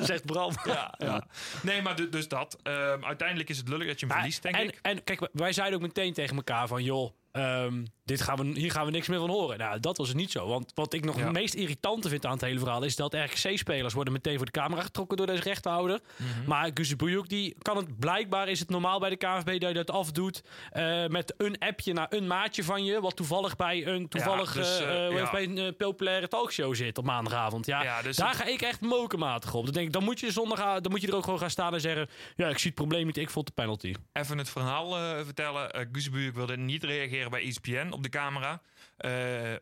Zegt 0.00 0.26
Bram. 0.32 0.52
ja, 0.64 0.94
ja. 0.98 1.26
Nee, 1.62 1.82
maar 1.82 1.96
du- 1.96 2.08
dus 2.08 2.28
dat. 2.28 2.58
Ehm, 2.62 3.04
uiteindelijk 3.04 3.48
is 3.48 3.58
het 3.58 3.68
lullig 3.68 3.86
dat 3.86 4.00
je 4.00 4.06
hem 4.06 4.14
Maar- 4.14 4.18
verliest, 4.24 4.42
denk 4.42 4.54
en, 4.56 4.64
ik. 4.68 4.78
En 4.82 5.04
kijk, 5.04 5.28
wij 5.32 5.52
zeiden 5.52 5.76
ook 5.78 5.86
meteen 5.86 6.12
tegen 6.12 6.36
elkaar 6.36 6.66
van... 6.68 6.82
joh, 6.84 7.14
ehm, 7.32 7.84
dit 8.04 8.20
gaan 8.22 8.36
we, 8.36 8.60
hier 8.60 8.70
gaan 8.70 8.84
we 8.84 8.90
niks 8.90 9.08
meer 9.08 9.18
van 9.18 9.30
horen. 9.30 9.58
Nou, 9.58 9.80
dat 9.80 9.96
was 9.96 10.08
het 10.08 10.16
niet 10.16 10.30
zo. 10.30 10.46
Want 10.46 10.72
wat 10.74 10.92
ik 10.92 11.04
nog 11.04 11.16
Ja. 11.18 11.22
het 11.22 11.32
meest 11.32 11.54
irritante 11.54 12.08
vind 12.08 12.26
aan 12.26 12.32
het 12.32 12.40
hele 12.40 12.58
verhaal... 12.58 12.82
is 12.82 12.96
dat 12.96 13.14
RKC-spelers 13.14 13.94
worden 13.94 14.12
meteen 14.12 14.36
voor 14.36 14.44
de 14.46 14.52
camera 14.52 14.82
getrokken 14.82 15.16
door 15.16 15.26
deze 15.26 15.42
rechterhouder. 15.42 16.00
Mhm. 16.16 16.48
Maar 16.48 16.70
Guzebuyuk, 16.74 17.28
die 17.28 17.54
kan 17.58 17.76
het... 17.76 17.98
blijkbaar 17.98 18.48
is 18.48 18.58
het 18.58 18.70
normaal 18.70 19.00
bij 19.00 19.10
de 19.10 19.16
KNVB 19.16 19.60
dat 19.60 19.68
je 19.68 19.74
dat 19.74 19.90
afdoet... 19.90 20.42
eh, 20.70 21.06
met 21.06 21.34
een 21.36 21.58
appje 21.58 21.92
naar 21.92 22.06
een 22.10 22.26
maatje 22.26 22.64
van 22.64 22.84
je... 22.84 23.00
wat 23.00 23.16
toevallig 23.16 23.56
bij 23.56 23.86
een, 23.86 24.08
toevallig, 24.08 24.52
dus, 24.52 24.80
eh, 24.80 25.06
eh, 25.06 25.12
ja. 25.12 25.30
bij 25.30 25.42
een 25.44 25.76
populaire 25.76 26.28
talkshow 26.28 26.74
zit 26.74 26.98
op 26.98 27.04
maandagavond. 27.04 27.66
Ja, 27.66 27.82
Ja, 27.82 28.02
dus 28.02 28.16
daar 28.16 28.28
het- 28.28 28.36
ga 28.36 28.44
ik 28.46 28.60
echt 28.62 28.80
mokermatig 28.80 29.54
op. 29.54 29.64
Dan 29.64 29.72
denk 29.72 29.86
ik, 29.86 29.92
dan 29.92 30.04
moet 30.04 30.20
je 30.20 30.30
zondag 30.30 30.80
dan 30.80 30.90
moet 30.90 31.00
je 31.00 31.06
er 31.08 31.14
ook 31.14 31.24
gewoon 31.24 31.38
gaan 31.38 31.50
staan 31.50 31.74
en 31.74 31.80
zeggen... 31.80 32.08
ja, 32.36 32.48
ik 32.48 32.58
zie 32.58 32.66
het 32.70 32.74
probleem 32.74 33.06
niet, 33.06 33.16
ik 33.16 33.30
vond 33.30 33.46
de 33.46 33.52
penalty. 33.52 33.94
Even 34.12 34.38
het 34.38 34.50
verhaal 34.50 34.90
vertellen. 35.24 35.88
Uh, 36.14 36.32
wilde 36.32 36.56
niet 36.56 36.84
reageren 36.84 37.21
bij 37.30 37.42
ESPN 37.42 37.90
op 37.90 38.02
de 38.02 38.08
camera. 38.08 38.60
Eh, 38.96 39.54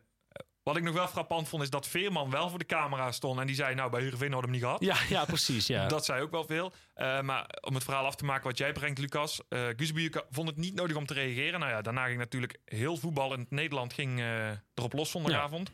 wat 0.63 0.77
ik 0.77 0.83
nog 0.83 0.93
wel 0.93 1.07
frappant 1.07 1.49
vond, 1.49 1.63
is 1.63 1.69
dat 1.69 1.87
Veerman 1.87 2.29
wel 2.29 2.49
voor 2.49 2.59
de 2.59 2.65
camera 2.65 3.11
stond. 3.11 3.39
En 3.39 3.47
die 3.47 3.55
zei, 3.55 3.75
nou, 3.75 3.89
bij 3.91 4.01
Heerenveen 4.01 4.31
hadden 4.31 4.51
we 4.51 4.57
hem 4.57 4.69
niet 4.69 4.79
gehad. 4.79 4.99
Ja, 5.09 5.17
ja 5.17 5.25
precies. 5.25 5.67
Ja. 5.67 5.87
Dat 5.97 6.05
zei 6.05 6.21
ook 6.21 6.31
wel 6.31 6.45
veel. 6.45 6.73
Eh, 6.93 7.21
maar 7.21 7.45
om 7.61 7.75
het 7.75 7.83
verhaal 7.83 8.05
af 8.05 8.15
te 8.15 8.25
maken 8.25 8.43
wat 8.43 8.57
jij 8.57 8.71
brengt, 8.71 8.99
Lucas. 8.99 9.41
Uh, 9.49 9.67
vond 10.29 10.47
het 10.47 10.57
niet 10.57 10.75
nodig 10.75 10.95
om 10.95 11.05
te 11.05 11.13
reageren. 11.13 11.59
Nou 11.59 11.71
ja, 11.71 11.81
daarna 11.81 12.05
ging 12.05 12.17
natuurlijk 12.17 12.59
heel 12.65 12.97
voetbal 12.97 13.33
in 13.33 13.39
het 13.39 13.51
Nederland 13.51 13.93
ging, 13.93 14.19
uh, 14.19 14.49
erop 14.73 14.93
los 14.93 15.11
zondagavond. 15.11 15.71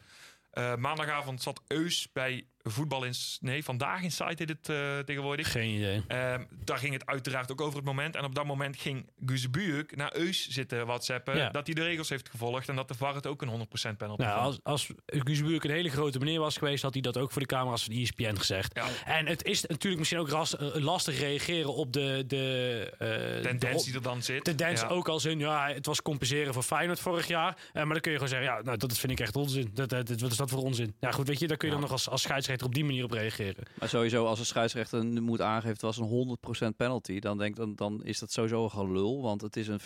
Ja. 0.52 0.76
maandagavond 0.76 1.42
zat 1.42 1.62
Eus 1.68 2.12
bij 2.14 2.48
voetbal 2.72 3.04
in... 3.04 3.14
Nee, 3.40 3.64
vandaag 3.64 4.02
in 4.02 4.12
site 4.12 4.36
heet 4.36 4.50
het 4.50 4.70
uh, 4.70 5.00
tegenwoordig. 5.00 5.52
Geen 5.52 5.76
idee. 5.76 5.96
Uh, 5.98 6.36
daar 6.64 6.78
ging 6.78 6.94
het 6.94 7.06
uiteraard 7.06 7.52
ook 7.52 7.62
over 7.62 7.76
het 7.76 7.86
moment. 7.86 8.16
En 8.16 8.24
op 8.24 8.36
dat 8.36 8.46
moment 8.46 8.78
ging 8.78 9.10
Guzebuurk 9.26 9.96
naar 9.96 10.16
Eus 10.16 10.48
zitten 10.48 10.86
whatsappen... 10.86 11.38
Ja. 11.38 11.50
dat 11.50 11.66
hij 11.66 11.76
de 11.76 11.84
regels 11.84 12.10
heeft 12.10 12.30
gevolgd 12.30 12.70
en 12.70 12.76
dat 12.76 12.88
de 12.88 12.94
VAR 12.94 13.16
het 13.16 13.28
ook 13.28 13.42
een 13.42 13.68
100% 13.94 13.98
penalty 13.98 14.22
nou, 14.22 14.40
Als, 14.40 14.60
als 14.64 14.92
Guzebuurk 15.06 15.64
een 15.64 15.72
hele 15.72 15.90
grote 15.90 16.20
meneer 16.20 16.40
was 16.40 16.58
geweest... 16.58 16.84
had 16.84 16.94
hij 16.94 17.02
dat 17.02 17.18
ook 17.18 17.32
voor 17.32 17.42
de 17.42 17.48
camera's 17.48 17.84
van 17.84 17.94
ESPN 17.94 18.36
gezegd. 18.36 18.76
Ja. 18.76 18.88
En 19.06 19.28
het 19.28 19.44
is 19.44 19.66
natuurlijk 19.66 19.98
misschien 19.98 20.20
ook 20.20 20.30
ras, 20.30 20.56
uh, 20.56 20.76
lastig 20.76 21.20
reageren 21.20 21.74
op 21.74 21.94
de... 21.94 22.24
de 22.28 23.40
tendens 23.44 23.84
die 23.84 23.94
er 23.94 24.02
dan 24.02 24.24
zit. 24.24 24.44
Tendens 24.44 24.82
ja. 24.82 24.88
ook 24.88 25.08
als 25.08 25.26
in, 25.26 25.40
ja, 25.40 25.68
het 25.68 25.86
was 25.86 26.02
compenseren 26.02 26.54
voor 26.54 26.64
Feyenoord 26.64 27.00
vorig 27.00 27.28
jaar. 27.28 27.58
maar 27.74 27.88
dan 27.88 28.00
kun 28.00 28.12
je 28.12 28.18
gewoon 28.18 28.34
zeggen, 28.34 28.48
ja, 28.48 28.62
nou, 28.62 28.78
dat 28.78 28.98
vind 28.98 29.12
ik 29.12 29.20
echt 29.20 29.36
onzin. 29.36 29.70
Dat, 29.74 29.90
dat, 29.90 30.10
wat 30.10 30.32
is 30.32 30.38
dat 30.38 30.50
voor 30.50 30.64
onzin? 30.64 30.96
Ja, 31.00 31.12
goed, 31.12 31.28
weet 31.28 31.40
je, 31.40 31.48
daar 31.48 31.58
kun 31.58 31.68
je 31.68 31.74
dan 31.74 31.84
nog 31.84 31.92
als, 31.92 32.10
als 32.10 32.22
scheidsrechter 32.22 32.57
op 32.64 32.74
die 32.74 32.86
manier 32.86 33.04
op 33.04 33.12
reageren. 33.12 33.64
Maar 33.80 33.90
sowieso, 33.90 34.26
als 34.26 34.40
een 34.40 34.46
scheidsrechter 34.46 35.06
moet 35.06 35.42
aangeven 35.42 35.72
het 35.72 35.82
was 35.82 35.98
een 35.98 36.38
100% 36.72 36.76
penalty, 36.76 37.20
dan 37.20 37.38
denk 37.38 37.56
dan, 37.56 37.76
dan 37.76 38.04
is 38.04 38.20
dat 38.20 38.32
sowieso 38.32 38.70
een 38.76 38.92
lul, 38.92 39.22
want 39.22 39.42
het 39.42 39.56
is 39.56 39.68
een 39.68 39.82
50-50 39.82 39.84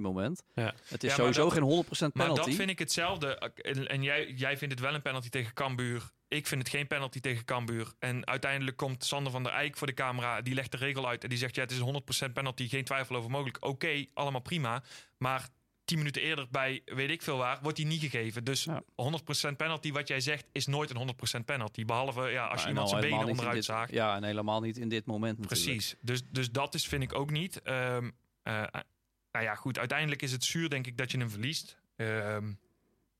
moment. 0.00 0.42
Ja. 0.54 0.74
Het 0.88 1.04
is 1.04 1.10
ja, 1.10 1.16
sowieso 1.16 1.42
dat, 1.44 1.52
geen 1.52 1.62
100% 1.62 1.66
penalty. 1.68 2.18
Maar 2.18 2.28
dat 2.28 2.54
vind 2.54 2.70
ik 2.70 2.78
hetzelfde. 2.78 3.38
En, 3.38 3.88
en, 3.88 4.02
jij, 4.02 4.32
jij 4.36 4.58
vindt 4.58 4.74
het 4.74 4.82
wel 4.82 4.94
een 4.94 5.02
penalty 5.02 5.28
tegen 5.28 5.54
Cambuur. 5.54 6.10
Ik 6.28 6.46
vind 6.46 6.62
het 6.62 6.70
geen 6.70 6.86
penalty 6.86 7.20
tegen 7.20 7.44
Cambuur. 7.44 7.92
En 7.98 8.26
uiteindelijk 8.26 8.76
komt 8.76 9.04
Sander 9.04 9.32
van 9.32 9.42
der 9.42 9.52
Eyck 9.52 9.76
voor 9.76 9.86
de 9.86 9.94
camera. 9.94 10.40
Die 10.40 10.54
legt 10.54 10.70
de 10.70 10.76
regel 10.76 11.08
uit 11.08 11.22
en 11.22 11.28
die 11.28 11.38
zegt: 11.38 11.54
ja, 11.54 11.62
het 11.62 11.70
is 11.70 11.78
een 11.78 12.02
100% 12.28 12.32
penalty. 12.32 12.68
Geen 12.68 12.84
twijfel 12.84 13.16
over 13.16 13.30
mogelijk. 13.30 13.64
Oké, 13.64 14.04
allemaal 14.14 14.40
prima. 14.40 14.82
Maar 15.18 15.48
10 15.88 15.98
minuten 15.98 16.22
eerder 16.22 16.46
bij 16.50 16.82
weet 16.84 17.10
ik 17.10 17.22
veel 17.22 17.36
waar, 17.36 17.58
wordt 17.62 17.76
die 17.76 17.86
niet 17.86 18.00
gegeven. 18.00 18.44
Dus 18.44 18.64
ja. 18.64 18.82
100% 19.50 19.56
penalty, 19.56 19.92
wat 19.92 20.08
jij 20.08 20.20
zegt, 20.20 20.46
is 20.52 20.66
nooit 20.66 20.90
een 20.90 21.14
100% 21.40 21.44
penalty. 21.44 21.84
Behalve 21.84 22.28
ja, 22.28 22.46
als 22.46 22.62
je 22.62 22.68
iemand 22.68 22.88
zijn 22.88 23.00
benen 23.00 23.26
onderuit 23.26 23.64
zaagt. 23.64 23.92
Ja, 23.92 24.16
en 24.16 24.24
helemaal 24.24 24.60
niet 24.60 24.76
in 24.76 24.88
dit 24.88 25.06
moment 25.06 25.40
Precies. 25.40 25.96
Dus, 26.00 26.22
dus 26.30 26.50
dat 26.50 26.74
is, 26.74 26.86
vind 26.86 27.02
ik 27.02 27.14
ook 27.14 27.30
niet. 27.30 27.60
Um, 27.64 28.12
uh, 28.44 28.52
nou 29.32 29.44
ja, 29.44 29.54
goed. 29.54 29.78
Uiteindelijk 29.78 30.22
is 30.22 30.32
het 30.32 30.44
zuur, 30.44 30.68
denk 30.68 30.86
ik, 30.86 30.96
dat 30.96 31.10
je 31.10 31.18
hem 31.18 31.30
verliest. 31.30 31.78
Um, 31.96 32.58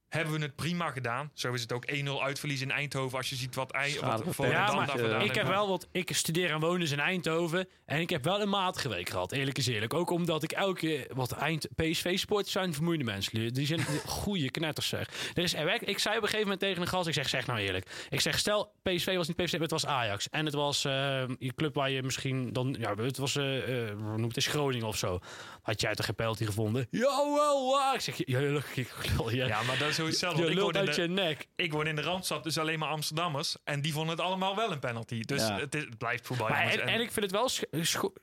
hebben 0.09 0.34
we 0.34 0.40
het 0.40 0.56
prima 0.56 0.90
gedaan. 0.90 1.30
Zo 1.34 1.52
is 1.52 1.61
het 1.61 1.72
ook 1.72 1.84
1-0 1.92 2.22
uitverlies 2.22 2.61
in 2.61 2.70
Eindhoven. 2.70 3.18
Als 3.18 3.28
je 3.28 3.36
ziet 3.36 3.54
wat, 3.54 3.72
ei, 3.72 4.00
wat 4.00 4.22
voor 4.26 4.46
ja, 4.46 4.74
maar, 4.74 5.24
Ik 5.24 5.34
heb 5.34 5.46
wel 5.46 5.68
wat. 5.68 5.88
Ik 5.92 6.11
studeer 6.12 6.50
en 6.50 6.61
woon 6.61 6.80
dus 6.80 6.90
in 6.90 7.00
Eindhoven. 7.00 7.68
En 7.84 8.00
ik 8.00 8.11
heb 8.11 8.24
wel 8.24 8.40
een 8.40 8.48
matige 8.48 8.88
week 8.88 9.09
gehad. 9.09 9.32
Eerlijk 9.32 9.59
is 9.59 9.66
eerlijk. 9.66 9.94
Ook 9.94 10.11
omdat 10.11 10.42
ik 10.42 10.52
elke. 10.52 11.11
Wat 11.14 11.32
eind. 11.32 11.68
PSV-sports 11.74 12.52
zijn 12.52 12.74
vermoeide 12.74 13.04
mensen. 13.04 13.52
Die 13.52 13.66
zijn 13.66 13.80
goede 14.06 14.50
knetters 14.50 14.88
zeg. 14.88 15.09
Er 15.34 15.42
is, 15.42 15.54
ik 15.80 15.98
zei 15.98 16.16
op 16.16 16.22
een 16.22 16.28
gegeven 16.28 16.40
moment 16.40 16.61
tegen 16.61 16.82
een 16.82 16.88
gast. 16.88 17.06
Ik 17.06 17.14
zeg, 17.14 17.28
zeg 17.28 17.46
nou 17.46 17.59
eerlijk. 17.59 18.06
Ik 18.09 18.20
zeg, 18.20 18.38
stel, 18.38 18.72
PSV 18.82 19.16
was 19.16 19.28
niet 19.28 19.36
PSV, 19.36 19.59
het 19.59 19.70
was 19.70 19.86
Ajax. 19.86 20.28
En 20.30 20.44
het 20.44 20.54
was 20.54 20.84
uh, 20.84 20.92
je 21.38 21.54
club 21.54 21.74
waar 21.74 21.90
je 21.90 22.02
misschien 22.02 22.52
dan. 22.52 22.76
Ja, 22.78 22.94
het 22.94 23.16
was. 23.18 23.34
Uh, 23.34 23.68
uh, 23.68 23.90
noemt 24.16 24.34
het 24.34 24.44
Groningen 24.44 24.86
of 24.86 24.96
zo. 24.96 25.18
Had 25.62 25.80
jij 25.80 25.94
toch 25.94 26.06
geen 26.06 26.14
penalty 26.14 26.44
gevonden? 26.44 26.86
Jawel, 26.90 27.94
ik 27.94 28.00
zeg, 28.00 28.26
ja, 28.26 29.46
ja, 29.46 29.62
maar 29.62 29.78
dat 29.78 29.88
is 29.88 29.97
hetzelfde. 30.07 30.42
Je 30.42 30.51
ik 30.51 30.76
uit 30.76 30.94
de, 30.94 31.03
je 31.03 31.09
nek. 31.09 31.49
Ik 31.57 31.72
woon 31.72 31.86
in 31.86 31.96
de 31.96 32.03
Randstad, 32.03 32.44
dus 32.44 32.59
alleen 32.59 32.78
maar 32.78 32.88
Amsterdammers. 32.88 33.57
En 33.64 33.80
die 33.80 33.92
vonden 33.92 34.16
het 34.16 34.24
allemaal 34.24 34.57
wel 34.57 34.72
een 34.72 34.78
penalty. 34.78 35.20
Dus 35.20 35.46
ja. 35.46 35.59
het, 35.59 35.74
is, 35.74 35.84
het, 35.84 35.99
blijft 35.99 36.26
voetbal. 36.26 36.49
Maar 36.49 36.66
en, 36.66 36.80
en, 36.80 37.01
ik 37.01 37.12
vind 37.12 37.30
het 37.30 37.34
wel 37.34 37.51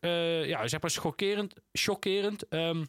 uh, 0.01 0.45
ja, 0.47 0.67
zeg 0.67 0.81
maar 0.81 0.89
schokkerend, 0.89 1.53
chockerend 1.71 2.45
um, 2.49 2.87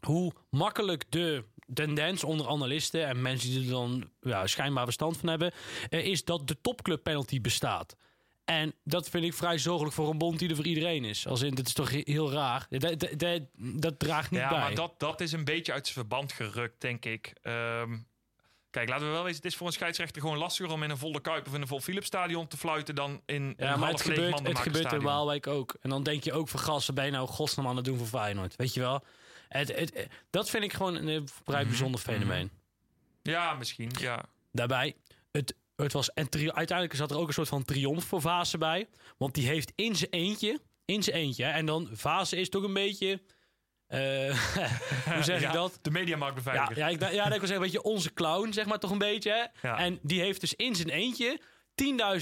hoe 0.00 0.32
makkelijk 0.50 1.04
de 1.08 1.44
tendens 1.74 2.24
onder 2.24 2.48
analisten 2.48 3.06
en 3.06 3.22
mensen 3.22 3.50
die 3.50 3.64
er 3.64 3.70
dan 3.70 4.10
ja, 4.20 4.46
schijnbaar 4.46 4.84
verstand 4.84 5.16
van 5.16 5.28
hebben, 5.28 5.52
uh, 5.90 6.06
is 6.06 6.24
dat 6.24 6.48
de 6.48 6.60
topclub 6.60 7.02
penalty 7.02 7.40
bestaat. 7.40 7.96
En 8.46 8.74
dat 8.84 9.08
vind 9.08 9.24
ik 9.24 9.34
vrij 9.34 9.58
zorgelijk 9.58 9.94
voor 9.94 10.10
een 10.10 10.18
bond 10.18 10.38
die 10.38 10.48
er 10.48 10.56
voor 10.56 10.66
iedereen 10.66 11.04
is. 11.04 11.26
Als 11.26 11.42
in, 11.42 11.54
dat 11.54 11.66
is 11.66 11.72
toch 11.72 11.90
heel 11.90 12.32
raar. 12.32 12.66
Dat, 12.68 13.00
dat, 13.00 13.18
dat, 13.18 13.42
dat 13.56 13.98
draagt 13.98 14.30
niet 14.30 14.40
ja, 14.40 14.48
bij. 14.48 14.58
Ja, 14.58 14.64
maar 14.64 14.74
dat, 14.74 14.94
dat 14.98 15.20
is 15.20 15.32
een 15.32 15.44
beetje 15.44 15.72
uit 15.72 15.86
zijn 15.86 15.98
verband 15.98 16.32
gerukt, 16.32 16.80
denk 16.80 17.04
ik. 17.04 17.32
Um, 17.42 18.06
kijk, 18.70 18.88
laten 18.88 19.06
we 19.06 19.12
wel 19.12 19.22
weten, 19.22 19.36
het 19.36 19.44
is 19.44 19.56
voor 19.56 19.66
een 19.66 19.72
scheidsrechter 19.72 20.22
gewoon 20.22 20.38
lastiger 20.38 20.72
om 20.72 20.82
in 20.82 20.90
een 20.90 20.98
volle 20.98 21.20
Kuip 21.20 21.46
of 21.46 21.54
in 21.54 21.60
een 21.60 21.66
vol 21.66 21.80
Philips 21.80 22.06
stadion 22.06 22.46
te 22.46 22.56
fluiten 22.56 22.94
dan 22.94 23.22
in 23.26 23.54
ja, 23.56 23.72
een 23.72 23.78
maar 23.78 23.90
het 23.90 24.00
gebeurt, 24.00 24.46
het 24.46 24.58
gebeurt 24.58 24.92
in 24.92 25.02
Waalwijk 25.02 25.46
ook. 25.46 25.76
En 25.80 25.90
dan 25.90 26.02
denk 26.02 26.24
je 26.24 26.32
ook 26.32 26.48
van 26.48 26.60
gasten, 26.60 26.94
ben 26.94 27.04
je 27.04 27.10
nou 27.10 27.28
godsnaam 27.28 27.66
aan 27.66 27.76
het 27.76 27.84
doen 27.84 27.98
voor 27.98 28.06
Feyenoord? 28.06 28.56
Weet 28.56 28.74
je 28.74 28.80
wel? 28.80 29.04
Het, 29.48 29.76
het, 29.76 30.08
dat 30.30 30.50
vind 30.50 30.64
ik 30.64 30.72
gewoon 30.72 30.94
een 30.94 31.28
vrij 31.44 31.60
mhm, 31.60 31.68
bijzonder 31.68 32.00
mhm. 32.00 32.10
fenomeen. 32.10 32.50
Ja, 33.22 33.54
misschien, 33.54 33.90
ja. 34.00 34.24
Daarbij, 34.52 34.96
het, 35.76 35.92
was, 35.92 36.12
en 36.12 36.28
uiteindelijk 36.32 36.98
zat 36.98 37.10
er 37.10 37.18
ook 37.18 37.28
een 37.28 37.34
soort 37.34 37.48
van 37.48 37.64
triomf 37.64 38.04
voor 38.04 38.20
Vase 38.20 38.58
bij. 38.58 38.88
Want 39.16 39.34
die 39.34 39.46
heeft 39.46 39.72
in 39.74 39.96
zijn 39.96 40.10
eentje, 40.10 40.60
in 40.84 41.02
zijn 41.02 41.16
eentje, 41.16 41.44
en 41.44 41.66
dan 41.66 41.88
Vase 41.92 42.36
is 42.36 42.48
toch 42.48 42.62
een 42.62 42.72
beetje... 42.72 43.22
Uh, 43.88 43.98
hoe 45.14 45.22
zeg 45.22 45.40
ja, 45.40 45.46
ik 45.46 45.52
dat? 45.52 45.78
De 45.82 45.90
mediamarktbeveiliger. 45.90 46.78
Ja, 46.78 46.88
ja, 46.88 46.94
ik, 46.94 47.12
ja, 47.12 47.24
ik 47.24 47.30
wil 47.30 47.38
zeggen, 47.38 47.60
weet 47.60 47.72
je, 47.72 47.82
onze 47.82 48.12
clown, 48.12 48.52
zeg 48.52 48.66
maar 48.66 48.78
toch 48.78 48.90
een 48.90 48.98
beetje. 48.98 49.50
Ja. 49.62 49.78
En 49.78 49.98
die 50.02 50.20
heeft 50.20 50.40
dus 50.40 50.54
in 50.54 50.74
zijn 50.74 50.88
eentje 50.88 51.40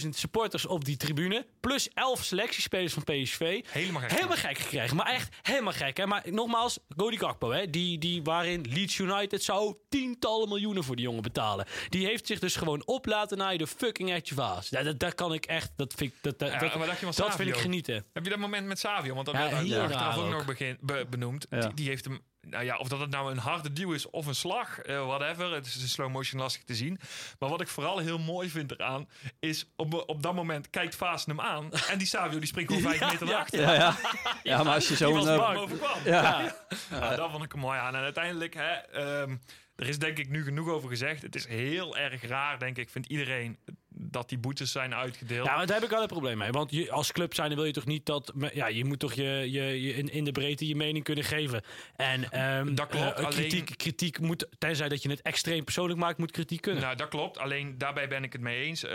10.000 0.03 0.09
supporters 0.09 0.67
op 0.67 0.85
die 0.85 0.97
tribune. 0.97 1.47
Plus 1.61 1.89
11 1.89 2.25
selectiespelers 2.25 2.93
van 2.93 3.05
PSV. 3.05 3.65
Helemaal 3.69 4.01
gek. 4.01 4.11
Helemaal 4.11 4.37
gek 4.37 4.59
gekregen. 4.59 4.97
Maar 4.97 5.07
echt 5.07 5.37
helemaal 5.43 5.73
gek. 5.73 5.97
Hè? 5.97 6.07
Maar 6.07 6.23
nogmaals, 6.31 6.79
Cody 6.97 7.17
Gakpo. 7.17 7.51
Hè? 7.51 7.71
Die, 7.71 7.99
die 7.99 8.23
waarin 8.23 8.67
Leeds 8.69 8.99
United 8.99 9.43
zou 9.43 9.75
tientallen 9.89 10.49
miljoenen 10.49 10.85
voor 10.85 10.97
die 10.97 11.05
jongen 11.05 11.23
betalen. 11.23 11.67
Die 11.89 12.07
heeft 12.07 12.27
zich 12.27 12.39
dus 12.39 12.57
gewoon 12.57 12.87
op 12.87 13.07
laten 13.07 13.39
naaien 13.39 13.59
de 13.59 13.67
fucking 13.67 14.13
Etje 14.13 14.35
Vaas. 14.35 14.69
Dat, 14.69 14.85
dat, 14.85 14.99
dat, 14.99 15.15
kan 15.15 15.33
ik 15.33 15.47
echt. 15.47 15.73
Dat 15.77 15.95
vind 15.97 16.13
ik, 16.13 16.19
dat, 16.21 16.39
dat, 16.39 16.49
ja, 16.49 16.59
dat, 16.59 17.17
dat 17.17 17.35
vind 17.35 17.49
ik 17.49 17.57
genieten. 17.57 18.05
Heb 18.13 18.25
je 18.25 18.31
dat 18.31 18.39
moment 18.39 18.67
met 18.67 18.79
Savio? 18.79 19.15
Want 19.15 19.27
dat 19.27 19.35
ja, 19.35 19.51
werd 19.51 19.93
achteraf 19.93 20.17
ook 20.17 20.31
nog 20.31 20.45
begin, 20.45 20.79
be, 20.81 21.07
benoemd. 21.11 21.47
Die, 21.51 21.75
die 21.75 21.89
heeft 21.89 22.05
hem 22.05 22.21
nou 22.47 22.65
ja, 22.65 22.77
of 22.77 22.89
dat 22.89 23.01
het 23.01 23.11
nou 23.11 23.31
een 23.31 23.39
harde 23.39 23.73
duw 23.73 23.93
is 23.93 24.11
of 24.11 24.27
een 24.27 24.35
slag, 24.35 24.87
uh, 24.87 25.07
whatever. 25.07 25.53
Het 25.53 25.67
is 25.67 25.81
in 25.81 25.89
slow 25.89 26.11
motion 26.11 26.41
lastig 26.41 26.65
te 26.65 26.75
zien. 26.75 27.01
Maar 27.39 27.49
wat 27.49 27.61
ik 27.61 27.69
vooral 27.69 27.99
heel 27.99 28.19
mooi 28.19 28.51
vind 28.51 28.71
eraan, 28.71 29.09
is 29.41 29.67
op, 29.77 30.05
op 30.07 30.23
dat 30.23 30.35
moment 30.35 30.71
kijkt 30.71 30.97
Vaas 30.97 31.27
hem 31.27 31.41
aan. 31.41 31.73
En 31.73 31.99
die 31.99 32.07
Savio 32.07 32.39
die 32.39 32.49
springt 32.49 32.73
gewoon 32.73 32.91
vijf 32.93 33.13
meter 33.13 33.27
naar 33.27 33.37
achter. 33.37 33.61
Ja, 33.61 33.75
ja. 33.75 33.97
ja, 34.43 34.63
maar 34.63 34.75
als 34.75 34.89
je 34.89 34.97
zo... 34.97 35.17
een 35.17 35.25
uh, 35.25 35.61
overkwam. 35.63 35.99
Ja. 36.05 36.55
Ja. 36.91 37.17
dat 37.17 37.31
vond 37.31 37.45
ik 37.45 37.53
er 37.53 37.59
mooi 37.59 37.79
aan. 37.79 37.95
En 37.95 38.03
uiteindelijk, 38.03 38.55
hè, 38.55 39.01
um, 39.23 39.41
er 39.77 39.89
is 39.89 39.99
denk 39.99 40.19
ik 40.19 40.29
nu 40.29 40.45
genoeg 40.45 40.69
over 40.69 40.89
gezegd. 40.89 41.23
Het 41.23 41.35
is 41.35 41.47
heel 41.47 41.97
erg 41.97 42.27
raar, 42.27 42.59
denk 42.59 42.79
ik, 42.79 42.91
vindt 42.91 43.09
iedereen 43.09 43.59
dat 43.89 44.29
die 44.29 44.39
boetes 44.39 44.73
zijn 44.73 44.95
uitgedeeld. 44.95 45.47
Ja, 45.47 45.57
maar 45.57 45.67
daar 45.67 45.75
heb 45.75 45.85
ik 45.85 45.91
wel 45.91 46.03
een 46.03 46.09
probleem 46.09 46.39
mee. 46.39 46.51
Want 46.51 46.71
je, 46.71 46.91
als 46.91 47.13
club 47.13 47.35
zijn, 47.35 47.55
wil 47.55 47.65
je 47.65 47.73
toch 47.73 47.87
niet 47.87 48.07
dat... 48.07 48.33
Ja, 48.53 48.67
je 48.67 48.85
moet 48.85 48.99
toch 48.99 49.13
je, 49.13 49.47
je, 49.51 49.83
je 49.83 49.95
in, 49.95 50.13
in 50.13 50.25
de 50.25 50.33
breedte 50.33 50.67
je 50.67 50.77
mening 50.77 51.05
kunnen 51.05 51.25
geven. 51.25 51.63
En 51.97 52.45
um, 52.45 52.75
dat 52.75 52.87
klopt. 52.87 53.21
Uh, 53.21 53.29
kritiek, 53.29 53.53
alleen... 53.53 53.77
kritiek 53.77 54.19
moet, 54.19 54.47
tenzij 54.59 54.89
dat 54.89 55.03
je 55.03 55.11
het 55.11 55.23
extreem 55.23 55.65
persoonlijk 55.65 56.01
maakt, 56.01 56.19
moet 56.19 56.31
kritiek 56.31 56.61
kunnen. 56.61 56.83
Nou, 56.83 56.97
dat 56.97 57.09
klopt. 57.09 57.39
Alleen 57.39 57.79
daarbij 57.79 58.09
ben 58.09 58.25
ik 58.25 58.33
het 58.33 58.43
mee 58.43 58.65
eens. 58.65 58.85
Uh, 58.85 58.91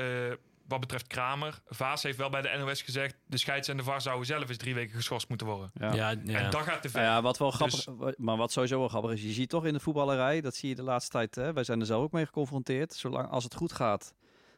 wat 0.70 0.80
betreft 0.80 1.08
Kramer, 1.08 1.62
Vaas 1.68 2.04
heeft 2.04 2.18
wel 2.18 2.30
bij 2.30 2.42
de 2.42 2.56
NOS 2.58 2.82
gezegd... 2.82 3.16
de 3.26 3.38
scheids 3.38 3.68
en 3.68 3.78
de 3.78 3.84
VAR 3.84 4.02
zouden 4.02 4.26
zelf 4.26 4.50
eens 4.50 4.58
drie 4.58 4.74
weken 4.74 4.96
geschorst 4.96 5.30
moeten 5.30 5.48
worden. 5.48 5.72
Ja. 5.74 5.94
ja, 5.94 6.10
En 6.10 6.52
dat 6.52 6.62
gaat 6.62 6.82
te 6.82 6.90
ver. 6.90 7.02
Ja, 7.02 7.22
wat 7.22 7.38
wel 7.38 7.52
grappig, 7.52 7.84
dus- 7.84 8.16
maar 8.18 8.38
wat 8.38 8.52
sowieso 8.52 8.80
wel 8.80 8.88
grappig 8.88 9.12
is... 9.12 9.22
je 9.22 9.32
ziet 9.32 9.50
toch 9.50 9.66
in 9.66 9.74
de 9.74 9.80
voetballerij, 9.80 10.42
dat 10.42 10.56
zie 10.56 10.70
je 10.70 10.76
de 10.76 10.84
laatste 10.84 11.12
tijd... 11.12 11.36
Hè, 11.36 11.54
wij 11.54 11.64
zijn 11.64 11.80
er 11.80 11.86
zelf 11.86 12.04
ook 12.04 12.12
mee 12.12 12.26
geconfronteerd. 12.26 12.94
Zolang 12.94 13.30
als 13.30 13.44
het 13.44 13.56
goed 13.56 13.72
gaat, 13.72 14.14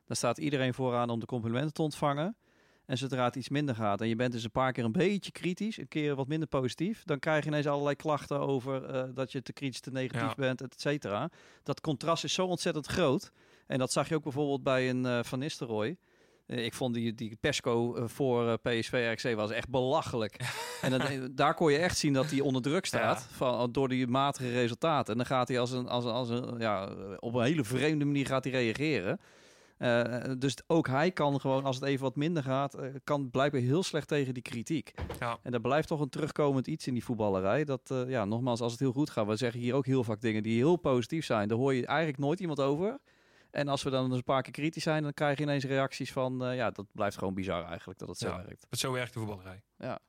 dan 0.06 0.16
staat 0.16 0.38
iedereen 0.38 0.74
vooraan 0.74 1.10
om 1.10 1.20
de 1.20 1.26
complimenten 1.26 1.74
te 1.74 1.82
ontvangen. 1.82 2.36
En 2.92 2.98
zodra 2.98 3.24
het 3.24 3.36
iets 3.36 3.50
minder 3.50 3.76
gaat 3.76 4.02
en 4.02 4.08
je 4.08 4.16
bent 4.16 4.32
dus 4.32 4.44
een 4.44 4.52
paar 4.52 4.72
keer 4.72 4.84
een 4.84 4.92
beetje 4.92 5.32
kritisch, 5.32 5.78
een 5.78 5.88
keer 5.88 6.16
wat 6.16 6.28
minder 6.28 6.48
positief, 6.48 7.04
dan 7.04 7.20
krijg 7.20 7.44
je 7.44 7.50
ineens 7.50 7.68
allerlei 7.68 7.96
klachten 7.96 8.40
over 8.40 8.96
uh, 8.96 9.04
dat 9.14 9.32
je 9.32 9.42
te 9.42 9.54
kritisch, 9.54 9.80
te 9.80 9.92
negatief 9.92 10.28
ja. 10.28 10.34
bent, 10.36 10.62
et 10.62 10.82
cetera. 10.82 11.30
Dat 11.64 11.82
contrast 11.82 12.24
is 12.24 12.34
zo 12.34 12.46
ontzettend 12.46 12.88
groot. 12.88 13.32
En 13.68 13.80
dat 13.80 13.92
zag 13.92 14.10
je 14.10 14.16
ook 14.16 14.24
bijvoorbeeld 14.24 14.64
bij 14.64 14.90
een 14.90 15.06
uh, 15.06 15.20
Van 15.24 15.40
Nistelrooy. 15.40 15.98
Uh, 16.48 16.66
ik 16.66 16.74
vond 16.74 16.94
die, 16.94 17.14
die 17.14 17.38
Pesco 17.40 18.08
voor 18.08 18.58
PSV 18.58 19.18
RC 19.22 19.36
was 19.36 19.52
echt 19.52 19.70
belachelijk. 19.70 20.40
en 20.82 20.92
dan, 20.92 21.32
daar 21.36 21.54
kon 21.54 21.72
je 21.72 21.78
echt 21.78 21.98
zien 21.98 22.14
dat 22.14 22.32
hij 22.32 22.40
onder 22.40 22.62
druk 22.62 22.86
staat 22.86 23.28
ja. 23.30 23.36
van, 23.36 23.72
door 23.72 23.90
die 23.90 24.08
matige 24.08 24.52
resultaten. 24.52 25.12
En 25.12 25.18
dan 25.18 25.28
gaat 25.28 25.48
hij 25.48 25.60
als 25.60 25.72
een, 25.72 25.88
als 25.88 26.06
een, 26.06 26.12
als 26.12 26.30
een, 26.30 26.60
ja, 26.60 26.90
op 27.20 27.34
een 27.34 27.44
hele 27.44 27.64
vreemde 27.64 28.06
manier 28.06 28.26
gaat 28.26 28.44
hij 28.44 28.54
reageren. 28.54 29.20
Uh, 29.82 30.32
dus 30.38 30.58
ook 30.68 30.88
hij 30.88 31.12
kan 31.12 31.40
gewoon, 31.40 31.64
als 31.64 31.76
het 31.76 31.86
even 31.86 32.04
wat 32.04 32.16
minder 32.16 32.44
gaat, 32.44 32.80
uh, 32.80 32.86
kan 33.04 33.30
blijkbaar 33.30 33.62
heel 33.62 33.84
slecht 33.84 34.08
tegen 34.08 34.34
die 34.34 34.44
kritiek. 34.44 34.94
Ja. 35.20 35.38
En 35.44 35.54
er 35.54 35.62
blijft 35.62 35.88
toch 35.88 36.00
een 36.00 36.10
terugkomend 36.10 36.68
iets 36.68 36.88
in 36.88 36.94
die 36.94 37.04
voetballerij. 37.04 37.64
Dat, 37.64 37.90
uh, 37.92 38.10
ja, 38.10 38.26
nogmaals, 38.26 38.62
als 38.62 38.72
het 38.72 38.82
heel 38.82 38.92
goed 38.92 39.10
gaat, 39.10 39.28
we 39.28 39.36
zeggen 39.36 39.60
hier 39.60 39.74
ook 39.74 39.86
heel 39.86 40.04
vaak 40.04 40.22
dingen 40.22 40.44
die 40.44 40.58
heel 40.58 40.76
positief 40.76 41.26
zijn. 41.26 41.48
Daar 41.48 41.58
hoor 41.58 41.74
je 41.74 41.86
eigenlijk 41.86 42.18
nooit 42.20 42.40
iemand 42.40 42.60
over. 42.60 43.00
En 43.52 43.68
als 43.68 43.84
we 43.84 43.90
dan 43.90 44.06
eens 44.06 44.16
een 44.16 44.24
paar 44.24 44.42
keer 44.42 44.52
kritisch 44.52 44.84
zijn, 44.84 45.04
dan 45.04 45.14
krijg 45.14 45.38
je 45.38 45.44
ineens 45.44 45.64
reacties 45.64 46.12
van... 46.12 46.46
eh, 46.46 46.56
ja, 46.56 46.72
dat 46.72 46.86
blijft 46.92 47.18
gewoon 47.18 47.34
bizar 47.34 47.66
eigenlijk, 47.66 48.00
dat 48.00 48.08
het 48.08 48.18
zo 48.18 48.28
Ja. 48.28 48.44
werkt. 48.46 48.68
Zo 48.70 48.92
werkt 48.92 49.14
de 49.14 49.20
voetballerij. 49.20 49.64
Ja. 49.78 50.00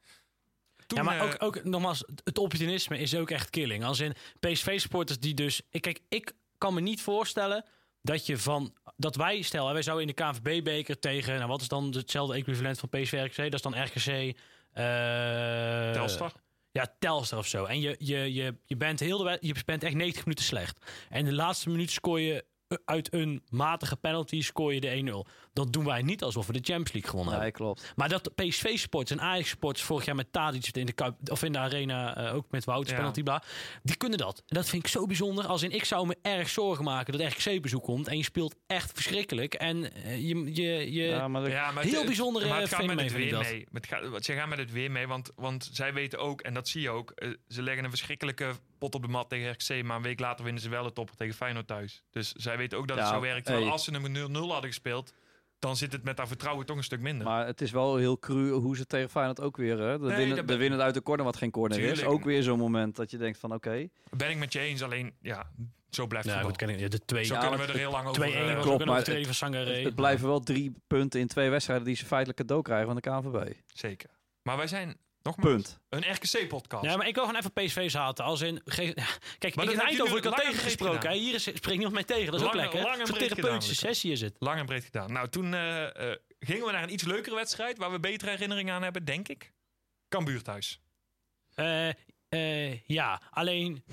Toen, 0.86 0.98
ja, 0.98 1.04
maar 1.04 1.18
eh, 1.18 1.24
ook, 1.24 1.36
ook 1.38 1.64
nogmaals, 1.64 2.04
het 2.24 2.38
opportunisme 2.38 2.98
is 2.98 3.16
ook 3.16 3.30
echt 3.30 3.50
killing. 3.50 3.84
Als 3.84 4.00
in 4.00 4.14
PSV-supporters 4.40 5.18
die 5.18 5.34
dus... 5.34 5.62
Ik, 5.70 5.80
kijk, 5.80 6.00
ik 6.08 6.32
kan 6.58 6.74
me 6.74 6.80
niet 6.80 7.02
voorstellen 7.02 7.64
dat 8.02 8.26
je 8.26 8.38
van... 8.38 8.74
Dat 8.96 9.16
wij, 9.16 9.42
stel, 9.42 9.72
wij 9.72 9.82
zouden 9.82 10.08
in 10.08 10.14
de 10.16 10.22
KNVB-beker 10.22 10.98
tegen... 10.98 11.36
Nou, 11.36 11.48
wat 11.48 11.60
is 11.60 11.68
dan 11.68 11.92
hetzelfde 11.94 12.34
equivalent 12.34 12.78
van 12.78 12.88
PSV-RKC? 12.88 13.36
Dat 13.36 13.54
is 13.54 13.62
dan 13.62 13.82
RKC... 13.82 14.36
eh, 14.72 15.90
Telstar. 15.92 16.32
Ja, 16.72 16.94
Telstar 16.98 17.38
of 17.38 17.46
zo. 17.46 17.64
En 17.64 17.80
je, 17.80 17.96
je, 17.98 18.34
je, 18.34 18.54
je, 18.64 18.76
bent 18.76 19.00
heel 19.00 19.18
de, 19.18 19.38
je 19.40 19.54
bent 19.64 19.82
echt 19.84 19.94
90 19.94 20.24
minuten 20.24 20.44
slecht. 20.44 20.78
En 21.08 21.24
de 21.24 21.32
laatste 21.32 21.70
minuut 21.70 21.90
scoor 21.90 22.20
je 22.20 22.44
eh, 22.68 22.78
uit 22.84 23.12
een 23.12 23.42
matige 23.48 23.96
penalty 23.96 24.42
scoor 24.42 24.74
je 24.74 24.80
de 24.80 25.24
1-0. 25.26 25.30
Dat 25.52 25.72
doen 25.72 25.84
wij 25.84 26.02
niet 26.02 26.22
alsof 26.22 26.46
we 26.46 26.52
de 26.52 26.58
Champions 26.62 26.92
League 26.92 27.10
gewonnen 27.10 27.34
Nee, 27.34 27.42
hebben. 27.42 27.60
klopt. 27.60 27.92
Maar 27.96 28.08
dat 28.08 28.34
PSV-sports 28.34 29.10
en 29.10 29.20
Ajax-sports 29.20 29.82
vorig 29.82 30.04
jaar 30.04 30.14
met 30.14 30.32
Tadic 30.32 30.66
in 30.76 30.86
de, 30.86 30.92
Kuip, 30.92 31.14
of 31.30 31.42
in 31.42 31.52
de 31.52 31.58
arena, 31.58 32.16
eh, 32.16 32.34
ook 32.34 32.46
met 32.50 32.64
Wouters 32.64 32.90
Ja. 32.90 32.96
penalty, 32.96 33.22
bla, 33.22 33.42
die 33.82 33.96
kunnen 33.96 34.18
dat. 34.18 34.38
En 34.46 34.56
dat 34.56 34.68
vind 34.68 34.84
ik 34.84 34.90
zo 34.90 35.06
bijzonder. 35.06 35.46
Als 35.46 35.62
in, 35.62 35.70
ik 35.70 35.84
zou 35.84 36.06
me 36.06 36.16
erg 36.22 36.48
zorgen 36.48 36.84
maken 36.84 37.18
dat 37.18 37.32
RKC-bezoek 37.32 37.82
komt 37.82 38.08
en 38.08 38.16
je 38.16 38.24
speelt 38.24 38.54
echt 38.66 38.90
verschrikkelijk. 38.94 39.54
En 39.54 39.94
eh, 39.94 40.28
je, 40.28 40.54
je, 40.54 40.92
je 40.92 41.02
Ja, 41.02 41.28
maar 41.28 41.42
dat- 41.42 41.50
Ja, 41.50 41.70
maar 41.70 41.82
Heel 41.84 41.96
het- 41.96 42.06
bijzondere 42.06 42.48
maar 42.48 42.60
het 42.60 42.74
gaat 42.74 42.86
met 42.86 43.00
het 43.00 43.12
weer 43.12 43.30
dat. 43.30 43.42
mee. 43.42 43.66
Het 43.72 43.86
gaat, 43.86 44.24
ze 44.24 44.32
gaan 44.34 44.48
met 44.48 44.58
het 44.58 44.72
weer 44.72 44.90
mee, 44.90 45.06
want, 45.06 45.30
want 45.36 45.70
zij 45.72 45.92
weten 45.92 46.18
ook, 46.18 46.40
en 46.40 46.54
dat 46.54 46.68
zie 46.68 46.80
je 46.80 46.90
ook, 46.90 47.10
eh, 47.10 47.30
ze 47.48 47.62
leggen 47.62 47.84
een 47.84 47.90
verschrikkelijke 47.90 48.52
pot 48.78 48.94
op 48.94 49.02
de 49.02 49.08
mat 49.08 49.28
tegen 49.28 49.50
RKC, 49.50 49.82
maar 49.84 49.96
een 49.96 50.02
week 50.02 50.20
later 50.20 50.44
winnen 50.44 50.62
ze 50.62 50.68
wel 50.68 50.82
de 50.84 50.92
topper 50.92 51.16
tegen 51.16 51.34
Feyenoord 51.34 51.66
thuis. 51.66 52.02
Dus 52.10 52.32
zij 52.32 52.56
weten 52.56 52.78
ook 52.78 52.88
dat 52.88 52.98
het 52.98 53.06
zo 53.08 53.20
werkt. 53.20 53.48
Hey. 53.48 53.62
als 53.64 53.84
ze 53.84 53.92
een 53.92 54.12
0-0 54.12 54.52
hadden 54.52 54.70
gespeeld, 54.70 55.12
dan 55.62 55.76
zit 55.76 55.92
het 55.92 56.02
met 56.02 56.16
dat 56.16 56.28
vertrouwen 56.28 56.66
toch 56.66 56.76
een 56.76 56.84
stuk 56.84 57.00
minder. 57.00 57.26
Maar 57.26 57.46
het 57.46 57.60
is 57.60 57.70
wel 57.70 57.96
heel 57.96 58.18
cru 58.18 58.50
hoe 58.50 58.76
ze 58.76 58.86
tegen 58.86 59.10
Feyenoord 59.10 59.40
ook 59.40 59.56
weer... 59.56 59.78
Hè? 59.78 59.98
De, 59.98 60.04
Nee, 60.06 60.16
winnen, 60.16 60.28
dat 60.28 60.36
de 60.36 60.44
ben- 60.44 60.58
winnen 60.58 60.82
uit 60.82 60.94
de 60.94 61.02
corner 61.02 61.24
wat 61.24 61.36
geen 61.36 61.50
corner 61.50 61.78
is. 61.78 62.04
Ook 62.04 62.24
weer 62.24 62.42
zo'n 62.42 62.58
moment 62.58 62.96
dat 62.96 63.10
je 63.10 63.16
denkt 63.18 63.38
van 63.38 63.52
oké. 63.54 63.88
ben 64.10 64.30
ik 64.30 64.36
met 64.36 64.52
je 64.52 64.58
eens, 64.58 64.82
alleen 64.82 65.14
ja, 65.20 65.50
zo 65.90 66.06
blijft 66.06 66.56
ken 66.56 66.68
ik, 66.68 66.78
ja, 66.80 66.88
de 66.88 67.04
2 67.04 67.24
Zo 67.24 67.34
Ja, 67.34 67.40
kunnen 67.40 67.58
we 67.58 67.66
er 67.72 67.78
heel 67.78 67.90
lang 67.90 68.08
over... 68.08 68.30
2-1 68.30 68.34
eh, 68.34 68.54
was 68.54 68.64
klopt, 68.64 68.84
maar 68.84 69.04
van 69.04 69.14
Het, 69.14 69.34
Sangaré. 69.34 69.82
het 69.82 69.94
blijven 69.94 70.26
wel 70.26 70.40
drie 70.40 70.72
punten 70.86 71.20
in 71.20 71.26
twee 71.26 71.50
wedstrijden 71.50 71.86
die 71.86 71.96
ze 71.96 72.04
feitelijk 72.06 72.38
cadeau 72.38 72.62
krijgen 72.62 72.86
van 72.86 72.96
de 72.96 73.00
KNVB. 73.00 73.52
Zeker. 73.66 74.10
Maar 74.42 74.56
wij 74.56 74.66
zijn, 74.66 74.96
nogmaals, 75.22 75.52
Punt. 75.52 75.78
een 75.88 76.12
RKC-podcast. 76.14 76.84
Ja, 76.84 76.96
maar 76.96 77.06
ik 77.08 77.14
wil 77.14 77.24
gewoon 77.24 77.38
even 77.40 77.52
PSV 77.52 77.90
zaten. 77.90 78.24
Als 78.24 78.40
in, 78.40 78.60
ge- 78.64 78.94
kijk, 79.38 79.54
Maar 79.54 79.70
in 79.72 79.80
Eindhoven 79.80 80.16
ik 80.16 80.24
al 80.24 80.30
lang 80.30 80.42
en 80.42 80.46
breed 80.46 80.54
tegengesproken. 80.54 80.96
gedaan. 81.00 81.12
hè. 81.12 81.18
Hier 81.18 81.40
spreekt 81.40 81.66
niemand 81.66 81.92
mee 81.94 82.04
tegen. 82.04 82.32
Dat 82.32 82.40
is 82.40 82.46
ook 82.46 82.54
Lang- 82.54 82.64
lekker. 82.72 82.82
lang 82.90 83.00
en 83.00 83.14
breed 83.14 83.28
therapeutische 83.28 83.74
gedaan, 83.74 83.92
sessie 83.94 84.12
is 84.12 84.20
het. 84.20 84.36
Lang 84.38 84.58
en 84.58 84.66
breed 84.66 84.84
gedaan. 84.84 85.12
Nou, 85.12 85.28
toen 85.28 85.54
eh, 85.54 86.10
eh, 86.10 86.16
gingen 86.40 86.66
we 86.66 86.72
naar 86.72 86.82
een 86.82 86.92
iets 86.92 87.02
leukere 87.04 87.34
wedstrijd, 87.34 87.78
waar 87.78 87.90
we 87.92 88.00
betere 88.00 88.30
herinneringen 88.30 88.74
aan 88.74 88.82
hebben, 88.82 89.04
denk 89.04 89.28
ik. 89.28 89.52
Cambuur 90.08 90.42
thuis. 90.42 90.80
Eh, 91.54 91.88
eh, 92.28 92.80
ja, 92.86 93.20
alleen 93.30 93.84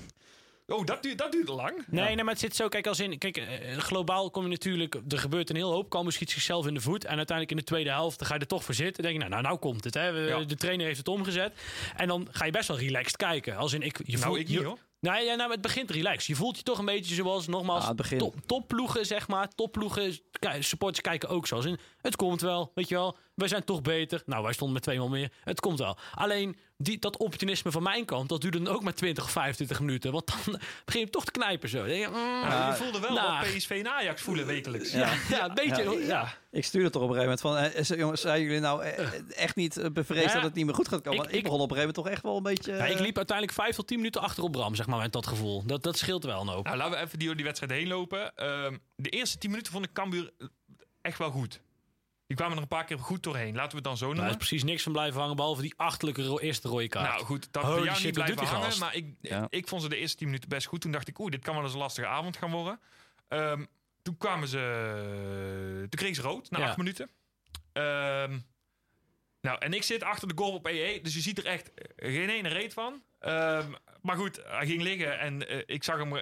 Oh, 0.69 0.85
dat, 0.85 1.03
duurt, 1.03 1.17
dat 1.17 1.31
duurde 1.31 1.51
lang. 1.51 1.83
Nee, 1.87 2.15
nee, 2.15 2.23
maar 2.23 2.33
het 2.33 2.39
zit 2.39 2.55
zo. 2.55 2.67
Kijk, 2.67 2.87
als 2.87 2.99
in. 2.99 3.17
Kijk, 3.17 3.37
eh, 3.37 3.77
globaal 3.77 4.29
kom 4.29 4.43
je 4.43 4.49
natuurlijk. 4.49 4.95
Er 5.09 5.19
gebeurt 5.19 5.49
een 5.49 5.55
heel 5.55 5.71
hoop. 5.71 5.89
Cambuur 5.89 6.11
schiet 6.11 6.31
zichzelf 6.31 6.67
in 6.67 6.73
de 6.73 6.81
voet. 6.81 7.03
En 7.05 7.17
uiteindelijk 7.17 7.51
in 7.51 7.57
de 7.57 7.63
tweede 7.71 7.89
helft 7.89 8.19
dan 8.19 8.27
ga 8.27 8.33
je 8.33 8.39
er 8.39 8.47
toch 8.47 8.63
voor 8.63 8.73
zitten. 8.73 9.03
Dan 9.03 9.11
denk 9.11 9.23
je, 9.23 9.29
nou, 9.29 9.41
nou, 9.41 9.43
nou 9.55 9.69
komt 9.71 9.83
het. 9.83 9.93
Hè. 9.93 10.11
We- 10.11 10.19
Ja. 10.19 10.39
De 10.43 10.55
trainer 10.55 10.85
heeft 10.85 10.97
het 10.97 11.07
omgezet. 11.07 11.53
En 11.95 12.07
dan 12.07 12.27
ga 12.31 12.45
je 12.45 12.51
best 12.51 12.67
wel 12.67 12.77
relaxed 12.79 13.17
kijken. 13.17 13.57
Als 13.57 13.73
in, 13.73 13.81
ik, 13.81 13.97
je 14.05 14.11
Nou, 14.11 14.23
voelt, 14.23 14.37
ik 14.39 14.47
niet 14.47 14.59
je, 14.59 14.65
hoor. 14.65 14.77
Nee, 14.99 15.25
ja, 15.25 15.35
nou, 15.35 15.51
het 15.51 15.61
begint 15.61 15.91
relaxed. 15.91 16.25
Je 16.25 16.35
voelt 16.35 16.57
je 16.57 16.63
toch 16.63 16.77
een 16.79 16.85
beetje 16.85 17.15
zoals, 17.15 17.47
nogmaals, 17.47 17.85
Ah, 17.85 17.95
top, 18.17 18.35
topploegen, 18.45 19.05
zeg 19.05 19.27
maar. 19.27 19.49
Topploegen, 19.55 20.19
supporters 20.59 21.01
kijken 21.01 21.29
ook 21.29 21.47
zo. 21.47 21.55
Als 21.55 21.65
in, 21.65 21.77
het 22.01 22.15
komt 22.15 22.41
wel, 22.41 22.71
weet 22.75 22.87
je 22.89 22.95
wel. 22.95 23.17
Wij 23.39 23.47
zijn 23.47 23.63
toch 23.63 23.81
beter. 23.81 24.21
Nou, 24.25 24.43
wij 24.43 24.53
stonden 24.53 24.73
met 24.75 24.83
twee 24.83 24.99
man 24.99 25.09
meer. 25.11 25.31
Het 25.43 25.59
komt 25.59 25.79
wel. 25.79 25.97
Alleen, 26.13 26.57
die, 26.77 26.99
dat 26.99 27.17
opportunisme 27.17 27.71
van 27.71 27.83
mijn 27.83 28.05
kant, 28.05 28.29
dat 28.29 28.41
duurde 28.41 28.61
dan 28.61 28.73
ook 28.73 28.83
maar 28.83 28.93
20 28.93 29.23
of 29.23 29.31
25 29.31 29.79
minuten. 29.79 30.11
Want 30.11 30.27
dan 30.45 30.59
begin 30.85 31.01
je 31.01 31.09
toch 31.09 31.25
te 31.25 31.31
knijpen 31.31 31.69
zo. 31.69 31.85
Denk 31.85 32.03
je, 32.03 32.07
mm, 32.09 32.15
Ja, 32.49 32.67
je 32.69 32.75
voelde 32.75 32.99
wel 32.99 33.13
nou. 33.13 33.39
wat 33.45 33.55
PSV 33.57 33.69
en 33.69 33.91
Ajax 33.91 34.21
voelen 34.21 34.45
wekelijks. 34.45 34.91
Ja. 34.91 35.13
ja, 35.29 35.45
een 35.49 35.53
beetje. 35.53 35.83
Ja. 35.99 36.07
Ja. 36.07 36.33
Ik 36.51 36.65
stuurde 36.65 36.89
toch 36.89 37.01
op 37.01 37.09
een 37.09 37.15
gegeven 37.15 37.39
moment 37.45 37.65
van... 37.65 37.73
eh, 37.73 37.79
is- 37.79 37.97
jongens, 37.99 38.21
zijn 38.21 38.41
jullie 38.41 38.59
nou 38.59 38.83
eh, 38.83 39.07
echt 39.37 39.55
niet 39.55 39.77
eh, 39.77 39.89
bevreesd 39.91 40.25
Ja. 40.27 40.33
dat 40.33 40.43
het 40.43 40.53
niet 40.53 40.65
meer 40.65 40.75
goed 40.75 40.87
gaat 40.87 41.01
komen? 41.01 41.11
Ik- 41.13 41.17
Want 41.19 41.29
ik, 41.31 41.37
ik- 41.37 41.43
begon 41.43 41.59
op 41.59 41.71
een 41.71 41.75
gegeven 41.77 41.95
moment 42.03 42.05
toch 42.05 42.13
echt 42.15 42.23
wel 42.23 42.37
een 42.37 42.55
beetje... 42.55 42.73
Ja, 42.83 42.85
ik 42.85 42.97
eh, 42.97 43.05
liep 43.05 43.17
uiteindelijk 43.17 43.57
5 43.57 43.75
tot 43.75 43.87
10 43.87 43.97
minuten 43.97 44.21
achter 44.21 44.43
op 44.43 44.51
Bram, 44.51 44.75
zeg 44.75 44.87
maar, 44.87 44.99
met 44.99 45.11
dat 45.13 45.27
gevoel. 45.27 45.63
Dat, 45.65 45.83
dat 45.83 45.97
scheelt 45.97 46.23
wel 46.23 46.41
een 46.41 46.47
hoop. 46.47 46.65
Nou, 46.65 46.77
laten 46.77 46.97
we 46.97 47.05
even 47.05 47.17
die, 47.19 47.27
door 47.27 47.35
die 47.35 47.45
wedstrijd 47.45 47.71
heen 47.71 47.87
lopen. 47.87 48.35
Ehm, 48.35 48.77
de 48.95 49.09
eerste 49.09 49.37
10 49.37 49.49
minuten 49.49 49.71
vond 49.71 49.85
ik 49.85 49.93
Cambuur 49.93 50.31
echt 51.01 51.17
wel 51.17 51.31
goed. 51.31 51.59
Die 52.29 52.37
kwamen 52.37 52.55
er 52.55 52.61
een 52.61 52.67
paar 52.67 52.85
keer 52.85 52.99
goed 52.99 53.23
doorheen. 53.23 53.55
Laten 53.55 53.69
we 53.69 53.75
het 53.75 53.83
dan 53.83 53.97
zo 53.97 54.05
Daar 54.05 54.13
is 54.13 54.19
noemen. 54.19 54.37
precies 54.37 54.63
niks 54.63 54.83
van 54.83 54.91
blijven 54.91 55.19
hangen, 55.19 55.35
behalve 55.35 55.61
die 55.61 55.73
achterlijke 55.77 56.23
ro- 56.23 56.39
eerste 56.39 56.67
rode 56.67 56.87
kaart. 56.87 57.09
Nou 57.13 57.25
goed, 57.25 57.47
dat 57.53 57.63
Holy 57.63 57.75
bij 57.75 57.83
jou 57.83 57.95
shit, 57.95 58.05
niet 58.05 58.13
blijven 58.13 58.45
hangen. 58.45 58.63
gast? 58.63 58.79
Maar 58.79 58.95
ik, 58.95 59.05
Ja. 59.21 59.47
ik 59.49 59.67
vond 59.67 59.81
ze 59.81 59.89
de 59.89 59.95
eerste 59.97 60.17
10 60.17 60.25
minuten 60.27 60.49
best 60.49 60.67
goed. 60.67 60.81
Toen 60.81 60.91
dacht 60.91 61.07
ik, 61.07 61.19
oeh, 61.19 61.31
dit 61.31 61.43
kan 61.43 61.53
wel 61.55 61.63
eens 61.63 61.73
een 61.73 61.79
lastige 61.79 62.07
avond 62.07 62.37
gaan 62.37 62.51
worden. 62.51 62.79
Ehm, 63.27 63.65
toen 64.01 64.17
kwamen 64.17 64.47
ze... 64.47 65.77
Toen 65.79 65.99
kregen 65.99 66.15
ze 66.15 66.21
rood, 66.21 66.49
na 66.51 66.59
Ja. 66.59 66.65
acht 66.67 66.77
minuten. 66.77 67.09
Ehm, 67.73 68.39
nou, 69.41 69.57
en 69.59 69.73
ik 69.73 69.83
zit 69.83 70.03
achter 70.03 70.27
de 70.27 70.33
goal 70.37 70.53
op 70.53 70.65
EE. 70.65 71.01
Dus 71.01 71.13
je 71.13 71.21
ziet 71.21 71.37
er 71.37 71.45
echt 71.45 71.71
geen 71.95 72.29
ene 72.29 72.49
reet 72.49 72.73
van. 72.73 73.03
Ehm, 73.19 73.71
maar 74.01 74.15
goed, 74.17 74.41
hij 74.45 74.65
ging 74.65 74.81
liggen 74.81 75.19
en 75.19 75.47
eh, 75.47 75.61
ik 75.65 75.83
zag 75.83 75.97
hem... 75.97 76.13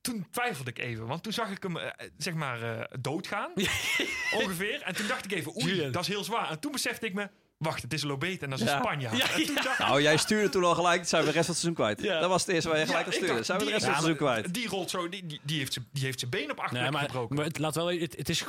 toen 0.00 0.26
twijfelde 0.30 0.70
ik 0.70 0.78
even, 0.78 1.06
want 1.06 1.22
toen 1.22 1.32
zag 1.32 1.50
ik 1.50 1.62
hem, 1.62 1.76
eh, 1.76 1.90
zeg 2.16 2.34
maar, 2.34 2.62
eh, 2.62 2.84
doodgaan. 3.00 3.50
ongeveer. 4.40 4.82
En 4.82 4.94
toen 4.94 5.06
dacht 5.06 5.24
ik 5.24 5.32
even, 5.32 5.62
oei, 5.62 5.90
dat 5.90 6.02
is 6.02 6.08
heel 6.08 6.24
zwaar. 6.24 6.50
En 6.50 6.60
toen 6.60 6.72
besefte 6.72 7.06
ik 7.06 7.14
me, 7.14 7.28
wacht, 7.58 7.82
het 7.82 7.92
is 7.92 8.02
Lobet 8.02 8.42
en 8.42 8.50
dat 8.50 8.60
is 8.60 8.64
Ja. 8.64 8.90
ik, 9.36 9.78
Nou, 9.78 10.02
jij 10.02 10.16
stuurde 10.16 10.48
toen 10.48 10.64
al 10.64 10.74
gelijk, 10.74 11.06
zijn 11.06 11.22
we 11.24 11.28
de 11.28 11.34
rest 11.34 11.46
van 11.46 11.54
het 11.54 11.62
seizoen 11.64 11.74
kwijt. 11.74 12.02
Ja. 12.02 12.20
Dat 12.20 12.28
was 12.28 12.40
het 12.42 12.50
eerste 12.54 12.68
waar 12.68 12.78
je 12.78 12.86
gelijk 12.86 13.06
Ja, 13.06 13.12
aan 13.12 13.18
stuurde. 13.18 13.42
Zijn 13.42 13.58
we 13.58 13.64
de 13.64 13.70
rest 13.70 13.84
van 13.84 13.94
het 13.94 14.02
seizoen 14.02 14.26
kwijt. 14.26 14.54
Die 14.54 14.68
rolt 14.68 14.90
zo, 14.90 15.08
die, 15.08 15.26
die, 15.26 15.40
die 15.42 15.58
heeft 15.58 15.72
zijn- 15.72 15.88
die 15.92 16.04
heeft 16.04 16.18
zijn 16.18 16.30
been 16.30 16.50
op 16.50 16.60
achter 16.60 16.80
Nee, 16.82 16.90
maar, 16.90 17.02
gebroken. 17.02 17.36
maar 17.36 17.44
het, 17.44 17.58
laat 17.58 17.74
wel, 17.74 17.86
het, 17.90 18.16
het 18.16 18.28
is, 18.28 18.44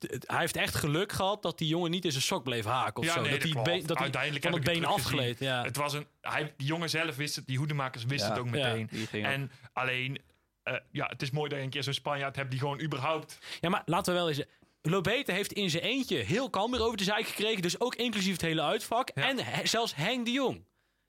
het- 0.00 0.24
hij 0.26 0.38
heeft 0.40 0.56
echt 0.56 0.74
geluk 0.74 1.12
gehad 1.12 1.42
dat 1.42 1.58
die 1.58 1.68
jongen 1.68 1.90
niet 1.90 2.04
in 2.04 2.10
zijn 2.10 2.22
sok 2.22 2.44
bleef 2.44 2.64
haken 2.64 2.96
of 2.96 3.04
Ja, 3.04 3.12
zo. 3.12 3.20
nee, 3.20 3.38
dat 3.38 3.52
dat 3.52 3.62
been- 3.62 3.80
dat 3.80 3.88
hij 3.96 4.02
Uiteindelijk 4.02 4.44
van 4.44 4.52
heb 4.54 4.64
het 4.64 4.72
been 4.72 4.84
afgleed. 4.84 5.38
Ja. 5.38 5.62
Het 5.62 5.76
was 5.76 5.92
een, 5.92 6.06
hij, 6.20 6.54
die 6.56 6.66
jongen 6.66 6.90
zelf 6.90 7.16
wist 7.16 7.36
het, 7.36 7.46
die 7.46 7.58
hoedemakers 7.58 8.04
wisten 8.04 8.28
Ja. 8.28 8.34
het 8.34 8.42
ook 8.42 8.50
meteen. 8.50 8.90
En 9.24 9.50
alleen, 9.72 10.18
eh, 10.66 10.80
ja, 10.90 11.06
het 11.06 11.22
is 11.22 11.30
mooi 11.30 11.48
dat 11.48 11.58
je 11.58 11.64
een 11.64 11.70
keer 11.70 11.82
zo'n 11.82 11.92
Spanjaard 11.92 12.36
hebt 12.36 12.50
die 12.50 12.58
gewoon 12.58 12.80
überhaupt... 12.80 13.38
ja, 13.60 13.68
maar 13.68 13.82
laten 13.84 14.12
we 14.12 14.18
wel 14.18 14.28
eens... 14.28 14.42
Lobete 14.82 15.32
heeft 15.32 15.52
in 15.52 15.70
zijn 15.70 15.82
eentje 15.82 16.16
heel 16.16 16.50
Cambuur 16.50 16.82
over 16.82 16.96
de 16.96 17.04
zijk 17.04 17.26
gekregen. 17.26 17.62
Dus 17.62 17.80
ook 17.80 17.94
inclusief 17.94 18.32
het 18.32 18.40
hele 18.40 18.62
uitvak. 18.62 19.10
Ja. 19.14 19.28
En 19.28 19.38
he- 19.44 19.66
zelfs 19.66 19.94
Henk 19.94 20.24
de 20.24 20.30
Jong. 20.30 20.64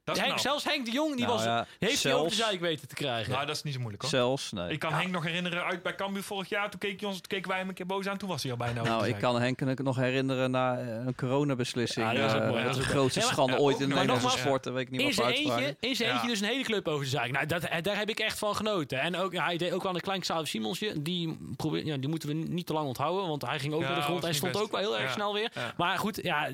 Dat 0.07 0.15
is 0.17 0.21
Henk, 0.21 0.39
zelfs 0.39 0.63
Henk 0.63 0.85
de 0.85 0.91
Jong 0.91 1.15
die 1.15 1.25
Nou 1.25 1.37
was, 1.37 1.45
ja, 1.45 1.65
heeft 1.79 2.03
hij 2.03 2.13
over 2.13 2.29
de 2.29 2.35
zijk 2.35 2.59
weten 2.59 2.87
te 2.87 2.95
krijgen. 2.95 3.31
Nou, 3.33 3.45
dat 3.45 3.55
is 3.55 3.63
niet 3.63 3.73
zo 3.73 3.79
moeilijk 3.79 4.01
hoor. 4.03 4.11
Zelfs, 4.11 4.51
nee. 4.51 4.69
Ik 4.71 4.79
kan 4.79 4.93
Henk 4.93 5.11
nog 5.11 5.23
herinneren 5.23 5.63
uit 5.63 5.83
bij 5.83 5.95
Cambuur 5.95 6.23
vorig 6.23 6.49
jaar. 6.49 6.69
Toen, 6.69 6.79
keek 6.79 6.99
je 6.99 7.05
ons, 7.07 7.15
toen 7.15 7.27
keken 7.27 7.49
wij 7.49 7.57
hem 7.59 7.67
een 7.69 7.73
keer 7.73 7.85
boos 7.85 8.07
aan. 8.07 8.17
Toen 8.17 8.29
was 8.29 8.41
hij 8.43 8.51
al 8.51 8.57
bijna 8.57 8.79
over 8.79 8.91
Nou, 8.91 9.03
ik 9.03 9.09
zijk. 9.09 9.21
kan 9.21 9.41
Henk 9.41 9.79
nog 9.83 9.95
herinneren 9.95 10.51
na 10.51 10.77
eh, 10.79 10.87
een 11.05 11.15
coronabeslissing. 11.15 12.05
Ja, 12.05 12.11
die 12.11 12.21
was 12.21 12.33
ook 12.33 12.41
eh, 12.41 12.49
mooi. 12.49 12.61
de 12.63 12.67
dat 12.69 12.77
is 12.77 12.85
grootste 12.85 13.21
schande 13.21 13.59
ooit 13.59 13.79
in 13.79 13.89
de 13.89 13.95
Nederlandse 13.95 14.37
sport. 14.37 14.63
Dat 14.63 14.73
weet 14.73 14.81
ik 14.83 14.89
niet 14.89 15.01
eentje, 15.01 15.75
in 15.79 15.95
zijn 15.95 16.11
eentje 16.11 16.27
dus 16.27 16.39
een 16.39 16.47
hele 16.47 16.63
club 16.63 16.87
over 16.87 17.03
de 17.03 17.09
zaak. 17.09 17.31
Nou, 17.31 17.45
dat, 17.45 17.63
eh, 17.63 17.81
daar 17.81 17.97
heb 17.97 18.09
ik 18.09 18.19
echt 18.19 18.39
van 18.39 18.55
genoten. 18.55 18.99
En 19.01 19.15
ook, 19.15 19.33
hij 19.33 19.57
deed 19.57 19.71
ook 19.71 19.83
wel 19.83 19.95
een 19.95 20.01
klein 20.01 20.19
Xavier 20.19 20.47
Simonsje. 20.47 21.01
Die, 21.01 21.37
probeer, 21.55 21.85
ja, 21.85 21.97
die 21.97 22.09
moeten 22.09 22.29
we 22.29 22.35
niet 22.35 22.65
te 22.65 22.73
lang 22.73 22.87
onthouden. 22.87 23.27
Want 23.27 23.45
hij 23.45 23.59
ging 23.59 23.73
ook 23.73 23.81
Ja, 23.81 23.87
naar 23.87 23.97
de 23.97 24.01
grond. 24.03 24.23
Hij 24.23 24.33
stond 24.33 24.51
best. 24.51 24.63
ook 24.63 24.71
wel 24.71 24.79
heel 24.79 24.97
erg 24.97 25.07
Ja. 25.07 25.11
snel 25.13 25.33
weer. 25.33 25.51
Ja. 25.53 25.73
Maar 25.77 25.97
goed, 25.97 26.19
ja, 26.23 26.49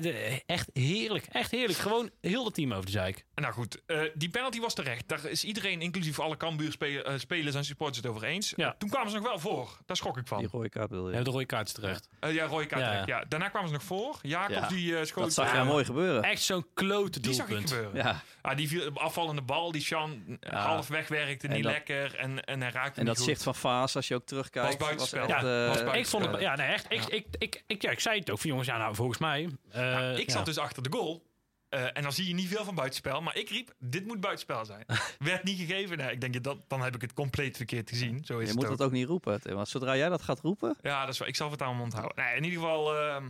echt 0.46 0.70
heerlijk. 0.72 1.26
Echt 1.32 1.50
heerlijk. 1.50 1.78
Gewoon 1.78 2.10
heel 2.20 2.44
het 2.44 2.54
team 2.54 2.72
over 2.72 2.84
de 2.86 2.90
zijk. 2.90 3.24
Nou 3.44 3.56
goed, 3.56 3.82
eh, 3.86 4.00
die 4.14 4.28
penalty 4.28 4.60
was 4.60 4.74
terecht. 4.74 5.08
Daar 5.08 5.24
is 5.24 5.44
iedereen, 5.44 5.80
inclusief 5.82 6.20
alle 6.20 6.36
Cambuur 6.36 6.72
spe- 6.72 7.02
eh, 7.02 7.18
spelers 7.18 7.54
en 7.54 7.64
supporters 7.64 7.96
het 7.96 8.06
over 8.06 8.24
eens. 8.24 8.52
Ja. 8.56 8.74
Toen 8.78 8.88
kwamen 8.88 9.10
ze 9.10 9.16
nog 9.16 9.26
wel 9.26 9.38
voor. 9.38 9.78
Daar 9.86 9.96
schrok 9.96 10.16
ik 10.16 10.26
van. 10.26 10.38
Die 10.38 10.48
rode 10.50 10.68
kaart 10.68 10.90
wil 10.90 11.10
Ja, 11.10 11.18
je. 11.18 11.24
de 11.24 11.30
rode 11.30 11.46
kaart 11.46 11.66
is 11.66 11.72
terecht. 11.74 12.08
Eh, 12.20 12.34
ja, 12.34 12.46
rode 12.46 12.66
kaart 12.66 12.82
Ja, 12.82 12.88
terecht. 12.88 13.06
Ja. 13.08 13.24
Daarna 13.28 13.48
kwamen 13.48 13.68
ze 13.68 13.74
nog 13.74 13.82
voor. 13.82 14.18
Jacob 14.22 14.54
Ja. 14.54 14.68
die 14.68 14.98
eh, 14.98 15.04
schoot... 15.04 15.24
Dat 15.24 15.32
zag 15.32 15.50
je 15.50 15.56
Ja, 15.56 15.62
ja 15.62 15.68
mooi 15.68 15.84
gebeuren. 15.84 16.22
Echt 16.22 16.42
zo'n 16.42 16.66
klote 16.74 17.20
Die 17.20 17.32
zag 17.32 17.44
ik 17.44 17.50
doelpunt. 17.50 17.70
gebeuren. 17.72 17.96
Ja, 18.04 18.22
Ah, 18.42 18.56
die 18.56 18.68
viel, 18.68 18.90
afvallende 18.94 19.42
bal, 19.42 19.72
die 19.72 19.82
Sean 19.82 20.38
Ja. 20.40 20.66
half 20.66 20.88
wegwerkte, 20.88 21.46
niet 21.48 21.62
dat- 21.62 21.72
lekker. 21.72 22.14
En, 22.16 22.44
en 22.44 22.60
hij 22.60 22.70
raakte 22.70 23.00
en 23.00 23.06
dat 23.06 23.16
goed. 23.16 23.24
zicht 23.26 23.42
van 23.42 23.54
Faas, 23.54 23.96
als 23.96 24.08
je 24.08 24.14
ook 24.14 24.26
terugkijkt, 24.26 24.68
Was 24.68 24.76
buitenspel. 24.76 25.20
echt, 25.26 25.28
Ja, 25.42 25.64
eh, 25.72 25.84
was. 25.84 25.96
Ik 25.96 26.06
vond 26.06 26.24
het, 26.26 26.34
Ja. 26.34 26.40
ja, 26.40 26.56
nee, 26.56 26.66
echt. 26.66 26.86
Ik, 26.92 27.04
ik, 27.04 27.26
ik, 27.38 27.62
ik, 27.66 27.82
ja, 27.82 27.90
ik 27.90 28.00
zei 28.00 28.18
het 28.18 28.30
ook 28.30 28.38
van 28.38 28.50
jongens, 28.50 28.68
ja, 28.68 28.76
nou, 28.78 28.94
volgens 28.94 29.18
mij. 29.18 29.48
eh, 29.70 30.18
ik 30.18 30.26
ja. 30.26 30.32
zat 30.32 30.44
dus 30.46 30.58
achter 30.58 30.82
de 30.82 30.92
goal. 30.92 31.32
Eh, 31.74 31.96
en 31.96 32.02
dan 32.02 32.12
zie 32.12 32.28
je 32.28 32.34
niet 32.34 32.48
veel 32.48 32.64
van 32.64 32.74
buitenspel. 32.74 33.20
Maar 33.22 33.36
ik 33.36 33.48
riep, 33.48 33.74
dit 33.78 34.06
moet 34.06 34.20
buitenspel 34.20 34.64
zijn. 34.64 34.84
Werd 35.18 35.44
niet 35.44 35.58
gegeven. 35.58 35.96
Nee, 35.96 36.10
ik 36.12 36.20
denk, 36.20 36.42
dat, 36.42 36.58
dan 36.68 36.82
heb 36.82 36.94
ik 36.94 37.00
het 37.00 37.12
compleet 37.12 37.56
verkeerd 37.56 37.88
gezien. 37.88 38.24
Zo 38.24 38.34
is 38.38 38.40
je 38.40 38.46
het 38.46 38.54
moet 38.54 38.64
ook. 38.70 38.78
dat 38.78 38.86
ook 38.86 38.92
niet 38.92 39.06
roepen. 39.08 39.40
Tim, 39.40 39.54
Want 39.54 39.68
zodra 39.68 39.96
jij 39.96 40.08
dat 40.08 40.22
gaat 40.22 40.40
roepen, 40.40 40.76
Ja, 40.82 41.00
dat 41.04 41.12
is 41.12 41.18
wel, 41.18 41.28
ik 41.28 41.36
zal 41.36 41.50
het 41.50 41.60
aan 41.62 41.66
mijn 41.68 41.78
mond 41.78 41.92
houden. 41.92 42.24
Nee, 42.24 42.36
in 42.36 42.44
ieder 42.44 42.58
geval, 42.60 42.96
ehm, 42.96 43.28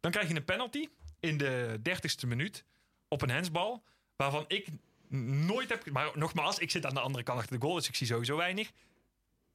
dan 0.00 0.10
krijg 0.10 0.28
je 0.28 0.34
een 0.34 0.44
penalty 0.44 0.88
in 1.20 1.38
de 1.38 1.78
dertigste 1.82 2.26
minuut 2.26 2.64
op 3.08 3.22
een 3.22 3.30
hensbal. 3.30 3.82
Waarvan 4.16 4.44
ik 4.48 4.66
nooit 5.46 5.68
heb... 5.68 5.90
Maar 5.90 6.10
nogmaals, 6.14 6.58
ik 6.58 6.70
zit 6.70 6.86
aan 6.86 6.94
de 6.94 7.00
andere 7.00 7.24
kant 7.24 7.38
achter 7.38 7.58
de 7.58 7.62
goal, 7.66 7.74
dus 7.76 7.88
ik 7.88 7.94
zie 7.94 8.06
sowieso 8.06 8.36
weinig. 8.36 8.70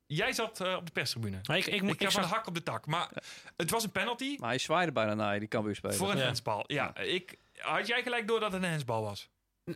jij 0.08 0.34
zat 0.34 0.62
eh, 0.62 0.76
op 0.76 0.86
de 0.86 0.92
perstribune. 0.92 1.40
Maar 1.44 1.58
ik, 1.58 1.66
ik, 1.66 1.82
Ik, 1.84 2.12
zag, 2.12 2.28
de 2.28 2.34
hak 2.34 2.48
op 2.48 2.54
de 2.54 2.64
tak. 2.64 2.86
Maar 2.86 3.10
het 3.58 3.70
was 3.70 3.84
een 3.84 3.92
penalty 3.92 4.36
Maar 4.40 4.50
hij 4.50 4.58
zwaaide 4.58 4.92
bijna 4.92 5.14
naar 5.14 5.34
je, 5.34 5.40
die 5.40 5.48
kan 5.50 5.64
weer 5.64 5.76
spelen. 5.76 5.96
voor 5.96 6.12
een 6.12 6.18
Ja. 6.18 6.24
hensbal. 6.24 6.64
Ja, 6.68 6.98
ik, 6.98 7.38
had 7.58 7.88
jij 7.88 8.02
gelijk 8.04 8.28
door 8.28 8.40
dat 8.40 8.52
het 8.54 8.64
een 8.64 8.70
hensbal 8.70 9.02
was? 9.04 9.30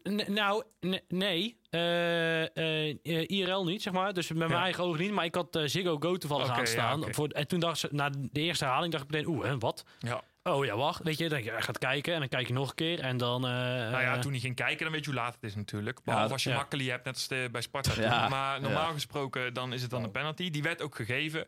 N- 0.09 0.33
nou, 0.33 0.63
nee. 1.07 1.59
eh, 1.69 2.41
eh, 2.57 2.89
eh, 3.03 3.29
IRL 3.29 3.63
niet, 3.65 3.81
zeg 3.81 3.93
maar. 3.93 4.13
Dus 4.13 4.27
met 4.29 4.37
mijn 4.37 4.51
Ja. 4.51 4.61
eigen 4.61 4.83
ogen 4.83 4.99
niet. 5.01 5.11
Maar 5.11 5.25
ik 5.25 5.35
had 5.35 5.55
eh, 5.55 5.63
Ziggo 5.65 5.97
Go 5.99 6.17
toevallig 6.17 6.49
Oké, 6.49 6.59
aanstaan. 6.59 7.01
ja, 7.01 7.11
voor, 7.13 7.27
en 7.27 7.47
toen 7.47 7.59
dacht 7.59 7.77
ze, 7.77 7.87
na 7.91 8.09
de 8.09 8.41
eerste 8.41 8.63
herhaling 8.63 8.91
dacht 8.91 9.03
ik 9.03 9.11
meteen, 9.11 9.27
oeh, 9.27 9.53
wat? 9.59 9.85
Ja. 9.99 10.21
Oh 10.43 10.65
ja, 10.65 10.75
wacht. 10.75 11.03
Weet 11.03 11.17
je, 11.17 11.29
dan 11.29 11.43
je 11.43 11.61
gaat 11.61 11.77
kijken 11.77 12.13
en 12.13 12.19
dan 12.19 12.29
kijk 12.29 12.47
je 12.47 12.53
nog 12.53 12.69
een 12.69 12.75
keer. 12.75 12.99
En 12.99 13.17
dan... 13.17 13.45
eh, 13.45 13.51
Nou 13.51 14.01
ja, 14.01 14.19
toen 14.19 14.31
hij 14.31 14.39
ging 14.39 14.55
kijken, 14.55 14.83
dan 14.83 14.91
weet 14.91 15.05
je 15.05 15.11
hoe 15.11 15.19
laat 15.19 15.33
het 15.33 15.43
is 15.43 15.55
natuurlijk. 15.55 16.03
Behalve 16.03 16.33
als 16.33 16.43
je 16.43 16.49
ja. 16.49 16.55
makkelijk 16.55 16.89
hebt, 16.89 17.05
net 17.05 17.13
als 17.13 17.27
de, 17.27 17.49
bij 17.51 17.61
Sparta. 17.61 18.27
Maar 18.29 18.61
normaal 18.61 18.87
ja. 18.87 18.93
gesproken, 18.93 19.53
dan 19.53 19.73
is 19.73 19.81
het 19.81 19.91
dan 19.91 20.03
een 20.03 20.11
penalty. 20.11 20.49
Die 20.49 20.63
werd 20.63 20.81
ook 20.81 20.95
gegeven. 20.95 21.47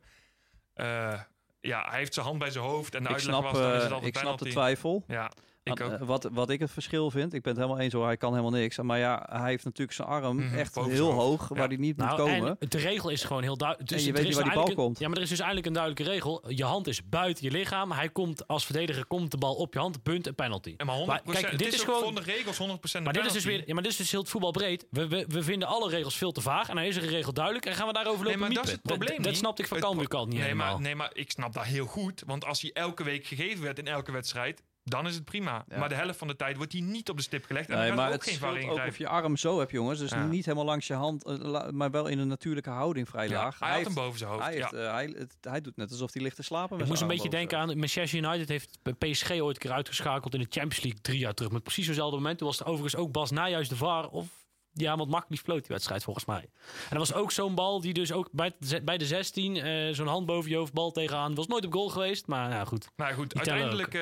Eh, 0.74 1.20
ja, 1.62 1.86
hij 1.90 1.98
heeft 2.00 2.14
zijn 2.14 2.26
hand 2.26 2.40
bij 2.40 2.50
zijn 2.52 2.64
hoofd. 2.64 2.96
En 2.96 3.04
de 3.04 3.10
ik 3.10 3.16
uitleg 3.16 3.36
snap, 3.36 3.52
was, 3.52 3.62
dan 3.62 3.74
is 3.74 3.84
het 3.84 3.92
altijd 3.92 4.16
ik 4.16 4.22
snap 4.22 4.38
de 4.38 4.44
penalty. 4.46 4.60
twijfel. 4.60 5.04
Ja, 5.08 5.32
ik 5.64 5.82
ook. 5.82 5.92
eh, 5.92 6.02
wat, 6.02 6.30
wat 6.32 6.50
ik 6.50 6.60
het 6.60 6.72
verschil 6.72 7.12
vind, 7.12 7.34
ik 7.34 7.42
ben 7.42 7.52
het 7.54 7.62
helemaal 7.62 7.84
eens 7.84 7.94
hoor, 7.94 8.06
hij 8.06 8.18
kan 8.18 8.30
helemaal 8.32 8.52
niks. 8.60 8.78
Maar 8.78 9.00
ja, 9.00 9.28
hij 9.32 9.50
heeft 9.50 9.64
natuurlijk 9.64 9.98
zijn 9.98 10.08
arm 10.08 10.36
Mhm, 10.38 10.56
echt 10.58 10.76
heel 10.76 11.12
hoog, 11.12 11.50
Ja. 11.50 11.56
waar 11.56 11.68
hij 11.68 11.78
niet 11.78 11.98
moet 11.98 12.06
nou, 12.06 12.18
komen. 12.18 12.56
en 12.60 12.70
de 12.70 12.78
regel 12.78 13.10
is 13.10 13.24
gewoon 13.24 13.42
heel 13.44 13.58
duidelijk. 13.58 13.92
En 13.92 14.04
je 14.04 14.12
weet 14.12 14.24
niet 14.24 14.34
waar 14.36 14.44
die 14.44 14.54
bal 14.54 14.74
komt. 14.74 15.00
Ja, 15.00 15.08
maar 15.08 15.18
er 15.18 15.24
is 15.24 15.30
dus 15.30 15.40
eindelijk 15.40 15.68
een 15.68 15.74
duidelijke 15.74 16.12
regel. 16.12 16.44
Je 16.52 16.64
hand 16.64 16.88
is 16.88 17.10
buiten 17.10 17.44
je 17.46 17.52
lichaam. 17.52 17.92
Hij 17.92 18.10
komt 18.10 18.48
als 18.48 18.66
verdediger, 18.66 19.06
komt 19.06 19.32
de 19.32 19.38
bal 19.38 19.56
op 19.56 19.74
je 19.74 19.80
hand, 19.80 20.04
punt 20.04 20.28
en 20.28 20.36
penalty. 20.36 20.74
En 20.78 20.86
maar 20.86 20.96
100%, 20.96 21.06
Maar 21.08 21.42
kijk, 21.42 21.58
dit 21.58 21.74
is, 21.74 21.82
gewoon- 21.84 22.04
van 22.04 22.16
de 22.16 22.22
regels 22.22 22.58
100% 22.58 23.04
Maar 23.04 23.14
dit 23.14 23.26
is 23.26 23.34
dus 23.34 23.44
weer, 23.46 23.64
ja, 23.68 23.74
maar 23.74 23.84
dit 23.84 23.92
is 23.92 23.98
dus 23.98 24.12
heel 24.12 24.20
het 24.20 24.30
voetbal 24.30 24.52
breed. 24.52 24.88
We, 24.90 25.08
we, 25.08 25.26
we 25.28 25.44
vinden 25.44 25.68
alle 25.68 25.90
regels 25.90 26.16
veel 26.18 26.32
te 26.32 26.42
vaag. 26.42 26.70
En 26.70 26.76
dan 26.76 26.84
is 26.84 26.96
er 26.96 27.04
een 27.04 27.10
regel 27.10 27.34
duidelijk. 27.34 27.66
En 27.66 27.74
gaan 27.76 27.88
we 27.88 27.94
daarover 27.94 28.24
Nee, 28.26 28.34
lopen 28.34 28.40
maar 28.48 28.56
dat 28.56 28.66
is 28.66 28.72
het 28.72 28.82
probleem 28.82 29.16
Dat, 29.16 29.26
dat 29.26 29.36
snapte 29.36 29.62
ik 29.62 29.68
van 29.68 29.80
Cambuur 29.80 30.08
niet 30.20 30.28
nee, 30.30 30.42
helemaal. 30.42 30.72
maar, 30.74 30.82
nee, 30.82 30.96
maar 30.96 31.10
ik 31.14 31.32
snap 31.32 31.54
dat 31.54 31.64
heel 31.64 31.86
goed. 31.86 32.24
Want 32.26 32.46
als 32.46 32.62
hij 32.62 32.72
elke 32.74 33.04
week 33.04 33.26
gegeven 33.26 33.64
werd 33.64 33.80
in 33.80 33.88
elke 33.88 34.12
wedstrijd, 34.12 34.64
dan 34.84 35.08
is 35.08 35.16
het 35.16 35.26
prima. 35.26 35.66
Ja. 35.68 35.78
Maar 35.78 35.90
de 35.90 35.96
helft 35.96 36.18
van 36.18 36.28
de 36.28 36.36
tijd 36.36 36.58
wordt 36.58 36.72
hij 36.72 36.82
niet 36.82 37.10
op 37.10 37.18
de 37.18 37.24
stip 37.24 37.46
gelegd. 37.46 37.70
En 37.70 37.78
Nee, 37.78 37.88
dan 37.88 37.96
maar 37.96 38.06
gaat 38.06 38.14
er 38.14 38.20
het 38.20 38.28
ook 38.44 38.52
geen 38.54 38.64
VAR 38.68 38.82
ook 38.84 38.88
of 38.88 38.98
je 38.98 39.08
arm 39.08 39.38
zo 39.38 39.60
hebt, 39.60 39.72
jongens. 39.72 40.00
Dus 40.00 40.10
Ja. 40.10 40.26
niet 40.26 40.46
helemaal 40.46 40.66
langs 40.66 40.88
je 40.88 40.94
hand, 40.94 41.26
eh, 41.26 41.70
maar 41.70 41.92
wel 41.92 42.08
in 42.08 42.20
een 42.20 42.28
natuurlijke 42.28 42.70
houding 42.70 43.10
vrij 43.10 43.28
Ja, 43.28 43.34
laag. 43.44 43.60
hij 43.60 43.68
had 43.68 43.78
hem 43.78 43.86
heeft- 43.88 43.96
boven 44.00 44.18
zijn 44.20 44.30
hoofd. 44.32 44.44
Hij, 44.44 44.54
ja. 44.56 44.60
heeft, 44.60 44.74
eh, 44.74 44.92
hij, 44.92 45.14
het- 45.18 45.38
hij 45.42 45.62
doet 45.62 45.78
net 45.78 45.92
alsof 45.92 46.14
hij 46.14 46.22
ligt 46.22 46.36
te 46.36 46.44
slapen. 46.44 46.80
Ik 46.80 46.86
moest 46.86 47.02
een 47.02 47.08
beetje 47.08 47.30
denken 47.30 47.58
aan... 47.58 47.78
Manchester 47.78 48.20
United 48.24 48.50
heeft 48.50 48.80
PSG 48.98 49.30
ooit 49.32 49.56
een 49.56 49.62
keer 49.62 49.72
uitgeschakeld 49.72 50.34
in 50.34 50.40
de 50.40 50.48
Champions 50.50 50.82
League 50.84 51.02
drie 51.02 51.20
jaar 51.20 51.34
terug. 51.34 51.52
Met 51.52 51.64
precies 51.64 51.86
zo'nzelfde 51.86 52.16
moment. 52.16 52.38
Toen 52.38 52.48
was 52.48 52.60
er 52.60 52.66
overigens 52.66 52.96
ook 52.96 53.12
Bas 53.12 53.32
Nijhuis 53.32 53.70
de 53.70 53.76
VAR. 53.76 54.08
Of 54.10 54.28
ja, 54.74 54.98
want 54.98 55.10
makkelijk 55.10 55.42
floot 55.42 55.60
die 55.60 55.68
wedstrijd 55.68 56.04
volgens 56.04 56.26
mij. 56.26 56.40
En 56.42 56.90
er 56.90 56.98
was 56.98 57.14
ook 57.14 57.32
zo'n 57.32 57.56
bal 57.56 57.82
die 57.82 57.94
dus 57.94 58.12
ook 58.12 58.30
bij, 58.32 58.52
de- 58.60 58.82
bij 58.84 58.98
de 58.98 59.06
16... 59.06 59.56
eh, 59.58 59.94
zo'n 59.94 60.08
hand 60.08 60.26
boven 60.26 60.50
je 60.50 60.56
hoofd, 60.58 60.74
bal 60.74 60.92
tegenaan. 60.92 61.36
Was 61.36 61.48
nooit 61.48 61.66
op 61.66 61.74
goal 61.74 61.90
geweest, 61.90 62.28
maar 62.28 62.50
nou 62.50 62.66
goed. 62.68 62.90
Nou 62.96 63.14
goed, 63.14 63.36
uiteindelijk... 63.36 63.98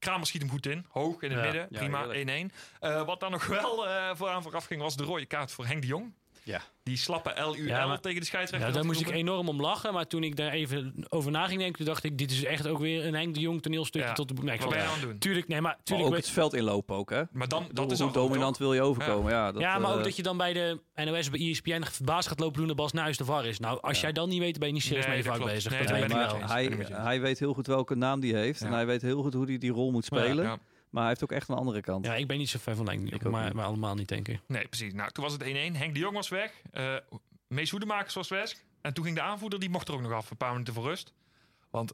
Kramer 0.00 0.26
schiet 0.26 0.40
hem 0.40 0.50
goed 0.50 0.66
in. 0.66 0.86
Hoog 0.88 1.22
in 1.22 1.30
het 1.30 1.38
Ja. 1.38 1.44
midden. 1.44 1.68
Prima, 1.68 1.98
heerlijk. 1.98 2.18
1-1. 2.18 2.52
Eh, 2.80 3.02
wat 3.06 3.20
dan 3.20 3.30
nog 3.30 3.46
wel 3.46 3.88
eh 3.88 4.10
vooraan 4.14 4.42
vooraf 4.42 4.64
ging, 4.64 4.80
was 4.80 4.96
de 4.96 5.04
rode 5.04 5.26
kaart 5.26 5.52
voor 5.52 5.66
Henk 5.66 5.80
de 5.80 5.86
Jong. 5.86 6.12
Ja. 6.50 6.60
Die 6.82 6.96
slappe 6.96 7.32
LUL 7.36 7.54
Ja, 7.56 7.86
maar- 7.86 8.00
tegen 8.00 8.20
de 8.20 8.26
scheidsrechter. 8.26 8.68
Ja, 8.68 8.74
daar 8.74 8.84
moest 8.84 9.00
ik 9.00 9.10
enorm 9.10 9.48
om 9.48 9.60
lachen. 9.60 9.92
Maar 9.92 10.06
toen 10.06 10.22
ik 10.24 10.36
daar 10.36 10.52
even 10.52 11.04
over 11.08 11.30
na 11.30 11.46
ging 11.46 11.58
denken... 11.58 11.76
toen 11.76 11.86
dacht 11.86 12.04
ik, 12.04 12.18
dit 12.18 12.30
is 12.30 12.44
echt 12.44 12.66
ook 12.66 12.78
weer 12.78 13.06
een 13.06 13.14
Henk 13.14 13.34
de 13.34 13.40
Jong 13.40 13.62
toneelstukje 13.62 14.08
Ja. 14.08 14.14
tot 14.14 14.28
de. 14.28 14.34
Nee, 14.42 14.54
ik 14.54 14.60
Wat 14.60 14.60
vond- 14.60 14.70
ben 14.74 14.82
je 14.82 14.88
aan 14.88 14.98
het 15.00 15.08
doen? 15.08 15.18
Tuurlijk, 15.18 15.48
nee, 15.48 15.60
maar 15.60 15.72
Maar 15.74 15.84
tuurlijk... 15.84 16.08
ook 16.08 16.14
weet- 16.14 16.24
het 16.24 16.32
veld 16.34 16.54
inlopen 16.54 16.96
ook, 16.96 17.10
hè? 17.10 17.22
Maar 17.32 17.48
dan, 17.48 17.66
dat 17.72 17.84
Hoe- 17.84 17.92
is 17.94 18.00
hoe 18.00 18.12
dominant 18.12 18.58
wil 18.58 18.74
je 18.74 18.82
overkomen? 18.82 19.32
Ja, 19.32 19.52
dat, 19.52 19.60
ja, 19.62 19.78
maar 19.78 19.90
ook 19.92 19.98
eh, 19.98 20.04
dat 20.04 20.16
je 20.16 20.22
dan 20.22 20.36
bij 20.36 20.52
de 20.52 20.80
NOS 20.94 21.30
bij 21.30 21.40
ESPN 21.40 21.82
verbaasd 21.84 22.28
gaat 22.28 22.40
lopen 22.40 22.58
doen 22.58 22.66
dat 22.66 22.76
Bas 22.76 22.92
Nuis 22.92 23.16
de 23.16 23.24
VAR 23.24 23.46
is. 23.46 23.58
Nou, 23.58 23.80
als 23.80 23.96
Ja. 23.96 24.02
jij 24.02 24.12
dan 24.12 24.28
niet 24.28 24.38
weet, 24.38 24.58
ben 24.58 24.68
je 24.68 24.74
niet 24.74 24.82
serieus 24.82 25.04
Nee, 25.06 25.14
mee 25.14 25.24
vaak 25.24 25.44
bezig. 25.44 25.70
Nee, 25.70 25.80
dat 25.86 25.92
ben 25.92 26.02
ik 26.02 26.88
wel. 26.88 27.00
hij, 27.02 27.20
weet 27.20 27.38
heel 27.38 27.54
goed 27.54 27.66
welke 27.66 27.94
naam 27.94 28.20
die 28.20 28.34
heeft. 28.34 28.60
En 28.60 28.72
hij 28.72 28.86
weet 28.86 29.02
heel 29.02 29.22
goed 29.22 29.34
hoe 29.34 29.46
hij 29.46 29.58
die 29.58 29.70
rol 29.72 29.90
moet 29.90 30.06
Ja, 30.10 30.18
spelen. 30.18 30.60
Ja. 30.90 30.96
Maar 30.98 31.00
hij 31.00 31.08
heeft 31.08 31.22
ook 31.22 31.32
echt 31.32 31.48
een 31.48 31.54
andere 31.56 31.80
kant. 31.80 32.04
Ja, 32.06 32.14
ik 32.14 32.26
ben 32.26 32.38
niet 32.38 32.48
zo 32.48 32.58
fan 32.58 32.76
van 32.76 32.88
Henk 32.88 33.22
maar, 33.22 33.54
maar 33.54 33.64
allemaal 33.64 33.94
niet, 33.94 34.08
denk 34.08 34.28
ik. 34.28 34.40
Nee, 34.46 34.68
precies. 34.68 34.92
Nou, 34.92 35.10
toen 35.10 35.24
was 35.24 35.32
het 35.32 35.42
1-1. 35.42 35.46
Henk 35.46 35.94
de 35.94 36.00
Jong 36.00 36.14
was 36.14 36.28
weg. 36.28 36.52
Eh 36.72 36.94
Mees 37.46 37.70
Hoedemakers 37.70 38.14
was 38.14 38.28
weg. 38.28 38.54
En 38.80 38.94
toen 38.94 39.04
ging 39.04 39.16
de 39.16 39.22
aanvoerder, 39.22 39.60
die 39.60 39.70
mocht 39.70 39.88
er 39.88 39.94
ook 39.94 40.00
nog 40.00 40.12
af. 40.12 40.30
Een 40.30 40.36
paar 40.36 40.52
minuten 40.52 40.74
voor 40.74 40.84
rust. 40.84 41.12
Want 41.70 41.92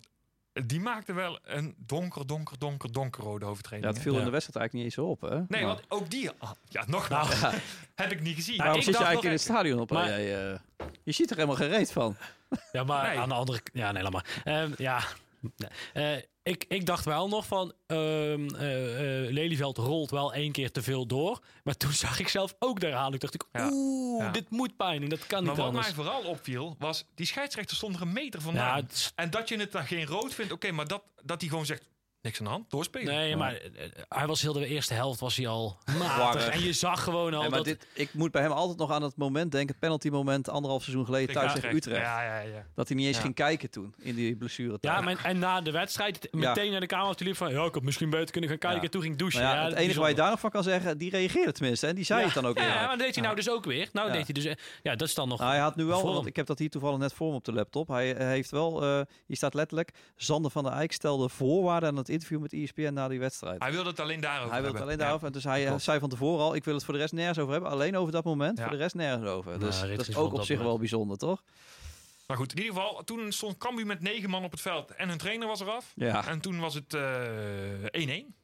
die 0.66 0.80
maakte 0.80 1.12
wel 1.12 1.38
een 1.42 1.74
donker, 1.78 2.26
donker, 2.26 2.58
donker, 2.58 2.92
donkerrode 2.92 3.44
Ja, 3.44 3.50
overtreding. 3.50 3.86
het 3.92 4.02
viel 4.02 4.12
Ja. 4.12 4.18
in 4.18 4.24
de 4.24 4.30
wedstrijd 4.30 4.56
eigenlijk 4.58 4.96
niet 4.96 4.98
eens 4.98 5.08
op, 5.10 5.20
hè? 5.20 5.36
Nee, 5.36 5.46
Maar- 5.48 5.74
want 5.74 5.82
ook 5.88 6.10
die... 6.10 6.30
ah, 6.38 6.50
ja, 6.68 6.84
nogmaals. 6.86 7.40
Nou, 7.40 7.54
Heb 7.94 8.12
ik 8.12 8.20
niet 8.20 8.34
gezien. 8.34 8.56
Nou, 8.56 8.62
Waarom 8.62 8.78
ik 8.78 8.84
zit 8.84 8.98
je 8.98 9.04
eigenlijk 9.04 9.24
in 9.26 9.30
nog 9.32 9.40
het 9.46 9.56
stadion 9.56 9.80
op? 9.80 9.90
Maar- 9.90 10.08
Jij, 10.08 10.50
eh, 10.52 10.58
je 11.02 11.12
ziet 11.12 11.30
er 11.30 11.36
helemaal 11.36 11.56
gereed 11.56 11.92
van. 11.92 12.16
Ja, 12.72 12.84
maar 12.84 13.08
Nee. 13.08 13.18
aan 13.18 13.28
de 13.28 13.34
andere 13.34 13.60
Ja, 13.72 13.92
nee, 13.92 14.02
laat 14.02 14.12
maar. 14.12 14.40
Ehm, 14.44 14.72
ja. 14.76 15.00
Eh, 15.92 16.16
ik, 16.46 16.64
ik 16.68 16.86
dacht 16.86 17.04
wel 17.04 17.28
nog 17.28 17.46
van. 17.46 17.72
eh, 17.86 18.32
eh, 18.32 19.30
Lelyveld 19.32 19.76
rolt 19.78 20.10
wel 20.10 20.32
één 20.34 20.52
keer 20.52 20.70
te 20.70 20.82
veel 20.82 21.06
door. 21.06 21.40
Maar 21.64 21.76
toen 21.76 21.92
zag 22.06 22.18
ik 22.18 22.28
zelf 22.28 22.54
ook 22.58 22.80
de 22.80 22.86
herhaling. 22.86 23.20
dacht 23.20 23.34
ik, 23.34 23.44
Ja. 23.52 23.68
oeh, 23.72 24.24
Ja. 24.24 24.30
dit 24.30 24.50
moet 24.50 24.76
pijn 24.76 25.02
en 25.02 25.08
dat 25.08 25.26
kan 25.26 25.38
maar 25.44 25.48
niet 25.52 25.56
wat 25.58 25.66
anders. 25.66 25.86
mij 25.86 25.94
vooral 25.94 26.22
opviel, 26.22 26.76
was... 26.78 27.04
Die 27.14 27.26
scheidsrechter 27.26 27.76
stond 27.76 27.94
er 27.96 28.02
een 28.02 28.12
meter 28.12 28.40
vandaan. 28.40 28.76
Ja, 28.76 29.10
En 29.14 29.30
dat 29.30 29.48
je 29.48 29.56
het 29.58 29.72
dan 29.72 29.86
geen 29.86 30.06
rood 30.06 30.34
vindt, 30.34 30.52
oké. 30.52 30.72
maar 30.72 30.86
dat, 30.88 31.02
dat 31.22 31.40
hij 31.40 31.50
gewoon 31.50 31.66
zegt... 31.66 31.88
Niks 32.26 32.38
aan 32.38 32.44
de 32.44 32.50
hand, 32.50 32.70
doorspelen. 32.70 33.14
nee, 33.14 33.36
maar 33.36 33.54
eh, 33.54 33.60
hij 34.08 34.26
was 34.26 34.42
heel 34.42 34.52
de 34.52 34.66
eerste 34.66 34.94
helft 34.94 35.20
was 35.20 35.36
hij 35.36 35.48
al 35.48 35.78
matig. 35.98 36.48
En 36.48 36.60
je 36.62 36.72
zag 36.72 37.02
gewoon 37.04 37.34
al 37.34 37.40
Nee, 37.40 37.48
maar 37.50 37.58
dat... 37.58 37.64
dit, 37.66 37.86
ik 37.92 38.14
moet 38.14 38.30
bij 38.30 38.42
hem 38.42 38.50
altijd 38.50 38.78
nog 38.78 38.90
aan 38.90 39.02
het 39.02 39.16
moment 39.16 39.52
denken, 39.52 39.70
het 39.70 39.78
penalty 39.78 40.08
moment, 40.08 40.48
anderhalf 40.48 40.82
seizoen 40.82 41.04
geleden 41.04 41.34
thuis 41.34 41.52
tegen 41.52 41.74
Utrecht. 41.74 42.00
Ja, 42.00 42.22
ja, 42.22 42.38
ja. 42.40 42.66
Dat 42.74 42.88
hij 42.88 42.96
niet 42.96 43.06
eens 43.06 43.16
Ja. 43.16 43.22
ging 43.22 43.34
kijken 43.34 43.70
toen, 43.70 43.94
in 43.98 44.14
die 44.14 44.36
blessuretijd. 44.36 44.94
ja, 44.94 45.00
maar, 45.00 45.24
en 45.24 45.38
na 45.38 45.60
de 45.60 45.70
wedstrijd 45.70 46.28
meteen 46.32 46.70
naar 46.70 46.80
de 46.80 46.86
kamer 46.86 47.14
toe 47.14 47.26
liep 47.26 47.36
van... 47.36 47.52
Ja, 47.52 47.64
ik 47.64 47.74
had 47.74 47.82
misschien 47.82 48.10
beter 48.10 48.30
kunnen 48.30 48.50
gaan 48.50 48.58
kijken. 48.58 48.78
Ja. 48.78 48.84
En 48.84 48.90
toen 48.90 49.00
ging 49.00 49.12
ik 49.12 49.18
douchen. 49.18 49.42
Maar 49.42 49.54
ja, 49.54 49.60
Ja, 49.62 49.68
het 49.68 49.78
enige 49.78 50.00
waar 50.00 50.08
je 50.08 50.14
daar 50.14 50.30
nog 50.30 50.40
van 50.40 50.50
kan 50.50 50.62
zeggen, 50.62 50.98
die 50.98 51.10
reageerde 51.10 51.52
tenminste. 51.52 51.86
En 51.86 51.94
die 51.94 52.04
zei 52.04 52.20
ja. 52.20 52.24
het 52.26 52.34
dan 52.34 52.46
ook 52.46 52.58
Ja, 52.58 52.64
weer. 52.64 52.74
maar 52.74 52.88
dat 52.88 52.98
deed 52.98 53.14
hij 53.14 53.24
nou 53.24 53.36
dus 53.36 53.50
ook 53.50 53.64
weer. 53.64 53.88
Nou, 53.92 54.06
Ja. 54.06 54.12
deed 54.12 54.24
hij 54.24 54.34
dus... 54.34 54.44
eh, 54.44 54.54
Ja, 54.82 54.96
dat 54.96 55.08
is 55.08 55.14
dan 55.14 55.28
nog... 55.28 55.38
Nou, 55.38 55.50
hij 55.50 55.60
had 55.60 55.76
nu 55.76 55.84
wel, 55.84 56.02
want 56.14 56.26
ik 56.26 56.36
heb 56.36 56.46
dat 56.46 56.58
hier 56.58 56.70
toevallig 56.70 56.98
net 56.98 57.12
voor 57.12 57.28
me 57.30 57.34
op 57.34 57.44
de 57.44 57.52
laptop. 57.52 57.88
Hij 57.88 58.14
eh, 58.16 58.26
heeft 58.26 58.50
wel, 58.50 58.82
eh, 58.82 59.00
hier 59.26 59.36
staat 59.36 59.54
letterlijk, 59.54 59.90
Sander 60.16 60.50
van 60.50 60.64
der 60.64 60.72
Eyck 60.72 60.92
stelde 60.92 61.28
voorwaarden 61.28 61.88
aan 61.88 61.96
het 61.96 62.08
interview 62.16 62.40
met 62.40 62.52
ESPN 62.52 62.92
na 62.92 63.08
die 63.08 63.18
wedstrijd. 63.18 63.62
Hij 63.62 63.72
wilde 63.72 63.88
het 63.90 64.00
alleen 64.00 64.20
daarover 64.20 64.52
Hij 64.52 64.60
wil 64.62 64.70
het 64.70 64.78
hebben. 64.78 64.82
alleen 64.82 64.98
daarover. 64.98 65.26
En 65.26 65.32
dus 65.32 65.44
hij 65.44 65.60
eh, 65.62 65.66
klopt. 65.68 65.82
zei 65.82 65.98
van 65.98 66.08
tevoren 66.08 66.44
al, 66.44 66.54
ik 66.54 66.64
wil 66.64 66.74
het 66.74 66.84
voor 66.84 66.94
de 66.94 67.00
rest 67.00 67.12
nergens 67.12 67.38
over 67.38 67.52
hebben. 67.52 67.70
Alleen 67.70 67.96
over 67.96 68.12
dat 68.12 68.24
moment, 68.24 68.58
Ja. 68.58 68.62
voor 68.64 68.72
de 68.72 68.78
rest 68.82 68.94
nergens 68.94 69.26
over. 69.30 69.50
Nou, 69.50 69.64
Dus 69.64 69.80
dat 69.80 70.08
is 70.08 70.16
ook 70.16 70.32
op 70.32 70.38
zich 70.38 70.48
moment. 70.48 70.66
wel 70.68 70.78
bijzonder, 70.78 71.18
toch? 71.18 71.42
Maar 72.26 72.36
goed, 72.36 72.52
in 72.52 72.58
ieder 72.62 72.74
geval, 72.74 73.04
toen 73.04 73.32
stond 73.32 73.58
Cambuur 73.58 73.86
met 73.86 74.00
negen 74.00 74.30
man 74.30 74.44
op 74.44 74.50
het 74.50 74.60
veld. 74.60 74.90
En 74.90 75.08
hun 75.08 75.18
trainer 75.18 75.46
was 75.48 75.60
eraf. 75.60 75.92
Ja. 75.94 76.26
En 76.26 76.40
toen 76.40 76.58
was 76.60 76.74
het 76.74 76.94
eh, 76.94 77.02
1-1. 77.90 78.34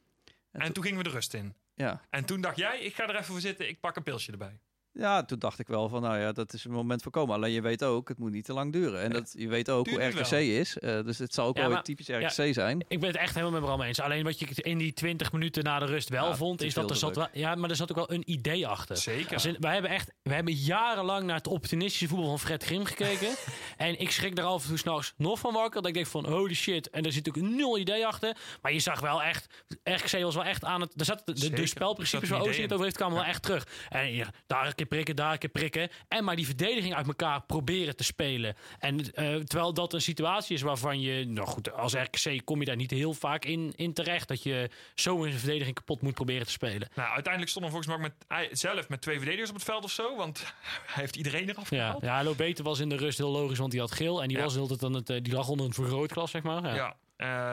en 0.51 0.61
toen- 0.63 0.71
toen 0.71 0.83
gingen 0.83 0.97
we 0.97 1.03
de 1.03 1.09
rust 1.09 1.33
in. 1.33 1.55
Ja. 1.75 2.01
En 2.09 2.25
toen 2.25 2.41
dacht 2.41 2.57
jij, 2.57 2.79
ik 2.79 2.95
ga 2.95 3.03
er 3.03 3.13
even 3.13 3.25
voor 3.25 3.39
zitten, 3.41 3.69
ik 3.69 3.79
pak 3.79 3.95
een 3.95 4.03
pilsje 4.03 4.31
erbij. 4.31 4.59
Ja, 4.93 5.23
toen 5.23 5.39
dacht 5.39 5.59
ik 5.59 5.67
wel 5.67 5.89
van, 5.89 6.01
nou 6.01 6.19
ja, 6.19 6.31
dat 6.31 6.53
is 6.53 6.65
een 6.65 6.71
moment 6.71 7.01
voorkomen. 7.01 7.35
Alleen 7.35 7.51
je 7.51 7.61
weet 7.61 7.83
ook, 7.83 8.07
het 8.07 8.17
moet 8.17 8.31
niet 8.31 8.45
te 8.45 8.53
lang 8.53 8.71
duren. 8.73 9.01
En 9.01 9.11
dat, 9.11 9.33
je 9.37 9.47
weet 9.47 9.69
ook 9.69 9.89
hoe 9.89 10.03
RKC 10.03 10.29
wel. 10.29 10.39
is. 10.39 10.77
eh, 10.77 11.01
dus 11.03 11.17
het 11.17 11.33
zal 11.33 11.47
ook 11.47 11.55
Ja, 11.55 11.61
wel 11.61 11.71
maar- 11.71 11.83
weer 11.85 11.95
typisch 11.95 12.35
RKC 12.37 12.53
zijn. 12.53 12.85
Ik 12.87 12.99
ben 12.99 13.09
het 13.09 13.17
echt 13.17 13.33
helemaal 13.35 13.51
met 13.59 13.61
Bram 13.69 13.81
eens. 13.81 13.99
Alleen 13.99 14.23
wat 14.23 14.39
je 14.39 14.45
in 14.55 14.77
die 14.77 14.93
20 14.93 15.31
minuten 15.31 15.63
na 15.63 15.79
de 15.79 15.85
rust 15.85 16.09
wel 16.09 16.27
Ja, 16.27 16.35
vond, 16.35 16.61
is 16.61 16.73
dat 16.73 16.89
er 16.89 16.95
zat 16.95 17.15
wel, 17.15 17.27
ja, 17.33 17.55
maar 17.55 17.69
er 17.69 17.75
zat 17.75 17.89
ook 17.91 17.95
wel 18.07 18.11
een 18.11 18.31
idee 18.31 18.67
achter. 18.67 18.97
Zeker. 18.97 19.55
Wij 19.59 19.73
hebben 19.73 19.91
echt, 19.91 20.11
we 20.23 20.33
hebben 20.33 20.53
jarenlang 20.53 21.23
naar 21.25 21.35
het 21.35 21.47
opportunistische 21.47 22.07
voetbal 22.07 22.27
van 22.29 22.39
Fred 22.39 22.63
Grim 22.63 22.85
gekeken. 22.85 23.29
en 23.77 23.99
ik 23.99 24.11
schrik 24.11 24.35
daar 24.35 24.45
af 24.45 24.61
en 24.63 24.67
toe 24.69 24.77
s'nachts 24.77 25.13
nog 25.17 25.39
van 25.39 25.53
wakker. 25.53 25.81
Dat 25.81 25.87
ik 25.87 25.93
denk 25.93 26.07
van 26.07 26.25
holy 26.25 26.53
shit. 26.53 26.89
En 26.89 27.05
er 27.05 27.11
zit 27.11 27.27
ook 27.27 27.35
nul 27.35 27.77
idee 27.77 28.05
achter. 28.05 28.37
Maar 28.61 28.73
je 28.73 28.79
zag 28.79 28.99
wel 28.99 29.23
echt, 29.23 29.63
RKC 29.83 30.21
was 30.21 30.35
wel 30.35 30.43
echt 30.45 30.63
aan 30.63 30.81
het, 30.81 30.99
er 30.99 31.05
zat 31.05 31.21
de, 31.25 31.33
de, 31.33 31.49
de 31.49 31.67
spelprincipes 31.67 32.29
waar 32.29 32.41
idee 32.47 32.61
het 32.61 32.71
over 32.73 32.83
heeft, 32.85 32.97
kwamen 32.97 33.15
wel 33.15 33.25
echt 33.25 33.41
terug. 33.43 33.67
En 33.89 34.13
ja, 34.13 34.27
daar 34.47 34.65
een 34.67 34.82
keer 34.87 34.97
prikken, 34.97 35.15
daar 35.15 35.31
een 35.31 35.37
keer 35.37 35.49
prikken. 35.49 35.89
En 36.07 36.23
maar 36.23 36.35
die 36.35 36.45
verdediging 36.45 36.93
uit 36.95 37.07
elkaar 37.07 37.41
proberen 37.41 37.95
te 37.95 38.03
spelen. 38.03 38.55
En 38.79 39.13
eh, 39.13 39.35
terwijl 39.35 39.73
dat 39.73 39.93
een 39.93 40.01
situatie 40.01 40.55
is 40.55 40.61
waarvan 40.61 41.01
je, 41.01 41.25
nou 41.25 41.47
goed, 41.47 41.71
als 41.73 41.93
RKC 41.93 42.45
kom 42.45 42.59
je 42.59 42.65
daar 42.65 42.75
niet 42.75 42.91
heel 42.91 43.13
vaak 43.13 43.45
in, 43.45 43.73
in 43.75 43.93
terecht. 43.93 44.27
Dat 44.27 44.43
je 44.43 44.69
zo 44.95 45.23
een 45.23 45.33
verdediging 45.33 45.75
kapot 45.75 46.01
moet 46.01 46.13
proberen 46.13 46.45
te 46.45 46.51
spelen. 46.51 46.89
Nou, 46.95 47.09
uiteindelijk 47.09 47.51
stond 47.51 47.65
hij 47.65 47.73
volgens 47.73 47.87
mij 47.87 47.95
ook 48.05 48.13
met, 48.13 48.25
hij 48.27 48.49
zelf 48.55 48.89
met 48.89 49.01
twee 49.01 49.15
verdedigers 49.17 49.49
op 49.49 49.55
het 49.55 49.65
veld 49.65 49.83
of 49.83 49.91
zo. 49.91 50.15
Want 50.15 50.39
hij 50.85 51.01
heeft 51.03 51.15
iedereen 51.15 51.49
eraf 51.49 51.69
Ja, 51.69 51.77
gehaald. 51.85 52.01
ja 52.01 52.23
Lobete 52.23 52.63
was 52.63 52.79
in 52.79 52.89
de 52.89 52.95
rust 52.97 53.17
heel 53.17 53.31
logisch, 53.31 53.57
want 53.57 53.71
die 53.71 53.79
had 53.79 53.91
geel. 53.91 54.21
En 54.21 54.27
die, 54.27 54.37
Ja. 54.37 54.43
was 54.43 54.57
altijd 54.57 54.79
dan 54.79 54.93
het, 54.93 55.09
eh, 55.09 55.21
die 55.21 55.33
lag 55.33 55.47
onder 55.47 55.65
een 55.65 55.73
vergrootglas, 55.73 56.31
zeg 56.31 56.43
maar. 56.43 56.63
Ja. 56.65 56.75
Ja. 56.75 56.95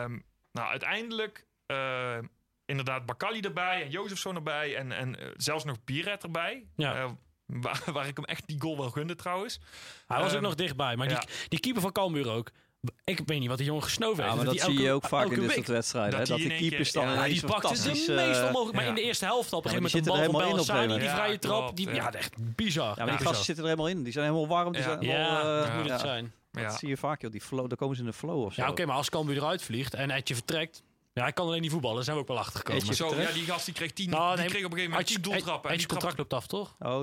ehm, 0.03 0.19
nou, 0.53 0.69
uiteindelijk 0.71 1.47
eh, 1.67 2.19
inderdaad 2.71 3.07
Bakali 3.07 3.41
erbij 3.41 3.83
en 3.83 3.91
Jozefzoon 3.91 4.35
erbij. 4.35 4.77
En, 4.77 4.93
en 4.93 5.19
eh, 5.21 5.27
zelfs 5.37 5.65
nog 5.65 5.77
Piret 5.85 6.23
erbij. 6.23 6.67
Ja. 6.77 6.95
Eh, 6.95 7.11
waar, 7.47 7.83
waar 7.93 8.07
ik 8.07 8.17
hem 8.17 8.25
echt 8.25 8.47
die 8.47 8.61
goal 8.61 8.77
wel 8.77 8.91
gunde 8.91 9.15
trouwens. 9.15 9.61
Hij 10.07 10.19
was 10.19 10.29
ook 10.29 10.35
Ehm, 10.35 10.43
nog 10.43 10.55
dichtbij. 10.55 10.97
Maar 10.97 11.11
ja. 11.11 11.19
die, 11.19 11.29
die 11.49 11.61
keeper 11.61 11.83
van 11.83 11.93
Cambuur 11.93 12.31
ook. 12.31 12.51
Ik 13.05 13.21
weet 13.27 13.39
niet 13.41 13.49
wat 13.49 13.57
die 13.59 13.67
jongen 13.67 13.83
gesnoven 13.83 14.17
Ja, 14.17 14.23
heeft. 14.23 14.37
maar 14.37 14.45
dat 14.45 14.55
die 14.55 14.75
zie 14.75 14.83
je 14.85 14.93
ook 14.93 15.05
vaak 15.05 15.31
in 15.31 15.41
dit 15.41 15.51
soort 15.53 15.67
wedstrijden. 15.69 16.19
dat 16.19 16.29
hè, 16.29 16.35
Dat 16.35 16.43
in 16.43 16.49
de 16.49 16.55
keepers 16.57 16.93
dan 16.93 17.05
ja, 17.05 17.13
Ja, 17.13 17.17
ineens 17.27 17.41
die 17.41 17.51
pakte 17.51 17.83
de 17.83 17.91
eh, 18.15 18.27
meest 18.27 18.43
onmogelijk. 18.45 18.73
Maar 18.75 18.83
ja. 18.83 18.89
in 18.89 18.95
de 18.95 19.03
eerste 19.03 19.25
helft 19.25 19.53
op 19.53 19.65
een 19.65 19.71
gegeven 19.71 20.03
die 20.03 20.11
moment 20.13 20.27
een 20.27 20.33
bal 20.33 20.47
zitten 20.47 20.65
van 20.69 20.77
helemaal 20.77 20.91
in 20.91 20.93
op 20.93 20.93
een 20.93 20.97
Bellassani, 20.97 21.03
gegeven 21.03 21.07
die 21.07 21.17
vrije 21.17 21.33
Ja, 21.33 21.39
trap. 21.39 21.77
Die, 21.77 21.95
ja. 21.95 22.13
echt 22.13 22.55
bizar. 22.57 22.95
Ja, 22.99 23.05
maar 23.05 23.17
die 23.17 23.27
gasten 23.27 23.45
zitten 23.45 23.65
er 23.65 23.71
helemaal 23.71 23.91
in. 23.93 24.03
Die 24.03 24.13
zijn 24.13 24.25
helemaal 24.25 24.49
warm. 24.49 24.73
Die 24.73 24.81
Ja. 24.81 24.87
zijn 24.87 25.01
Ja, 25.01 25.09
helemaal, 25.13 25.57
eh, 25.57 25.67
dat 25.67 25.83
moet 25.83 25.91
het 25.91 26.01
zijn. 26.01 26.33
Dat 26.53 26.63
Ja. 26.63 26.71
zie 26.71 26.89
je 26.89 26.97
vaak, 26.97 27.23
joh. 27.23 27.31
Die 27.31 27.41
flow, 27.41 27.69
daar 27.69 27.77
komen 27.79 27.97
ze 27.97 28.03
in 28.03 28.09
de 28.09 28.15
flow 28.15 28.45
of 28.45 28.55
zo. 28.55 28.63
Ja, 28.63 28.69
oké, 28.71 28.87
maar 28.87 28.97
als 28.97 29.11
Cambuur 29.11 29.37
eruit 29.37 29.63
vliegt 29.63 29.95
en 29.95 30.11
Etje 30.11 30.35
vertrekt... 30.35 30.83
Ja, 31.13 31.23
hij 31.23 31.33
kan 31.33 31.47
alleen 31.47 31.61
niet 31.61 31.71
voetballen. 31.71 31.97
Daar 31.97 32.05
zijn 32.05 32.17
we 32.17 32.23
ook 32.23 32.29
wel 32.29 32.39
achter 32.39 32.59
gekomen. 32.59 32.95
Zo, 32.95 33.15
ja, 33.15 33.33
die 33.33 33.45
gast 33.45 33.65
die 33.65 33.75
kreeg, 33.75 33.93
tien, 33.93 34.11
Nou, 34.11 34.29
die 34.31 34.41
nee, 34.41 34.49
kreeg 34.49 34.65
op 34.65 34.71
een 34.73 34.79
gegeven 34.79 34.99
moment 34.99 35.25
doeltrappen. 35.25 35.71
en 35.71 35.77
die 35.77 35.87
contract 35.87 36.19
loopt 36.19 36.33
af, 36.33 36.47
toch? 36.47 36.77
Oh, 36.79 37.03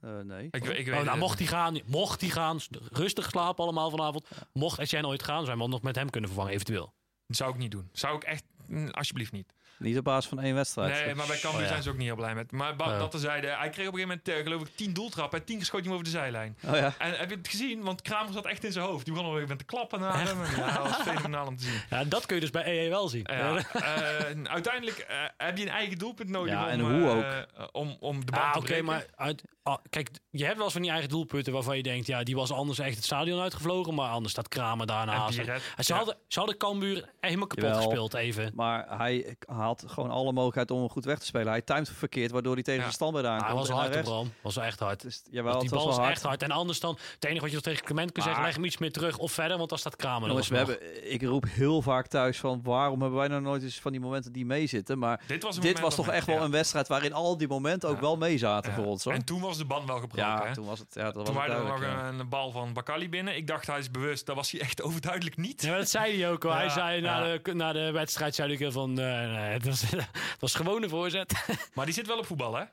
eh, 0.00 0.10
nee. 0.20 0.48
Ik, 0.50 0.54
ik 0.54 0.64
weet 0.64 0.86
Oh, 0.86 0.92
nou, 0.92 1.08
het. 1.08 1.18
mocht 1.18 1.38
hij 1.38 1.48
gaan, 1.48 1.80
mocht 1.86 2.20
hij 2.20 2.30
gaan, 2.30 2.60
rustig 2.92 3.28
slapen 3.28 3.64
allemaal 3.64 3.90
vanavond. 3.90 4.28
Mocht 4.52 4.78
Etienne 4.78 5.08
ooit 5.08 5.22
gaan, 5.22 5.44
zijn 5.44 5.58
we 5.58 5.68
nog 5.68 5.82
met 5.82 5.96
hem 5.96 6.10
kunnen 6.10 6.30
vervangen, 6.30 6.54
eventueel. 6.54 6.94
Dat 7.26 7.36
zou 7.36 7.50
ik 7.52 7.58
niet 7.58 7.70
doen. 7.70 7.88
Zou 7.92 8.16
ik 8.16 8.22
echt, 8.24 8.44
mm, 8.66 8.88
alsjeblieft 8.90 9.32
niet. 9.32 9.52
Niet 9.78 9.98
op 9.98 10.04
basis 10.04 10.28
van 10.28 10.40
één 10.40 10.54
wedstrijd. 10.54 11.04
Nee, 11.04 11.14
maar 11.14 11.26
bij 11.26 11.38
Cambuur 11.38 11.60
Oh, 11.60 11.66
ja. 11.66 11.68
zijn 11.72 11.82
ze 11.82 11.88
ook 11.90 11.96
niet 11.96 12.06
heel 12.06 12.16
blij 12.16 12.34
met. 12.34 12.52
Maar 12.52 12.76
ba- 12.76 12.90
Ja. 12.92 12.98
dat 12.98 13.10
terzijde, 13.10 13.46
hij 13.46 13.70
kreeg 13.70 13.86
op 13.88 13.94
een 13.94 13.98
gegeven 14.00 14.08
moment, 14.08 14.28
eh, 14.28 14.36
geloof 14.52 14.60
ik, 14.68 14.76
tien 14.76 14.92
doeltrappen. 14.92 15.38
En 15.38 15.44
tien 15.44 15.62
hem 15.72 15.92
over 15.92 16.04
de 16.04 16.10
zijlijn. 16.10 16.56
Oh 16.66 16.74
ja. 16.76 16.94
En 16.98 17.12
heb 17.18 17.30
je 17.30 17.36
het 17.36 17.48
gezien? 17.48 17.82
Want 17.82 18.02
Kramer 18.02 18.32
zat 18.32 18.46
echt 18.46 18.64
in 18.64 18.72
zijn 18.72 18.84
hoofd. 18.84 19.04
Die 19.04 19.14
begon 19.14 19.28
op 19.28 19.34
een 19.34 19.40
gegeven 19.40 19.64
moment 19.68 19.88
te 19.90 19.96
klappen 19.98 20.00
naar 20.00 20.26
hem. 20.28 20.42
En 20.42 20.56
Ja, 20.56 20.76
dat 20.82 20.82
was 20.90 20.96
fenomenaal 21.06 21.46
om 21.46 21.56
te 21.56 21.62
zien. 21.64 21.80
Ja, 21.90 22.04
dat 22.04 22.26
kun 22.26 22.34
je 22.34 22.40
dus 22.40 22.50
bij 22.50 22.66
EE 22.66 22.88
wel 22.88 23.08
zien. 23.08 23.26
Ja, 23.30 23.56
eh, 23.72 24.42
uiteindelijk 24.44 24.98
eh, 24.98 25.16
heb 25.36 25.56
je 25.56 25.62
een 25.62 25.68
eigen 25.72 25.98
doelpunt 25.98 26.28
nodig 26.28 26.52
Ja, 26.52 26.62
om, 26.64 26.68
en 26.68 26.80
hoe 26.80 27.24
eh, 27.24 27.64
om, 27.72 27.96
om 28.00 28.24
de 28.24 28.32
bal 28.32 28.40
Ah, 28.40 28.52
te 28.52 28.58
oké, 28.58 28.66
breken. 28.66 28.84
maar 28.84 29.06
uit, 29.16 29.42
ah, 29.62 29.76
kijk, 29.90 30.08
je 30.30 30.42
hebt 30.44 30.54
wel 30.56 30.64
eens 30.64 30.72
van 30.72 30.82
die 30.82 30.90
eigen 30.90 31.08
doelpunten 31.08 31.52
waarvan 31.52 31.76
je 31.76 31.82
denkt, 31.82 32.06
ja, 32.06 32.22
die 32.22 32.34
was 32.36 32.52
anders 32.52 32.78
echt 32.78 32.96
het 32.96 33.04
stadion 33.04 33.40
uitgevlogen, 33.40 33.94
maar 33.94 34.10
anders 34.10 34.32
staat 34.32 34.48
Kramer 34.48 34.86
daarnaast. 34.86 35.34
Ze, 35.34 35.44
ja. 35.76 35.96
hadden, 35.96 36.16
ze 36.28 36.38
hadden 36.38 36.56
Cambuur 36.56 37.08
helemaal 37.20 37.46
kapot 37.46 37.64
Jawel. 37.64 37.82
gespeeld 37.82 38.14
even. 38.14 38.52
Maar 38.54 38.98
hij 38.98 39.36
had 39.68 39.84
gewoon 39.86 40.10
alle 40.10 40.32
mogelijkheid 40.32 40.70
om 40.70 40.78
hem 40.78 40.88
goed 40.88 41.04
weg 41.04 41.18
te 41.18 41.26
spelen. 41.26 41.48
Hij 41.48 41.60
timed 41.62 41.88
verkeerd, 41.90 42.30
waardoor 42.30 42.54
hij 42.54 42.62
tegen 42.62 42.80
Ja. 42.80 42.86
de 42.86 42.92
standbeeld 42.92 43.24
Ah, 43.24 43.30
aankomt. 43.30 43.48
hij 43.48 43.56
was 43.58 43.68
hard, 43.70 44.02
Bram. 44.02 44.32
Was 44.40 44.54
wel 44.54 44.64
echt 44.64 44.80
hard. 44.80 45.02
Want 45.02 45.22
jawel, 45.30 45.52
die 45.52 45.62
het 45.62 45.70
was 45.70 45.84
bal 45.84 45.94
hard. 45.98 46.10
echt 46.10 46.22
hard. 46.22 46.42
En 46.42 46.50
anders 46.50 46.80
dan, 46.80 46.98
het 47.14 47.24
enige 47.24 47.40
wat 47.40 47.48
je 47.48 47.54
nog 47.54 47.64
tegen 47.64 47.84
Clement 47.84 48.12
kunt 48.12 48.24
zeggen, 48.24 48.42
leg 48.44 48.54
hem 48.54 48.64
iets 48.64 48.78
meer 48.78 48.92
terug 48.92 49.18
of 49.18 49.32
verder, 49.32 49.56
want 49.56 49.68
dan 49.68 49.78
staat 49.78 49.96
Kramer 49.96 50.28
Jongens, 50.28 50.48
we 50.48 50.56
nog. 50.58 50.66
hebben, 50.68 51.12
ik 51.12 51.22
roep 51.22 51.44
heel 51.48 51.82
vaak 51.82 52.06
thuis 52.06 52.38
van 52.38 52.60
waarom 52.62 53.00
hebben 53.00 53.18
wij 53.18 53.28
nou 53.28 53.42
nooit 53.42 53.62
eens 53.62 53.80
van 53.80 53.92
die 53.92 54.00
momenten 54.00 54.32
die 54.32 54.46
meezitten. 54.46 54.98
Maar 54.98 55.20
Dit 55.26 55.42
was, 55.42 55.58
dit 55.60 55.80
was 55.80 55.96
dat 55.96 56.04
toch 56.04 56.14
echt 56.14 56.26
wel 56.26 56.36
ja. 56.36 56.42
een 56.42 56.50
wedstrijd 56.50 56.88
waarin 56.88 57.12
al 57.12 57.36
die 57.36 57.48
momenten 57.48 57.88
ook 57.88 57.94
Ja. 57.94 58.00
wel 58.00 58.16
meezaten 58.16 58.70
Ja. 58.70 58.76
voor 58.76 58.86
ons. 58.86 59.04
Hoor. 59.04 59.12
En 59.12 59.24
toen 59.24 59.40
was 59.40 59.56
de 59.58 59.64
band 59.64 59.86
wel 59.86 59.98
gebroken. 59.98 60.26
ja, 60.32 60.46
hè? 60.46 60.54
toen 60.54 60.66
was 60.66 60.78
het, 60.78 60.94
ja, 60.94 61.04
dat 61.04 61.14
was 61.14 61.24
Toen 61.24 61.36
het 61.36 61.46
waren 61.46 61.64
er 61.66 61.88
nog 61.88 62.20
een, 62.20 62.28
bal 62.28 62.50
van 62.50 62.72
Bakali 62.72 63.08
binnen. 63.08 63.36
Ik 63.36 63.46
dacht 63.46 63.66
hij 63.66 63.78
is 63.78 63.90
bewust. 63.90 64.26
Dat 64.26 64.36
was 64.36 64.50
hij 64.50 64.60
echt 64.60 64.82
overduidelijk 64.86 65.36
niet. 65.36 65.62
Ja, 65.62 65.76
dat 65.76 65.88
zei 65.88 66.20
hij 66.20 66.30
ook 66.30 66.44
al. 66.44 66.52
Hij 66.54 66.68
zei 66.68 67.00
na, 67.00 67.22
de, 67.42 67.54
na 67.54 67.72
de 67.72 67.90
wedstrijd 67.90 68.34
zei 68.34 68.52
ik 68.52 68.72
van, 68.72 68.92
nee, 68.92 69.26
nee, 69.26 69.57
het, 69.64 69.66
was, 69.66 69.90
het 70.32 70.40
was 70.40 70.54
gewoon 70.54 70.82
een 70.82 70.88
voorzet. 70.88 71.44
Maar 71.74 71.84
die 71.84 71.94
zit 71.94 72.06
wel 72.06 72.18
op 72.18 72.26
voetbal, 72.26 72.54
hè? 72.56 72.64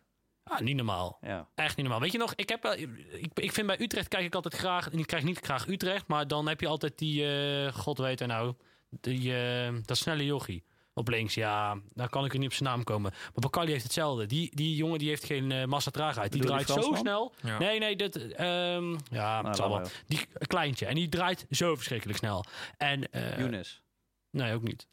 ah, 0.43 0.59
niet 0.59 0.75
normaal. 0.75 1.17
Ja. 1.21 1.47
Echt 1.55 1.75
niet 1.75 1.85
normaal. 1.85 2.01
Weet 2.03 2.11
je 2.11 2.17
nog, 2.17 2.33
ik, 2.35 2.49
heb, 2.49 2.63
wel- 2.63 2.77
ik, 2.77 3.29
ik 3.33 3.51
vind 3.51 3.67
bij 3.67 3.79
Utrecht 3.79 4.07
kijk 4.07 4.25
ik 4.25 4.35
altijd 4.35 4.53
graag, 4.55 4.89
en 4.91 4.99
ik 4.99 5.07
krijg 5.07 5.23
niet 5.23 5.39
graag 5.39 5.67
Utrecht, 5.67 6.07
maar 6.07 6.27
dan 6.27 6.47
heb 6.47 6.61
je 6.61 6.67
altijd 6.67 6.97
die, 6.97 7.27
eh, 7.65 7.73
god 7.73 7.97
weet 7.97 8.21
er 8.21 8.27
nou, 8.27 8.53
die, 8.89 9.35
eh, 9.37 9.73
dat 9.85 9.97
snelle 9.97 10.25
jochie. 10.25 10.63
Op 10.97 11.07
links, 11.07 11.33
ja, 11.33 11.77
daar 11.93 12.09
kan 12.09 12.25
ik 12.25 12.33
er 12.33 12.39
niet 12.39 12.47
op 12.47 12.53
zijn 12.53 12.69
naam 12.69 12.83
komen. 12.83 13.11
Maar 13.11 13.31
Bakali 13.33 13.71
heeft 13.71 13.83
hetzelfde. 13.83 14.25
Die, 14.25 14.55
die 14.55 14.75
jongen 14.75 14.99
die 14.99 15.07
heeft 15.07 15.23
geen 15.23 15.51
eh 15.51 15.65
massa 15.65 15.91
traagheid. 15.91 16.31
Die 16.31 16.41
draait 16.41 16.67
zo 16.67 16.93
snel. 16.95 17.33
Ja. 17.41 17.57
Nee, 17.57 17.79
nee, 17.79 17.95
dit, 17.95 18.15
ehm, 18.33 18.91
ja, 19.09 19.41
Nou, 19.41 19.55
zal 19.55 19.69
wel. 19.69 19.87
Die 20.07 20.27
kleintje. 20.47 20.85
En 20.85 20.95
die 20.95 21.09
draait 21.09 21.45
zo 21.51 21.75
verschrikkelijk 21.75 22.17
snel. 22.17 22.45
En, 22.77 23.11
eh, 23.11 23.37
Younes. 23.37 23.81
Nee, 24.29 24.53
ook 24.53 24.63
niet. 24.63 24.87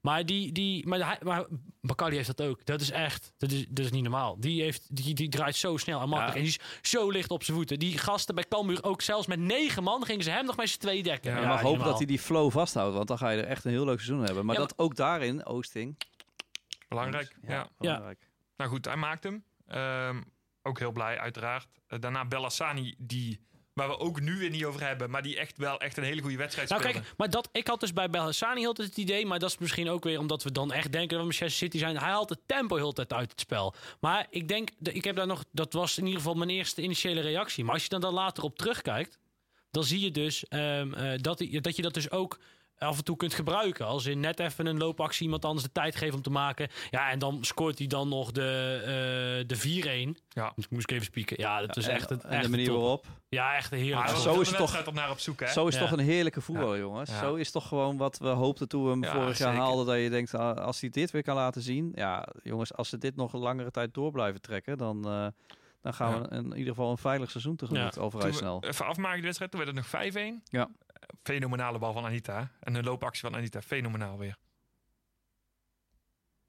Maar, 0.00 0.26
die, 0.26 0.52
die, 0.52 0.86
maar, 0.86 1.06
hij, 1.06 1.18
maar 1.22 1.46
Bacardi 1.80 2.16
heeft 2.16 2.36
dat 2.36 2.46
ook. 2.46 2.66
Dat 2.66 2.80
is 2.80 2.90
echt, 2.90 3.32
dat 3.36 3.50
is, 3.50 3.66
dat 3.68 3.84
is 3.84 3.90
niet 3.90 4.02
normaal. 4.02 4.40
Die, 4.40 4.62
heeft, 4.62 4.96
die, 4.96 5.14
die 5.14 5.28
draait 5.28 5.56
zo 5.56 5.76
snel 5.76 6.00
en 6.00 6.08
makkelijk. 6.08 6.36
Ja. 6.36 6.40
En 6.40 6.48
die 6.48 6.58
is 6.82 6.90
zo 6.90 7.10
licht 7.10 7.30
op 7.30 7.42
zijn 7.42 7.56
voeten. 7.56 7.78
Die 7.78 7.98
gasten 7.98 8.34
bij 8.34 8.44
Cambuur 8.48 8.84
ook 8.84 9.02
zelfs 9.02 9.26
met 9.26 9.38
negen 9.38 9.82
man 9.82 10.04
gingen 10.04 10.24
ze 10.24 10.30
hem 10.30 10.44
nog 10.44 10.56
met 10.56 10.68
z'n 10.68 10.78
twee 10.78 11.02
dekken. 11.02 11.32
Ja, 11.32 11.40
Ja, 11.40 11.48
mag 11.48 11.60
hopen 11.60 11.84
dat 11.84 11.96
hij 11.98 12.06
die 12.06 12.18
flow 12.18 12.50
vasthoudt, 12.50 12.94
want 12.94 13.08
dan 13.08 13.18
ga 13.18 13.30
je 13.30 13.42
er 13.42 13.48
echt 13.48 13.64
een 13.64 13.70
heel 13.70 13.84
leuk 13.84 14.00
seizoen 14.00 14.24
hebben. 14.24 14.46
Maar 14.46 14.54
Ja, 14.54 14.60
dat 14.60 14.78
ook 14.78 14.96
daarin, 14.96 15.46
Oosting. 15.46 15.96
Belangrijk. 16.88 17.36
Ja. 17.46 17.68
belangrijk. 17.78 18.28
Nou 18.56 18.70
goed, 18.70 18.84
hij 18.84 18.96
maakt 18.96 19.24
hem. 19.24 19.44
Ehm, 19.66 20.22
ook 20.62 20.78
heel 20.78 20.92
blij, 20.92 21.18
uiteraard. 21.18 21.68
Eh, 21.86 21.98
daarna 22.00 22.24
Bellassani, 22.24 22.94
die, 22.98 23.40
waar 23.78 23.88
we 23.88 23.98
ook 23.98 24.20
nu 24.20 24.38
weer 24.38 24.50
niet 24.50 24.64
over 24.64 24.86
hebben. 24.86 25.10
Maar 25.10 25.22
die 25.22 25.38
echt 25.38 25.58
wel 25.58 25.80
echt 25.80 25.96
een 25.96 26.04
hele 26.04 26.20
goede 26.20 26.36
wedstrijd 26.36 26.68
Nou 26.68 26.80
speelde. 26.80 27.00
kijk, 27.00 27.14
maar 27.18 27.30
dat, 27.30 27.48
ik 27.52 27.66
had 27.66 27.80
dus 27.80 27.92
bij 27.92 28.10
Bellassani 28.10 28.60
heel 28.60 28.74
de 28.74 28.76
tijd 28.76 28.88
het 28.88 28.98
idee, 28.98 29.26
maar 29.26 29.38
dat 29.38 29.50
is 29.50 29.58
misschien 29.58 29.88
ook 29.90 30.04
weer 30.04 30.18
omdat 30.18 30.42
we 30.42 30.52
dan 30.52 30.72
echt 30.72 30.92
denken 30.92 31.08
dat 31.08 31.18
we 31.18 31.24
Manchester 31.24 31.50
City 31.58 31.78
zijn. 31.78 31.96
Hij 31.98 32.08
haalt 32.08 32.28
het 32.28 32.40
tempo 32.46 32.76
heel 32.76 32.92
tijd 32.92 33.12
uit 33.12 33.30
het 33.30 33.40
spel. 33.40 33.74
Maar 34.00 34.26
ik 34.30 34.48
denk, 34.48 34.68
de- 34.78 34.92
ik 34.92 35.04
heb 35.04 35.16
daar 35.16 35.26
nog, 35.26 35.44
dat 35.52 35.72
was 35.72 35.98
in 35.98 36.04
ieder 36.04 36.20
geval 36.20 36.34
mijn 36.34 36.50
eerste 36.50 36.82
initiële 36.82 37.20
reactie. 37.20 37.64
Maar 37.64 37.74
als 37.74 37.82
je 37.82 37.88
dan, 37.88 38.00
dan 38.00 38.14
later 38.14 38.42
op 38.42 38.58
terugkijkt, 38.58 39.18
dan 39.70 39.84
zie 39.84 40.00
je 40.00 40.10
dus 40.10 40.44
ehm, 40.48 40.94
eh, 40.94 41.18
dat, 41.20 41.42
dat 41.50 41.76
je 41.76 41.82
dat 41.82 41.94
dus 41.94 42.10
ook 42.10 42.38
af 42.78 42.96
en 42.98 43.04
toe 43.04 43.16
kunt 43.16 43.34
gebruiken. 43.34 43.86
Als 43.86 44.06
in 44.06 44.20
net 44.20 44.40
even 44.40 44.66
een 44.66 44.78
loopactie 44.78 45.22
iemand 45.24 45.44
anders 45.44 45.66
de 45.66 45.72
tijd 45.72 45.96
geven 45.96 46.14
om 46.14 46.22
te 46.22 46.30
maken. 46.30 46.68
Ja, 46.90 47.10
en 47.10 47.18
dan 47.18 47.38
scoort 47.44 47.78
hij 47.78 47.86
dan 47.86 48.08
nog 48.08 48.32
de, 48.32 48.42
eh 49.40 49.46
de 49.48 50.14
4-1. 50.16 50.22
Ja. 50.28 50.52
Dus 50.56 50.68
moest 50.68 50.82
ik 50.84 50.90
even 50.90 51.04
spieken. 51.06 51.36
Ja, 51.40 51.60
dat 51.60 51.76
is 51.76 51.86
En- 51.86 51.94
echt, 51.94 52.10
een, 52.10 52.22
en 52.22 52.30
echt 52.30 52.42
de 52.44 52.50
manier 52.50 52.66
top. 52.66 52.76
waarop. 52.76 53.06
Ja, 53.28 53.56
echt 53.56 53.72
een 53.72 53.78
heerlijk. 53.78 54.06
Maar 54.06 54.16
zo 54.16 54.40
is 54.40 54.50
toch- 54.50 54.86
op 54.86 54.94
naar 54.94 55.10
op 55.10 55.18
zoek, 55.18 55.40
hè? 55.40 55.46
Zo 55.46 55.66
is 55.66 55.74
Ja. 55.74 55.80
toch 55.80 55.90
een 55.92 55.98
heerlijke 55.98 56.40
voetbal, 56.40 56.78
jongens. 56.78 57.10
Ja. 57.10 57.18
Zo 57.20 57.34
is 57.34 57.50
toch 57.50 57.68
gewoon 57.68 57.96
wat 57.96 58.18
we 58.18 58.28
hoopten 58.28 58.68
toen 58.68 58.84
we 58.84 58.90
hem 58.90 59.02
Ja, 59.02 59.12
vorig 59.12 59.38
jaar 59.38 59.54
haalden. 59.54 59.86
Dat 59.86 59.98
je 60.02 60.10
denkt, 60.10 60.34
ah, 60.34 60.56
als 60.56 60.80
hij 60.80 60.90
dit 60.90 61.10
weer 61.10 61.22
kan 61.22 61.34
laten 61.34 61.62
zien. 61.62 61.92
Ja, 61.94 62.28
jongens, 62.42 62.74
als 62.74 62.88
ze 62.88 62.98
dit 62.98 63.16
nog 63.16 63.32
een 63.32 63.40
langere 63.40 63.70
tijd 63.70 63.94
door 63.94 64.10
blijven 64.10 64.40
trekken, 64.40 64.78
dan, 64.78 65.04
eh, 65.08 65.26
dan 65.82 65.94
gaan 65.94 66.12
Ja. 66.12 66.20
we 66.28 66.28
in 66.36 66.44
ieder 66.56 66.74
geval 66.74 66.90
een 66.90 66.98
veilig 66.98 67.30
seizoen 67.30 67.56
tegemoet. 67.56 67.94
Ja. 67.94 68.00
Al 68.00 68.10
vrij 68.10 68.22
Toen 68.22 68.30
we 68.30 68.36
snel. 68.36 68.62
Even 68.64 68.86
afmaken 68.86 69.16
de 69.18 69.22
wedstrijd, 69.24 69.50
toen 69.50 69.60
werd 69.60 69.72
het 69.76 69.80
nog 69.80 69.90
5-1. 70.02 70.42
Ja. 70.44 70.68
Fenomenale 71.22 71.78
bal 71.78 71.92
van 71.92 72.04
Anita. 72.04 72.50
En 72.60 72.74
een 72.74 72.84
loopactie 72.84 73.20
van 73.20 73.34
Anita. 73.34 73.62
Fenomenaal 73.62 74.18
weer. 74.18 74.36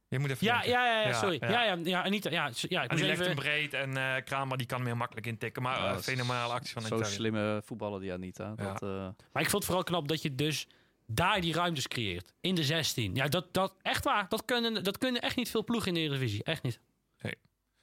Je 0.07 0.19
moet 0.19 0.29
even 0.29 0.45
Ja, 0.47 0.63
ja, 0.63 0.85
ja, 0.85 1.01
ja, 1.01 1.07
Ja, 1.07 1.13
sorry. 1.13 1.37
ja. 1.39 1.49
Ja, 1.49 1.63
ja, 1.63 1.75
ja, 1.83 2.03
Anita, 2.03 2.29
ja, 2.29 2.51
ja, 2.53 2.83
ik 2.83 2.89
En 2.89 2.95
die 2.95 3.05
legt 3.05 3.19
even... 3.19 3.31
hem 3.31 3.41
breed 3.41 3.73
en 3.73 3.97
eh, 3.97 4.23
Kramer 4.23 4.57
die 4.57 4.67
kan 4.67 4.77
hem 4.77 4.87
heel 4.87 4.95
makkelijk 4.95 5.27
intikken. 5.27 5.61
Maar 5.61 5.79
Ja, 5.79 5.91
eh, 5.93 5.97
fenomenale 5.97 6.53
actie 6.53 6.73
van 6.73 6.81
Zo 6.81 6.93
Anita. 6.95 7.09
slimme 7.09 7.61
voetballer 7.65 7.99
die 7.99 8.13
Anita. 8.13 8.53
Ja. 8.57 8.73
Dat, 8.73 8.81
eh, 8.81 8.89
Maar 9.33 9.41
ik 9.43 9.49
vond 9.49 9.51
het 9.51 9.65
vooral 9.65 9.83
knap 9.83 10.07
dat 10.07 10.21
je 10.21 10.35
dus 10.35 10.67
daar 11.05 11.41
die 11.41 11.53
ruimtes 11.53 11.87
creëert. 11.87 12.33
In 12.41 12.55
de 12.55 12.63
16. 12.63 13.15
Ja, 13.15 13.27
dat, 13.27 13.53
dat 13.53 13.75
echt 13.81 14.03
waar. 14.03 14.29
Dat 14.29 14.45
kunnen, 14.45 14.83
dat 14.83 14.97
kunnen 14.97 15.21
echt 15.21 15.35
niet 15.35 15.49
veel 15.49 15.63
ploegen 15.63 15.87
in 15.87 15.93
de 15.93 15.99
Eredivisie. 15.99 16.43
Echt 16.43 16.63
niet. 16.63 16.79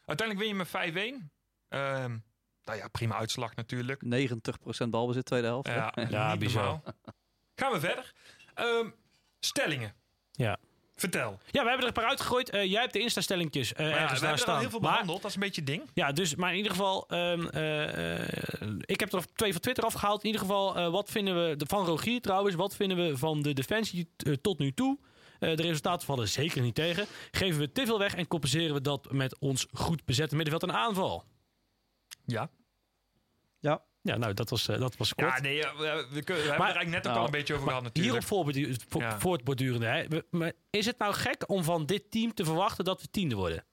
Uiteindelijk 0.05 0.47
win 0.49 0.49
je 0.49 0.65
met 0.65 0.69
5-1. 0.69 1.31
Ehm, 1.69 2.19
nou 2.67 2.79
ja, 2.79 2.89
prima 2.89 3.15
uitslag 3.17 3.55
natuurlijk. 3.55 4.03
90% 4.85 4.89
balbezit 4.91 5.25
tweede 5.25 5.47
helft. 5.47 5.69
Ja, 5.69 5.93
Ja, 6.09 6.37
bizar. 6.37 6.81
Gaan 7.55 7.73
we 7.73 7.81
verder. 7.81 8.13
Ehm, 8.55 8.89
stellingen. 9.41 9.95
Ja. 10.33 10.59
Vertel. 10.99 11.39
Ja, 11.51 11.63
we 11.63 11.69
hebben 11.69 11.79
er 11.81 11.87
een 11.87 11.93
paar 12.03 12.05
uitgegooid. 12.09 12.51
Eh, 12.51 12.65
jij 12.71 12.81
hebt 12.81 12.93
de 12.93 12.99
Insta-stellingjes 12.99 13.73
eh 13.73 13.89
ja, 13.89 13.93
ergens 13.97 14.21
we 14.21 14.27
daar 14.27 14.29
hebben 14.29 14.29
er 14.29 14.31
al 14.31 14.39
staan. 14.39 14.61
heel 14.61 14.71
veel 14.71 14.81
Maar- 14.81 14.91
behandeld. 14.91 15.21
Dat 15.23 15.31
is 15.31 15.37
een 15.37 15.43
beetje 15.43 15.61
het 15.61 15.71
ding. 15.71 15.83
Ja, 15.95 16.13
dus, 16.13 16.35
maar 16.35 16.51
in 16.51 16.57
ieder 16.57 16.73
geval, 16.73 17.09
ehm, 17.09 17.47
eh, 17.47 18.21
eh, 18.23 18.69
ik 18.81 19.01
heb 19.01 19.13
er 19.13 19.33
twee 19.35 19.53
van 19.53 19.61
Twitter 19.61 19.85
afgehaald. 19.85 20.21
In 20.21 20.27
ieder 20.27 20.41
geval, 20.41 20.77
eh, 20.77 20.91
wat 20.91 21.11
vinden 21.11 21.49
we, 21.49 21.57
de, 21.57 21.67
van 21.67 21.85
Rogier 21.87 22.21
trouwens, 22.21 22.55
wat 22.55 22.77
vinden 22.77 22.97
we 22.97 23.17
van 23.17 23.43
de 23.43 23.53
defensie 23.53 24.11
tot 24.41 24.59
nu 24.59 24.73
toe? 24.73 24.99
Eh, 25.39 25.57
de 25.57 25.63
resultaten 25.63 26.07
vallen 26.07 26.29
zeker 26.29 26.63
niet 26.63 26.75
tegen. 26.75 27.07
Geven 27.31 27.61
we 27.61 27.73
te 27.73 27.87
veel 27.87 27.99
weg 27.99 28.15
en 28.15 28.27
compenseren 28.29 28.75
we 28.75 28.81
dat 28.81 29.13
met 29.13 29.39
ons 29.39 29.67
goed 29.73 30.05
bezette 30.05 30.35
middenveld 30.37 30.71
en 30.71 30.77
aanval? 30.79 31.25
Ja. 32.25 32.51
Ja. 33.61 33.85
Ja, 34.01 34.17
nou, 34.17 34.35
dat 34.35 34.51
was, 34.51 34.69
eh, 34.69 34.79
dat 34.79 34.97
was 34.97 35.15
kort. 35.15 35.35
Ja, 35.35 35.41
nee, 35.41 35.55
ja, 35.57 35.77
we, 35.77 35.83
we, 35.83 36.07
we, 36.15 36.23
kunnen- 36.23 36.43
we 36.43 36.49
hebben 36.49 36.59
Maar- 36.59 36.69
er 36.71 36.77
eigenlijk 36.77 36.91
net 36.91 36.99
ook 36.99 37.05
nou, 37.05 37.19
al 37.19 37.25
een 37.25 37.31
beetje 37.31 37.55
over 37.55 37.67
gehad 37.69 37.83
natuurlijk. 37.83 38.15
Hierop 38.15 38.29
voortbordu- 38.29 38.77
vo- 38.89 38.99
Ja. 39.01 39.19
voortbordurende. 39.19 39.87
Hè? 39.87 40.05
Maar 40.31 40.53
is 40.71 40.87
het 40.87 40.99
nou 40.99 41.15
gek 41.15 41.45
om 41.51 41.65
van 41.65 41.87
dit 41.87 42.11
team 42.11 42.35
te 42.35 42.45
verwachten 42.45 42.85
dat 42.85 43.03
we 43.03 43.09
tiende 43.11 43.35
worden? 43.35 43.65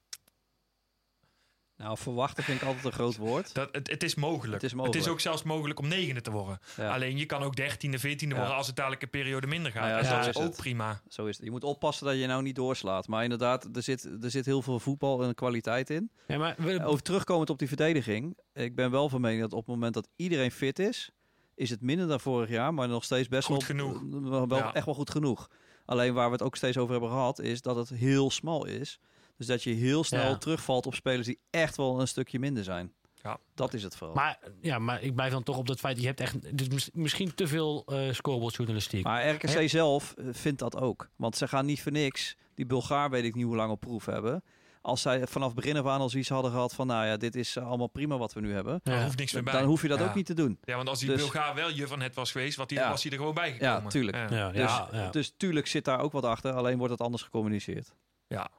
Nou, 1.78 1.98
verwachten 1.98 2.44
vind 2.44 2.62
ik 2.62 2.68
altijd 2.68 2.86
een 2.86 2.92
groot 2.92 3.18
woord. 3.18 3.54
Dat, 3.54 3.70
het, 3.72 3.90
het 3.90 4.04
is 4.04 4.16
mogelijk. 4.16 4.54
Het 4.54 4.64
is 4.64 4.74
mogelijk. 4.74 5.08
ook 5.08 5.20
zelfs 5.20 5.44
mogelijk 5.44 5.80
om 5.80 5.88
negende 5.88 6.22
te 6.22 6.32
worden. 6.32 6.60
Ja. 6.78 6.94
Alleen 6.94 7.18
je 7.18 7.26
kan 7.26 7.42
ook 7.44 7.56
dertiende, 7.56 8.00
veertiende 8.00 8.34
Ja. 8.34 8.40
worden 8.40 8.58
als 8.58 8.68
het 8.68 8.76
dadelijk 8.76 9.02
een 9.02 9.10
periode 9.10 9.48
minder 9.48 9.72
gaat. 9.72 9.82
Nou 9.82 9.94
ja, 9.94 10.00
en 10.00 10.06
zo 10.06 10.12
dat 10.12 10.22
is 10.22 10.28
is 10.28 10.36
ook 10.38 10.44
het. 10.44 10.56
prima. 10.58 11.02
Zo 11.08 11.26
is 11.26 11.36
het. 11.36 11.46
Je 11.46 11.52
moet 11.52 11.64
oppassen 11.64 12.06
dat 12.06 12.18
je 12.20 12.28
nou 12.28 12.42
niet 12.44 12.56
doorslaat. 12.56 13.08
Maar 13.08 13.24
inderdaad, 13.24 13.70
er 13.76 13.82
zit, 13.84 14.10
er 14.22 14.32
zit 14.32 14.46
heel 14.46 14.62
veel 14.62 14.80
voetbal 14.80 15.24
en 15.24 15.36
kwaliteit 15.36 15.90
in. 15.90 16.12
Ja, 16.28 16.38
maar 16.38 16.56
we, 16.58 16.86
Over 16.86 17.04
terugkomend 17.04 17.50
op 17.50 17.60
die 17.60 17.68
verdediging. 17.68 18.38
Ik 18.54 18.76
ben 18.76 18.92
wel 18.92 19.10
van 19.10 19.22
mening 19.22 19.42
dat 19.42 19.54
op 19.54 19.60
het 19.60 19.68
moment 19.68 19.94
dat 19.94 20.08
iedereen 20.16 20.52
fit 20.52 20.80
is, 20.80 21.10
is 21.56 21.70
het 21.70 21.82
minder 21.82 22.08
dan 22.08 22.20
vorig 22.20 22.50
jaar, 22.50 22.74
maar 22.74 22.88
nog 22.88 23.04
steeds 23.04 23.28
best 23.28 23.46
Goed 23.48 23.68
wel, 23.68 23.78
genoeg. 23.78 24.30
wel, 24.30 24.48
wel 24.48 24.58
Ja. 24.58 24.74
echt 24.74 24.86
wel 24.86 24.96
goed 24.96 25.10
genoeg. 25.10 25.50
Alleen 25.86 26.14
waar 26.14 26.26
we 26.28 26.32
het 26.34 26.42
ook 26.44 26.56
steeds 26.56 26.78
over 26.78 26.92
hebben 26.92 27.10
gehad, 27.10 27.40
is 27.40 27.62
dat 27.62 27.76
het 27.76 27.90
heel 27.90 28.32
smal 28.32 28.66
is. 28.66 29.00
Dus 29.38 29.48
dat 29.48 29.64
je 29.64 29.74
heel 29.74 30.04
snel 30.04 30.30
Ja. 30.30 30.38
terugvalt 30.38 30.86
op 30.86 30.96
spelers 30.96 31.26
die 31.28 31.40
echt 31.50 31.78
wel 31.78 32.00
een 32.00 32.08
stukje 32.08 32.40
minder 32.40 32.64
zijn. 32.64 32.94
Ja. 33.22 33.38
Dat 33.56 33.74
is 33.74 33.84
het 33.84 33.96
vooral. 33.96 34.16
Maar, 34.16 34.40
ja, 34.62 34.80
maar 34.80 35.02
ik 35.02 35.16
blijf 35.16 35.32
dan 35.32 35.44
toch 35.44 35.58
op 35.58 35.68
dat 35.68 35.80
feit... 35.80 36.00
Je 36.00 36.06
hebt 36.06 36.20
echt 36.20 36.58
dus 36.58 36.68
mis- 36.70 36.90
misschien 36.94 37.36
te 37.36 37.48
veel 37.48 37.84
eh 37.86 38.14
scorebordjournalistiek. 38.14 39.04
Maar 39.04 39.30
RKC 39.30 39.70
zelf 39.70 40.14
eh, 40.18 40.26
vindt 40.32 40.60
dat 40.60 40.76
ook. 40.78 41.10
Want 41.16 41.38
ze 41.38 41.48
gaan 41.48 41.66
niet 41.66 41.82
voor 41.82 41.92
niks. 41.92 42.36
Die 42.54 42.66
Bulgaar 42.66 43.10
weet 43.10 43.24
ik 43.24 43.36
niet 43.36 43.46
hoe 43.46 43.56
lang 43.56 43.72
op 43.72 43.80
proef 43.80 44.06
hebben. 44.06 44.44
Als 44.82 45.02
zij 45.02 45.28
vanaf 45.28 45.54
begin 45.54 45.78
af 45.78 45.86
aan 45.86 46.00
al 46.00 46.10
zoiets 46.10 46.30
hadden 46.30 46.52
gehad 46.52 46.74
van... 46.74 46.88
nou 46.88 47.06
ja, 47.06 47.18
dit 47.18 47.36
is 47.36 47.56
eh, 47.56 47.68
allemaal 47.68 47.88
prima 47.88 48.18
wat 48.18 48.34
we 48.34 48.42
nu 48.42 48.54
hebben. 48.54 48.80
Daar 48.84 48.98
Ja. 48.98 49.04
hoeft 49.04 49.18
niks 49.18 49.32
meer 49.34 49.44
bij. 49.44 49.54
Dan 49.54 49.64
hoef 49.64 49.82
je 49.82 49.88
dat 49.88 50.00
Ja. 50.00 50.06
ook 50.06 50.16
niet 50.16 50.26
te 50.26 50.34
doen. 50.34 50.58
Ja, 50.64 50.76
want 50.76 50.90
als 50.90 51.00
die 51.00 51.10
Dus- 51.10 51.20
Bulgaar 51.22 51.56
wel 51.56 51.70
je 51.70 51.88
van 51.88 52.02
het 52.02 52.16
was 52.16 52.32
geweest, 52.32 52.58
wat 52.58 52.70
die, 52.70 52.78
Ja. 52.78 52.90
was 52.90 53.04
hij 53.04 53.12
er 53.12 53.18
gewoon 53.18 53.34
bij 53.34 53.52
gekomen. 53.52 53.84
Ja, 53.84 53.90
tuurlijk. 53.90 54.30
Ja. 54.30 54.52
ja, 54.54 54.88
Dus, 54.92 55.12
dus 55.12 55.34
tuurlijk 55.38 55.68
zit 55.68 55.86
daar 55.86 56.00
ook 56.00 56.12
wat 56.12 56.24
achter. 56.26 56.54
Alleen 56.54 56.78
wordt 56.78 56.92
het 56.94 57.02
anders 57.02 57.24
gecommuniceerd. 57.24 57.94
Ja. 58.28 58.50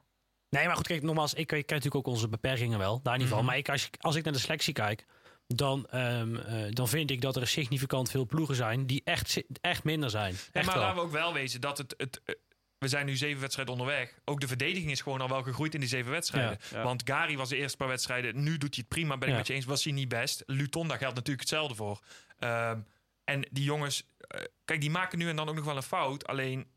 Nee, 0.55 0.65
maar 0.67 0.75
goed, 0.75 0.87
kijk, 0.87 1.01
nogmaals, 1.01 1.33
ik, 1.33 1.39
ik 1.51 1.65
ken 1.65 1.75
natuurlijk 1.75 2.07
ook 2.07 2.13
onze 2.13 2.27
beperkingen 2.27 2.79
wel, 2.79 2.99
daar 3.03 3.17
niet 3.17 3.27
van. 3.27 3.37
Mhm. 3.37 3.45
Maar 3.47 3.57
ik, 3.57 3.69
als, 3.69 3.85
ik- 3.87 3.97
als 3.99 4.15
ik 4.15 4.23
naar 4.23 4.33
de 4.33 4.39
selectie 4.39 4.73
kijk, 4.73 5.05
dan, 5.47 5.87
ehm, 5.89 6.35
eh, 6.35 6.65
dan 6.69 6.87
vind 6.87 7.11
ik 7.11 7.21
dat 7.21 7.35
er 7.35 7.47
significant 7.47 8.09
veel 8.11 8.25
ploegen 8.25 8.55
zijn 8.55 8.85
die 8.87 9.01
echt, 9.03 9.43
echt 9.61 9.83
minder 9.83 10.09
zijn. 10.09 10.33
Echt 10.51 10.65
maar 10.65 10.75
wel. 10.75 10.83
laten 10.83 10.95
we 10.97 11.01
ook 11.05 11.11
wel 11.11 11.33
wezen 11.33 11.61
dat 11.61 11.77
het, 11.77 11.93
het 11.97 12.21
eh, 12.25 12.35
we 12.77 12.87
zijn 12.87 13.05
nu 13.05 13.15
zeven 13.15 13.41
wedstrijden 13.41 13.73
onderweg. 13.73 14.19
Ook 14.25 14.39
de 14.39 14.47
verdediging 14.47 14.91
is 14.91 15.01
gewoon 15.01 15.21
al 15.21 15.29
wel 15.29 15.43
gegroeid 15.43 15.73
in 15.73 15.79
die 15.79 15.89
zeven 15.89 16.11
wedstrijden. 16.11 16.57
Ja. 16.71 16.77
Ja. 16.77 16.83
Want 16.83 17.01
Gary 17.05 17.37
was 17.37 17.49
de 17.49 17.55
eerste 17.55 17.77
paar 17.77 17.87
wedstrijden. 17.87 18.43
Nu 18.43 18.57
doet 18.57 18.75
hij 18.75 18.83
het 18.87 18.87
prima, 18.87 19.17
ben 19.17 19.27
ik 19.27 19.33
Ja. 19.33 19.37
met 19.39 19.47
je 19.47 19.53
eens. 19.53 19.65
Was 19.65 19.83
hij 19.83 19.93
niet 19.93 20.07
best. 20.09 20.43
Luton, 20.45 20.87
daar 20.87 20.97
geldt 20.97 21.15
natuurlijk 21.15 21.39
hetzelfde 21.49 21.75
voor. 21.75 21.99
Ehm, 22.39 22.79
en 23.23 23.47
die 23.51 23.63
jongens, 23.63 24.03
eh, 24.17 24.41
kijk, 24.65 24.81
die 24.81 24.89
maken 24.89 25.17
nu 25.17 25.29
en 25.29 25.35
dan 25.35 25.49
ook 25.49 25.55
nog 25.55 25.65
wel 25.65 25.75
een 25.75 25.83
fout. 25.83 26.27
Alleen, 26.27 26.67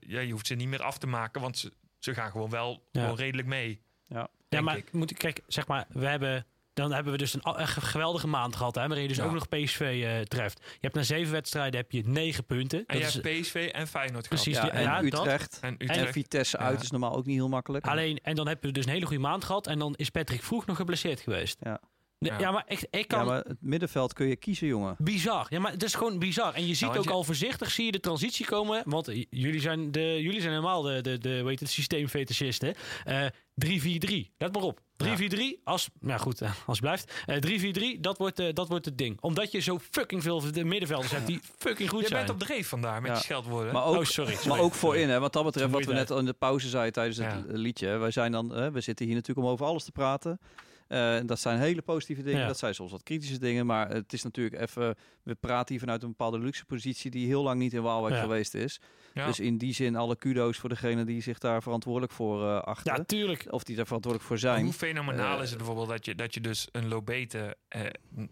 ja, 0.00 0.20
je 0.20 0.30
hoeft 0.32 0.46
ze 0.46 0.54
niet 0.54 0.68
meer 0.68 0.82
af 0.82 0.98
te 0.98 1.06
maken, 1.06 1.40
want 1.40 1.58
ze, 1.58 1.72
ze 1.98 2.14
gaan 2.14 2.30
gewoon 2.30 2.50
wel 2.50 2.88
Ja. 2.92 3.00
gewoon 3.00 3.16
redelijk 3.16 3.48
mee. 3.48 3.80
Ja, 4.06 4.28
denk 4.48 4.64
maar 4.64 4.76
ik. 4.76 4.92
moet 4.92 5.10
ik 5.10 5.18
kijk, 5.18 5.40
zeg 5.46 5.66
maar, 5.66 5.86
we 5.88 6.06
hebben. 6.06 6.46
Dan 6.72 6.92
hebben 6.92 7.12
we 7.12 7.18
dus 7.18 7.34
een, 7.34 7.66
geweldige 7.68 8.26
maand 8.26 8.56
gehad, 8.56 8.74
hè, 8.74 8.80
waarin 8.80 9.02
je 9.02 9.08
dus 9.08 9.16
Ja. 9.16 9.24
ook 9.24 9.32
nog 9.32 9.48
PSV 9.48 9.80
eh, 10.04 10.20
treft. 10.20 10.58
Je 10.64 10.78
hebt 10.80 10.94
na 10.94 11.02
zeven 11.02 11.32
wedstrijden 11.32 11.80
heb 11.80 11.90
je 11.92 12.02
negen 12.06 12.44
punten. 12.46 12.78
En 12.78 12.84
Dat 12.86 12.96
je 12.98 13.04
is, 13.04 13.14
hebt 13.24 13.40
PSV 13.40 13.70
en 13.72 13.86
Feyenoord 13.88 14.26
gehad. 14.26 14.42
Precies. 14.42 14.56
Ja, 14.62 14.70
en 14.70 14.82
ja, 14.82 15.02
dat. 15.02 15.20
Utrecht. 15.20 15.58
En 15.62 15.68
En 15.78 15.90
Utrecht. 15.90 16.12
Vitesse 16.12 16.58
Ja. 16.58 16.64
uit 16.64 16.82
is 16.82 16.90
normaal 16.90 17.16
ook 17.16 17.26
niet 17.26 17.36
heel 17.36 17.48
makkelijk. 17.48 17.86
Alleen, 17.86 18.18
en 18.22 18.34
dan 18.34 18.46
hebben 18.46 18.66
we 18.66 18.72
dus 18.72 18.84
een 18.84 18.92
hele 18.92 19.06
goede 19.06 19.22
maand 19.22 19.44
gehad. 19.44 19.66
En 19.66 19.78
dan 19.78 19.94
is 19.96 20.10
Patrick 20.10 20.42
Vroeg 20.42 20.66
nog 20.66 20.76
geblesseerd 20.76 21.20
geweest. 21.20 21.56
Ja. 21.60 21.80
Ja. 22.18 22.38
ja. 22.38 22.50
maar 22.50 22.64
echt, 22.66 22.86
ik 22.90 23.08
kan. 23.08 23.18
Ja, 23.18 23.24
maar 23.24 23.44
het 23.44 23.56
middenveld 23.60 24.12
kun 24.12 24.26
je 24.26 24.36
kiezen, 24.36 24.66
jongen. 24.66 24.94
Bizar. 24.98 25.46
Ja, 25.50 25.60
maar 25.60 25.72
het 25.72 25.82
is 25.82 25.94
gewoon 25.94 26.18
bizar. 26.18 26.54
En 26.54 26.66
je 26.66 26.74
ziet 26.74 26.86
Nou, 26.86 26.98
ook 26.98 27.04
je- 27.04 27.10
al 27.10 27.24
voorzichtig 27.24 27.70
zie 27.70 27.84
je 27.84 27.92
de 27.92 28.00
transitie 28.00 28.46
komen. 28.46 28.82
Want 28.84 29.10
jullie 29.30 29.60
zijn, 29.60 29.92
de, 29.92 30.22
jullie 30.22 30.40
zijn 30.40 30.52
helemaal 30.52 30.82
de, 30.82 31.00
de, 31.00 31.18
de 31.18 31.42
weet 31.42 31.60
het, 31.60 31.70
systeemfetischisten. 31.70 32.74
Eh 33.04 33.26
3-4-3. 33.66 34.34
Let 34.38 34.52
maar 34.54 34.62
op. 34.62 34.80
3-4-3. 35.04 35.60
Als, 35.64 35.88
nou 36.00 36.20
goed, 36.20 36.40
eh, 36.40 36.48
als 36.66 36.80
het 36.80 36.80
blijft. 36.80 37.12
Eh 37.26 37.96
3-4-3, 37.96 38.00
dat 38.00 38.18
wordt, 38.18 38.38
eh, 38.38 38.52
dat 38.52 38.68
wordt 38.68 38.84
het 38.84 38.98
ding. 38.98 39.16
Omdat 39.20 39.52
je 39.52 39.58
zo 39.60 39.78
fucking 39.90 40.22
veel 40.22 40.52
de 40.52 40.64
middenvelders 40.64 41.12
hebt 41.12 41.26
die 41.26 41.40
fucking 41.58 41.88
goed 41.90 42.00
Je 42.00 42.06
zijn. 42.06 42.26
bent 42.26 42.42
op 42.42 42.46
dreef 42.46 42.68
vandaar 42.68 43.00
met 43.00 43.10
Ja. 43.10 43.16
je 43.16 43.22
scheldwoorden. 43.22 43.72
Maar 43.72 43.84
ook, 43.84 43.96
oh, 43.96 44.04
sorry. 44.04 44.32
sorry. 44.34 44.48
maar 44.48 44.58
ook 44.60 44.74
voorin, 44.74 45.08
hè, 45.08 45.18
wat 45.20 45.32
dat 45.32 45.44
betreft, 45.44 45.70
wat 45.70 45.84
we 45.84 45.92
net 45.92 46.10
in 46.10 46.24
de 46.24 46.32
pauze 46.32 46.68
zeiden 46.68 46.92
tijdens 46.92 47.16
het 47.16 47.26
Ja. 47.26 47.42
liedje. 47.46 47.86
hè, 47.86 47.98
Wij 47.98 48.10
zijn 48.10 48.32
dan, 48.32 48.50
hè, 48.50 48.70
we 48.70 48.80
zitten 48.80 49.06
hier 49.06 49.14
natuurlijk 49.14 49.46
om 49.46 49.52
over 49.52 49.66
alles 49.66 49.84
te 49.84 49.92
praten. 49.92 50.40
Eh, 50.88 51.16
en 51.16 51.26
dat 51.26 51.40
zijn 51.40 51.58
hele 51.58 51.82
positieve 51.82 52.22
dingen, 52.22 52.40
Ja. 52.40 52.46
dat 52.46 52.58
zijn 52.58 52.74
soms 52.74 52.90
wat 52.90 53.02
kritische 53.02 53.38
dingen. 53.38 53.66
Maar 53.66 53.88
het 53.90 54.12
is 54.12 54.22
natuurlijk 54.22 54.60
even, 54.62 54.94
we 55.22 55.34
praten 55.34 55.68
hier 55.68 55.80
vanuit 55.80 56.02
een 56.02 56.08
bepaalde 56.08 56.38
luxe 56.38 56.64
positie 56.64 57.10
die 57.10 57.26
heel 57.26 57.42
lang 57.42 57.58
niet 57.58 57.72
in 57.72 57.82
Waalwijk 57.82 58.14
Ja. 58.14 58.20
geweest 58.20 58.54
is. 58.54 58.80
Ja. 59.14 59.26
Dus 59.26 59.40
in 59.40 59.58
die 59.58 59.72
zin 59.74 59.96
alle 59.96 60.16
kudo's 60.16 60.56
voor 60.58 60.68
degene 60.68 61.04
die 61.04 61.22
zich 61.22 61.38
daar 61.38 61.62
verantwoordelijk 61.62 62.12
voor 62.12 62.44
eh 62.48 62.60
achten. 62.62 62.94
Ja, 62.96 63.04
tuurlijk. 63.04 63.46
Of 63.50 63.62
die 63.64 63.76
daar 63.76 63.86
verantwoordelijk 63.86 64.30
voor 64.32 64.40
Maar 64.48 64.54
zijn. 64.54 64.64
Hoe 64.64 64.74
fenomenaal 64.74 65.36
Eh, 65.36 65.42
is 65.42 65.48
het 65.48 65.58
bijvoorbeeld 65.58 65.88
dat 65.88 66.04
je, 66.04 66.14
dat 66.14 66.34
je 66.34 66.40
dus 66.40 66.68
een 66.72 66.88
Lobete 66.88 67.56
eh, 67.68 67.80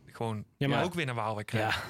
gewoon 0.07 0.45
Ja, 0.57 0.69
maar- 0.69 0.85
ook 0.85 0.95
weer 0.95 1.07
naar 1.07 1.15
Waalwijk 1.15 1.53
Ja. 1.53 1.59
krijgt. 1.59 1.85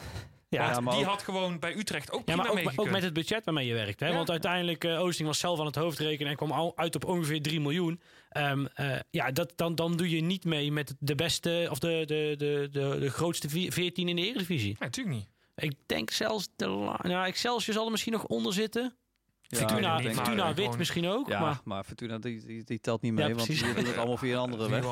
Ja, 0.49 0.63
Want 0.63 0.75
Ja, 0.75 0.81
maar 0.81 0.95
die 0.95 1.03
ook- 1.05 1.11
had 1.11 1.23
gewoon 1.23 1.59
bij 1.59 1.77
Utrecht 1.77 2.11
ook 2.13 2.19
Ja, 2.19 2.25
prima 2.25 2.43
maar 2.53 2.63
ook, 2.63 2.81
ook 2.81 2.91
met 2.91 3.03
het 3.03 3.13
budget 3.13 3.45
waarmee 3.45 3.67
je 3.67 3.75
werkt. 3.75 4.01
Hè? 4.01 4.09
Ja. 4.09 4.15
Want 4.15 4.31
uiteindelijk, 4.31 4.85
eh 4.85 5.01
Oosting 5.01 5.29
was 5.29 5.39
zelf 5.39 5.61
aan 5.61 5.67
het 5.67 5.75
hoofd 5.75 5.99
rekenen 5.99 6.31
en 6.31 6.37
kwam 6.37 6.51
al 6.51 6.73
uit 6.77 6.95
op 6.95 7.05
ongeveer 7.05 7.43
3 7.43 7.61
miljoen. 7.61 8.01
Ehm, 8.29 8.67
eh, 8.75 8.97
ja, 9.11 9.31
dat, 9.31 9.53
dan, 9.57 9.75
dan 9.75 9.97
doe 9.97 10.11
je 10.11 10.21
niet 10.21 10.45
mee 10.45 10.73
met 10.73 10.95
de 10.99 11.15
beste 11.15 11.67
of 11.71 11.79
de, 11.79 12.03
de, 12.07 12.35
de, 12.39 12.69
de, 12.71 12.97
de 13.01 13.11
grootste 13.11 13.49
vi- 13.49 13.73
14 13.73 14.09
in 14.09 14.17
de 14.17 14.23
Eredivisie. 14.27 14.67
Nee, 14.67 14.77
natuurlijk 14.89 15.17
niet. 15.17 15.29
Ik 15.57 15.73
denk 15.87 16.11
zelfs, 16.11 16.49
de, 16.57 16.67
nou, 17.03 17.27
Excelsior 17.27 17.75
zal 17.75 17.85
er 17.85 17.91
misschien 17.91 18.13
nog 18.13 18.25
onder 18.25 18.53
zitten. 18.53 18.97
Ja, 19.43 19.59
Fortuna, 19.59 20.01
Fortuna 20.01 20.43
eh, 20.43 20.47
Wit 20.49 20.57
gewoon- 20.65 20.79
misschien 20.79 21.07
ook. 21.07 21.29
Ja, 21.29 21.41
maar, 21.41 21.61
maar, 21.65 21.85
Fortuna 21.85 22.19
die, 22.19 22.45
die, 22.47 22.65
die 22.65 22.81
telt 22.81 23.03
niet 23.03 23.13
mee, 23.13 23.29
Ja, 23.29 23.35
want 23.35 23.47
die 23.49 23.75
doen 23.75 23.85
het 23.85 23.97
allemaal 23.97 24.17
via 24.17 24.33
een 24.33 24.39
andere 24.41 24.69
weg. 24.71 24.85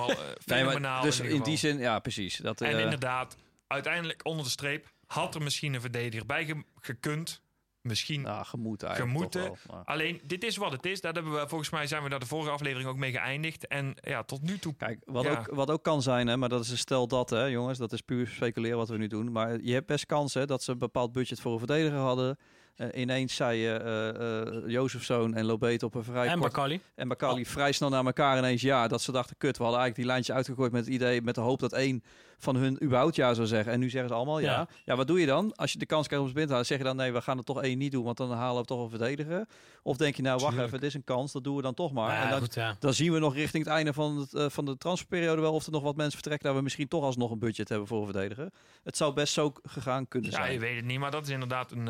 Nee, 0.46 0.64
maar, 0.80 1.02
dus 1.02 1.20
in 1.20 1.42
die 1.42 1.56
zin, 1.56 1.78
ja, 1.78 1.98
precies. 1.98 2.36
Dat, 2.36 2.60
En 2.60 2.78
inderdaad, 2.78 3.36
uiteindelijk 3.66 4.20
onder 4.24 4.44
de 4.44 4.50
streep 4.50 4.92
had 5.06 5.34
er 5.34 5.42
misschien 5.42 5.74
een 5.74 5.80
verdediger 5.80 6.26
bij 6.26 6.44
ge- 6.44 6.64
gekund. 6.80 7.42
Misschien. 7.80 8.22
ja, 8.22 8.42
gemoed 8.42 8.82
eigenlijk 8.82 9.14
Gemoeten. 9.14 9.44
toch 9.46 9.62
wel, 9.62 9.76
maar- 9.76 9.84
Alleen, 9.84 10.20
dit 10.26 10.44
is 10.44 10.56
wat 10.56 10.72
het 10.72 10.86
is. 10.86 11.00
Daar 11.00 11.12
hebben 11.12 11.32
we, 11.32 11.48
volgens 11.48 11.70
mij 11.70 11.86
zijn 11.86 12.02
we 12.02 12.08
daar 12.08 12.18
de 12.20 12.26
vorige 12.26 12.50
aflevering 12.50 12.88
ook 12.88 12.96
mee 12.96 13.10
geëindigd. 13.12 13.66
En 13.66 13.94
ja, 14.00 14.22
tot 14.22 14.42
nu 14.42 14.58
toe. 14.58 14.74
Kijk, 14.76 14.98
wat, 15.04 15.24
Ja. 15.24 15.30
ook, 15.30 15.54
wat 15.54 15.70
ook 15.70 15.82
kan 15.82 16.02
zijn, 16.02 16.26
hè, 16.26 16.36
maar 16.36 16.48
dat 16.48 16.64
is 16.64 16.70
een 16.70 16.78
stel 16.78 17.08
dat, 17.08 17.30
hè, 17.30 17.44
jongens, 17.44 17.78
dat 17.78 17.92
is 17.92 18.00
puur 18.00 18.26
speculeren 18.26 18.76
wat 18.78 18.88
we 18.88 18.96
nu 18.96 19.06
doen. 19.06 19.32
Maar 19.32 19.60
je 19.60 19.72
hebt 19.72 19.86
best 19.86 20.06
kans 20.06 20.34
hè, 20.34 20.46
dat 20.46 20.62
ze 20.62 20.72
een 20.72 20.78
bepaald 20.78 21.12
budget 21.12 21.40
voor 21.40 21.52
een 21.52 21.58
verdediger 21.58 21.98
hadden. 21.98 22.38
Eh, 22.74 23.00
ineens 23.00 23.34
zei 23.34 23.58
je 23.58 23.72
eh 23.72 24.08
eh 24.08 24.68
Jozefzoon 24.70 25.34
en 25.34 25.44
Lobeet 25.44 25.82
op 25.82 25.94
een 25.94 26.04
vrij 26.04 26.26
en 26.26 26.38
kort... 26.38 26.52
Bakali. 26.52 26.80
En 26.94 27.08
Bakali 27.08 27.46
vrij 27.46 27.72
snel 27.72 27.88
naar 27.88 28.04
elkaar 28.04 28.38
ineens 28.38 28.62
ja. 28.62 28.88
Dat 28.88 29.02
ze 29.02 29.12
dachten, 29.12 29.36
kut, 29.36 29.56
we 29.56 29.62
hadden 29.62 29.80
eigenlijk 29.80 29.96
die 29.96 30.06
lijntje 30.06 30.32
uitgegooid 30.32 30.72
met 30.72 30.84
het 30.84 30.94
idee, 30.94 31.22
met 31.22 31.34
de 31.34 31.40
hoop 31.40 31.60
dat 31.60 31.72
één 31.72 32.02
van 32.38 32.56
hun 32.56 32.82
überhaupt 32.82 33.16
ja 33.16 33.34
zou 33.34 33.46
zeggen. 33.46 33.72
En 33.72 33.80
nu 33.80 33.90
zeggen 33.90 34.08
ze 34.08 34.14
allemaal 34.16 34.38
ja. 34.38 34.52
Ja. 34.52 34.68
Ja, 34.84 34.96
wat 34.96 35.06
doe 35.06 35.20
je 35.20 35.26
dan? 35.26 35.54
Als 35.54 35.72
je 35.72 35.78
de 35.78 35.86
kans 35.86 36.06
krijgt 36.06 36.24
om 36.24 36.30
ze 36.30 36.36
binnen 36.36 36.46
te 36.46 36.52
halen, 36.52 36.66
zeg 36.66 36.78
je 36.78 36.84
dan 36.84 36.96
nee, 36.96 37.12
we 37.12 37.22
gaan 37.22 37.38
er 37.38 37.44
toch 37.44 37.62
één 37.62 37.78
niet 37.78 37.92
doen, 37.92 38.04
want 38.04 38.16
dan 38.16 38.32
halen 38.32 38.60
we 38.60 38.66
toch 38.66 38.82
een 38.82 38.90
verdediger. 38.90 39.46
Of 39.82 39.96
denk 39.96 40.16
je 40.16 40.22
nou, 40.22 40.34
wacht 40.34 40.48
Tuurlijk. 40.48 40.66
even, 40.68 40.80
dit 40.80 40.88
is 40.88 40.94
een 40.94 41.04
kans, 41.04 41.32
dat 41.32 41.44
doen 41.44 41.56
we 41.56 41.62
dan 41.62 41.74
toch 41.74 41.92
maar. 41.92 42.10
Ja, 42.12 42.22
en 42.22 42.30
dan, 42.30 42.40
goed, 42.40 42.54
ja. 42.54 42.76
dan 42.78 42.94
zien 42.94 43.12
we 43.12 43.18
nog 43.18 43.34
richting 43.34 43.64
het 43.64 43.72
einde 43.72 43.92
van, 43.92 44.26
het, 44.30 44.52
van 44.52 44.64
de 44.64 44.76
transferperiode 44.76 45.40
wel 45.40 45.52
of 45.52 45.66
er 45.66 45.72
nog 45.72 45.82
wat 45.82 45.96
mensen 45.96 46.12
vertrekken, 46.14 46.46
dat 46.46 46.56
we 46.56 46.62
misschien 46.62 46.88
toch 46.88 47.02
alsnog 47.04 47.30
een 47.30 47.38
budget 47.38 47.68
hebben 47.68 47.86
voor 47.86 47.98
een 47.98 48.12
verdediger. 48.12 48.50
Het 48.82 48.96
zou 48.96 49.12
best 49.14 49.32
zo 49.32 49.52
gegaan 49.62 50.08
kunnen 50.08 50.30
Ja, 50.30 50.36
zijn. 50.36 50.52
je 50.52 50.58
weet 50.58 50.76
het 50.76 50.84
niet, 50.84 50.98
maar 50.98 51.10
dat 51.10 51.22
is 51.22 51.28
inderdaad 51.28 51.70
een, 51.72 51.88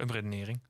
een 0.00 0.12
redenering. 0.12 0.68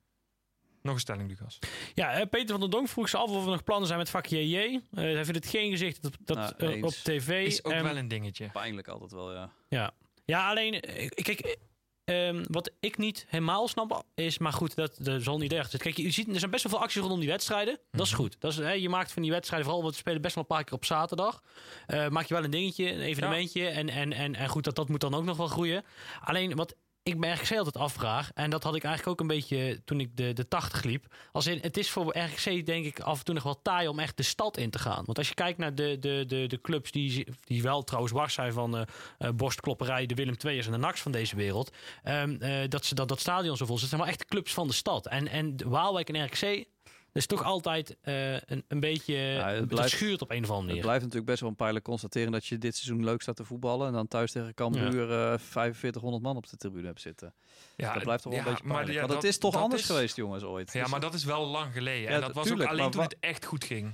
Nog 0.81 0.93
een 0.93 0.99
stelling, 0.99 1.29
Lucas. 1.29 1.59
Ja, 1.93 2.13
eh, 2.13 2.29
Peter 2.29 2.49
van 2.49 2.59
der 2.59 2.69
Donk 2.69 2.87
vroeg 2.87 3.09
zich 3.09 3.19
af 3.19 3.29
of 3.29 3.43
er 3.45 3.51
nog 3.51 3.63
plannen 3.63 3.87
zijn 3.87 3.99
met 3.99 4.09
vak 4.09 4.25
JJ. 4.25 4.55
Eh, 4.57 4.79
hij 4.91 5.13
vindt 5.25 5.35
het 5.43 5.47
geen 5.47 5.71
gezicht 5.71 6.01
dat, 6.01 6.17
dat 6.19 6.37
Nou, 6.59 6.73
eh, 6.77 6.83
op 6.83 6.91
tv. 6.91 7.45
Is 7.45 7.63
ook 7.63 7.73
wel 7.73 7.97
een 7.97 8.07
dingetje. 8.07 8.49
Pijnlijk 8.51 8.87
altijd 8.87 9.11
wel, 9.11 9.33
ja. 9.33 9.51
Ja, 9.69 9.91
ja 10.25 10.49
alleen, 10.49 10.79
kijk, 11.09 11.57
ehm, 12.03 12.43
wat 12.47 12.71
ik 12.79 12.97
niet 12.97 13.25
helemaal 13.29 13.67
snap 13.67 14.03
is, 14.15 14.37
maar 14.37 14.53
goed, 14.53 14.75
dat, 14.75 14.95
dat 14.99 15.21
zal 15.23 15.37
niet 15.37 15.53
echt. 15.53 15.77
Kijk, 15.77 15.97
je 15.97 16.11
ziet, 16.11 16.27
er 16.33 16.39
zijn 16.39 16.51
best 16.51 16.63
wel 16.63 16.71
veel 16.73 16.81
acties 16.81 17.01
rondom 17.01 17.19
die 17.19 17.29
wedstrijden. 17.29 17.79
Dat 17.91 18.05
is 18.05 18.11
Mhm. 18.11 18.21
goed. 18.21 18.35
Dat 18.39 18.51
is, 18.51 18.57
hè, 18.57 18.71
je 18.71 18.89
maakt 18.89 19.11
van 19.11 19.21
die 19.21 19.31
wedstrijden, 19.31 19.65
vooral, 19.67 19.83
want 19.83 19.95
we 19.95 20.01
spelen 20.01 20.21
best 20.21 20.35
wel 20.35 20.43
een 20.43 20.55
paar 20.55 20.63
keer 20.63 20.73
op 20.73 20.85
zaterdag. 20.85 21.43
eh, 21.87 22.07
maak 22.09 22.25
je 22.25 22.33
wel 22.33 22.43
een 22.43 22.49
dingetje, 22.51 22.91
een 22.93 23.01
evenementje. 23.01 23.67
En, 23.67 23.89
en, 23.89 24.13
en, 24.13 24.35
en 24.35 24.47
goed, 24.47 24.63
dat, 24.63 24.75
dat 24.75 24.89
moet 24.89 25.01
dan 25.01 25.13
ook 25.13 25.23
nog 25.23 25.37
wel 25.37 25.47
groeien. 25.47 25.83
Alleen 26.21 26.55
wat 26.55 26.75
ik 27.03 27.17
me 27.17 27.31
RKC 27.31 27.57
altijd 27.57 27.77
afvraag, 27.77 28.31
en 28.33 28.49
dat 28.49 28.63
had 28.63 28.75
ik 28.75 28.83
eigenlijk 28.83 29.13
ook 29.13 29.29
een 29.29 29.35
beetje 29.35 29.81
toen 29.85 29.99
ik 29.99 30.17
de, 30.17 30.33
de 30.33 30.47
80 30.47 30.83
liep. 30.83 31.05
Als 31.31 31.47
in, 31.47 31.59
het 31.61 31.77
is 31.77 31.89
voor 31.89 32.17
RKC 32.17 32.65
denk 32.65 32.85
ik 32.85 32.99
af 32.99 33.19
en 33.19 33.25
toe 33.25 33.33
nog 33.33 33.43
wel 33.43 33.61
taai 33.61 33.87
om 33.87 33.99
echt 33.99 34.17
de 34.17 34.23
stad 34.23 34.57
in 34.57 34.69
te 34.69 34.79
gaan. 34.79 35.03
Want 35.05 35.17
als 35.17 35.27
je 35.27 35.33
kijkt 35.33 35.57
naar 35.57 35.75
de, 35.75 35.97
de, 35.99 36.23
de, 36.27 36.47
de 36.47 36.61
clubs 36.61 36.91
die, 36.91 37.27
die 37.43 37.61
wel 37.61 37.83
trouwens 37.83 38.13
wars 38.13 38.33
zijn 38.33 38.53
van 38.53 38.77
eh, 38.77 39.29
borstklopperij, 39.29 40.05
de 40.05 40.15
Willem 40.15 40.35
II'ers 40.43 40.65
en 40.65 40.71
de 40.71 40.77
NACS 40.77 41.01
van 41.01 41.11
deze 41.11 41.35
wereld. 41.35 41.71
ehm, 42.03 42.35
eh, 42.39 42.69
dat 42.69 42.85
ze 42.85 42.95
dat, 42.95 43.07
dat 43.07 43.19
stadion 43.19 43.57
zo 43.57 43.65
vol 43.65 43.77
zit. 43.77 43.89
Zijn 43.89 44.01
wel 44.01 44.09
echt 44.09 44.25
clubs 44.25 44.53
van 44.53 44.67
de 44.67 44.73
stad. 44.73 45.07
En, 45.07 45.27
en 45.27 45.55
Waalwijk 45.65 46.09
en 46.09 46.29
dat 46.29 46.65
is 47.13 47.25
toch 47.25 47.43
altijd 47.43 47.97
eh, 48.01 48.33
een, 48.33 48.63
een 48.67 48.79
beetje, 48.79 49.15
het 49.15 49.69
dat 49.69 49.89
schuurt 49.89 50.21
op 50.21 50.31
een 50.31 50.43
of 50.43 50.49
andere 50.49 50.57
Het 50.57 50.65
manier. 50.67 50.81
blijft 50.81 51.01
natuurlijk 51.01 51.25
best 51.29 51.39
wel 51.41 51.49
een 51.49 51.55
pijnlijk 51.55 51.85
constateren 51.85 52.31
dat 52.31 52.45
je 52.45 52.57
dit 52.57 52.75
seizoen 52.75 53.03
leuk 53.05 53.21
staat 53.21 53.35
te 53.35 53.43
voetballen 53.45 53.87
en 53.87 53.93
dan 53.93 54.07
thuis 54.07 54.31
tegen 54.31 54.53
Cambuur 54.53 55.11
eh 55.11 55.37
4500 55.39 56.23
man 56.23 56.35
op 56.37 56.49
de 56.49 56.57
tribune 56.57 56.85
hebt 56.87 57.01
zitten. 57.01 57.33
Ja, 57.75 57.93
dat 57.93 58.03
blijft 58.03 58.23
toch 58.23 58.31
wel 58.33 58.41
ja, 58.41 58.47
een 58.47 58.51
beetje 58.53 58.67
maar 58.67 58.75
pijnlijk. 58.75 58.99
ja, 58.99 59.07
Want 59.07 59.13
het 59.13 59.21
dat- 59.21 59.31
is 59.31 59.37
toch 59.37 59.53
dat 59.53 59.61
anders 59.61 59.81
is- 59.81 59.87
geweest, 59.87 60.15
jongens, 60.15 60.43
ooit. 60.43 60.73
Ja, 60.73 60.81
Dus- 60.81 60.91
maar 60.91 60.99
dat 60.99 61.13
is 61.13 61.23
wel 61.23 61.45
lang 61.45 61.73
geleden. 61.73 62.01
Ja, 62.01 62.15
en 62.15 62.21
dat 62.21 62.33
was 62.33 62.45
tuurlijk, 62.47 62.71
ook 62.71 62.77
alleen 62.77 62.91
toen 62.91 63.01
het 63.01 63.15
echt 63.19 63.45
goed 63.45 63.63
ging. 63.63 63.93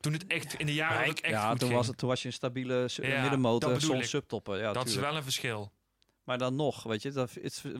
Toen 0.00 0.12
het 0.12 0.26
echt 0.26 0.54
in 0.54 0.66
de 0.66 0.74
jaren 0.74 0.98
dat 0.98 1.08
het 1.08 1.20
echt 1.20 1.32
ja, 1.32 1.48
goed 1.50 1.58
toen 1.58 1.68
ging. 1.68 1.78
was, 1.80 1.86
het, 1.88 1.98
toen 1.98 2.08
was 2.08 2.20
je 2.22 2.26
een 2.28 2.34
stabiele 2.34 2.88
Ja, 2.94 3.20
middenmotor, 3.20 3.70
dat 3.72 3.82
soms 3.82 4.08
subtoppen. 4.08 4.58
Ja, 4.58 4.72
dat 4.72 4.86
is 4.88 4.94
wel 4.96 5.16
een 5.16 5.22
verschil. 5.22 5.72
Maar 6.24 6.38
dan 6.38 6.56
nog, 6.56 6.82
weet 6.82 7.02
je, 7.02 7.10
dat, 7.10 7.30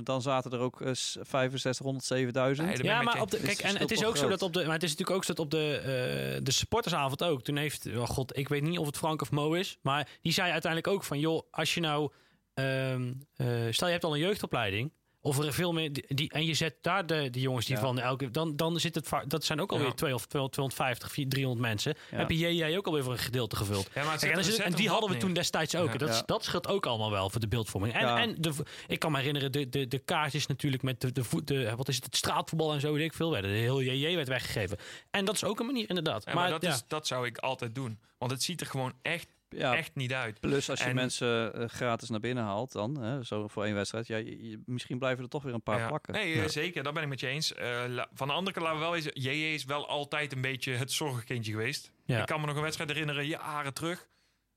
dan 0.02 0.22
zaten 0.22 0.50
er 0.52 0.58
ook 0.58 0.80
eh, 0.80 0.92
s- 0.92 1.12
6500, 1.12 2.04
7000. 2.04 2.66
Nee, 2.66 2.76
dat 2.76 2.86
ben 2.86 2.94
Ja, 2.94 2.98
ik 3.00 3.04
met 3.04 3.14
maar 3.14 3.22
op 3.22 3.30
de, 3.30 3.36
kijk, 3.38 3.62
Het 3.62 3.74
en 3.74 3.76
het 3.78 3.90
is 3.90 4.04
ook 4.04 4.16
zo 4.16 4.28
dat 4.28 4.42
op 4.42 4.52
de, 4.52 4.64
maar 4.64 4.72
het 4.72 4.82
is 4.82 4.90
natuurlijk 4.90 5.16
ook 5.16 5.24
zo 5.24 5.32
dat 5.34 5.44
op 5.44 5.50
de, 5.50 5.76
eh, 5.78 6.40
de 6.44 6.50
supportersavond 6.50 7.22
ook. 7.24 7.42
Toen 7.42 7.56
heeft, 7.56 7.86
oh 7.96 8.06
god, 8.08 8.36
ik 8.36 8.48
weet 8.48 8.62
niet 8.62 8.78
of 8.78 8.86
het 8.86 8.96
Frank 8.96 9.22
of 9.22 9.30
Mo 9.30 9.52
is, 9.52 9.78
maar 9.82 10.08
die 10.22 10.32
zei 10.32 10.50
uiteindelijk 10.52 10.92
ook 10.94 11.04
van, 11.04 11.18
joh, 11.18 11.42
als 11.50 11.74
je 11.74 11.80
nou, 11.80 12.12
ehm, 12.54 13.12
eh, 13.34 13.46
stel 13.70 13.86
je 13.86 13.92
hebt 13.92 14.04
al 14.04 14.14
een 14.14 14.20
jeugdopleiding 14.20 14.92
Of 15.26 15.38
er 15.38 15.52
veel 15.52 15.72
meer. 15.72 15.92
Die, 15.92 16.30
en 16.30 16.44
je 16.44 16.54
zet 16.54 16.74
daar 16.80 17.06
de, 17.06 17.30
die 17.30 17.42
jongens 17.42 17.66
die 17.66 17.74
Ja. 17.74 17.80
van 17.80 17.98
elke. 17.98 18.30
Dan, 18.30 18.56
dan 18.56 18.80
zit 18.80 18.94
het. 18.94 19.08
va- 19.08 19.24
Dat 19.26 19.44
zijn 19.44 19.60
ook 19.60 19.72
alweer 19.72 19.86
Ja. 19.86 19.92
2 19.92 20.14
of 20.14 20.26
250, 20.26 21.08
400, 21.12 21.30
300 21.30 21.66
mensen. 21.68 21.94
Ja. 22.10 22.16
Heb 22.16 22.30
je 22.30 22.36
JJ 22.54 22.76
ook 22.76 22.86
alweer 22.86 23.02
voor 23.02 23.12
een 23.12 23.18
gedeelte 23.18 23.56
gevuld. 23.56 23.88
Ja, 23.94 24.04
maar 24.04 24.18
Kijk, 24.18 24.36
en, 24.36 24.64
en 24.64 24.72
die 24.72 24.88
hadden 24.88 25.10
we 25.10 25.16
toen 25.16 25.32
destijds 25.32 25.74
ook. 25.76 25.98
Dat, 25.98 26.22
dat 26.26 26.44
scheelt 26.44 26.66
ook 26.68 26.86
allemaal 26.86 27.10
wel 27.10 27.30
voor 27.30 27.40
de 27.40 27.48
beeldvorming. 27.48 27.94
En, 27.94 28.16
en 28.16 28.34
de, 28.38 28.52
ik 28.86 28.98
kan 28.98 29.12
me 29.12 29.18
herinneren, 29.18 29.52
de, 29.52 29.68
de, 29.68 29.88
de 29.88 29.98
kaartjes 29.98 30.46
natuurlijk 30.46 30.82
met 30.82 31.00
de, 31.00 31.12
de, 31.12 31.24
voet, 31.24 31.46
de, 31.46 31.72
wat 31.76 31.88
is 31.88 31.94
het, 31.94 32.04
het 32.04 32.16
straatvoetbal 32.16 32.72
en 32.72 32.80
zo, 32.80 32.92
weet 32.92 33.04
ik 33.04 33.14
veel, 33.14 33.30
werden. 33.30 33.50
De 33.50 33.56
heel 33.56 33.82
JJ 33.82 34.14
werd 34.14 34.28
weggegeven. 34.28 34.78
En 35.10 35.24
dat 35.24 35.34
is 35.34 35.44
ook 35.44 35.60
een 35.60 35.66
manier, 35.66 35.88
inderdaad. 35.88 36.24
Ja, 36.24 36.34
maar, 36.34 36.50
dat, 36.50 36.62
is, 36.62 36.82
dat 36.88 37.06
zou 37.06 37.26
ik 37.26 37.38
altijd 37.38 37.74
doen. 37.74 37.98
Want 38.18 38.30
het 38.30 38.42
ziet 38.42 38.60
er 38.60 38.66
gewoon 38.66 38.92
echt, 39.02 39.28
Ja, 39.56 39.76
echt 39.76 39.94
niet 39.94 40.12
uit. 40.12 40.40
plus 40.40 40.70
als 40.70 40.78
je 40.78 40.84
En- 40.84 40.94
mensen 40.94 41.54
eh, 41.54 41.68
gratis 41.68 42.08
naar 42.08 42.20
binnen 42.20 42.44
haalt 42.44 42.72
dan, 42.72 42.96
hè, 43.02 43.22
zo 43.22 43.48
voor 43.48 43.64
één 43.64 43.74
wedstrijd, 43.74 44.06
ja, 44.06 44.16
je- 44.16 44.48
je- 44.50 44.62
misschien 44.66 44.98
blijven 44.98 45.24
er 45.24 45.30
toch 45.30 45.42
weer 45.42 45.54
een 45.54 45.62
paar 45.62 45.78
Ja. 45.78 45.86
plakken. 45.88 46.12
Nee, 46.14 46.36
Ja. 46.36 46.42
eh, 46.42 46.48
zeker. 46.48 46.82
Dat 46.82 46.94
ben 46.94 47.02
ik 47.02 47.08
met 47.08 47.20
je 47.20 47.26
eens. 47.26 47.54
Eh, 47.54 47.82
la- 47.88 48.08
van 48.14 48.26
de 48.28 48.32
andere 48.34 48.52
kant 48.54 48.66
laten 48.66 48.80
we 48.80 48.86
wel 48.86 48.96
eens... 48.96 49.08
JJ 49.12 49.54
is 49.54 49.64
wel 49.64 49.88
altijd 49.88 50.32
een 50.32 50.40
beetje 50.40 50.72
het 50.72 50.92
zorgkindje 50.92 51.52
geweest. 51.52 51.92
Ja. 52.04 52.20
Ik 52.20 52.26
kan 52.26 52.40
me 52.40 52.46
nog 52.46 52.56
een 52.56 52.62
wedstrijd 52.62 52.90
herinneren, 52.90 53.26
jaren 53.26 53.74
terug. 53.74 54.08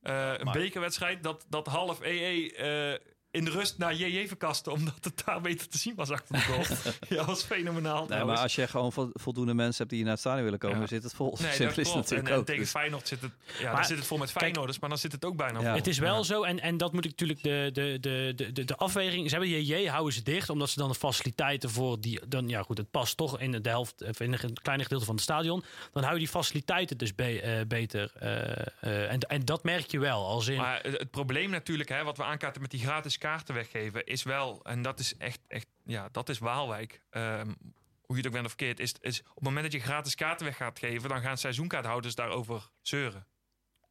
Eh, 0.02 0.32
een 0.38 0.46
Maar- 0.46 0.54
bekerwedstrijd 0.54 1.24
dat, 1.24 1.46
dat 1.50 1.68
half 1.68 2.00
EE 2.02 2.54
eh, 2.54 3.00
in 3.38 3.46
de 3.46 3.52
rust 3.52 3.78
naar 3.78 3.96
JJ 3.96 4.28
verkaste... 4.28 4.72
omdat 4.72 4.94
het 5.02 5.22
daar 5.26 5.42
beter 5.42 5.68
te 5.70 5.78
zien 5.78 5.96
was 5.96 6.10
achter 6.12 6.36
de 6.36 6.42
goal. 6.42 6.60
ja, 7.10 7.16
dat 7.16 7.26
was 7.26 7.44
fenomenaal 7.44 7.98
Nee, 7.98 8.06
trouwens. 8.08 8.34
maar 8.34 8.44
als 8.44 8.56
je 8.56 8.68
gewoon 8.68 8.92
vo- 8.92 9.10
voldoende 9.14 9.54
mensen 9.54 9.78
hebt 9.78 9.90
die 9.90 10.02
naar 10.02 10.12
het 10.12 10.20
stadion 10.20 10.44
willen 10.44 10.60
komen, 10.60 10.80
Ja. 10.80 10.88
zit 10.88 11.04
het 11.04 11.14
vol. 11.14 11.38
Nee, 11.42 11.52
Simpel 11.62 11.82
is 11.82 11.90
En, 11.90 11.96
natuurlijk 11.98 12.30
en 12.30 12.36
ook. 12.36 12.46
tegen 12.46 12.62
Dus- 12.62 12.70
Feyenoord 12.72 13.08
zit 13.08 13.22
het, 13.22 13.32
ja, 13.60 13.64
Maar- 13.66 13.76
dan 13.76 13.86
zit 13.86 13.98
het 13.98 14.06
vol 14.08 14.18
met 14.18 14.32
Feyenoorders, 14.32 14.80
maar 14.80 14.90
dan 14.90 14.98
zit 14.98 15.12
het 15.12 15.26
ook 15.26 15.36
bijna 15.36 15.60
Ja. 15.60 15.66
vol. 15.66 15.76
Het 15.76 15.88
is 15.88 15.98
wel 15.98 16.16
Ja. 16.18 16.24
zo, 16.24 16.44
en, 16.44 16.60
en 16.60 16.78
dat 16.78 16.94
moet 16.94 17.06
ik 17.06 17.12
natuurlijk 17.12 17.44
de, 17.44 17.70
de, 17.74 17.98
de, 18.02 18.34
de, 18.36 18.52
de, 18.52 18.64
de 18.66 18.76
afweging. 18.76 19.30
Ze 19.30 19.36
hebben 19.36 19.50
JJ, 19.64 19.86
houden 19.88 20.14
ze 20.14 20.24
dicht, 20.24 20.50
omdat 20.50 20.70
ze 20.70 20.80
dan 20.80 20.90
de 20.90 20.96
faciliteiten 20.96 21.70
voor 21.70 22.02
die. 22.02 22.20
Dan, 22.28 22.48
ja, 22.50 22.62
goed, 22.64 22.78
het 22.78 22.92
past 22.92 23.18
toch 23.18 23.40
in 23.40 23.52
de 23.52 23.70
helft, 23.70 24.04
of 24.10 24.20
in 24.20 24.34
een 24.34 24.54
kleine 24.62 24.84
gedeelte 24.84 25.06
van 25.06 25.16
het 25.16 25.24
stadion. 25.24 25.64
Dan 25.94 26.02
hou 26.04 26.14
je 26.16 26.20
die 26.22 26.30
faciliteiten 26.30 26.98
dus 26.98 27.16
be- 27.16 27.42
eh, 27.42 27.66
beter. 27.68 28.12
eh, 28.20 28.50
eh, 28.82 29.12
en, 29.12 29.20
en 29.20 29.46
dat 29.46 29.64
merk 29.64 29.92
je 29.92 30.00
wel. 30.00 30.26
Als 30.26 30.48
in, 30.48 30.58
Maar 30.58 30.80
het, 30.84 30.98
het 30.98 31.12
probleem 31.12 31.50
natuurlijk, 31.50 31.90
hè, 31.90 32.04
wat 32.04 32.18
we 32.18 32.24
aankaarten 32.24 32.62
met 32.62 32.72
die 32.72 32.80
gratis 32.80 33.18
kaarten 33.28 33.54
weggeven, 33.54 34.06
is 34.06 34.24
wel, 34.24 34.60
en 34.64 34.82
dat 34.82 35.00
is 35.00 35.18
echt, 35.18 35.40
echt 35.48 35.68
ja, 35.84 36.10
dat 36.12 36.30
is 36.30 36.40
Waalwijk. 36.40 37.02
Ehm, 37.10 37.54
hoe 38.02 38.16
je 38.16 38.18
het 38.18 38.26
ook 38.26 38.32
bent 38.32 38.46
of 38.46 38.52
verkeerd, 38.52 38.80
is, 38.80 38.94
is 39.02 39.20
op 39.20 39.36
het 39.36 39.44
moment 39.44 39.64
dat 39.64 39.72
je 39.74 39.88
gratis 39.88 40.16
kaarten 40.16 40.46
weg 40.46 40.58
gaat 40.58 40.80
geven, 40.80 41.10
dan 41.10 41.22
gaan 41.22 41.38
seizoenkaarthouders 41.38 42.16
daarover 42.16 42.70
zeuren. 42.82 43.28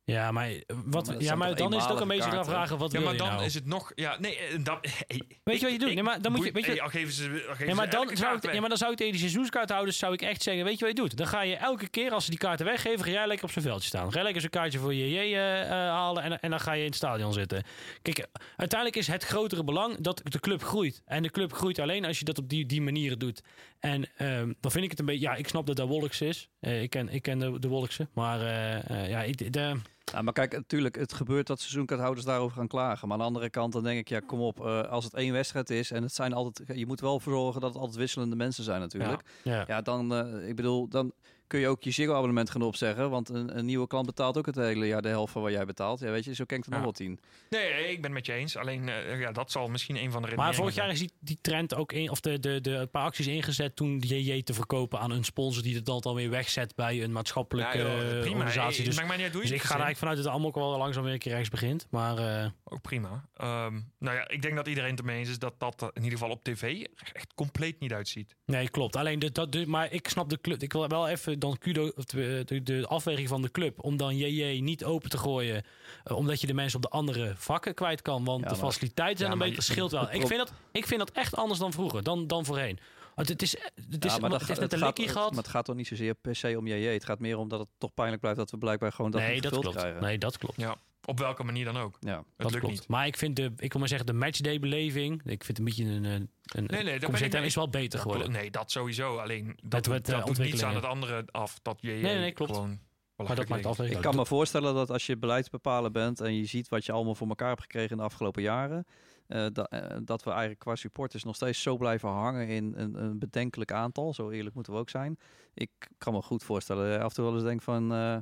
Ja, 0.07 0.31
maar, 0.33 0.51
wat, 0.85 1.15
ja, 1.19 1.35
maar 1.35 1.55
dan 1.55 1.75
is 1.75 1.83
het 1.83 1.93
ook 1.93 2.01
een 2.01 2.09
beetje 2.09 2.31
gaan 2.31 2.45
vragen: 2.45 2.79
wat 2.79 2.93
Ja, 2.93 2.99
wil 2.99 3.07
maar 3.07 3.17
je 3.17 3.23
dan 3.23 3.33
nou? 3.33 3.45
is 3.45 3.55
het 3.55 3.67
nog, 3.67 3.93
ja, 3.95 4.17
nee, 4.19 4.37
eh, 4.39 4.59
dat, 4.65 4.79
hey, 5.07 5.21
Weet 5.43 5.59
je 5.61 5.63
wat 5.65 5.73
je 5.73 5.79
doet? 5.79 5.95
Nee, 5.95 6.03
maar 6.03 6.23
dan 6.23 6.33
moet 6.33 6.45
je- 6.45 6.53
weet 6.53 6.65
je- 6.65 6.71
hey, 6.71 6.81
al 6.81 6.89
geven 6.89 7.13
ze, 7.13 7.45
al 7.49 7.55
geven 7.55 7.67
Ja, 7.69 7.75
maar, 7.75 7.91
dan 7.91 8.11
zou 8.17 8.37
ik, 8.37 8.53
ja, 8.53 8.61
maar 8.61 8.69
dan 8.69 8.79
zou 8.79 8.91
ik 8.91 8.97
tegen 8.97 9.13
die 9.13 9.21
seizoenskaarthouders 9.21 9.99
zou 9.99 10.13
ik 10.13 10.23
echt 10.23 10.43
zeggen: 10.43 10.65
Weet 10.65 10.79
je 10.79 10.85
wat 10.87 10.97
je 10.97 11.03
doet? 11.03 11.17
Dan 11.17 11.27
ga 11.27 11.43
je 11.43 11.57
elke 11.57 11.89
keer 11.89 12.11
als 12.13 12.25
ze 12.25 12.31
die 12.31 12.39
kaarten 12.39 12.67
weggeven, 12.67 13.05
ga 13.05 13.11
jij 13.11 13.27
lekker 13.27 13.45
op 13.47 13.53
zijn 13.53 13.65
veldje 13.65 13.87
staan. 13.89 14.07
Ga 14.09 14.15
jij 14.15 14.23
lekker 14.23 14.41
zo'n 14.41 14.51
kaartje 14.51 14.79
voor 14.79 14.95
je 14.95 15.09
JJ 15.11 15.17
eh, 15.35 15.63
eh, 15.63 15.69
halen 15.71 16.23
en, 16.23 16.41
en 16.41 16.51
dan 16.51 16.61
ga 16.61 16.73
je 16.73 16.81
in 16.81 16.87
het 16.87 16.95
stadion 16.97 17.33
zitten. 17.33 17.63
Kijk, 18.03 18.27
uiteindelijk 18.57 18.99
is 19.01 19.07
het 19.07 19.25
grotere 19.25 19.65
belang 19.65 19.97
dat 20.01 20.21
de 20.25 20.41
club 20.41 20.63
groeit. 20.63 21.03
En 21.05 21.23
de 21.23 21.31
club 21.31 21.53
groeit 21.53 21.79
alleen 21.79 22.05
als 22.05 22.19
je 22.19 22.25
dat 22.25 22.39
op 22.39 22.49
die, 22.49 22.67
die 22.67 22.81
manieren 22.83 23.19
doet. 23.19 23.43
En 23.81 24.09
ehm, 24.17 24.53
dan 24.61 24.71
vind 24.71 24.85
ik 24.85 24.91
het 24.91 24.99
een 24.99 25.07
beetje. 25.07 25.21
Ja, 25.27 25.35
ik 25.35 25.49
snap 25.49 25.67
dat 25.67 25.77
dat 25.77 25.89
Wolks 25.89 26.21
is. 26.21 26.49
Eh, 26.61 26.83
ik, 26.83 26.91
ken, 26.91 27.09
ik 27.09 27.23
ken 27.23 27.39
de, 27.39 27.59
de 27.59 27.69
Wolkse. 27.69 28.09
Maar 28.13 28.41
eh, 28.41 28.91
eh, 28.91 29.09
ja, 29.11 29.23
ik, 29.23 29.53
de, 29.53 29.73
Ja, 30.13 30.23
maar 30.23 30.33
kijk, 30.33 30.53
natuurlijk, 30.53 30.97
het 30.97 31.13
gebeurt 31.13 31.47
dat 31.47 31.61
seizoenkaarthouders 31.61 32.27
daarover 32.27 32.57
gaan 32.57 32.67
klagen. 32.69 33.09
Maar 33.09 33.17
aan 33.17 33.23
de 33.23 33.29
andere 33.29 33.51
kant, 33.51 33.73
dan 33.73 33.83
denk 33.83 33.99
ik, 33.99 34.09
ja, 34.09 34.21
kom 34.21 34.41
op, 34.41 34.67
eh, 34.67 34.83
als 34.83 35.05
het 35.05 35.15
één 35.15 35.33
wedstrijd 35.33 35.71
is 35.71 35.91
en 35.91 36.03
het 36.03 36.15
zijn 36.15 36.33
altijd, 36.33 36.79
je 36.79 36.87
moet 36.87 37.01
wel 37.01 37.21
voor 37.21 37.33
zorgen 37.33 37.61
dat 37.61 37.71
het 37.71 37.81
altijd 37.81 37.99
wisselende 37.99 38.37
mensen 38.37 38.65
zijn 38.65 38.81
natuurlijk. 38.81 39.23
ja. 39.43 39.65
Ja, 39.67 39.83
dan, 39.83 40.15
eh, 40.15 40.49
ik 40.49 40.57
bedoel, 40.57 40.89
dan 40.89 41.13
kun 41.47 41.61
je 41.61 41.69
ook 41.69 41.83
je 41.83 41.91
Ziggo-abonnement 41.91 42.51
gaan 42.51 42.63
opzeggen. 42.63 43.11
Want 43.11 43.29
een, 43.29 43.59
een 43.59 43.65
nieuwe 43.65 43.87
klant 43.87 44.07
betaalt 44.07 44.39
ook 44.39 44.47
het 44.47 44.55
hele 44.55 44.87
jaar 44.87 45.03
de 45.03 45.09
helft 45.09 45.33
van 45.33 45.43
wat 45.43 45.53
jij 45.53 45.65
betaalt. 45.65 46.01
Ja, 46.01 46.11
weet 46.11 46.25
je, 46.25 46.35
zo 46.35 46.45
ken 46.45 46.59
ik 46.59 46.65
er 46.65 46.71
nog 46.71 46.79
Ja. 46.79 46.85
wel 46.85 46.95
tien. 46.95 47.21
Nee, 47.51 47.69
ik 47.91 47.95
ben 47.95 48.03
het 48.03 48.13
met 48.13 48.27
je 48.27 48.33
eens. 48.33 48.57
Alleen, 48.57 48.89
eh, 48.89 49.21
ja, 49.21 49.33
dat 49.33 49.51
zal 49.51 49.69
misschien 49.69 49.97
een 49.97 50.11
van 50.11 50.23
de 50.23 50.29
redenen 50.29 50.45
Maar 50.45 50.55
vorig 50.55 50.75
jaar 50.75 50.91
is 50.91 50.99
die, 50.99 51.13
die 51.21 51.39
trend 51.41 51.75
ook 51.75 51.93
in, 51.93 52.11
of 52.11 52.21
de, 52.21 52.39
de, 52.41 52.61
de 52.61 52.71
een 52.71 52.91
paar 52.91 53.05
acties 53.05 53.27
ingezet 53.27 53.77
toen 53.77 53.99
JJ 53.99 54.43
te 54.43 54.55
verkopen 54.55 54.99
aan 54.99 55.11
een 55.11 55.25
sponsor 55.25 55.63
die 55.63 55.75
het 55.75 55.87
dan, 55.87 56.01
dan 56.01 56.15
weer 56.15 56.31
wegzet 56.31 56.75
bij 56.75 57.03
een 57.03 57.13
maatschappelijke 57.13 57.79
eh, 57.79 58.33
organisatie. 58.33 58.85
Dus, 58.85 58.97
maakt 58.97 59.09
mij 59.09 59.17
niet 59.17 59.33
dus 59.33 59.43
ik 59.51 59.51
het 59.51 59.61
ga 59.61 59.75
er 59.75 59.81
eigenlijk 59.85 59.99
vanuit 59.99 60.17
dat 60.17 60.25
het 60.25 60.35
allemaal 60.35 60.49
ook 60.49 60.71
wel 60.71 60.79
langzaam 60.79 61.05
weer 61.05 61.13
een 61.13 61.19
keer 61.19 61.33
rechts 61.33 61.49
begint. 61.49 61.87
Maar 61.91 62.19
eh, 62.19 62.51
Ook 62.65 62.81
prima. 62.83 63.29
Ehm, 63.37 63.81
nou 63.99 64.17
ja, 64.17 64.29
ik 64.29 64.43
denk 64.43 64.57
dat 64.57 64.67
iedereen 64.69 64.91
het 64.91 64.99
ermee 64.99 65.19
eens 65.19 65.29
is 65.29 65.39
dat 65.39 65.55
dat 65.59 65.83
in 65.93 66.03
ieder 66.03 66.19
geval 66.19 66.35
op 66.35 66.45
tv 66.45 66.63
er 66.63 67.11
echt 67.13 67.35
compleet 67.35 67.81
niet 67.81 67.93
uitziet. 67.93 68.35
nee, 68.47 68.69
klopt. 68.71 68.97
Alleen 68.97 69.19
de, 69.19 69.33
dat, 69.33 69.53
de, 69.53 69.67
maar 69.67 69.93
ik 69.93 70.09
snap 70.09 70.29
de 70.29 70.41
club. 70.41 70.63
Ik 70.63 70.73
wil 70.73 70.89
wel 70.89 71.09
even 71.09 71.36
dan 71.39 71.59
kudo, 71.59 71.91
de, 72.07 72.43
de, 72.45 72.63
de 72.63 72.87
afweging 72.87 73.29
van 73.29 73.43
de 73.43 73.51
club 73.51 73.85
om 73.85 73.97
dan 73.97 74.17
JJ 74.17 74.61
niet 74.61 74.85
open 74.85 75.11
te 75.11 75.19
gooien, 75.19 75.63
eh, 76.05 76.17
omdat 76.17 76.41
je 76.41 76.47
de 76.47 76.55
mensen 76.55 76.77
op 76.77 76.83
de 76.83 76.97
andere 76.97 77.33
vakken 77.37 77.75
kwijt 77.75 78.03
kan. 78.03 78.25
Want 78.25 78.43
Ja, 78.45 78.49
de 78.49 78.57
faciliteiten 78.57 79.17
zijn 79.19 79.29
Ja, 79.29 79.33
een 79.35 79.39
maar 79.41 79.49
beter 79.49 79.65
je- 79.65 79.73
scheelt 79.73 79.91
wel. 79.91 80.03
Ik 80.13 80.27
vind, 80.27 80.37
dat, 80.39 80.53
ik 80.73 80.87
vind 80.87 81.01
dat 81.01 81.11
echt 81.11 81.37
anders 81.37 81.59
dan 81.61 81.73
vroeger, 81.73 82.03
dan, 82.03 82.27
dan 82.27 82.45
voorheen. 82.45 82.79
Want 83.15 83.29
het 83.29 83.43
is, 83.43 83.57
het 83.91 84.05
is, 84.05 84.15
Ja, 84.15 84.19
maar 84.19 84.31
dat 84.31 84.41
het 84.41 84.51
is 84.51 84.59
net 84.59 84.73
een 84.73 84.79
gaat- 84.79 84.87
likkie 84.99 85.09
gehad. 85.15 85.29
Maar 85.31 85.43
het 85.43 85.49
gaat 85.53 85.65
toch 85.65 85.77
niet 85.77 85.87
zozeer 85.87 86.15
per 86.15 86.37
se 86.37 86.55
om 86.59 86.67
JJ. 86.67 86.87
Het 86.93 87.05
gaat 87.05 87.19
meer 87.19 87.39
om 87.39 87.49
dat 87.49 87.59
het 87.61 87.69
toch 87.79 87.95
pijnlijk 87.95 88.21
blijft 88.21 88.39
dat 88.39 88.51
we 88.51 88.59
blijkbaar 88.59 88.93
gewoon 88.93 89.11
dat 89.11 89.21
nee, 89.21 89.35
niet 89.35 89.43
dat 89.43 89.53
klopt. 89.53 89.77
krijgen. 89.77 90.03
Nee, 90.03 90.19
dat 90.19 90.39
klopt. 90.39 90.57
Ja, 90.61 90.77
op 91.07 91.19
welke 91.19 91.45
manier 91.45 91.65
dan 91.65 91.77
ook. 91.77 91.97
Ja. 92.01 92.17
Het 92.17 92.25
dat 92.37 92.51
lukt 92.51 92.65
klopt. 92.65 92.79
niet. 92.79 92.89
Maar 92.89 93.07
ik 93.07 93.17
vind 93.17 93.37
de, 93.37 93.53
ik 93.57 93.71
wil 93.73 93.81
maar 93.81 93.89
zeggen, 93.89 94.07
de 94.07 94.13
matchday-beleving, 94.13 95.21
ik 95.25 95.45
vind 95.45 95.47
het 95.47 95.59
een 95.59 95.65
beetje 95.65 95.85
een, 95.85 96.05
een, 96.05 96.29
nee, 96.67 96.95
ik 96.95 97.01
term 97.01 97.31
mee. 97.33 97.45
is 97.45 97.55
wel 97.55 97.69
beter 97.69 97.99
geworden. 97.99 98.31
Nee, 98.33 98.51
dat 98.51 98.71
sowieso. 98.71 99.17
Alleen 99.17 99.59
dat, 99.63 99.85
doet- 99.85 99.93
wat, 99.93 100.09
eh, 100.09 100.17
dat 100.17 100.27
doet 100.27 100.39
niets 100.39 100.63
aan 100.63 100.75
het 100.75 100.85
andere 100.85 101.25
af. 101.31 101.59
Dat 101.63 101.79
je 101.81 101.91
nee, 101.91 102.19
nee, 102.19 102.33
klopt. 102.33 102.53
gewoon 102.53 102.79
Maar 103.17 103.35
dat 103.37 103.49
maakt 103.49 103.79
Ik 103.79 104.01
kan 104.01 104.17
me 104.17 104.27
voorstellen 104.27 104.75
dat 104.75 104.91
als 104.91 105.07
je 105.07 105.17
beleidsbepaler 105.17 105.91
bent 105.91 106.21
en 106.21 106.35
je 106.35 106.45
ziet 106.45 106.69
wat 106.69 106.85
je 106.87 106.93
allemaal 106.93 107.15
voor 107.15 107.29
elkaar 107.29 107.49
hebt 107.49 107.61
gekregen 107.61 107.91
in 107.91 107.97
de 107.97 108.03
afgelopen 108.03 108.43
jaren, 108.43 108.87
eh, 109.27 109.47
da- 109.53 109.65
eh, 109.65 109.97
dat 110.05 110.23
we 110.23 110.31
eigenlijk 110.31 110.61
qua 110.61 110.75
supporters 110.75 111.25
nog 111.25 111.35
steeds 111.35 111.63
zo 111.63 111.77
blijven 111.77 112.09
hangen 112.09 112.49
in 112.49 112.73
een, 112.77 113.03
een 113.03 113.19
bedenkelijk 113.19 113.73
aantal. 113.73 114.15
Zo 114.15 114.31
eerlijk 114.31 114.55
moeten 114.55 114.73
we 114.73 114.79
ook 114.79 114.91
zijn. 114.91 115.19
Ik 115.55 115.71
kan 115.99 116.13
me 116.13 116.23
goed 116.23 116.45
voorstellen, 116.45 117.01
af 117.01 117.09
en 117.09 117.15
toe 117.15 117.25
wel 117.25 117.35
eens 117.35 117.43
denk 117.43 117.63
van, 117.63 117.93
eh, 117.93 118.17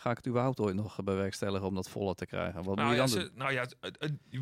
ga 0.00 0.10
ik 0.10 0.16
het 0.16 0.26
überhaupt 0.26 0.60
ooit 0.60 0.74
nog 0.74 1.02
bewerkstelligen 1.04 1.66
om 1.66 1.74
dat 1.74 1.88
voller 1.88 2.14
te 2.14 2.26
krijgen? 2.26 2.62
Wat 2.62 2.76
Nou 2.76 2.88
moet 2.88 2.96
je 2.96 3.02
ja, 3.02 3.22
dan 3.22 3.24
ze- 3.24 3.30
nou 3.34 3.52
ja, 3.52 3.66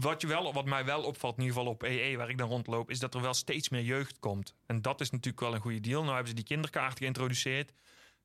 wat, 0.00 0.20
je 0.20 0.26
wel, 0.26 0.52
wat 0.52 0.64
mij 0.64 0.84
wel 0.84 1.02
opvalt, 1.02 1.36
in 1.36 1.42
ieder 1.42 1.56
geval 1.56 1.72
op 1.72 1.82
EE, 1.82 2.16
waar 2.16 2.28
ik 2.28 2.38
dan 2.38 2.48
rondloop, 2.48 2.90
is 2.90 2.98
dat 2.98 3.14
er 3.14 3.20
wel 3.20 3.34
steeds 3.34 3.68
meer 3.68 3.82
jeugd 3.82 4.18
komt. 4.18 4.54
En 4.66 4.82
dat 4.82 5.00
is 5.00 5.10
natuurlijk 5.10 5.40
wel 5.40 5.54
een 5.54 5.60
goede 5.60 5.80
deal. 5.80 6.00
Nou 6.00 6.08
hebben 6.14 6.28
ze 6.28 6.34
die 6.34 6.44
kinderkaart 6.44 6.98
geïntroduceerd. 6.98 7.72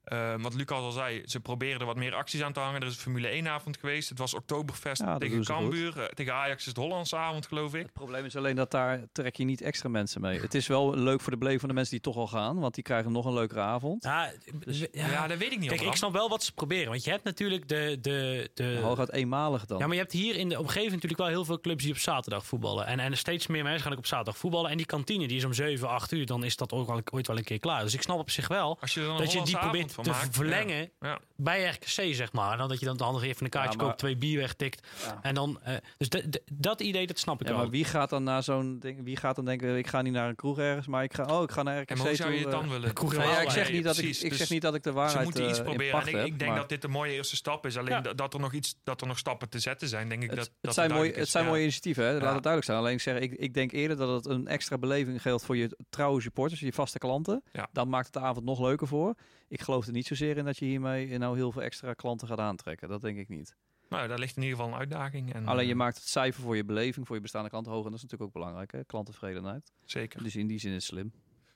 Eh, 0.03 0.33
wat 0.37 0.53
Lucas 0.53 0.79
al 0.79 0.91
zei, 0.91 1.21
ze 1.25 1.39
proberen 1.39 1.79
er 1.79 1.85
wat 1.85 1.95
meer 1.95 2.13
acties 2.13 2.41
aan 2.41 2.53
te 2.53 2.59
hangen. 2.59 2.81
Er 2.81 2.87
is 2.87 2.93
een 2.93 3.01
Formule 3.01 3.41
1-avond 3.41 3.77
geweest. 3.77 4.09
Het 4.09 4.17
was 4.17 4.33
Oktoberfest 4.33 5.01
Ja, 5.01 5.17
tegen. 5.17 5.43
Cambuur. 5.43 5.99
Eh, 5.99 6.05
tegen 6.05 6.33
Ajax 6.33 6.59
is 6.61 6.65
het 6.65 6.77
Hollandse 6.77 7.15
avond, 7.15 7.47
geloof 7.47 7.73
ik. 7.73 7.81
Het 7.81 7.93
probleem 7.93 8.25
is 8.25 8.35
alleen 8.35 8.55
dat 8.55 8.71
daar 8.71 9.03
trek 9.11 9.35
je 9.35 9.43
niet 9.43 9.61
extra 9.61 9.89
mensen 9.89 10.21
mee. 10.21 10.39
Het 10.39 10.53
is 10.53 10.67
wel 10.67 10.95
leuk 10.95 11.21
voor 11.21 11.31
de 11.31 11.37
beleving 11.37 11.59
van 11.59 11.69
de 11.69 11.75
mensen 11.75 11.93
die 11.93 12.03
toch 12.03 12.15
al 12.15 12.27
gaan, 12.27 12.59
want 12.59 12.73
die 12.73 12.83
krijgen 12.83 13.11
nog 13.11 13.25
een 13.25 13.33
leukere 13.33 13.59
avond. 13.59 14.03
Ja, 14.03 14.31
Ja, 14.65 14.87
ja. 14.91 15.27
dat 15.27 15.37
weet 15.37 15.51
ik 15.51 15.59
niet. 15.59 15.69
Kijk, 15.69 15.81
ik 15.81 15.95
snap 15.95 16.13
wel 16.13 16.29
wat 16.29 16.43
ze 16.43 16.53
proberen. 16.53 16.89
Want 16.89 17.03
je 17.03 17.09
hebt 17.09 17.23
natuurlijk 17.23 17.67
de... 17.67 17.97
de, 18.01 18.49
de 18.53 18.79
Hooguit 18.83 19.11
eenmalig 19.11 19.65
dan. 19.65 19.77
ja, 19.79 19.85
maar 19.85 19.95
je 19.95 20.01
hebt 20.01 20.13
hier 20.13 20.35
in 20.35 20.49
de 20.49 20.59
omgeving 20.59 20.91
natuurlijk 20.91 21.19
wel 21.21 21.27
heel 21.29 21.45
veel 21.45 21.59
clubs 21.59 21.83
die 21.83 21.91
op 21.91 21.97
zaterdag 21.99 22.45
voetballen. 22.45 22.85
En, 22.85 22.99
en 22.99 23.17
steeds 23.17 23.47
meer 23.47 23.63
mensen 23.63 23.81
gaan 23.81 23.91
ook 23.91 23.97
op 23.97 24.05
zaterdag 24.05 24.37
voetballen. 24.37 24.71
En 24.71 24.77
die 24.77 24.85
kantine 24.85 25.27
die 25.27 25.37
is 25.37 25.45
om 25.45 25.53
7, 25.53 25.89
8 25.89 26.11
uur. 26.11 26.25
Dan 26.25 26.43
is 26.43 26.55
dat 26.55 26.71
ook 26.71 27.13
ooit 27.13 27.27
wel 27.27 27.37
een 27.37 27.43
keer 27.43 27.59
klaar. 27.59 27.83
Dus 27.83 27.93
ik 27.93 28.01
snap 28.01 28.19
op 28.19 28.29
zich 28.29 28.47
wel 28.47 28.77
Als 28.81 28.93
je 28.93 29.01
dan 29.01 29.17
dat 29.17 29.31
je 29.31 29.43
die 29.43 29.57
probeert 29.57 29.90
te 29.93 30.13
verlengen. 30.31 30.91
Ja. 30.99 31.19
Bij 31.43 31.63
RKC, 31.69 32.13
zeg 32.15 32.31
maar. 32.33 32.51
En 32.51 32.57
dan 32.57 32.69
dat 32.69 32.79
je 32.79 32.85
dan 32.85 32.97
de 32.97 33.03
handig 33.03 33.23
even 33.23 33.43
een 33.43 33.49
kaartje 33.49 33.71
Ja, 33.71 33.77
maar- 33.77 33.85
koopt, 33.85 33.97
twee 33.99 34.17
bier 34.17 34.37
wegtikt. 34.39 34.87
Ja. 35.05 35.19
En 35.21 35.33
dan... 35.35 35.59
eh, 35.63 35.75
dus 35.97 36.09
de- 36.09 36.29
de- 36.29 36.43
dat 36.53 36.81
idee, 36.81 37.07
dat 37.07 37.19
snap 37.19 37.41
ik 37.41 37.47
Ja, 37.47 37.53
wel. 37.53 37.61
maar 37.61 37.71
wie 37.71 37.83
gaat 37.85 38.09
dan 38.09 38.23
naar 38.23 38.43
zo'n 38.43 38.79
ding? 38.79 39.03
Wie 39.03 39.15
gaat 39.17 39.35
dan 39.35 39.45
denken: 39.45 39.77
ik 39.77 39.87
ga 39.87 40.01
niet 40.01 40.13
naar 40.13 40.29
een 40.29 40.35
kroeg 40.35 40.59
ergens, 40.59 40.87
maar 40.87 41.03
ik 41.03 41.13
ga, 41.13 41.25
oh, 41.25 41.43
ik 41.43 41.51
ga 41.51 41.63
naar 41.63 41.81
RKC 41.81 41.89
En 41.89 41.97
hoe 41.97 42.15
zou 42.15 42.31
je 42.31 42.37
het 42.37 42.45
eh. 42.45 42.51
dan 42.51 42.69
willen? 42.69 42.93
kroeg 42.93 43.13
in 43.13 43.19
Nou 43.19 43.31
ja, 43.31 43.39
ik 43.41 43.49
zeg 43.49 43.71
niet 43.71 43.83
dat 43.83 43.97
ik, 43.97 44.03
ik 44.05 44.29
Dus 44.29 44.37
zeg 44.37 44.49
niet 44.49 44.61
dat 44.61 44.75
ik 44.75 44.83
de 44.83 44.89
Ze 44.89 44.95
waarheid 44.95 45.23
moeten 45.23 45.49
iets 45.49 45.57
eh, 45.57 45.63
proberen. 45.63 46.01
En 46.01 46.07
ik, 46.07 46.15
heb, 46.15 46.25
ik 46.25 46.39
denk 46.39 46.51
maar 46.51 46.59
dat 46.59 46.69
dit 46.69 46.83
een 46.83 46.91
mooie 46.91 47.13
eerste 47.13 47.35
stap 47.35 47.65
is. 47.65 47.77
Alleen 47.77 47.93
Ja. 48.03 48.13
dat- 48.13 48.33
er 48.33 48.39
nog 48.39 48.53
iets, 48.53 48.75
dat 48.83 49.01
er 49.01 49.07
nog 49.07 49.17
stappen 49.17 49.49
te 49.49 49.59
zetten 49.59 49.87
zijn, 49.87 50.09
denk 50.09 50.23
ik 50.23 50.29
het, 50.29 50.37
dat, 50.37 50.45
het 50.47 50.55
dat 50.61 50.73
zijn, 50.73 50.91
mooie, 50.91 51.13
het 51.13 51.29
zijn 51.29 51.45
mooie 51.45 51.61
initiatieven, 51.61 52.03
hè? 52.05 52.11
laat 52.13 52.21
Ja. 52.21 52.33
het 52.33 52.43
duidelijk 52.43 52.65
zijn. 52.65 52.77
Alleen 52.77 52.93
ik 52.93 53.01
zeg, 53.01 53.19
ik, 53.19 53.31
ik 53.31 53.53
denk 53.53 53.71
eerder 53.71 53.97
dat 53.97 54.09
het 54.09 54.25
een 54.33 54.47
extra 54.47 54.77
beleving 54.77 55.21
geldt 55.21 55.43
voor 55.45 55.57
je 55.57 55.77
trouwe 55.89 56.21
supporters, 56.21 56.59
je 56.59 56.73
vaste 56.73 56.97
klanten. 56.97 57.43
Dan 57.71 57.89
maakt 57.89 58.05
het 58.05 58.13
de 58.13 58.19
avond 58.19 58.45
nog 58.45 58.59
leuker 58.59 58.87
voor. 58.87 59.15
Ik 59.47 59.61
geloof 59.61 59.85
er 59.85 59.91
niet 59.91 60.07
zozeer 60.07 60.37
in 60.37 60.45
dat 60.45 60.57
je 60.57 60.65
hiermee 60.65 61.07
nou 61.31 61.43
heel 61.43 61.51
veel 61.51 61.61
extra 61.61 61.93
klanten 61.93 62.27
gaat 62.27 62.39
aantrekken. 62.39 62.89
Dat 62.89 63.01
denk 63.01 63.17
ik 63.17 63.29
niet. 63.29 63.55
Nou, 63.89 64.07
daar 64.07 64.19
ligt 64.19 64.35
in 64.37 64.41
ieder 64.43 64.57
geval 64.57 64.73
een 64.73 64.79
uitdaging. 64.79 65.33
En, 65.33 65.45
Alleen 65.47 65.65
je 65.65 65.71
eh, 65.71 65.77
maakt 65.77 65.97
het 65.97 66.07
cijfer 66.07 66.43
voor 66.43 66.55
je 66.55 66.63
beleving, 66.65 67.07
voor 67.07 67.15
je 67.15 67.21
bestaande 67.21 67.49
klanten 67.49 67.71
hoog. 67.71 67.85
En 67.85 67.91
dat 67.91 67.97
is 67.97 68.03
natuurlijk 68.03 68.29
ook 68.29 68.41
belangrijk, 68.41 68.71
hè? 68.71 68.85
klanttevredenheid. 68.85 69.71
Zeker. 69.85 70.23
Dus 70.23 70.35
in 70.35 70.47
die 70.47 70.59
zin 70.59 70.69
is 70.69 70.75
het 70.75 70.83
slim. 70.83 71.11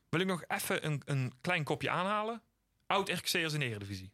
Wil 0.09 0.19
ik 0.19 0.27
nog 0.27 0.43
even 0.47 0.85
een, 0.85 1.01
een 1.05 1.33
klein 1.41 1.63
kopje 1.63 1.89
aanhalen? 1.89 2.41
Oud 2.87 3.09
RKC'ers 3.09 3.53
in 3.53 3.59
de 3.59 3.65
Eredivisie. 3.65 4.11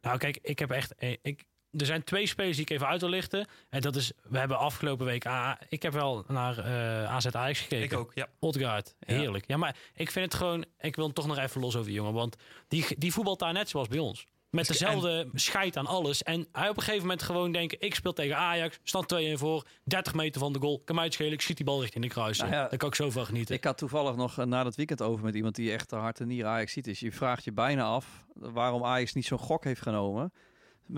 Nou, 0.00 0.18
kijk, 0.18 0.38
ik 0.42 0.58
heb 0.58 0.70
echt. 0.70 0.94
eh, 0.94 1.16
Ik, 1.22 1.44
er 1.70 1.86
zijn 1.86 2.04
twee 2.04 2.26
spelers 2.26 2.56
die 2.56 2.64
ik 2.64 2.70
even 2.70 2.86
uit 2.86 3.00
wil 3.00 3.10
lichten. 3.10 3.46
En 3.68 3.80
dat 3.80 3.96
is, 3.96 4.12
we 4.22 4.38
hebben 4.38 4.58
afgelopen 4.58 5.06
week... 5.06 5.24
Ik 5.68 5.82
heb 5.82 5.92
wel 5.92 6.24
naar 6.28 6.58
eh 6.58 7.12
AZ 7.12 7.26
Ajax 7.26 7.60
gekeken. 7.60 7.84
Ik 7.84 7.92
ook, 7.98 8.12
ja. 8.14 8.28
Odgaard, 8.38 8.94
Ja. 9.00 9.14
heerlijk. 9.14 9.46
Ja. 9.48 9.56
maar 9.56 9.76
ik 9.94 10.10
vind 10.10 10.24
het 10.24 10.34
gewoon... 10.34 10.64
Ik 10.80 10.96
wil 10.96 11.04
hem 11.04 11.14
toch 11.14 11.26
nog 11.26 11.38
even 11.38 11.60
los 11.60 11.74
over 11.74 11.86
die 11.86 11.96
jongen. 11.96 12.12
Want 12.12 12.36
die, 12.68 12.86
die 12.98 13.12
voetbalt 13.12 13.38
daar 13.38 13.52
net 13.52 13.68
zoals 13.68 13.88
bij 13.88 13.98
ons. 13.98 14.26
Met 14.54 14.66
dezelfde 14.66 15.28
scheid 15.34 15.76
aan 15.76 15.86
alles. 15.86 16.22
En 16.22 16.46
hij 16.52 16.68
op 16.68 16.76
een 16.76 16.82
gegeven 16.82 17.02
moment 17.02 17.22
gewoon 17.22 17.52
denken... 17.52 17.80
Ik 17.80 17.94
speel 17.94 18.12
tegen 18.12 18.36
Ajax, 18.36 18.78
stand 18.82 19.14
2-1 19.14 19.16
voor. 19.32 19.66
30 19.84 20.14
meter 20.14 20.40
van 20.40 20.52
de 20.52 20.58
goal. 20.58 20.82
Kan 20.84 20.94
mij 20.94 21.04
het 21.04 21.14
schelen, 21.14 21.32
ik 21.32 21.40
schiet 21.40 21.56
die 21.56 21.66
bal 21.66 21.80
richting 21.80 22.04
de 22.04 22.10
kruising. 22.10 22.48
Nou 22.50 22.62
ja, 22.62 22.68
Daar 22.68 22.78
kan 22.78 22.88
ik 22.88 22.94
zo 22.94 23.10
van 23.10 23.26
genieten. 23.26 23.54
Ik 23.54 23.64
had 23.64 23.78
toevallig 23.78 24.16
nog 24.16 24.38
eh, 24.38 24.44
na 24.44 24.64
dat 24.64 24.76
weekend 24.76 25.02
over 25.02 25.24
met 25.24 25.34
iemand 25.34 25.54
die 25.54 25.72
echt 25.72 25.90
de 25.90 25.96
hart 25.96 26.20
en 26.20 26.26
nieren 26.26 26.50
Ajax 26.50 26.72
ziet. 26.72 26.86
is. 26.86 27.00
je 27.00 27.12
vraagt 27.12 27.44
je 27.44 27.52
bijna 27.52 27.84
af 27.84 28.24
waarom 28.34 28.84
Ajax 28.84 29.12
niet 29.12 29.26
zo'n 29.26 29.38
gok 29.38 29.64
heeft 29.64 29.82
genomen. 29.82 30.32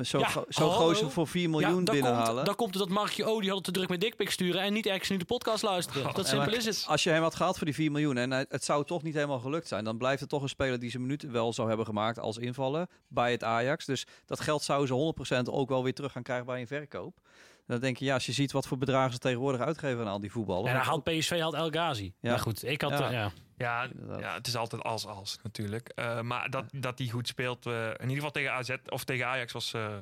Zo'n 0.00 0.20
Ja, 0.20 0.26
gro- 0.26 0.44
zo'n 0.48 0.70
hallo. 0.70 0.86
gozer 0.86 1.10
voor 1.10 1.26
4 1.26 1.50
miljoen 1.50 1.84
binnenhalen. 1.84 2.34
Komt, 2.34 2.46
dan 2.46 2.54
komt 2.54 2.74
het 2.74 2.82
dat 2.82 2.92
Markje 2.92 3.24
O. 3.24 3.38
die 3.40 3.48
had 3.48 3.56
het 3.56 3.64
te 3.66 3.72
druk 3.72 3.88
met 3.88 4.00
dikpik 4.00 4.30
sturen... 4.30 4.60
en 4.62 4.72
niet 4.72 4.86
ergens 4.86 5.08
nu 5.08 5.16
de 5.16 5.24
podcast 5.24 5.62
luisteren. 5.62 6.02
Dat 6.02 6.16
Ja, 6.16 6.22
simpel 6.22 6.46
maar 6.46 6.56
is 6.56 6.64
het. 6.64 6.84
Als 6.88 7.02
je 7.02 7.10
hem 7.10 7.22
had 7.22 7.34
gehad 7.34 7.56
voor 7.56 7.66
die 7.66 7.74
4 7.74 7.90
miljoen 7.90 8.16
en 8.16 8.30
het 8.30 8.64
zou 8.64 8.84
toch 8.84 9.02
niet 9.02 9.14
helemaal 9.14 9.38
gelukt 9.38 9.68
zijn, 9.68 9.84
dan 9.84 9.98
blijft 9.98 10.20
het 10.20 10.28
toch 10.28 10.42
een 10.42 10.48
speler 10.48 10.78
die 10.78 10.90
zijn 10.90 11.02
minuten 11.02 11.32
wel 11.32 11.52
zou 11.52 11.68
hebben 11.68 11.86
gemaakt 11.86 12.18
als 12.18 12.36
invaller 12.38 12.86
bij 13.08 13.30
het 13.30 13.44
Ajax. 13.44 13.84
Dus 13.84 14.06
dat 14.26 14.40
geld 14.40 14.62
zouden 14.62 14.88
ze 14.88 14.94
100% 14.94 15.48
ook 15.50 15.68
wel 15.68 15.82
weer 15.82 15.94
terug 15.94 16.12
gaan 16.12 16.22
krijgen 16.22 16.46
bij 16.46 16.60
een 16.60 16.66
verkoop. 16.66 17.18
Dan 17.66 17.80
denk 17.80 17.96
je, 17.96 18.04
ja, 18.04 18.14
als 18.14 18.26
je 18.26 18.32
ziet 18.32 18.52
wat 18.52 18.66
voor 18.66 18.78
bedragen 18.78 19.12
ze 19.12 19.18
tegenwoordig 19.18 19.60
uitgeven 19.60 20.00
aan 20.00 20.06
al 20.12 20.20
die 20.20 20.30
voetballen. 20.32 20.66
En 20.70 20.74
dan 20.76 20.82
haalt 20.84 21.04
PSV 21.04 21.40
haalt 21.40 21.54
El 21.54 21.70
Ghazi. 21.70 22.12
Ja. 22.20 22.30
Ja. 22.30 22.38
goed, 22.38 22.64
ik 22.64 22.80
had... 22.80 22.90
Ja. 22.90 23.06
eh, 23.06 23.12
ja. 23.12 23.30
Ja, 23.56 23.82
Inderdaad. 23.82 24.20
ja, 24.20 24.34
het 24.34 24.46
is 24.46 24.56
altijd 24.56 24.82
als-als 24.82 25.38
natuurlijk. 25.42 25.88
Eh, 25.88 26.20
maar 26.20 26.50
dat, 26.50 26.64
dat 26.72 26.98
hij 26.98 27.08
goed 27.08 27.28
speelt, 27.28 27.66
eh, 27.66 27.86
in 27.86 28.00
ieder 28.00 28.14
geval 28.14 28.30
tegen 28.30 28.52
AZ 28.52 28.76
of 28.86 29.04
tegen 29.04 29.26
Ajax, 29.26 29.52
was, 29.52 29.72
eh, 29.72 29.96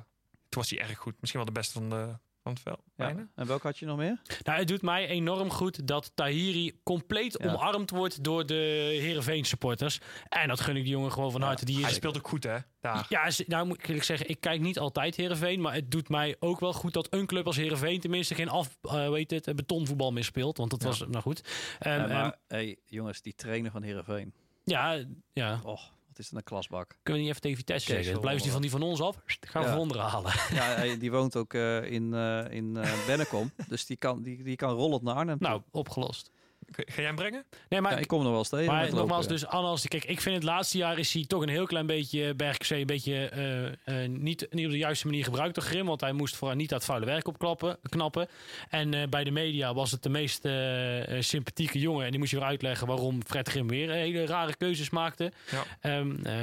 was 0.50 0.70
hij 0.70 0.80
erg 0.80 0.98
goed. 0.98 1.14
Misschien 1.20 1.40
wel 1.40 1.52
de 1.54 1.60
beste 1.60 1.72
van, 1.72 1.90
de, 1.90 2.18
van 2.44 2.52
het 2.52 2.62
veld. 2.62 2.80
Ja. 2.96 3.04
bijna. 3.06 3.28
En 3.34 3.46
welke 3.46 3.66
had 3.66 3.78
je 3.78 3.86
nog 3.86 3.96
meer? 3.96 4.20
Nou, 4.42 4.58
het 4.58 4.68
doet 4.68 4.82
mij 4.82 5.06
enorm 5.08 5.50
goed 5.50 5.86
dat 5.86 6.10
Tahiri 6.14 6.80
compleet 6.82 7.38
Ja. 7.42 7.52
omarmd 7.52 7.90
wordt 7.90 8.24
door 8.24 8.46
de 8.46 8.54
Heerenveen 9.00 9.44
supporters. 9.44 10.00
En 10.28 10.48
dat 10.48 10.60
gun 10.60 10.76
ik 10.76 10.82
die 10.82 10.92
jongen 10.92 11.12
gewoon 11.12 11.30
van 11.30 11.40
Ja. 11.40 11.46
harte. 11.46 11.64
Die 11.64 11.80
Hij 11.80 11.90
is, 11.90 11.96
speelt 11.96 12.16
ook 12.16 12.28
goed, 12.28 12.44
hè? 12.44 12.56
Daar. 12.80 13.06
ja, 13.08 13.24
is- 13.24 13.44
nou 13.46 13.66
moet 13.66 13.78
ik 13.78 13.86
eerlijk 13.86 14.04
zeggen, 14.04 14.28
ik 14.28 14.40
kijk 14.40 14.60
niet 14.60 14.78
altijd 14.78 15.16
Heerenveen. 15.16 15.60
Maar 15.60 15.74
het 15.74 15.90
doet 15.90 16.08
mij 16.08 16.36
ook 16.38 16.60
wel 16.60 16.72
goed 16.72 16.92
dat 16.92 17.12
een 17.14 17.26
club 17.26 17.46
als 17.46 17.56
Heerenveen 17.56 18.00
tenminste 18.00 18.34
geen 18.34 18.48
af, 18.48 18.78
eh, 18.82 19.08
weet 19.08 19.30
het, 19.30 19.56
betonvoetbal 19.56 20.12
meer 20.12 20.24
speelt. 20.24 20.56
Want 20.56 20.70
dat 20.70 20.82
Ja. 20.82 20.88
was, 20.88 20.98
nou 20.98 21.20
goed. 21.22 21.40
Ehm, 21.78 21.94
Ja, 21.98 22.02
ehm, 22.04 22.12
maar 22.12 22.38
hey, 22.48 22.76
jongens, 22.86 23.22
die 23.22 23.34
trainer 23.34 23.70
van 23.70 23.82
Heerenveen. 23.82 24.32
ja, 24.64 25.04
ja, 25.32 25.60
Och, 25.64 25.92
wat 26.16 26.24
is 26.24 26.28
dat 26.30 26.38
een 26.38 26.44
klasbak. 26.44 26.88
kunnen 27.02 27.12
we 27.12 27.18
niet 27.18 27.28
even 27.28 27.40
tegen 27.40 27.56
Vitesse 27.56 27.86
Kees 27.94 28.04
zeggen. 28.04 28.20
Blijven 28.20 28.42
die 28.42 28.52
van 28.52 28.60
die 28.62 28.70
van 28.70 28.82
ons 28.82 29.00
af. 29.00 29.16
Gaan 29.40 29.62
we 29.62 29.68
Ja. 29.68 29.72
van 29.74 29.82
onderen 29.82 30.02
halen. 30.02 30.32
Ja, 30.54 30.96
die 30.96 31.10
woont 31.10 31.36
ook 31.36 31.54
eh, 31.54 31.82
in, 31.90 32.14
eh 32.14 32.44
in 32.50 32.76
eh 32.76 33.06
Bennekom. 33.06 33.50
Dus 33.68 33.86
die 33.86 33.96
kan, 33.96 34.22
die, 34.22 34.42
die 34.42 34.56
kan 34.56 34.70
rollend 34.70 35.02
naar 35.02 35.14
Arnhem. 35.14 35.38
toe. 35.38 35.48
Nou, 35.48 35.62
opgelost. 35.70 36.30
Ga 36.70 36.82
jij 36.96 37.04
hem 37.04 37.14
brengen? 37.14 37.44
Nee, 37.68 37.80
maar 37.80 37.92
ja, 37.92 37.98
ik 37.98 38.06
kom 38.06 38.20
er 38.24 38.28
wel 38.30 38.38
eens 38.38 38.48
tegen. 38.48 38.72
Maar 38.72 38.94
nogmaals, 38.94 39.26
dus 39.28 39.46
Annas, 39.46 39.88
kijk, 39.88 40.04
ik 40.04 40.20
vind 40.20 40.34
het 40.34 40.44
laatste 40.44 40.78
jaar 40.78 40.98
is 40.98 41.12
hij 41.12 41.24
toch 41.24 41.42
een 41.42 41.48
heel 41.48 41.66
klein 41.66 41.86
beetje 41.86 42.34
Bergzee, 42.34 42.80
een 42.80 42.86
beetje 42.86 43.28
eh, 43.28 44.02
eh, 44.04 44.10
niet, 44.10 44.46
niet 44.50 44.64
op 44.66 44.70
de 44.70 44.78
juiste 44.78 45.06
manier 45.06 45.24
gebruikt 45.24 45.54
door 45.54 45.64
Grim, 45.64 45.86
want 45.86 46.00
hij 46.00 46.12
moest 46.12 46.36
vooral 46.36 46.56
niet 46.56 46.68
dat 46.68 46.84
vuile 46.84 47.06
werk 47.06 47.28
opklappen, 47.28 47.78
knappen. 47.88 48.28
En 48.68 48.94
eh, 48.94 49.08
bij 49.08 49.24
de 49.24 49.30
media 49.30 49.74
was 49.74 49.90
het 49.90 50.02
de 50.02 50.08
meest 50.08 50.44
eh, 50.44 51.16
eh, 51.16 51.22
sympathieke 51.22 51.78
jongen 51.78 52.04
en 52.04 52.10
die 52.10 52.18
moest 52.18 52.30
je 52.30 52.36
weer 52.38 52.46
uitleggen 52.46 52.86
waarom 52.86 53.22
Fred 53.26 53.48
Grim 53.48 53.68
weer 53.68 53.90
eh, 53.90 53.96
hele 53.96 54.26
rare 54.26 54.56
keuzes 54.56 54.90
maakte. 54.90 55.32
Ja. 55.50 55.64
Ehm, 55.80 56.24
eh, 56.24 56.34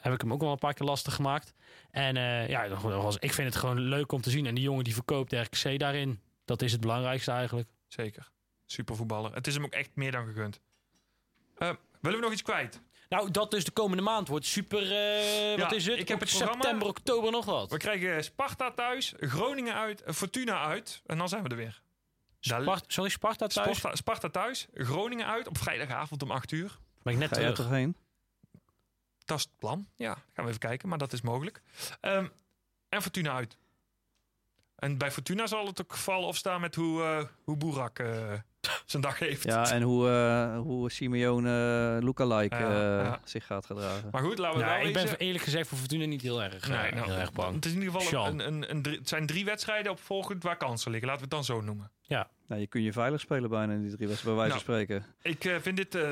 heb 0.00 0.12
ik 0.12 0.20
hem 0.20 0.32
ook 0.32 0.40
wel 0.40 0.52
een 0.52 0.58
paar 0.58 0.74
keer 0.74 0.86
lastig 0.86 1.14
gemaakt. 1.14 1.54
En 1.90 2.16
eh, 2.16 2.48
ja, 2.48 2.68
was, 2.80 3.16
ik 3.18 3.32
vind 3.32 3.48
het 3.48 3.56
gewoon 3.56 3.80
leuk 3.80 4.12
om 4.12 4.20
te 4.20 4.30
zien. 4.30 4.46
En 4.46 4.54
die 4.54 4.64
jongen 4.64 4.84
die 4.84 4.94
verkoopt 4.94 5.30
de 5.30 5.40
RKC 5.40 5.78
daarin, 5.78 6.20
dat 6.44 6.62
is 6.62 6.72
het 6.72 6.80
belangrijkste 6.80 7.30
eigenlijk. 7.30 7.68
Zeker. 7.88 8.32
Supervoetballer. 8.66 9.34
Het 9.34 9.46
is 9.46 9.54
hem 9.54 9.64
ook 9.64 9.72
echt 9.72 9.90
meer 9.94 10.12
dan 10.12 10.26
gegund. 10.26 10.60
Eh, 11.58 11.70
willen 12.00 12.18
we 12.18 12.24
nog 12.24 12.32
iets 12.32 12.42
kwijt? 12.42 12.80
Nou, 13.08 13.30
dat 13.30 13.50
dus 13.50 13.64
de 13.64 13.70
komende 13.70 14.02
maand 14.02 14.28
wordt 14.28 14.46
super. 14.46 14.82
eh, 15.52 15.58
wat 15.60 15.72
is 15.72 15.86
het? 15.86 15.98
ik 15.98 16.08
heb 16.08 16.20
het 16.20 16.28
September, 16.28 16.88
oktober 16.88 17.30
nog 17.30 17.44
wat. 17.44 17.70
We 17.70 17.76
krijgen 17.76 18.24
Sparta 18.24 18.70
thuis, 18.70 19.14
Groningen 19.18 19.74
uit, 19.74 20.02
Fortuna 20.06 20.64
uit. 20.64 21.02
En 21.06 21.18
dan 21.18 21.28
zijn 21.28 21.42
we 21.42 21.48
er 21.48 21.56
weer. 21.56 21.82
Spart, 22.40 22.84
sorry, 22.92 23.10
Sparta 23.10 23.46
thuis? 23.46 23.76
Sparta, 23.76 23.96
Sparta 23.96 24.28
thuis, 24.28 24.66
Groningen 24.74 25.26
uit 25.26 25.48
op 25.48 25.58
vrijdagavond 25.58 26.22
om 26.22 26.30
8 26.30 26.50
uur. 26.52 26.78
Ben 27.02 27.12
ik 27.12 27.18
net 27.18 27.28
Ga 27.28 27.34
terug. 27.34 27.54
toch 27.54 27.68
heen? 27.70 27.96
Dat 29.24 29.38
is 29.38 29.44
het 29.44 29.58
plan. 29.58 29.88
Ja, 29.96 30.14
gaan 30.14 30.44
we 30.44 30.48
even 30.48 30.58
kijken, 30.58 30.88
maar 30.88 30.98
dat 30.98 31.12
is 31.12 31.20
mogelijk. 31.20 31.62
Ehm, 32.00 32.26
en 32.88 33.02
Fortuna 33.02 33.32
uit. 33.34 33.56
En 34.76 34.98
bij 34.98 35.10
Fortuna 35.12 35.46
zal 35.46 35.66
het 35.66 35.80
ook 35.80 35.94
vallen 35.96 36.28
of 36.28 36.36
staan 36.36 36.60
met 36.60 36.74
hoe, 36.74 37.02
eh 37.02 37.24
hoe 37.44 37.56
Boerak 37.56 37.98
eh, 37.98 38.32
zijn 38.86 39.02
dag 39.02 39.18
heeft. 39.18 39.44
Ja, 39.44 39.70
en 39.70 39.82
hoe, 39.82 40.08
eh 40.08 40.58
hoe 40.60 40.90
Simeone 40.90 41.96
uh, 41.98 42.04
lookalike 42.06 42.54
Ja, 42.56 42.98
eh, 42.98 43.04
ja. 43.04 43.20
zich 43.24 43.46
gaat 43.46 43.66
gedragen. 43.66 44.08
Maar 44.10 44.22
goed, 44.22 44.38
laten 44.38 44.58
we 44.58 44.64
Ja, 44.64 44.76
wel 44.78 44.86
ik 44.86 44.92
ben 44.92 45.16
eerlijk 45.16 45.44
gezegd 45.44 45.68
voor 45.68 45.78
Fortuna 45.78 46.04
niet 46.04 46.22
heel 46.22 46.42
erg, 46.42 46.68
eh, 46.68 46.82
Nee, 46.82 46.92
nou, 46.92 47.06
heel 47.10 47.18
erg 47.20 47.32
bang. 47.32 47.54
Het 47.54 47.64
is 47.64 47.72
in 47.72 47.82
ieder 47.82 48.00
geval 48.00 48.26
een, 48.26 48.46
een, 48.46 48.70
een, 48.70 48.82
drie- 48.82 48.98
het 48.98 49.08
zijn 49.08 49.26
drie 49.26 49.44
wedstrijden 49.44 49.92
op 49.92 50.00
volgend 50.00 50.42
waar 50.42 50.56
kansen 50.56 50.90
liggen. 50.90 51.08
Laten 51.08 51.28
we 51.28 51.34
het 51.36 51.46
dan 51.46 51.56
zo 51.56 51.62
noemen. 51.64 51.90
Nou, 52.48 52.60
je 52.60 52.66
kunt 52.66 52.84
je 52.84 52.92
veilig 52.92 53.20
spelen 53.20 53.50
bijna 53.50 53.72
in 53.72 53.82
die 53.82 53.96
drie 53.96 54.08
wedstrijden, 54.08 54.42
bij 54.42 54.48
wijze 54.48 54.64
van 54.64 54.74
spreken. 54.74 55.04
Ik 55.22 55.44
eh, 55.44 55.54
vind 55.60 55.76
dit 55.76 55.94
eh, 55.94 56.02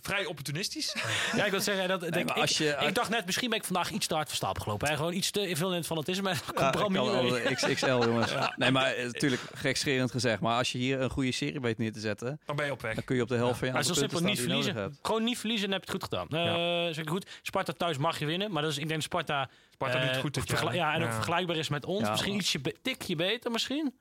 vrij 0.00 0.24
opportunistisch. 0.26 0.94
Ja, 1.36 1.44
ik 1.44 1.50
wil 1.50 1.60
zeggen, 1.60 1.88
dat, 1.88 2.00
denk, 2.00 2.30
ik, 2.30 2.36
als 2.36 2.58
je- 2.58 2.76
ik 2.86 2.94
dacht 2.94 3.10
net, 3.10 3.26
misschien 3.26 3.48
ben 3.50 3.58
ik 3.58 3.64
vandaag 3.64 3.90
iets 3.90 4.06
te 4.06 4.14
hard 4.14 4.26
van 4.28 4.36
stapel 4.36 4.62
gelopen. 4.62 4.88
Hè? 4.88 4.96
Gewoon 4.96 5.12
iets 5.12 5.30
te 5.30 5.50
veel 5.56 5.70
in 5.70 5.76
het 5.76 5.86
fanatisme. 5.86 6.32
Ja, 6.56 6.70
Bram 6.70 6.94
ik 7.36 7.54
XXL, 7.54 7.86
jongens. 8.08 8.32
Nee, 8.56 8.70
maar 8.70 8.92
eh, 8.92 9.04
natuurlijk 9.06 9.42
gekscherend 9.54 10.10
gezegd. 10.10 10.40
Maar 10.40 10.56
als 10.56 10.72
je 10.72 10.78
hier 10.78 11.00
een 11.00 11.10
goede 11.10 11.32
serie 11.32 11.60
weet 11.60 11.78
neer 11.78 11.92
te 11.92 12.00
zetten, 12.00 12.40
Dan 12.46 12.56
ben 12.56 12.66
je 12.66 12.72
op 12.72 12.82
weg. 12.82 12.94
dan 12.94 13.04
kun 13.04 13.16
je 13.16 13.22
op 13.22 13.28
de 13.28 13.36
helft 13.36 13.58
van 13.58 13.66
je 13.68 13.72
Maar 13.74 13.84
zo 13.84 13.88
aantal 13.90 14.08
simpel 14.08 14.28
punten 14.28 14.52
niet 14.54 14.64
verliezen. 14.64 14.98
Gewoon 15.02 15.24
niet 15.24 15.38
verliezen 15.38 15.66
en 15.66 15.72
heb 15.72 15.84
je 15.84 15.92
het 15.92 16.02
goed 16.02 16.10
gedaan. 16.20 16.28
Eh 16.28 16.96
ik 16.98 17.08
goed. 17.08 17.30
Sparta 17.42 17.72
thuis 17.72 17.96
mag 17.98 18.18
je 18.18 18.26
winnen. 18.26 18.52
Maar 18.52 18.62
dat 18.62 18.70
is, 18.70 18.78
ik 18.78 18.88
denk 18.88 18.94
dat 18.94 19.10
Sparta, 19.10 19.48
Sparta 19.70 19.94
doet 19.98 20.06
het 20.06 20.16
eh, 20.16 20.20
goed 20.22 20.34
dit. 20.34 20.74
Ja, 20.74 20.94
en 20.94 21.02
ook 21.02 21.08
Ja. 21.08 21.14
vergelijkbaar 21.14 21.56
is 21.56 21.68
met 21.68 21.84
ons. 21.84 22.00
Ja, 22.04 22.10
misschien 22.10 22.34
ietsje 22.34 22.60
tikje 22.82 23.16
beter 23.16 23.50
misschien. 23.50 23.94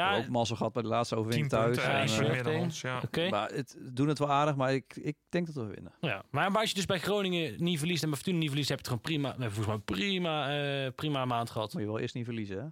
Ja, 0.00 0.16
ook 0.16 0.28
mazzel 0.28 0.56
gehad 0.56 0.72
bij 0.72 0.82
de 0.82 0.88
laatste 0.88 1.14
10 1.14 1.24
overwinning 1.24 1.52
thuis. 1.52 1.76
punten, 1.76 1.92
en 1.94 2.26
eh, 2.26 2.32
meer 2.32 2.42
dan 2.42 2.52
Ja. 2.52 2.58
ons. 2.60 2.80
Ja. 2.80 3.00
oké. 3.04 3.28
maar 3.28 3.50
het 3.50 3.76
doen 3.80 4.08
het 4.08 4.18
wel 4.18 4.30
aardig, 4.30 4.56
maar 4.56 4.74
ik, 4.74 4.96
ik 4.96 5.16
denk 5.28 5.46
dat 5.46 5.54
we 5.54 5.64
winnen. 5.74 5.92
Ja, 6.00 6.22
maar 6.30 6.50
als 6.50 6.68
je 6.68 6.74
dus 6.74 6.86
bij 6.86 6.98
Groningen 6.98 7.54
niet 7.62 7.78
verliest 7.78 8.02
en 8.02 8.08
bij 8.08 8.16
Fortuna 8.18 8.38
niet 8.38 8.48
verliest, 8.48 8.68
heb 8.68 8.78
je 8.78 8.90
het 8.90 9.00
gewoon 9.00 9.20
prima, 9.20 9.36
we 9.36 9.42
hebben 9.42 9.62
volgens 9.64 9.76
mij 9.86 9.96
prima, 9.96 10.56
eh, 10.84 10.90
prima 10.94 11.24
maand 11.24 11.50
gehad. 11.50 11.72
Moet 11.72 11.82
je 11.82 11.88
wel 11.88 11.98
eerst 11.98 12.14
niet 12.14 12.24
verliezen, 12.24 12.56
hè? 12.58 12.66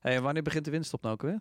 Hey, 0.00 0.16
en 0.16 0.22
wanneer 0.22 0.42
begint 0.42 0.64
de 0.64 0.70
winststop 0.70 1.02
nou 1.02 1.14
ook 1.14 1.22
weer? 1.22 1.40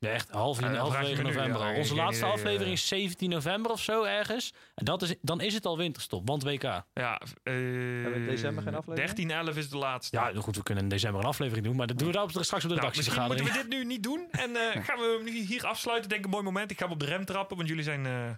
Ja, 0.00 0.08
echt 0.10 0.30
half, 0.30 0.60
Ja, 0.60 0.68
nu, 1.02 1.22
november 1.22 1.60
al. 1.60 1.74
Onze 1.74 1.94
laatste 1.94 2.24
aflevering 2.24 2.66
eh. 2.66 2.72
is 2.72 2.88
17 2.88 3.30
november 3.30 3.70
of 3.70 3.82
zo 3.82 4.02
ergens. 4.02 4.52
En 4.74 4.84
dat 4.84 5.02
is, 5.02 5.14
dan 5.20 5.40
is 5.40 5.54
het 5.54 5.66
al 5.66 5.76
winterstop, 5.76 6.26
want 6.26 6.42
WK. 6.42 6.62
Ja, 6.62 6.84
eh, 6.92 7.24
we 7.42 8.12
in 8.14 8.26
december 8.26 8.62
geen 8.62 8.74
aflevering? 8.74 9.32
13-11 9.52 9.56
is 9.56 9.68
de 9.68 9.76
laatste. 9.76 10.16
Ja, 10.16 10.32
goed, 10.34 10.56
we 10.56 10.62
kunnen 10.62 10.84
in 10.84 10.90
december 10.90 11.20
een 11.20 11.26
aflevering 11.26 11.66
doen, 11.66 11.76
maar 11.76 11.86
dat 11.86 11.98
doen 11.98 12.06
we 12.06 12.14
daar 12.14 12.30
straks 12.30 12.64
op 12.64 12.70
de 12.70 12.76
Nou, 12.76 12.92
misschien 12.96 13.22
moeten 13.26 13.44
we 13.44 13.52
dit 13.52 13.68
nu 13.68 13.84
niet 13.84 14.02
doen. 14.02 14.28
En 14.30 14.56
eh, 14.56 14.84
gaan 14.86 14.98
we 14.98 15.14
hem 15.16 15.24
nu 15.24 15.40
hier 15.40 15.66
afsluiten. 15.66 16.08
Denk 16.08 16.24
een 16.24 16.30
mooi 16.30 16.44
moment. 16.44 16.70
Ik 16.70 16.78
ga 16.78 16.84
hem 16.84 16.92
op 16.92 17.00
de 17.00 17.06
rem 17.06 17.24
trappen, 17.24 17.56
want 17.56 17.68
jullie 17.68 17.84
zijn 17.84 18.06
eh, 18.06 18.30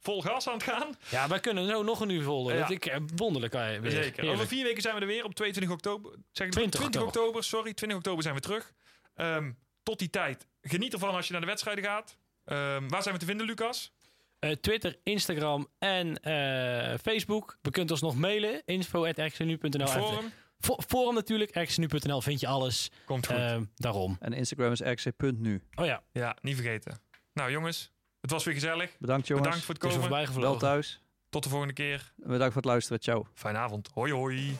vol 0.00 0.22
gas 0.22 0.48
aan 0.48 0.54
het 0.54 0.62
gaan. 0.62 0.94
Ja, 1.08 1.28
wij 1.28 1.40
kunnen 1.40 1.68
zo 1.68 1.82
nog 1.82 2.00
een 2.00 2.10
uur 2.10 2.22
vol. 2.22 2.52
Ja. 2.52 2.58
Dat 2.58 2.70
ik, 2.70 2.98
wonderlijk. 3.16 3.52
weer. 3.52 3.72
Zeker. 3.72 3.92
Heerlijk. 3.92 4.28
Over 4.28 4.46
vier 4.46 4.64
weken 4.64 4.82
zijn 4.82 4.94
we 4.94 5.00
er 5.00 5.06
weer 5.06 5.24
op 5.24 5.34
22 5.34 5.74
oktober. 5.74 6.12
Zeg 6.32 6.46
ik 6.46 6.52
20 6.52 6.80
20 6.80 7.00
oktober. 7.00 7.08
oktober. 7.08 7.44
Sorry, 7.44 7.74
20 7.74 7.98
oktober 7.98 8.22
zijn 8.22 8.34
we 8.34 8.40
terug. 8.40 8.72
Ehm, 9.14 9.50
tot 9.86 9.98
die 9.98 10.10
tijd, 10.10 10.46
geniet 10.62 10.92
ervan 10.92 11.14
als 11.14 11.26
je 11.26 11.32
naar 11.32 11.40
de 11.40 11.46
wedstrijden 11.46 11.84
gaat. 11.84 12.16
Ehm, 12.44 12.88
waar 12.88 13.02
zijn 13.02 13.14
we 13.14 13.20
te 13.20 13.26
vinden, 13.26 13.46
Lucas? 13.46 13.92
Eh, 14.38 14.50
Twitter, 14.50 14.98
Instagram 15.02 15.68
en 15.78 16.20
eh, 16.20 16.98
Facebook. 17.02 17.58
We 17.62 17.70
kunt 17.70 17.90
ons 17.90 18.00
nog 18.00 18.16
mailen. 18.16 18.62
info.rxnu.nl 18.64 19.86
Forum. 19.86 20.32
Fo- 20.60 20.76
Forum 20.88 21.14
natuurlijk. 21.14 21.56
rxnu.nl 21.56 22.20
vind 22.20 22.40
je 22.40 22.46
alles. 22.46 22.90
Komt 23.04 23.26
goed. 23.26 23.36
Ehm, 23.36 23.64
daarom. 23.76 24.16
En 24.20 24.32
Instagram 24.32 24.72
is 24.72 24.80
rc.nu. 24.80 25.62
Oh 25.74 25.84
ja, 25.86 26.02
ja, 26.12 26.36
niet 26.40 26.54
vergeten. 26.54 26.98
Nou 27.32 27.50
jongens, 27.50 27.92
het 28.20 28.30
was 28.30 28.44
weer 28.44 28.54
gezellig. 28.54 28.96
Bedankt 28.98 29.26
jongens. 29.26 29.46
Bedankt 29.46 29.66
voor 29.66 29.74
het 29.74 29.82
het 29.82 29.92
is 29.92 29.98
komen. 29.98 30.10
voorbij 30.16 30.26
Wel 30.26 30.34
gevlogen. 30.34 30.60
thuis. 30.68 31.00
Tot 31.28 31.42
de 31.42 31.48
volgende 31.48 31.74
keer. 31.74 32.12
Bedankt 32.16 32.44
voor 32.52 32.62
het 32.62 32.64
luisteren. 32.70 33.02
Ciao. 33.02 33.26
Fijne 33.34 33.58
avond. 33.58 33.90
Hoi 33.94 34.12
hoi. 34.12 34.56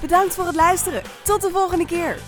Bedankt 0.00 0.34
voor 0.34 0.46
het 0.46 0.54
luisteren. 0.56 1.02
Tot 1.24 1.40
de 1.42 1.50
volgende 1.50 1.86
keer. 1.86 2.18